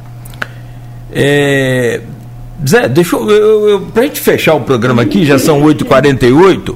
É, 1.11 2.01
Zé, 2.66 2.89
deixa 2.89 3.16
eu, 3.16 3.31
eu, 3.31 3.69
eu 3.69 4.03
gente 4.03 4.20
fechar 4.20 4.55
o 4.55 4.61
programa 4.61 5.03
aqui, 5.03 5.25
já 5.25 5.39
são 5.39 5.62
8h48. 5.62 6.75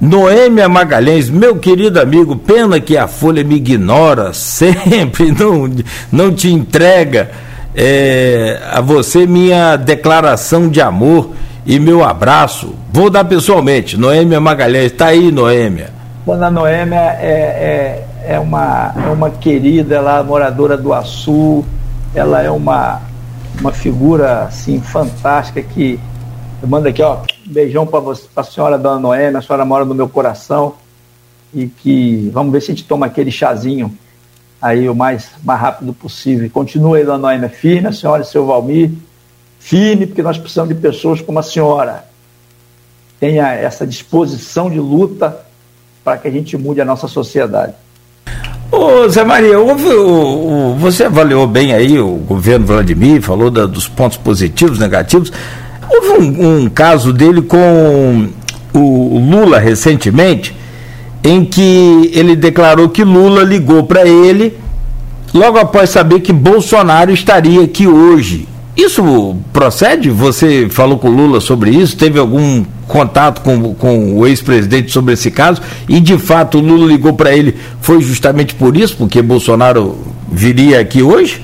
Noêmia 0.00 0.68
Magalhães, 0.68 1.28
meu 1.28 1.56
querido 1.56 2.00
amigo, 2.00 2.36
pena 2.36 2.78
que 2.78 2.96
a 2.96 3.08
Folha 3.08 3.42
me 3.42 3.56
ignora 3.56 4.32
sempre, 4.34 5.32
não, 5.32 5.68
não 6.12 6.32
te 6.32 6.52
entrega 6.52 7.30
é, 7.74 8.60
a 8.70 8.80
você 8.80 9.26
minha 9.26 9.76
declaração 9.76 10.68
de 10.68 10.80
amor 10.80 11.30
e 11.66 11.80
meu 11.80 12.04
abraço. 12.04 12.74
Vou 12.92 13.10
dar 13.10 13.24
pessoalmente, 13.24 13.96
Noêmia 13.96 14.40
Magalhães, 14.40 14.92
está 14.92 15.06
aí, 15.06 15.32
Noêmia. 15.32 15.90
Dona 16.24 16.50
Noêmia 16.50 17.16
é, 17.20 18.04
é, 18.24 18.34
é, 18.34 18.38
uma, 18.38 18.92
é 18.96 19.10
uma 19.10 19.30
querida, 19.30 19.96
ela 19.96 20.20
é 20.20 20.22
moradora 20.22 20.76
do 20.76 20.92
Açu, 20.92 21.64
ela 22.14 22.40
é 22.40 22.50
uma, 22.50 23.00
uma 23.60 23.72
figura 23.72 24.44
assim, 24.44 24.80
fantástica 24.80 25.60
que 25.60 25.98
eu 26.60 26.68
mando 26.68 26.88
aqui, 26.88 27.02
ó, 27.02 27.18
um 27.18 27.52
beijão 27.52 27.86
para 27.86 28.00
a 28.36 28.44
senhora 28.44 28.78
Dona 28.78 28.98
Noêmia, 28.98 29.38
a 29.38 29.42
senhora 29.42 29.64
mora 29.64 29.84
no 29.84 29.94
meu 29.94 30.08
coração. 30.08 30.74
E 31.54 31.66
que 31.66 32.30
vamos 32.32 32.52
ver 32.52 32.60
se 32.60 32.70
a 32.70 32.74
gente 32.74 32.84
toma 32.86 33.06
aquele 33.06 33.30
chazinho 33.30 33.96
aí 34.60 34.88
o 34.88 34.94
mais, 34.94 35.30
mais 35.42 35.60
rápido 35.60 35.94
possível. 35.94 36.48
Continue 36.50 36.98
aí, 36.98 37.04
Dona 37.04 37.18
Noêmia, 37.18 37.48
firme, 37.48 37.88
a 37.88 37.92
senhora 37.92 38.22
e 38.22 38.26
seu 38.26 38.44
Valmir, 38.44 38.90
firme, 39.58 40.06
porque 40.06 40.22
nós 40.22 40.36
precisamos 40.36 40.74
de 40.74 40.80
pessoas 40.80 41.20
como 41.20 41.38
a 41.38 41.42
senhora. 41.42 42.04
Tenha 43.18 43.52
essa 43.52 43.86
disposição 43.86 44.68
de 44.68 44.78
luta 44.78 45.40
para 46.04 46.18
que 46.18 46.28
a 46.28 46.30
gente 46.30 46.56
mude 46.56 46.80
a 46.80 46.84
nossa 46.84 47.08
sociedade. 47.08 47.74
Ô 48.70 49.08
Zé 49.08 49.24
Maria, 49.24 49.58
o, 49.58 50.72
o, 50.72 50.74
você 50.74 51.04
avaliou 51.04 51.46
bem 51.46 51.72
aí 51.72 51.98
o 51.98 52.16
governo 52.16 52.66
Vladimir, 52.66 53.22
falou 53.22 53.50
da, 53.50 53.64
dos 53.64 53.88
pontos 53.88 54.18
positivos, 54.18 54.78
negativos. 54.78 55.32
Houve 55.90 56.08
um, 56.22 56.64
um 56.64 56.68
caso 56.68 57.12
dele 57.12 57.42
com 57.42 58.28
o 58.74 59.18
Lula 59.18 59.58
recentemente, 59.58 60.54
em 61.24 61.44
que 61.44 62.10
ele 62.12 62.36
declarou 62.36 62.88
que 62.88 63.02
Lula 63.02 63.42
ligou 63.42 63.84
para 63.84 64.06
ele 64.06 64.56
logo 65.32 65.58
após 65.58 65.90
saber 65.90 66.20
que 66.20 66.32
Bolsonaro 66.32 67.10
estaria 67.10 67.62
aqui 67.62 67.86
hoje. 67.86 68.46
Isso 68.76 69.36
procede? 69.52 70.08
Você 70.08 70.68
falou 70.70 70.98
com 70.98 71.08
o 71.08 71.12
Lula 71.12 71.40
sobre 71.40 71.70
isso? 71.70 71.96
Teve 71.96 72.18
algum 72.18 72.64
contato 72.86 73.42
com, 73.42 73.74
com 73.74 74.16
o 74.16 74.26
ex-presidente 74.26 74.92
sobre 74.92 75.14
esse 75.14 75.30
caso? 75.30 75.60
E 75.88 75.98
de 75.98 76.16
fato 76.16 76.58
o 76.58 76.60
Lula 76.60 76.86
ligou 76.86 77.12
para 77.12 77.36
ele 77.36 77.56
foi 77.80 78.00
justamente 78.00 78.54
por 78.54 78.76
isso, 78.76 78.96
porque 78.96 79.20
Bolsonaro 79.20 79.98
viria 80.30 80.78
aqui 80.78 81.02
hoje? 81.02 81.42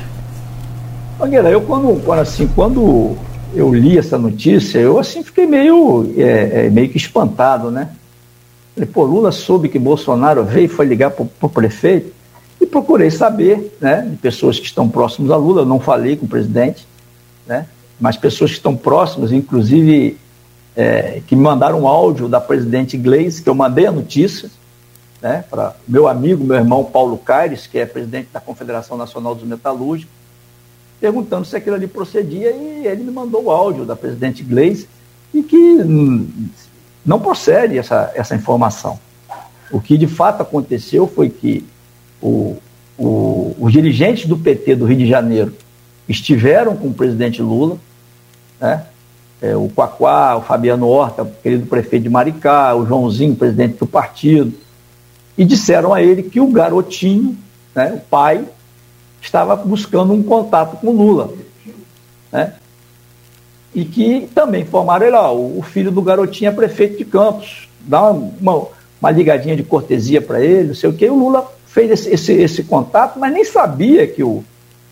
Mangueira, 1.18 1.50
eu 1.50 1.60
quando, 1.60 2.00
quando 2.04 2.20
assim, 2.20 2.48
quando 2.54 3.16
eu 3.54 3.72
li 3.72 3.96
essa 3.96 4.18
notícia, 4.18 4.78
eu 4.78 4.98
assim 4.98 5.22
fiquei 5.22 5.46
meio, 5.46 6.12
é, 6.16 6.66
é, 6.66 6.70
meio 6.70 6.88
que 6.88 6.96
espantado, 6.96 7.70
né? 7.70 7.90
Falei, 8.74 8.88
pô, 8.92 9.04
Lula 9.04 9.30
soube 9.30 9.68
que 9.68 9.78
Bolsonaro 9.78 10.44
veio 10.44 10.64
e 10.64 10.68
foi 10.68 10.84
ligar 10.84 11.12
para 11.12 11.24
o 11.40 11.48
prefeito 11.48 12.12
e 12.60 12.66
procurei 12.66 13.10
saber, 13.10 13.76
né, 13.80 14.02
de 14.02 14.16
pessoas 14.16 14.58
que 14.58 14.66
estão 14.66 14.88
próximas 14.88 15.30
a 15.30 15.36
Lula, 15.36 15.62
eu 15.62 15.66
não 15.66 15.78
falei 15.78 16.16
com 16.16 16.26
o 16.26 16.28
presidente, 16.28 16.86
né, 17.46 17.66
mas 18.00 18.16
pessoas 18.16 18.50
que 18.50 18.56
estão 18.56 18.76
próximas, 18.76 19.30
inclusive 19.30 20.18
é, 20.74 21.22
que 21.26 21.36
me 21.36 21.42
mandaram 21.42 21.82
um 21.82 21.88
áudio 21.88 22.28
da 22.28 22.40
presidente 22.40 22.96
Gleisi, 22.96 23.42
que 23.42 23.48
eu 23.48 23.54
mandei 23.54 23.86
a 23.86 23.92
notícia, 23.92 24.50
né, 25.22 25.44
para 25.48 25.76
meu 25.86 26.08
amigo, 26.08 26.42
meu 26.44 26.56
irmão 26.56 26.84
Paulo 26.84 27.16
Caires, 27.16 27.68
que 27.68 27.78
é 27.78 27.86
presidente 27.86 28.28
da 28.32 28.40
Confederação 28.40 28.96
Nacional 28.96 29.36
dos 29.36 29.44
Metalúrgicos, 29.44 30.23
perguntando 31.00 31.44
se 31.44 31.56
aquilo 31.56 31.76
ali 31.76 31.86
procedia 31.86 32.50
e 32.50 32.86
ele 32.86 33.02
me 33.02 33.10
mandou 33.10 33.44
o 33.44 33.50
áudio 33.50 33.84
da 33.84 33.96
presidente 33.96 34.42
Gleisi 34.42 34.88
e 35.32 35.42
que 35.42 35.56
hum, 35.56 36.28
não 37.04 37.20
procede 37.20 37.78
essa, 37.78 38.10
essa 38.14 38.34
informação. 38.34 38.98
O 39.70 39.80
que 39.80 39.98
de 39.98 40.06
fato 40.06 40.42
aconteceu 40.42 41.06
foi 41.06 41.28
que 41.28 41.64
o, 42.22 42.56
o, 42.96 43.56
os 43.58 43.72
dirigentes 43.72 44.26
do 44.26 44.38
PT 44.38 44.76
do 44.76 44.84
Rio 44.84 44.98
de 44.98 45.06
Janeiro 45.06 45.52
estiveram 46.08 46.76
com 46.76 46.88
o 46.88 46.94
presidente 46.94 47.42
Lula, 47.42 47.78
né? 48.60 48.84
É, 49.42 49.54
o 49.54 49.68
Quaquá, 49.68 50.36
o 50.36 50.40
Fabiano 50.40 50.88
Horta, 50.88 51.24
querido 51.42 51.66
prefeito 51.66 52.04
de 52.04 52.08
Maricá, 52.08 52.74
o 52.74 52.86
Joãozinho, 52.86 53.36
presidente 53.36 53.76
do 53.76 53.86
partido, 53.86 54.54
e 55.36 55.44
disseram 55.44 55.92
a 55.92 56.02
ele 56.02 56.22
que 56.22 56.40
o 56.40 56.46
garotinho, 56.46 57.36
né, 57.74 57.92
o 57.92 58.00
pai, 58.00 58.44
estava 59.24 59.56
buscando 59.56 60.12
um 60.12 60.22
contato 60.22 60.76
com 60.76 60.90
Lula. 60.90 61.32
Né? 62.30 62.52
E 63.74 63.84
que 63.84 64.28
também 64.34 64.62
informaram 64.62 65.06
ele, 65.06 65.16
ó, 65.16 65.34
o 65.34 65.62
filho 65.62 65.90
do 65.90 66.02
garotinho 66.02 66.50
é 66.50 66.52
prefeito 66.52 66.98
de 66.98 67.04
Campos, 67.04 67.68
dá 67.80 68.10
uma, 68.10 68.68
uma 69.00 69.10
ligadinha 69.10 69.56
de 69.56 69.62
cortesia 69.62 70.20
para 70.20 70.40
ele, 70.40 70.68
não 70.68 70.74
sei 70.74 70.90
o 70.90 70.92
quê. 70.92 71.08
O 71.08 71.18
Lula 71.18 71.50
fez 71.66 71.90
esse, 71.90 72.10
esse, 72.10 72.32
esse 72.32 72.62
contato, 72.64 73.18
mas 73.18 73.32
nem 73.32 73.44
sabia 73.44 74.06
que 74.06 74.22
o, 74.22 74.44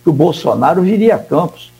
que 0.02 0.10
o 0.10 0.12
Bolsonaro 0.12 0.82
viria 0.82 1.14
a 1.14 1.18
Campos. 1.18 1.70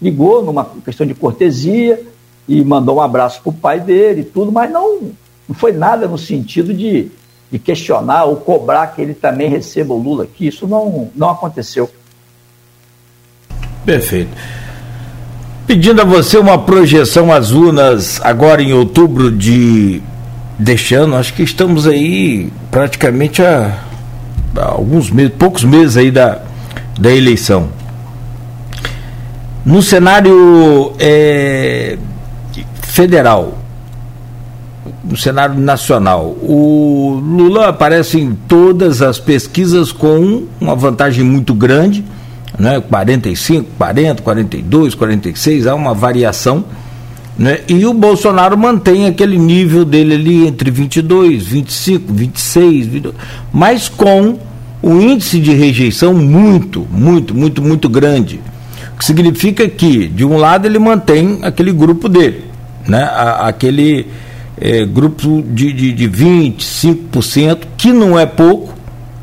Ligou 0.00 0.42
numa 0.44 0.64
questão 0.84 1.06
de 1.06 1.14
cortesia 1.14 2.02
e 2.48 2.64
mandou 2.64 2.96
um 2.96 3.00
abraço 3.00 3.42
para 3.42 3.50
o 3.50 3.54
pai 3.54 3.80
dele 3.80 4.20
e 4.20 4.24
tudo, 4.24 4.52
mas 4.52 4.70
não, 4.70 5.10
não 5.48 5.54
foi 5.54 5.72
nada 5.72 6.06
no 6.06 6.16
sentido 6.16 6.72
de 6.72 7.10
de 7.50 7.58
questionar 7.58 8.24
ou 8.24 8.36
cobrar 8.36 8.88
que 8.88 9.00
ele 9.00 9.14
também 9.14 9.48
receba 9.48 9.94
o 9.94 9.98
Lula 9.98 10.24
aqui. 10.24 10.48
Isso 10.48 10.66
não, 10.66 11.10
não 11.14 11.30
aconteceu. 11.30 11.90
Perfeito. 13.86 14.30
Pedindo 15.66 16.02
a 16.02 16.04
você 16.04 16.36
uma 16.36 16.58
projeção 16.58 17.32
às 17.32 17.52
urnas 17.52 18.20
agora 18.22 18.60
em 18.60 18.72
outubro 18.72 19.30
de 19.30 20.02
deste 20.58 20.94
ano, 20.94 21.16
acho 21.16 21.34
que 21.34 21.42
estamos 21.42 21.86
aí 21.86 22.50
praticamente 22.70 23.42
a, 23.42 23.78
a 24.56 24.64
alguns 24.64 25.10
meses, 25.10 25.32
poucos 25.38 25.64
meses 25.64 25.96
aí 25.96 26.10
da, 26.10 26.40
da 26.98 27.12
eleição. 27.12 27.68
No 29.64 29.82
cenário 29.82 30.92
é, 30.98 31.98
federal, 32.82 33.58
no 35.04 35.16
cenário 35.16 35.56
nacional, 35.56 36.36
o 36.40 37.20
Lula 37.22 37.68
aparece 37.68 38.18
em 38.18 38.34
todas 38.48 39.02
as 39.02 39.18
pesquisas 39.18 39.92
com 39.92 40.44
uma 40.60 40.74
vantagem 40.74 41.24
muito 41.24 41.52
grande, 41.52 42.04
né? 42.58 42.80
45, 42.80 43.70
40, 43.76 44.22
42, 44.22 44.94
46, 44.94 45.66
há 45.66 45.74
uma 45.74 45.94
variação. 45.94 46.64
Né? 47.38 47.60
E 47.68 47.84
o 47.84 47.92
Bolsonaro 47.92 48.56
mantém 48.56 49.06
aquele 49.06 49.38
nível 49.38 49.84
dele 49.84 50.14
ali 50.14 50.46
entre 50.46 50.70
22, 50.70 51.44
25, 51.44 52.12
26, 52.12 52.86
22, 52.86 53.14
mas 53.52 53.88
com 53.88 54.38
o 54.82 55.00
índice 55.00 55.40
de 55.40 55.52
rejeição 55.52 56.14
muito, 56.14 56.86
muito, 56.90 57.34
muito, 57.34 57.62
muito 57.62 57.88
grande. 57.88 58.40
O 58.94 58.98
que 58.98 59.04
significa 59.04 59.68
que, 59.68 60.06
de 60.08 60.24
um 60.24 60.38
lado, 60.38 60.66
ele 60.66 60.78
mantém 60.78 61.40
aquele 61.42 61.72
grupo 61.72 62.08
dele, 62.08 62.44
né? 62.88 63.06
aquele 63.40 64.06
é, 64.58 64.86
grupo 64.86 65.42
de, 65.42 65.72
de, 65.72 65.92
de 65.92 66.08
25%, 66.08 67.58
que 67.76 67.92
não 67.92 68.18
é 68.18 68.24
pouco, 68.24 68.75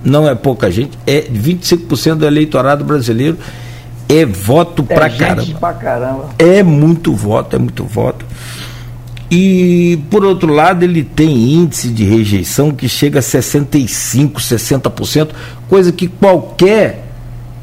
não 0.04 0.28
é 0.28 0.36
pouca 0.36 0.70
gente, 0.70 0.98
é 1.08 1.22
25% 1.22 2.16
do 2.16 2.26
eleitorado 2.26 2.84
brasileiro 2.84 3.38
é 4.10 4.26
voto 4.26 4.86
é 4.90 4.94
pra, 4.94 5.10
caramba. 5.10 5.60
pra 5.60 5.74
caramba. 5.74 6.30
É 6.38 6.62
muito 6.62 7.14
voto, 7.14 7.56
é 7.56 7.60
muito 7.60 7.84
voto. 7.84 8.26
E, 9.32 10.00
por 10.12 10.24
outro 10.24 10.54
lado, 10.54 10.84
ele 10.84 11.04
tem 11.04 11.54
índice 11.54 11.88
de 11.88 12.04
rejeição 12.04 12.72
que 12.72 12.88
chega 12.88 13.20
a 13.20 13.22
65%, 13.22 14.34
60%, 14.34 15.30
coisa 15.68 15.92
que 15.92 16.08
qualquer 16.08 17.08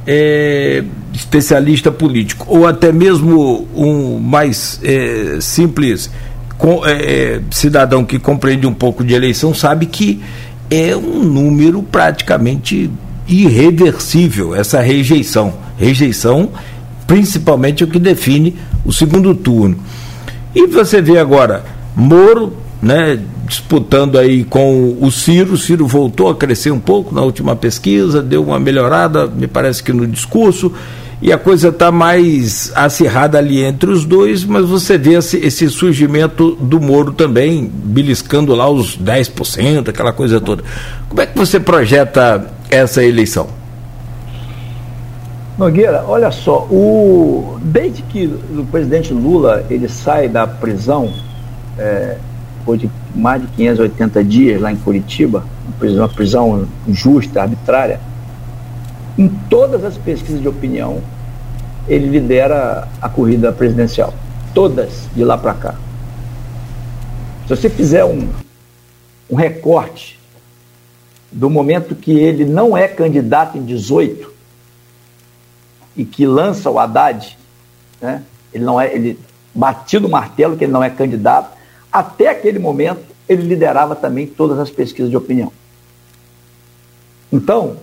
é, 0.06 0.82
especialista 1.12 1.92
político, 1.92 2.44
ou 2.48 2.66
até 2.66 2.90
mesmo 2.90 3.68
um 3.74 4.18
mais 4.18 4.80
é, 4.82 5.38
simples 5.40 6.10
com, 6.58 6.84
é, 6.84 6.92
é, 6.92 7.40
cidadão 7.52 8.04
que 8.04 8.18
compreende 8.18 8.66
um 8.66 8.74
pouco 8.74 9.04
de 9.04 9.14
eleição, 9.14 9.54
sabe 9.54 9.86
que 9.86 10.20
é 10.70 10.96
um 10.96 11.22
número 11.24 11.82
praticamente 11.82 12.90
irreversível 13.26 14.54
essa 14.54 14.80
rejeição. 14.80 15.54
Rejeição, 15.76 16.50
principalmente, 17.06 17.82
é 17.82 17.86
o 17.86 17.90
que 17.90 17.98
define 17.98 18.56
o 18.84 18.92
segundo 18.92 19.34
turno. 19.34 19.76
E 20.54 20.66
você 20.66 21.02
vê 21.02 21.18
agora 21.18 21.64
Moro, 21.94 22.56
né, 22.80 23.20
disputando 23.46 24.16
aí 24.16 24.44
com 24.44 24.96
o 25.00 25.10
Ciro. 25.10 25.54
O 25.54 25.58
Ciro 25.58 25.86
voltou 25.86 26.28
a 26.28 26.34
crescer 26.34 26.70
um 26.70 26.80
pouco 26.80 27.14
na 27.14 27.22
última 27.22 27.56
pesquisa, 27.56 28.22
deu 28.22 28.42
uma 28.44 28.58
melhorada, 28.58 29.26
me 29.26 29.46
parece 29.46 29.82
que 29.82 29.92
no 29.92 30.06
discurso, 30.06 30.72
e 31.22 31.32
a 31.32 31.38
coisa 31.38 31.68
está 31.68 31.92
mais 31.92 32.72
acirrada 32.74 33.36
ali 33.36 33.62
entre 33.62 33.90
os 33.90 34.06
dois, 34.06 34.42
mas 34.42 34.64
você 34.64 34.96
vê 34.96 35.14
esse, 35.14 35.36
esse, 35.36 35.68
surgimento 35.68 36.56
do 36.56 36.80
Moro 36.80 37.12
também, 37.12 37.70
beliscando 37.70 38.54
lá 38.54 38.68
os 38.70 38.98
10%, 38.98 39.88
aquela 39.88 40.12
coisa 40.12 40.40
toda. 40.40 40.64
Como 41.08 41.20
é 41.20 41.26
que 41.26 41.36
você 41.36 41.60
projeta 41.60 42.46
essa 42.70 43.04
eleição? 43.04 43.48
Nogueira, 45.58 46.04
olha 46.08 46.30
só, 46.30 46.66
o, 46.70 47.58
desde 47.62 48.00
que 48.02 48.24
o 48.56 48.64
presidente 48.70 49.12
Lula 49.12 49.66
ele 49.68 49.90
sai 49.90 50.26
da 50.26 50.46
prisão, 50.46 51.12
é, 51.76 52.16
depois 52.60 52.80
de 52.80 52.90
mais 53.14 53.42
de 53.42 53.48
580 53.48 54.24
dias 54.24 54.58
lá 54.58 54.72
em 54.72 54.76
Curitiba, 54.76 55.44
uma 55.66 55.76
prisão, 55.78 55.98
uma 55.98 56.08
prisão 56.08 56.68
injusta, 56.88 57.42
arbitrária, 57.42 58.00
em 59.18 59.28
todas 59.28 59.84
as 59.84 59.96
pesquisas 59.96 60.40
de 60.40 60.48
opinião, 60.48 61.02
ele 61.88 62.06
lidera 62.06 62.88
a 63.00 63.08
corrida 63.08 63.52
presidencial. 63.52 64.14
Todas 64.54 65.08
de 65.14 65.24
lá 65.24 65.36
para 65.36 65.54
cá. 65.54 65.74
Se 67.42 67.56
você 67.56 67.68
fizer 67.70 68.04
um, 68.04 68.28
um 69.28 69.36
recorte 69.36 70.18
do 71.32 71.48
momento 71.48 71.94
que 71.94 72.12
ele 72.12 72.44
não 72.44 72.76
é 72.76 72.88
candidato 72.88 73.56
em 73.56 73.64
18 73.64 74.32
e 75.96 76.04
que 76.04 76.26
lança 76.26 76.70
o 76.70 76.78
Haddad, 76.78 77.36
né? 78.00 78.22
ele 78.52 78.64
não 78.64 78.80
é, 78.80 78.92
ele 78.94 79.18
batido 79.54 80.06
o 80.06 80.10
martelo 80.10 80.56
que 80.56 80.64
ele 80.64 80.72
não 80.72 80.82
é 80.82 80.90
candidato, 80.90 81.56
até 81.92 82.28
aquele 82.28 82.58
momento 82.58 83.02
ele 83.28 83.42
liderava 83.42 83.94
também 83.94 84.26
todas 84.26 84.58
as 84.58 84.70
pesquisas 84.70 85.10
de 85.10 85.16
opinião. 85.16 85.52
Então, 87.32 87.76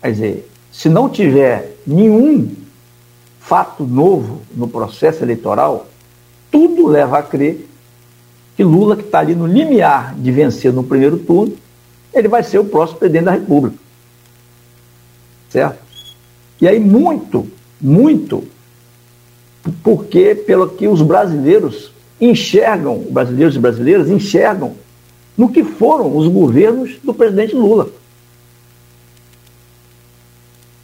quer 0.00 0.12
dizer, 0.12 0.51
se 0.72 0.88
não 0.88 1.08
tiver 1.08 1.76
nenhum 1.86 2.50
fato 3.38 3.84
novo 3.84 4.40
no 4.56 4.66
processo 4.66 5.22
eleitoral, 5.22 5.86
tudo 6.50 6.86
leva 6.86 7.18
a 7.18 7.22
crer 7.22 7.68
que 8.56 8.64
Lula, 8.64 8.96
que 8.96 9.02
está 9.02 9.20
ali 9.20 9.34
no 9.34 9.46
limiar 9.46 10.14
de 10.14 10.30
vencer 10.30 10.72
no 10.72 10.82
primeiro 10.82 11.18
turno, 11.18 11.54
ele 12.12 12.28
vai 12.28 12.42
ser 12.42 12.58
o 12.58 12.64
próximo 12.64 12.98
presidente 12.98 13.24
da 13.24 13.32
República. 13.32 13.76
Certo? 15.50 15.78
E 16.60 16.68
aí, 16.68 16.78
muito, 16.78 17.46
muito, 17.80 18.44
porque 19.82 20.34
pelo 20.34 20.68
que 20.68 20.86
os 20.88 21.02
brasileiros 21.02 21.92
enxergam, 22.20 22.98
brasileiros 23.10 23.56
e 23.56 23.58
brasileiras 23.58 24.08
enxergam 24.08 24.74
no 25.36 25.48
que 25.48 25.64
foram 25.64 26.16
os 26.16 26.28
governos 26.28 26.98
do 27.02 27.12
presidente 27.12 27.54
Lula. 27.54 27.88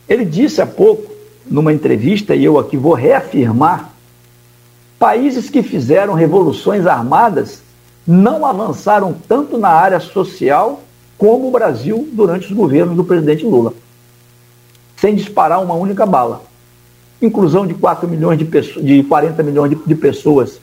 Ele 0.09 0.24
disse 0.24 0.60
há 0.60 0.66
pouco, 0.66 1.12
numa 1.47 1.72
entrevista, 1.72 2.35
e 2.35 2.44
eu 2.44 2.59
aqui 2.59 2.76
vou 2.76 2.94
reafirmar: 2.94 3.93
países 4.98 5.51
que 5.51 5.62
fizeram 5.62 6.14
revoluções 6.14 6.86
armadas 6.86 7.62
não 8.06 8.47
avançaram 8.47 9.14
tanto 9.28 9.59
na 9.59 9.68
área 9.68 10.01
social 10.01 10.82
como 11.18 11.48
o 11.48 11.51
Brasil 11.51 12.09
durante 12.12 12.47
os 12.47 12.52
governos 12.52 12.97
do 12.97 13.05
presidente 13.05 13.44
Lula, 13.44 13.74
sem 14.97 15.14
disparar 15.14 15.62
uma 15.62 15.74
única 15.74 16.06
bala. 16.06 16.43
Inclusão 17.20 17.66
de 17.66 17.74
4 17.74 18.09
milhões 18.09 18.39
de 18.39 18.44
pessoas, 18.44 18.86
de 18.86 19.02
40 19.02 19.43
milhões 19.43 19.70
de, 19.70 19.76
de 19.85 19.94
pessoas 19.94 20.60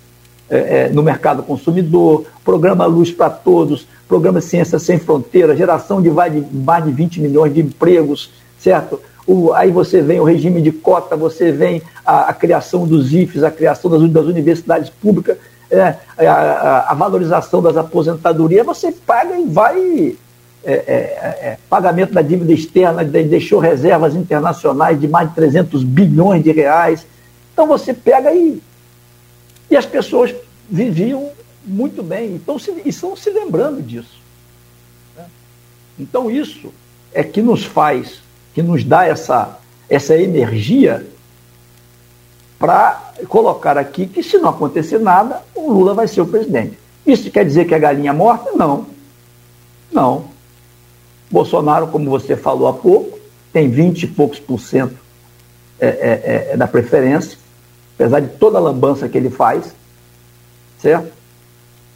é, 0.49 0.57
é, 0.57 0.89
no 0.89 1.03
mercado 1.03 1.43
consumidor, 1.43 2.25
programa 2.43 2.85
Luz 2.85 3.11
para 3.11 3.29
Todos, 3.29 3.85
programa 4.07 4.39
Ciência 4.39 4.79
Sem 4.79 4.97
Fronteiras, 4.97 5.57
geração 5.57 6.01
de 6.01 6.09
mais 6.09 6.33
de, 6.33 6.55
mais 6.55 6.85
de 6.85 6.91
20 6.91 7.19
milhões 7.19 7.53
de 7.53 7.61
empregos, 7.61 8.31
certo? 8.57 9.01
O, 9.27 9.53
aí 9.53 9.71
você 9.71 10.01
vem 10.01 10.19
o 10.19 10.23
regime 10.23 10.61
de 10.61 10.71
cota, 10.71 11.15
você 11.15 11.51
vem 11.51 11.81
a, 12.05 12.29
a 12.29 12.33
criação 12.33 12.85
dos 12.85 13.13
IFES, 13.13 13.43
a 13.43 13.51
criação 13.51 13.89
das, 13.89 14.09
das 14.09 14.25
universidades 14.25 14.89
públicas, 14.89 15.37
é, 15.69 15.95
a, 16.17 16.31
a, 16.31 16.91
a, 16.91 16.93
valorização 16.93 17.61
das 17.61 17.75
aposentadorias, 17.75 18.65
você 18.65 18.91
paga 18.91 19.35
e 19.37 19.45
vai 19.45 20.15
é, 20.63 20.73
é, 20.73 20.97
é, 21.41 21.57
pagamento 21.69 22.13
da 22.13 22.21
dívida 22.21 22.53
externa, 22.53 23.03
deixou 23.03 23.59
reservas 23.59 24.15
internacionais 24.15 24.99
de 24.99 25.07
mais 25.07 25.29
de 25.29 25.35
300 25.35 25.83
bilhões 25.83 26.43
de 26.43 26.51
reais. 26.51 27.05
Então 27.53 27.67
você 27.67 27.93
pega 27.93 28.33
e. 28.33 28.61
E 29.69 29.75
as 29.75 29.85
pessoas 29.85 30.33
viviam 30.69 31.31
muito 31.65 32.03
bem 32.03 32.35
então, 32.35 32.59
se, 32.59 32.71
e 32.71 32.89
estão 32.89 33.15
se 33.15 33.29
lembrando 33.29 33.81
disso. 33.81 34.21
Né? 35.17 35.25
Então 35.99 36.29
isso 36.29 36.71
é 37.13 37.23
que 37.23 37.41
nos 37.41 37.63
faz, 37.63 38.21
que 38.55 38.63
nos 38.63 38.85
dá 38.85 39.05
essa, 39.05 39.59
essa 39.89 40.15
energia 40.15 41.05
para 42.57 43.11
colocar 43.27 43.77
aqui 43.77 44.07
que 44.07 44.23
se 44.23 44.37
não 44.37 44.49
acontecer 44.49 44.97
nada, 44.97 45.43
o 45.53 45.71
Lula 45.71 45.93
vai 45.93 46.07
ser 46.07 46.21
o 46.21 46.25
presidente. 46.25 46.79
Isso 47.05 47.29
quer 47.29 47.45
dizer 47.45 47.65
que 47.65 47.75
a 47.75 47.79
galinha 47.79 48.13
morta? 48.13 48.51
Não. 48.53 48.87
Não. 49.91 50.25
Bolsonaro, 51.29 51.87
como 51.87 52.09
você 52.09 52.37
falou 52.37 52.69
há 52.69 52.73
pouco, 52.73 53.19
tem 53.51 53.69
20 53.69 54.03
e 54.03 54.07
poucos 54.07 54.39
por 54.39 54.59
cento 54.59 54.95
é, 55.77 55.87
é, 55.87 56.47
é, 56.53 56.57
da 56.57 56.65
preferência, 56.65 57.37
apesar 57.95 58.21
de 58.21 58.29
toda 58.37 58.57
a 58.57 58.61
lambança 58.61 59.09
que 59.09 59.17
ele 59.17 59.29
faz, 59.29 59.75
certo? 60.79 61.11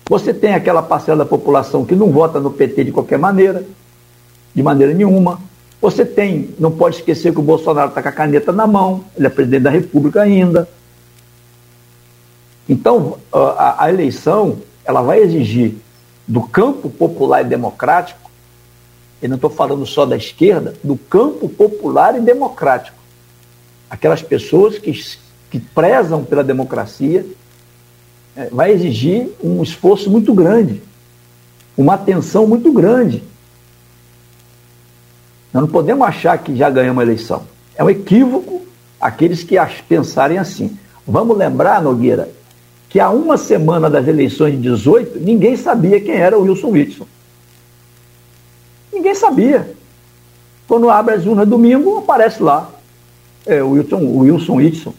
Você 0.09 0.33
tem 0.33 0.53
aquela 0.53 0.83
parcela 0.83 1.19
da 1.19 1.25
população 1.25 1.85
que 1.85 1.95
não 1.95 2.11
vota 2.11 2.37
no 2.39 2.51
PT 2.51 2.83
de 2.83 2.91
qualquer 2.91 3.17
maneira, 3.17 3.63
de 4.53 4.61
maneira 4.61 4.93
nenhuma. 4.93 5.39
Você 5.81 6.03
tem, 6.03 6.49
não 6.59 6.71
pode 6.71 6.97
esquecer 6.97 7.33
que 7.33 7.39
o 7.39 7.43
Bolsonaro 7.43 7.89
está 7.89 8.01
com 8.01 8.09
a 8.09 8.11
caneta 8.11 8.51
na 8.51 8.67
mão, 8.67 9.05
ele 9.15 9.27
é 9.27 9.29
presidente 9.29 9.63
da 9.63 9.69
República 9.69 10.21
ainda. 10.21 10.67
Então, 12.67 13.17
a, 13.31 13.85
a 13.85 13.89
eleição, 13.89 14.57
ela 14.83 15.01
vai 15.01 15.19
exigir 15.19 15.75
do 16.27 16.41
campo 16.41 16.89
popular 16.89 17.41
e 17.41 17.49
democrático 17.49 18.29
e 19.21 19.27
não 19.27 19.35
estou 19.35 19.49
falando 19.49 19.85
só 19.85 20.05
da 20.05 20.15
esquerda, 20.15 20.75
do 20.83 20.95
campo 20.95 21.49
popular 21.49 22.15
e 22.17 22.21
democrático. 22.21 22.97
Aquelas 23.89 24.21
pessoas 24.21 24.77
que, 24.77 24.93
que 25.49 25.59
prezam 25.59 26.23
pela 26.23 26.43
democracia, 26.43 27.25
é, 28.35 28.45
vai 28.51 28.71
exigir 28.71 29.29
um 29.43 29.61
esforço 29.61 30.09
muito 30.09 30.33
grande, 30.33 30.81
uma 31.75 31.95
atenção 31.95 32.47
muito 32.47 32.71
grande. 32.71 33.23
Nós 35.53 35.63
não 35.63 35.69
podemos 35.69 36.07
achar 36.07 36.37
que 36.37 36.55
já 36.55 36.69
ganhamos 36.69 37.01
a 37.01 37.03
eleição. 37.03 37.43
É 37.75 37.83
um 37.83 37.89
equívoco 37.89 38.61
aqueles 38.99 39.43
que 39.43 39.55
pensarem 39.87 40.37
assim. 40.37 40.77
Vamos 41.07 41.37
lembrar, 41.37 41.81
Nogueira, 41.81 42.29
que 42.89 42.99
há 42.99 43.09
uma 43.09 43.37
semana 43.37 43.89
das 43.89 44.07
eleições 44.07 44.51
de 44.51 44.61
18, 44.61 45.19
ninguém 45.19 45.55
sabia 45.55 45.99
quem 45.99 46.15
era 46.15 46.37
o 46.37 46.43
Wilson 46.43 46.69
Whitson. 46.69 47.07
Ninguém 48.91 49.15
sabia. 49.15 49.75
Quando 50.67 50.89
abre 50.89 51.15
as 51.15 51.25
urnas 51.25 51.47
domingo, 51.47 51.99
aparece 51.99 52.43
lá 52.43 52.69
é, 53.45 53.63
o, 53.63 53.71
Wilson, 53.71 53.97
Wilson 53.97 54.55
Whitson 54.55 54.93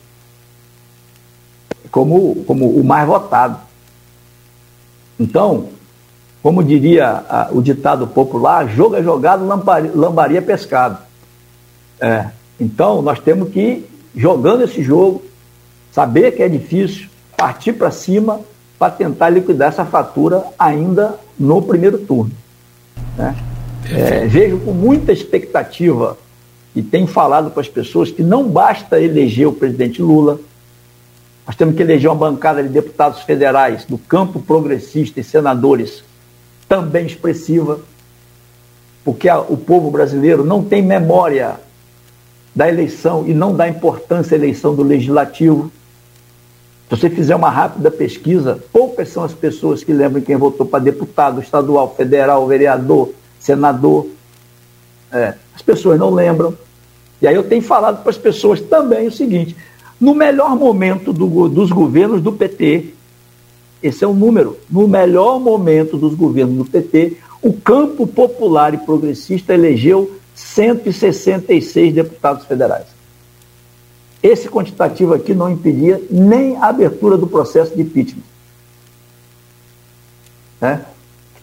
como, 1.90 2.44
como 2.44 2.68
o 2.68 2.84
mais 2.84 3.06
votado. 3.06 3.58
Então, 5.18 5.68
como 6.42 6.64
diria 6.64 7.24
a, 7.28 7.48
o 7.52 7.60
ditado 7.60 8.06
popular, 8.06 8.68
jogo 8.68 8.96
é 8.96 9.02
jogado, 9.02 9.46
lambaria, 9.46 9.92
lambaria 9.94 10.42
pescado. 10.42 10.98
É, 12.00 12.26
então, 12.58 13.02
nós 13.02 13.18
temos 13.18 13.50
que 13.50 13.60
ir 13.60 13.90
jogando 14.14 14.64
esse 14.64 14.82
jogo, 14.82 15.22
saber 15.92 16.32
que 16.32 16.42
é 16.42 16.48
difícil, 16.48 17.08
partir 17.36 17.74
para 17.74 17.90
cima 17.90 18.40
para 18.78 18.92
tentar 18.92 19.28
liquidar 19.28 19.68
essa 19.68 19.84
fatura 19.84 20.42
ainda 20.58 21.18
no 21.38 21.60
primeiro 21.60 21.98
turno. 21.98 22.32
Né? 23.16 23.36
É, 23.90 24.26
vejo 24.26 24.58
com 24.60 24.72
muita 24.72 25.12
expectativa 25.12 26.16
e 26.74 26.82
tenho 26.82 27.06
falado 27.06 27.50
para 27.50 27.60
as 27.60 27.68
pessoas 27.68 28.10
que 28.10 28.22
não 28.22 28.48
basta 28.48 29.00
eleger 29.00 29.46
o 29.46 29.52
presidente 29.52 30.00
Lula, 30.00 30.40
nós 31.46 31.56
temos 31.56 31.74
que 31.74 31.82
eleger 31.82 32.08
uma 32.10 32.30
bancada 32.30 32.62
de 32.62 32.68
deputados 32.68 33.20
federais 33.22 33.84
do 33.84 33.98
campo 33.98 34.40
progressista 34.40 35.20
e 35.20 35.24
senadores 35.24 36.04
também 36.70 37.04
expressiva, 37.04 37.80
porque 39.04 39.28
a, 39.28 39.40
o 39.40 39.56
povo 39.56 39.90
brasileiro 39.90 40.44
não 40.44 40.62
tem 40.62 40.80
memória 40.80 41.58
da 42.54 42.68
eleição 42.68 43.26
e 43.26 43.34
não 43.34 43.56
dá 43.56 43.68
importância 43.68 44.36
à 44.36 44.38
eleição 44.38 44.72
do 44.72 44.84
legislativo. 44.84 45.72
Se 46.88 46.96
você 46.96 47.10
fizer 47.10 47.34
uma 47.34 47.50
rápida 47.50 47.90
pesquisa, 47.90 48.62
poucas 48.72 49.08
são 49.08 49.24
as 49.24 49.32
pessoas 49.32 49.82
que 49.82 49.92
lembram 49.92 50.22
quem 50.22 50.36
votou 50.36 50.64
para 50.64 50.78
deputado 50.78 51.40
estadual, 51.40 51.92
federal, 51.96 52.46
vereador, 52.46 53.10
senador. 53.40 54.06
É, 55.10 55.34
as 55.52 55.62
pessoas 55.62 55.98
não 55.98 56.10
lembram. 56.10 56.56
E 57.20 57.26
aí 57.26 57.34
eu 57.34 57.42
tenho 57.42 57.62
falado 57.62 58.02
para 58.02 58.10
as 58.10 58.18
pessoas 58.18 58.60
também 58.60 59.08
o 59.08 59.12
seguinte: 59.12 59.56
no 60.00 60.14
melhor 60.14 60.54
momento 60.54 61.12
do, 61.12 61.48
dos 61.48 61.72
governos 61.72 62.22
do 62.22 62.30
PT, 62.30 62.94
esse 63.82 64.04
é 64.04 64.06
o 64.06 64.12
número, 64.12 64.58
no 64.68 64.86
melhor 64.86 65.40
momento 65.40 65.96
dos 65.96 66.14
governos 66.14 66.56
do 66.56 66.64
PT, 66.64 67.16
o 67.42 67.52
campo 67.52 68.06
popular 68.06 68.74
e 68.74 68.78
progressista 68.78 69.54
elegeu 69.54 70.18
166 70.34 71.94
deputados 71.94 72.44
federais. 72.44 72.86
Esse 74.22 74.48
quantitativo 74.48 75.14
aqui 75.14 75.32
não 75.32 75.50
impedia 75.50 76.00
nem 76.10 76.56
a 76.56 76.66
abertura 76.66 77.16
do 77.16 77.26
processo 77.26 77.74
de 77.74 77.80
impeachment. 77.80 78.22
Né? 80.60 80.84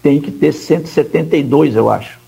Tem 0.03 0.21
que 0.21 0.31
ter 0.31 0.53
172, 0.53 1.75
eu 1.75 1.89
acho, 1.89 2.19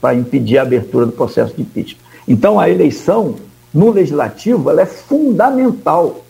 para 0.00 0.16
impedir 0.16 0.58
a 0.58 0.62
abertura 0.62 1.06
do 1.06 1.12
processo 1.12 1.54
de 1.54 1.62
impeachment. 1.62 2.02
Então, 2.26 2.58
a 2.58 2.68
eleição 2.68 3.36
no 3.72 3.92
legislativo 3.92 4.68
ela 4.68 4.82
é 4.82 4.86
fundamental, 4.86 6.24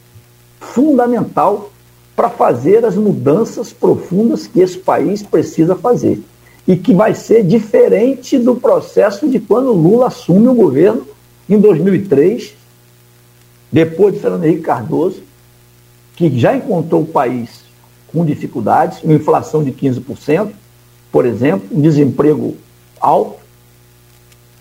fundamental 0.61 1.71
para 2.15 2.31
fazer 2.31 2.85
as 2.85 2.97
mudanças 2.97 3.73
profundas 3.73 4.47
que 4.47 4.61
esse 4.61 4.78
país 4.78 5.23
precisa 5.23 5.74
fazer. 5.74 6.23
E 6.66 6.77
que 6.77 6.95
vai 6.95 7.15
ser 7.15 7.45
diferente 7.45 8.39
do 8.39 8.55
processo 8.55 9.28
de 9.28 9.39
quando 9.39 9.73
Lula 9.73 10.07
assume 10.07 10.49
o 10.49 10.55
governo 10.55 11.07
em 11.49 11.59
2003, 11.59 12.55
depois 13.70 14.15
de 14.15 14.20
Fernando 14.20 14.45
Henrique 14.45 14.62
Cardoso, 14.62 15.23
que 16.16 16.39
já 16.39 16.57
encontrou 16.57 17.03
o 17.03 17.07
país 17.07 17.65
com 18.07 18.24
dificuldades, 18.24 19.03
uma 19.03 19.15
inflação 19.15 19.62
de 19.62 19.73
15%, 19.73 20.53
por 21.11 21.27
exemplo, 21.27 21.69
um 21.77 21.81
desemprego 21.81 22.57
alto, 23.01 23.45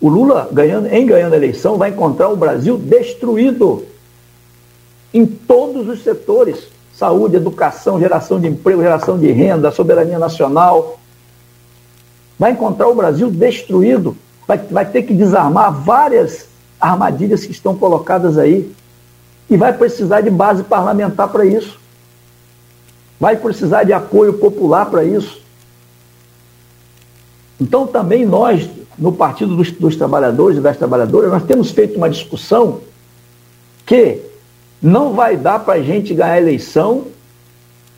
o 0.01 0.09
Lula, 0.09 0.49
ganhando, 0.51 0.87
em 0.87 1.05
ganhando 1.05 1.33
a 1.33 1.37
eleição, 1.37 1.77
vai 1.77 1.91
encontrar 1.91 2.27
o 2.27 2.35
Brasil 2.35 2.77
destruído 2.77 3.85
em 5.13 5.25
todos 5.25 5.87
os 5.87 6.03
setores: 6.03 6.67
saúde, 6.95 7.35
educação, 7.35 7.99
geração 7.99 8.39
de 8.39 8.47
emprego, 8.47 8.81
geração 8.81 9.17
de 9.17 9.31
renda, 9.31 9.71
soberania 9.71 10.19
nacional. 10.19 10.99
Vai 12.37 12.51
encontrar 12.51 12.87
o 12.87 12.95
Brasil 12.95 13.29
destruído. 13.31 14.15
Vai, 14.47 14.57
vai 14.57 14.85
ter 14.85 15.03
que 15.03 15.13
desarmar 15.13 15.71
várias 15.73 16.47
armadilhas 16.79 17.45
que 17.45 17.51
estão 17.51 17.75
colocadas 17.75 18.37
aí. 18.37 18.71
E 19.49 19.57
vai 19.57 19.73
precisar 19.73 20.21
de 20.21 20.29
base 20.29 20.63
parlamentar 20.63 21.27
para 21.29 21.45
isso. 21.45 21.79
Vai 23.19 23.37
precisar 23.37 23.83
de 23.83 23.93
apoio 23.93 24.33
popular 24.33 24.85
para 24.85 25.03
isso. 25.03 25.41
Então, 27.59 27.87
também 27.87 28.25
nós, 28.25 28.69
no 28.97 29.11
Partido 29.11 29.55
dos, 29.55 29.71
dos 29.71 29.95
Trabalhadores 29.95 30.57
e 30.57 30.61
das 30.61 30.77
Trabalhadoras, 30.77 31.31
nós 31.31 31.43
temos 31.43 31.71
feito 31.71 31.97
uma 31.97 32.09
discussão 32.09 32.81
que 33.85 34.32
não 34.83 35.13
vai 35.13 35.37
dar 35.37 35.59
para 35.59 35.75
a 35.75 35.81
gente 35.81 36.13
ganhar 36.13 36.33
a 36.33 36.41
eleição 36.41 37.05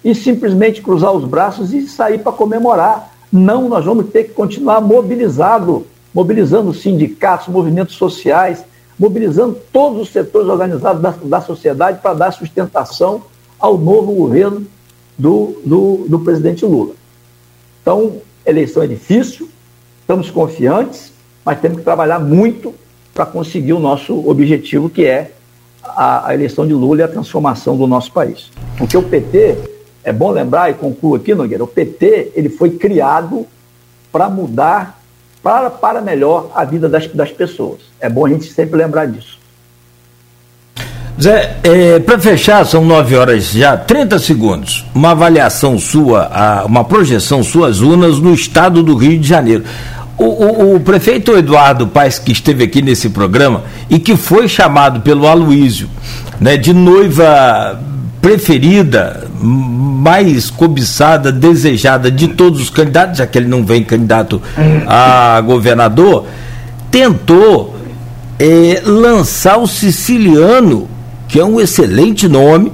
e 0.04 0.14
simplesmente 0.14 0.84
cruzar 0.84 1.12
os 1.12 1.26
braços 1.26 1.74
e 1.74 1.88
sair 1.88 2.20
para 2.20 2.32
comemorar. 2.32 3.12
Não, 3.32 3.68
nós 3.68 3.84
vamos 3.84 4.12
ter 4.12 4.26
que 4.26 4.34
continuar 4.34 4.80
mobilizado, 4.82 5.88
mobilizando 6.14 6.72
sindicatos, 6.76 7.48
movimentos 7.48 7.96
sociais, 7.96 8.64
mobilizando 9.00 9.58
todos 9.74 10.00
os 10.04 10.10
setores 10.10 10.48
organizados 10.48 11.02
da, 11.02 11.10
da 11.10 11.42
sociedade 11.42 12.00
para 12.02 12.14
dar 12.14 12.32
sustentação 12.32 13.24
ao 13.60 13.80
novo 13.80 14.14
governo 14.14 14.68
do, 15.18 15.60
do, 15.66 16.06
do 16.08 16.20
presidente 16.20 16.64
Lula. 16.66 16.94
Então, 17.82 18.18
eleição 18.46 18.84
é 18.84 18.88
difícil, 18.88 19.50
estamos 20.02 20.30
confiantes, 20.30 21.12
mas 21.44 21.60
temos 21.60 21.80
que 21.80 21.84
trabalhar 21.84 22.20
muito 22.20 22.76
para 23.12 23.26
conseguir 23.26 23.74
o 23.74 23.80
nosso 23.80 24.30
objetivo, 24.30 24.88
que 24.88 25.04
é 25.04 25.32
a, 25.96 26.28
a, 26.28 26.34
eleição 26.34 26.66
de 26.66 26.74
Lula 26.74 27.02
e 27.02 27.04
a 27.04 27.08
transformação 27.08 27.78
do 27.78 27.88
nosso 27.88 28.12
país. 28.12 28.50
Porque 28.78 28.98
o 28.98 29.04
PT, 29.04 29.58
é 30.04 30.12
bom 30.14 30.32
lembrar, 30.32 30.70
e 30.70 30.74
concluo 30.74 31.16
aqui, 31.16 31.34
Nogueira, 31.34 31.64
o 31.64 31.68
PT 31.68 32.32
ele 32.36 32.50
foi 32.50 32.72
criado 32.72 33.46
para 34.12 34.30
mudar 34.30 35.00
para, 35.46 35.70
para 35.70 36.02
melhor 36.02 36.50
a 36.56 36.66
vida 36.66 36.90
das, 36.90 37.06
das 37.08 37.32
pessoas. 37.32 37.82
É 38.00 38.10
bom 38.10 38.26
a 38.26 38.30
gente 38.30 38.46
sempre 38.46 38.78
lembrar 38.78 39.06
disso. 39.06 39.38
Zé, 41.22 41.58
é, 41.64 42.00
para 42.00 42.20
fechar, 42.20 42.66
são 42.66 42.84
nove 42.84 43.16
horas 43.16 43.52
já, 43.52 43.78
30 43.78 44.20
segundos. 44.20 44.86
Uma 44.94 45.12
avaliação 45.12 45.78
sua, 45.78 46.64
uma 46.66 46.84
projeção 46.84 47.42
suas 47.42 47.80
urnas 47.80 48.20
no 48.20 48.34
estado 48.34 48.84
do 48.84 48.98
Rio 48.98 49.20
de 49.20 49.28
Janeiro. 49.28 49.64
O, 50.18 50.24
o, 50.24 50.76
o, 50.76 50.80
prefeito 50.80 51.36
Eduardo 51.36 51.88
Paes, 51.88 52.18
que 52.18 52.32
esteve 52.32 52.64
aqui 52.64 52.82
nesse 52.82 53.10
programa 53.10 53.64
e 53.90 54.00
que 54.00 54.16
foi 54.16 54.48
chamado 54.48 55.02
pelo 55.02 55.28
Aloísio 55.28 55.90
né, 56.40 56.56
de 56.56 56.74
noiva 56.74 57.82
preferida, 58.22 59.28
mais 59.40 60.50
cobiçada, 60.50 61.32
desejada 61.32 62.10
de 62.10 62.30
todos 62.30 62.62
os 62.62 62.70
candidatos, 62.70 63.18
já 63.18 63.28
que 63.28 63.38
ele 63.38 63.48
não 63.48 63.66
vem 63.66 63.84
candidato 63.84 64.42
a 64.88 65.40
governador, 65.42 66.26
tentou 66.90 67.76
é, 68.40 68.82
lançar 68.84 69.58
o 69.58 69.68
siciliano, 69.68 70.88
que 71.28 71.40
é 71.40 71.46
um 71.46 71.60
excelente 71.60 72.28
nome, 72.28 72.72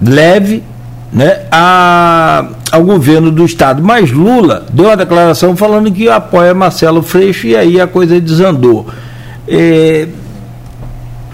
leve, 0.00 0.62
né, 1.12 1.42
a, 1.50 2.46
ao 2.72 2.82
governo 2.84 3.30
do 3.30 3.44
estado. 3.44 3.82
Mas 3.82 4.10
Lula 4.10 4.66
deu 4.72 4.86
uma 4.86 4.96
declaração 4.96 5.56
falando 5.56 5.90
que 5.90 6.08
apoia 6.08 6.54
Marcelo 6.54 7.02
Freixo 7.02 7.46
e 7.46 7.56
aí 7.56 7.80
a 7.80 7.86
coisa 7.86 8.20
desandou. 8.20 8.86
É, 9.48 10.08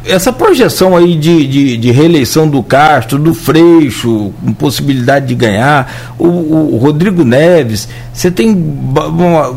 essa 0.05 0.33
projeção 0.33 0.97
aí 0.97 1.15
de, 1.15 1.47
de, 1.47 1.77
de, 1.77 1.91
reeleição 1.91 2.49
do 2.49 2.63
Castro, 2.63 3.19
do 3.19 3.35
Freixo, 3.35 4.33
com 4.41 4.53
possibilidade 4.53 5.27
de 5.27 5.35
ganhar, 5.35 6.15
o, 6.19 6.27
o 6.27 6.77
Rodrigo 6.77 7.25
Neves, 7.25 7.89
você 8.13 8.31
tem 8.31 8.57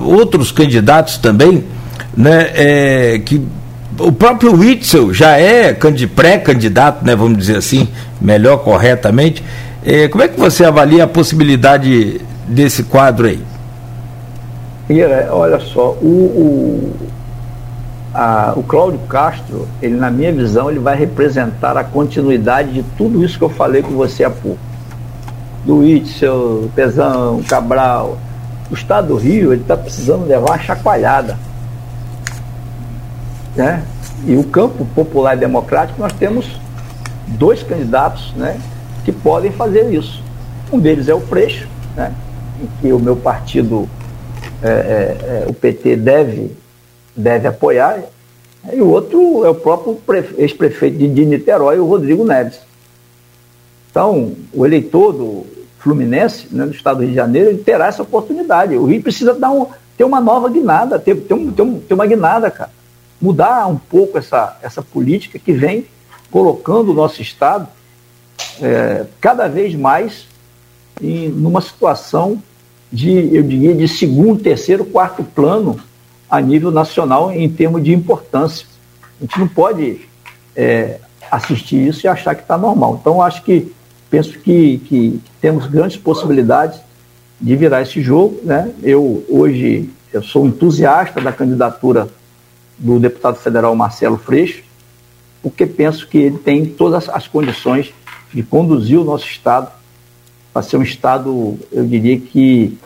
outros 0.06 0.52
candidatos 0.52 1.18
também, 1.18 1.64
né, 2.16 2.52
é, 2.54 3.22
que 3.26 3.42
o 3.98 4.12
próprio 4.12 4.54
Witzel 4.54 5.14
já 5.14 5.38
é 5.38 5.74
pré-candidato, 6.16 7.04
né, 7.04 7.16
vamos 7.16 7.38
dizer 7.38 7.58
assim, 7.58 7.88
melhor 8.22 8.58
corretamente, 8.58 9.44
é, 9.86 10.08
como 10.08 10.24
é 10.24 10.28
que 10.28 10.40
você 10.40 10.66
avalia 10.66 11.04
a 11.04 11.08
possibilidade 11.08 12.20
desse 12.48 12.84
quadro 12.84 13.28
aí? 13.28 13.42
Ira, 14.90 15.30
olha 15.32 15.60
só, 15.60 15.92
o, 16.02 16.06
o, 16.06 16.96
o 18.56 18.64
Cláudio 18.64 19.00
Castro, 19.08 19.68
ele, 19.82 19.96
na 19.96 20.10
minha 20.10 20.32
visão, 20.32 20.72
ele 20.72 20.80
vai 20.80 20.96
representar 20.96 21.78
a 21.78 21.84
continuidade 21.84 22.74
de 22.74 22.84
tudo 22.98 23.24
isso 23.24 23.38
que 23.38 23.44
eu 23.44 23.50
falei 23.50 23.84
com 23.84 23.92
você 23.92 24.24
há 24.24 24.30
pouco. 24.30 24.60
Do 25.64 25.84
Itzel, 25.84 26.70
Pezão, 26.76 27.42
Cabral. 27.48 28.18
O 28.72 28.74
Estado 28.74 29.10
do 29.10 29.16
Rio, 29.16 29.54
ele 29.54 29.62
está 29.62 29.78
precisando 29.78 30.26
levar 30.26 30.52
uma 30.52 30.60
chacoalhada. 30.60 31.38
Né? 33.56 33.84
E 34.26 34.36
o 34.36 34.44
campo 34.44 34.86
popular 34.96 35.36
e 35.36 35.40
democrático, 35.40 36.00
nós 36.02 36.14
temos 36.14 36.60
dois 37.28 37.64
candidatos 37.64 38.34
né, 38.36 38.60
que 39.06 39.12
podem 39.12 39.52
fazer 39.52 39.94
isso. 39.94 40.22
Um 40.74 40.80
deles 40.80 41.08
é 41.08 41.14
o 41.14 41.22
Freixo, 41.22 41.68
né, 41.96 42.12
em 42.62 42.82
que 42.82 42.92
o 42.92 43.00
meu 43.00 43.16
partido, 43.16 43.88
é, 44.62 44.68
é, 44.68 45.44
é 45.44 45.46
o 45.48 45.54
PT, 45.54 45.96
deve, 45.96 46.52
deve 47.16 47.48
apoiar, 47.48 48.00
e 48.74 48.82
o 48.82 48.90
outro 48.90 49.46
é 49.46 49.50
o 49.50 49.56
próprio 49.56 50.00
ex-prefeito 50.38 50.98
de 50.98 51.26
Niterói, 51.26 51.78
o 51.78 51.86
Rodrigo 51.86 52.26
Neves. 52.26 52.60
Então, 53.92 54.34
o 54.52 54.66
eleitor 54.66 55.14
do 55.14 55.46
Fluminense, 55.78 56.48
né, 56.52 56.66
do 56.66 56.72
estado 56.72 56.98
do 56.98 57.02
Rio 57.02 57.12
de 57.12 57.16
Janeiro, 57.16 57.50
ele 57.52 57.60
terá 57.60 57.88
essa 57.88 58.02
oportunidade. 58.02 58.76
O 58.76 58.86
Rio 58.86 59.04
precisa 59.04 59.36
dar 59.36 59.52
um, 59.52 59.68
ter 59.96 60.04
uma 60.04 60.20
nova 60.20 60.50
guinada, 60.50 60.98
ter, 60.98 61.16
ter, 61.16 61.34
um, 61.36 61.52
ter, 61.52 61.62
um, 61.62 61.80
ter 61.80 61.94
uma 61.94 62.08
guinada, 62.08 62.50
cara. 62.50 62.72
Mudar 63.22 63.68
um 63.68 63.78
pouco 63.78 64.18
essa, 64.18 64.58
essa 64.64 64.82
política 64.82 65.38
que 65.38 65.54
vem 65.54 65.86
colocando 66.32 66.90
o 66.90 66.94
nosso 66.94 67.22
Estado 67.22 67.68
é, 68.62 69.06
cada 69.20 69.48
vez 69.48 69.76
mais 69.76 70.28
em 71.02 71.30
numa 71.30 71.62
situação 71.62 72.42
de, 72.92 73.36
eu 73.36 73.44
diria, 73.44 73.76
de 73.76 73.88
segundo, 73.88 74.42
terceiro, 74.42 74.86
quarto 74.86 75.24
plano 75.24 75.80
a 76.30 76.40
nível 76.40 76.72
nacional 76.72 77.32
em 77.32 77.50
termos 77.50 77.84
de 77.84 77.94
importância. 77.94 78.66
A 79.20 79.24
gente 79.24 79.40
não 79.40 79.48
pode 79.48 80.02
é, 80.56 81.00
assistir 81.30 81.88
isso 81.88 82.06
e 82.06 82.08
achar 82.08 82.36
que 82.36 82.42
está 82.42 82.58
normal. 82.58 82.98
Então, 83.02 83.22
acho 83.22 83.44
que 83.44 83.74
penso 84.10 84.40
que, 84.40 84.78
que 84.80 85.22
temos 85.42 85.68
grandes 85.68 85.98
possibilidades 85.98 86.80
de 87.40 87.56
virar 87.56 87.82
esse 87.82 88.02
jogo. 88.02 88.40
Né? 88.44 88.72
Eu 88.82 89.26
hoje 89.30 89.90
eu 90.14 90.24
sou 90.24 90.46
entusiasta 90.46 91.20
da 91.20 91.34
candidatura 91.34 92.08
do 92.78 93.00
deputado 93.00 93.36
federal 93.36 93.76
Marcelo 93.76 94.18
Freixo, 94.18 94.64
porque 95.42 95.66
penso 95.66 96.08
que 96.08 96.18
ele 96.18 96.38
tem 96.38 96.66
todas 96.66 97.10
as 97.10 97.28
condições 97.28 97.94
de 98.36 98.44
conduzir 98.44 99.00
o 99.00 99.06
nosso 99.06 99.26
Estado 99.26 99.70
para 100.54 100.62
ser 100.62 100.76
um 100.76 100.84
Estado, 100.84 101.58
eu 101.72 101.86
diria 101.86 102.20
que 102.20 102.78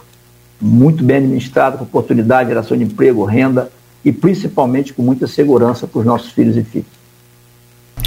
muito 0.61 1.03
bem 1.03 1.17
administrado, 1.17 1.77
com 1.77 1.83
oportunidade, 1.83 2.49
geração 2.49 2.77
de 2.77 2.83
emprego, 2.83 3.25
renda 3.25 3.71
e 4.05 4.11
principalmente 4.11 4.93
com 4.93 5.01
muita 5.01 5.25
segurança 5.27 5.87
para 5.87 5.99
os 5.99 6.05
nossos 6.05 6.31
filhos 6.31 6.55
e 6.55 6.63
filhas. 6.63 6.87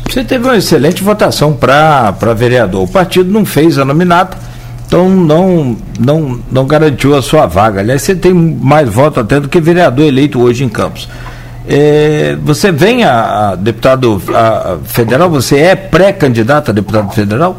Você 0.09 0.23
teve 0.23 0.45
uma 0.45 0.57
excelente 0.57 1.03
votação 1.03 1.55
para 1.55 2.13
vereador. 2.37 2.85
O 2.85 2.89
partido 2.89 3.31
não 3.31 3.45
fez 3.45 3.79
a 3.79 3.85
nominata, 3.85 4.37
então 4.87 5.09
não, 5.09 5.77
não, 5.99 6.41
não 6.51 6.67
garantiu 6.67 7.17
a 7.17 7.23
sua 7.23 7.47
vaga. 7.47 7.81
Aliás, 7.81 8.03
você 8.03 8.15
tem 8.15 8.33
mais 8.33 8.89
voto 8.89 9.19
até 9.21 9.41
do 9.41 9.49
que 9.49 9.61
vereador 9.61 10.05
eleito 10.05 10.41
hoje 10.41 10.63
em 10.65 10.69
Campos. 10.69 11.09
É, 11.67 12.35
você 12.37 12.73
vem 12.73 13.05
a, 13.05 13.51
a 13.51 13.55
deputado 13.55 14.21
a, 14.35 14.73
a 14.73 14.79
federal, 14.79 15.31
você 15.31 15.59
é 15.59 15.77
pré-candidato 15.77 16.71
a 16.71 16.75
deputado 16.75 17.13
federal? 17.13 17.57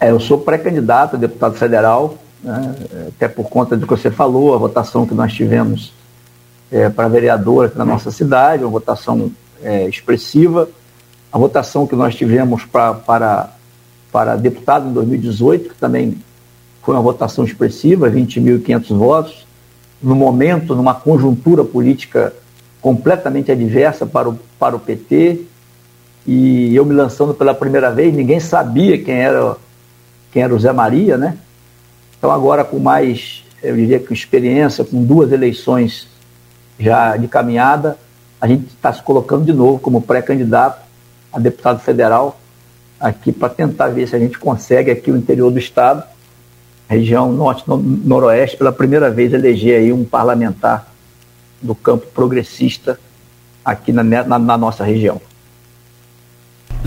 É, 0.00 0.10
eu 0.10 0.18
sou 0.18 0.38
pré-candidato 0.38 1.16
a 1.16 1.18
deputado 1.18 1.54
federal, 1.54 2.16
né, 2.42 2.74
até 3.08 3.28
por 3.28 3.48
conta 3.48 3.76
do 3.76 3.86
que 3.86 3.90
você 3.90 4.10
falou, 4.10 4.54
a 4.54 4.58
votação 4.58 5.06
que 5.06 5.14
nós 5.14 5.32
tivemos 5.32 5.92
é, 6.70 6.88
para 6.88 7.08
vereador 7.08 7.66
aqui 7.66 7.78
na 7.78 7.84
nossa 7.84 8.10
cidade, 8.10 8.64
uma 8.64 8.70
votação 8.70 9.30
é, 9.62 9.88
expressiva, 9.88 10.68
a 11.32 11.38
votação 11.38 11.86
que 11.86 11.94
nós 11.94 12.14
tivemos 12.14 12.64
pra, 12.64 12.92
para, 12.92 13.50
para 14.10 14.36
deputado 14.36 14.88
em 14.88 14.92
2018, 14.92 15.70
que 15.70 15.76
também 15.76 16.18
foi 16.82 16.94
uma 16.94 17.02
votação 17.02 17.44
expressiva, 17.44 18.10
20.500 18.10 18.96
votos, 18.96 19.46
no 20.02 20.14
momento, 20.14 20.74
numa 20.74 20.94
conjuntura 20.94 21.64
política 21.64 22.32
completamente 22.86 23.50
adversa 23.50 24.06
para 24.06 24.28
o, 24.28 24.38
para 24.60 24.76
o 24.76 24.78
PT, 24.78 25.40
e 26.24 26.72
eu 26.72 26.84
me 26.84 26.94
lançando 26.94 27.34
pela 27.34 27.52
primeira 27.52 27.90
vez, 27.90 28.14
ninguém 28.14 28.38
sabia 28.38 28.96
quem 28.96 29.16
era, 29.16 29.56
quem 30.30 30.44
era 30.44 30.54
o 30.54 30.58
Zé 30.60 30.70
Maria, 30.70 31.18
né? 31.18 31.36
Então 32.16 32.30
agora 32.30 32.62
com 32.62 32.78
mais, 32.78 33.42
eu 33.60 33.74
diria 33.74 33.98
com 33.98 34.14
experiência, 34.14 34.84
com 34.84 35.02
duas 35.02 35.32
eleições 35.32 36.06
já 36.78 37.16
de 37.16 37.26
caminhada, 37.26 37.98
a 38.40 38.46
gente 38.46 38.68
está 38.68 38.92
se 38.92 39.02
colocando 39.02 39.44
de 39.44 39.52
novo 39.52 39.80
como 39.80 40.00
pré-candidato 40.00 40.80
a 41.32 41.40
deputado 41.40 41.80
federal 41.80 42.38
aqui 43.00 43.32
para 43.32 43.48
tentar 43.48 43.88
ver 43.88 44.06
se 44.06 44.14
a 44.14 44.18
gente 44.20 44.38
consegue 44.38 44.92
aqui 44.92 45.10
o 45.10 45.16
interior 45.16 45.50
do 45.50 45.58
estado, 45.58 46.04
região 46.88 47.32
norte 47.32 47.64
noroeste, 47.66 48.56
pela 48.56 48.70
primeira 48.70 49.10
vez 49.10 49.32
eleger 49.32 49.80
aí 49.80 49.92
um 49.92 50.04
parlamentar 50.04 50.94
do 51.60 51.74
campo 51.74 52.06
progressista 52.14 52.98
aqui 53.64 53.92
na, 53.92 54.02
na, 54.02 54.38
na 54.38 54.56
nossa 54.56 54.84
região. 54.84 55.20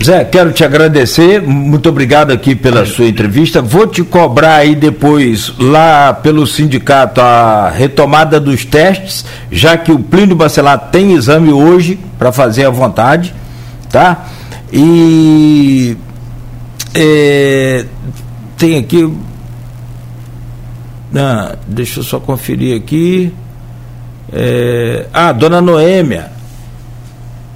Zé, 0.02 0.24
quero 0.24 0.50
te 0.50 0.64
agradecer, 0.64 1.42
muito 1.42 1.90
obrigado 1.90 2.30
aqui 2.30 2.54
pela 2.54 2.86
sua 2.86 3.04
entrevista. 3.04 3.60
Vou 3.60 3.86
te 3.86 4.02
cobrar 4.02 4.56
aí 4.56 4.74
depois, 4.74 5.52
lá 5.58 6.14
pelo 6.14 6.46
sindicato, 6.46 7.20
a 7.20 7.68
retomada 7.68 8.40
dos 8.40 8.64
testes, 8.64 9.26
já 9.52 9.76
que 9.76 9.92
o 9.92 9.98
Plínio 9.98 10.34
Bacelar 10.34 10.90
tem 10.90 11.12
exame 11.12 11.52
hoje 11.52 11.98
para 12.18 12.32
fazer 12.32 12.64
à 12.64 12.70
vontade, 12.70 13.34
tá? 13.90 14.26
E 14.72 15.98
é, 16.94 17.84
tem 18.56 18.78
aqui. 18.78 19.12
Ah, 21.14 21.56
deixa 21.66 22.00
eu 22.00 22.04
só 22.04 22.18
conferir 22.18 22.74
aqui. 22.74 23.34
É, 24.32 25.06
ah, 25.12 25.32
dona 25.32 25.60
Noêmia. 25.60 26.30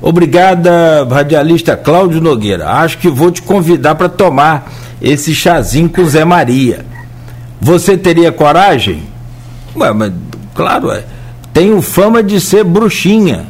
Obrigada, 0.02 1.06
radialista 1.10 1.76
Cláudio 1.76 2.20
Nogueira. 2.20 2.68
Acho 2.68 2.98
que 2.98 3.08
vou 3.08 3.30
te 3.30 3.40
convidar 3.40 3.94
para 3.94 4.08
tomar 4.08 4.70
esse 5.00 5.34
chazinho 5.34 5.88
com 5.88 6.04
Zé 6.04 6.24
Maria. 6.24 6.84
Você 7.60 7.96
teria 7.96 8.30
coragem? 8.30 9.02
Ué, 9.74 9.92
mas 9.92 10.12
claro, 10.54 10.90
é. 10.90 11.04
Tenho 11.52 11.80
fama 11.80 12.22
de 12.22 12.40
ser 12.40 12.64
bruxinha. 12.64 13.46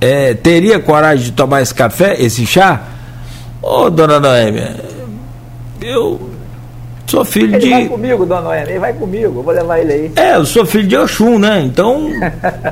É, 0.00 0.34
teria 0.34 0.80
coragem 0.80 1.26
de 1.26 1.32
tomar 1.32 1.62
esse 1.62 1.74
café, 1.74 2.20
esse 2.20 2.44
chá? 2.44 2.82
Ô, 3.62 3.88
dona 3.88 4.18
Noêmia, 4.18 4.74
eu 5.80 6.31
Sou 7.12 7.26
filho 7.26 7.56
ele 7.56 7.58
de. 7.58 7.68
Vai 7.68 7.88
comigo, 7.88 8.24
dona 8.24 8.40
Noemi, 8.40 8.70
ele 8.70 8.78
vai 8.78 8.92
comigo, 8.94 9.38
eu 9.38 9.42
vou 9.42 9.52
levar 9.52 9.78
ele 9.80 9.92
aí. 9.92 10.12
É, 10.16 10.36
eu 10.36 10.46
sou 10.46 10.64
filho 10.64 10.88
de 10.88 10.96
Oxum, 10.96 11.38
né? 11.38 11.60
Então. 11.60 12.08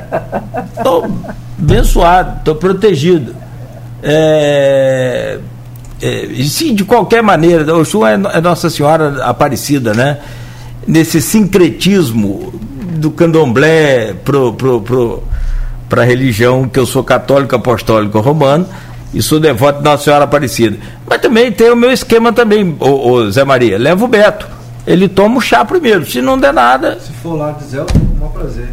tô 0.83 1.05
abençoado, 1.59 2.41
tô 2.43 2.55
protegido. 2.55 3.37
É, 4.03 5.39
é, 6.01 6.25
e 6.25 6.49
sim, 6.49 6.75
de 6.75 6.85
qualquer 6.85 7.23
maneira, 7.23 7.77
Oxum 7.77 8.07
é, 8.07 8.15
é 8.15 8.41
Nossa 8.41 8.71
Senhora 8.71 9.23
Aparecida, 9.27 9.93
né? 9.93 10.17
Nesse 10.87 11.21
sincretismo 11.21 12.51
do 12.95 13.11
candomblé 13.11 14.15
pro, 14.25 14.55
pro, 14.55 14.81
pro, 14.81 15.23
para 15.87 16.01
a 16.01 16.05
religião, 16.07 16.67
que 16.67 16.79
eu 16.79 16.87
sou 16.87 17.05
católico 17.05 17.55
apostólico 17.55 18.19
romano 18.21 18.67
e 19.13 19.21
sou 19.21 19.41
devoto 19.41 19.79
de 19.79 19.85
Nossa 19.85 20.05
Senhora 20.05 20.25
Aparecida. 20.25 20.77
Mas 21.07 21.21
também 21.21 21.51
tem 21.51 21.71
o 21.71 21.77
meu 21.77 21.91
esquema 21.91 22.33
também, 22.33 22.77
ô, 22.79 23.11
ô 23.11 23.31
Zé 23.31 23.45
Maria. 23.45 23.79
Leva 23.79 24.05
o 24.05 24.09
Beto. 24.09 24.47
Ele 24.87 25.09
toma 25.09 25.39
o 25.39 25.41
chá 25.41 25.65
primeiro. 25.65 26.07
Se 26.07 26.23
não 26.23 26.39
der 26.39 26.53
nada. 26.53 26.99
Se 27.01 27.13
for 27.15 27.35
lá 27.35 27.53
de 27.53 27.65
Zé, 27.65 27.79
eu 27.79 27.87
com 27.87 27.99
o 27.99 28.19
maior 28.19 28.33
prazer. 28.33 28.69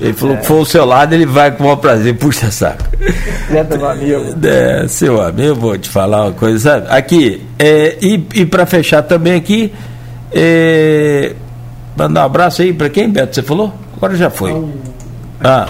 Ele 0.00 0.12
falou 0.12 0.36
é. 0.36 0.38
que 0.38 0.46
for 0.46 0.60
o 0.60 0.64
seu 0.64 0.84
lado, 0.84 1.12
ele 1.12 1.26
vai 1.26 1.50
com 1.50 1.60
o 1.60 1.66
maior 1.66 1.76
prazer. 1.76 2.16
Puxa 2.16 2.50
saco. 2.50 2.84
Beto, 3.50 3.76
meu 3.76 3.88
amigo. 3.88 4.46
É, 4.46 4.86
seu 4.86 5.20
amigo, 5.20 5.54
vou 5.56 5.76
te 5.76 5.88
falar 5.88 6.26
uma 6.26 6.32
coisa, 6.32 6.58
sabe? 6.58 6.86
Aqui, 6.88 7.42
é, 7.58 7.96
e, 8.00 8.24
e 8.34 8.46
para 8.46 8.64
fechar 8.64 9.02
também 9.02 9.34
aqui, 9.34 9.72
é, 10.30 11.34
mandar 11.96 12.22
um 12.22 12.26
abraço 12.26 12.62
aí 12.62 12.72
para 12.72 12.88
quem, 12.88 13.10
Beto? 13.10 13.34
Você 13.34 13.42
falou? 13.42 13.74
Agora 13.96 14.14
já 14.14 14.30
foi. 14.30 14.54
Ah. 15.42 15.66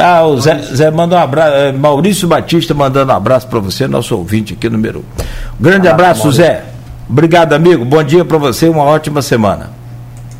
Tá, 0.00 0.24
o 0.24 0.40
Zé, 0.40 0.56
Zé 0.62 0.90
manda 0.90 1.14
um 1.14 1.18
abraço. 1.18 1.54
É, 1.56 1.72
Maurício 1.72 2.26
Batista 2.26 2.72
mandando 2.72 3.12
um 3.12 3.14
abraço 3.14 3.46
para 3.46 3.60
você, 3.60 3.86
nosso 3.86 4.16
ouvinte 4.16 4.54
aqui, 4.54 4.66
número 4.70 5.00
um. 5.00 5.02
Grande 5.62 5.88
ah, 5.88 5.90
abraço, 5.90 6.22
Maurício. 6.22 6.42
Zé. 6.42 6.64
Obrigado, 7.06 7.52
amigo. 7.52 7.84
Bom 7.84 8.02
dia 8.02 8.24
para 8.24 8.38
você, 8.38 8.66
uma 8.66 8.82
ótima 8.82 9.20
semana. 9.20 9.68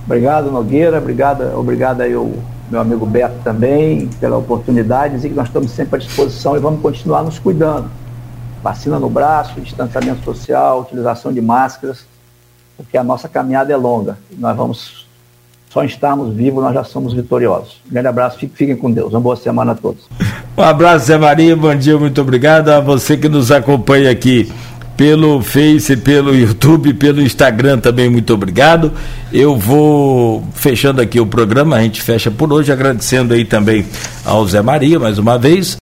Obrigado, 0.07 0.51
Nogueira. 0.51 0.97
Obrigado, 0.97 1.43
obrigado 1.59 2.01
aí 2.01 2.15
ao 2.15 2.33
meu 2.71 2.81
amigo 2.81 3.05
Beto 3.05 3.35
também 3.45 4.09
pela 4.19 4.39
oportunidade. 4.39 5.17
Dizer 5.17 5.29
que 5.29 5.35
nós 5.35 5.49
estamos 5.49 5.73
sempre 5.73 5.97
à 5.97 5.99
disposição 5.99 6.57
e 6.57 6.59
vamos 6.59 6.81
continuar 6.81 7.23
nos 7.23 7.39
cuidando. 7.39 7.91
Vacina 8.63 8.99
no 8.99 9.11
braço, 9.11 9.61
distanciamento 9.61 10.25
social, 10.25 10.81
utilização 10.81 11.35
de 11.35 11.43
máscaras, 11.43 12.07
porque 12.79 12.97
a 12.97 13.05
nossa 13.05 13.29
caminhada 13.29 13.71
é 13.71 13.77
longa. 13.77 14.17
Nós 14.39 14.57
vamos 14.57 15.00
só 15.71 15.85
estarmos 15.85 16.35
vivos, 16.35 16.63
nós 16.63 16.75
já 16.75 16.83
somos 16.83 17.15
vitoriosos. 17.15 17.81
Um 17.89 17.93
grande 17.93 18.09
abraço, 18.09 18.39
fiquem 18.39 18.77
com 18.77 18.91
Deus. 18.91 19.13
Uma 19.13 19.21
boa 19.21 19.37
semana 19.37 19.73
a 19.73 19.75
todos. 19.75 20.09
Um 20.57 20.63
abraço, 20.63 21.07
Zé 21.07 21.17
Maria, 21.17 21.57
bom 21.57 21.75
dia, 21.75 21.97
muito 21.97 22.21
obrigado 22.21 22.69
a 22.71 22.81
você 22.81 23.17
que 23.17 23.29
nos 23.29 23.53
acompanha 23.53 24.11
aqui 24.11 24.53
pelo 24.97 25.41
Face, 25.41 25.97
pelo 25.97 26.35
YouTube, 26.35 26.93
pelo 26.93 27.23
Instagram 27.23 27.79
também, 27.79 28.11
muito 28.11 28.35
obrigado. 28.35 28.93
Eu 29.33 29.57
vou 29.57 30.45
fechando 30.53 31.01
aqui 31.01 31.19
o 31.19 31.25
programa, 31.25 31.77
a 31.77 31.83
gente 31.83 32.03
fecha 32.03 32.31
por 32.31 32.53
hoje, 32.53 32.71
agradecendo 32.71 33.33
aí 33.33 33.47
também 33.47 33.87
ao 34.25 34.47
Zé 34.47 34.61
Maria 34.61 34.99
mais 34.99 35.19
uma 35.19 35.39
vez. 35.39 35.79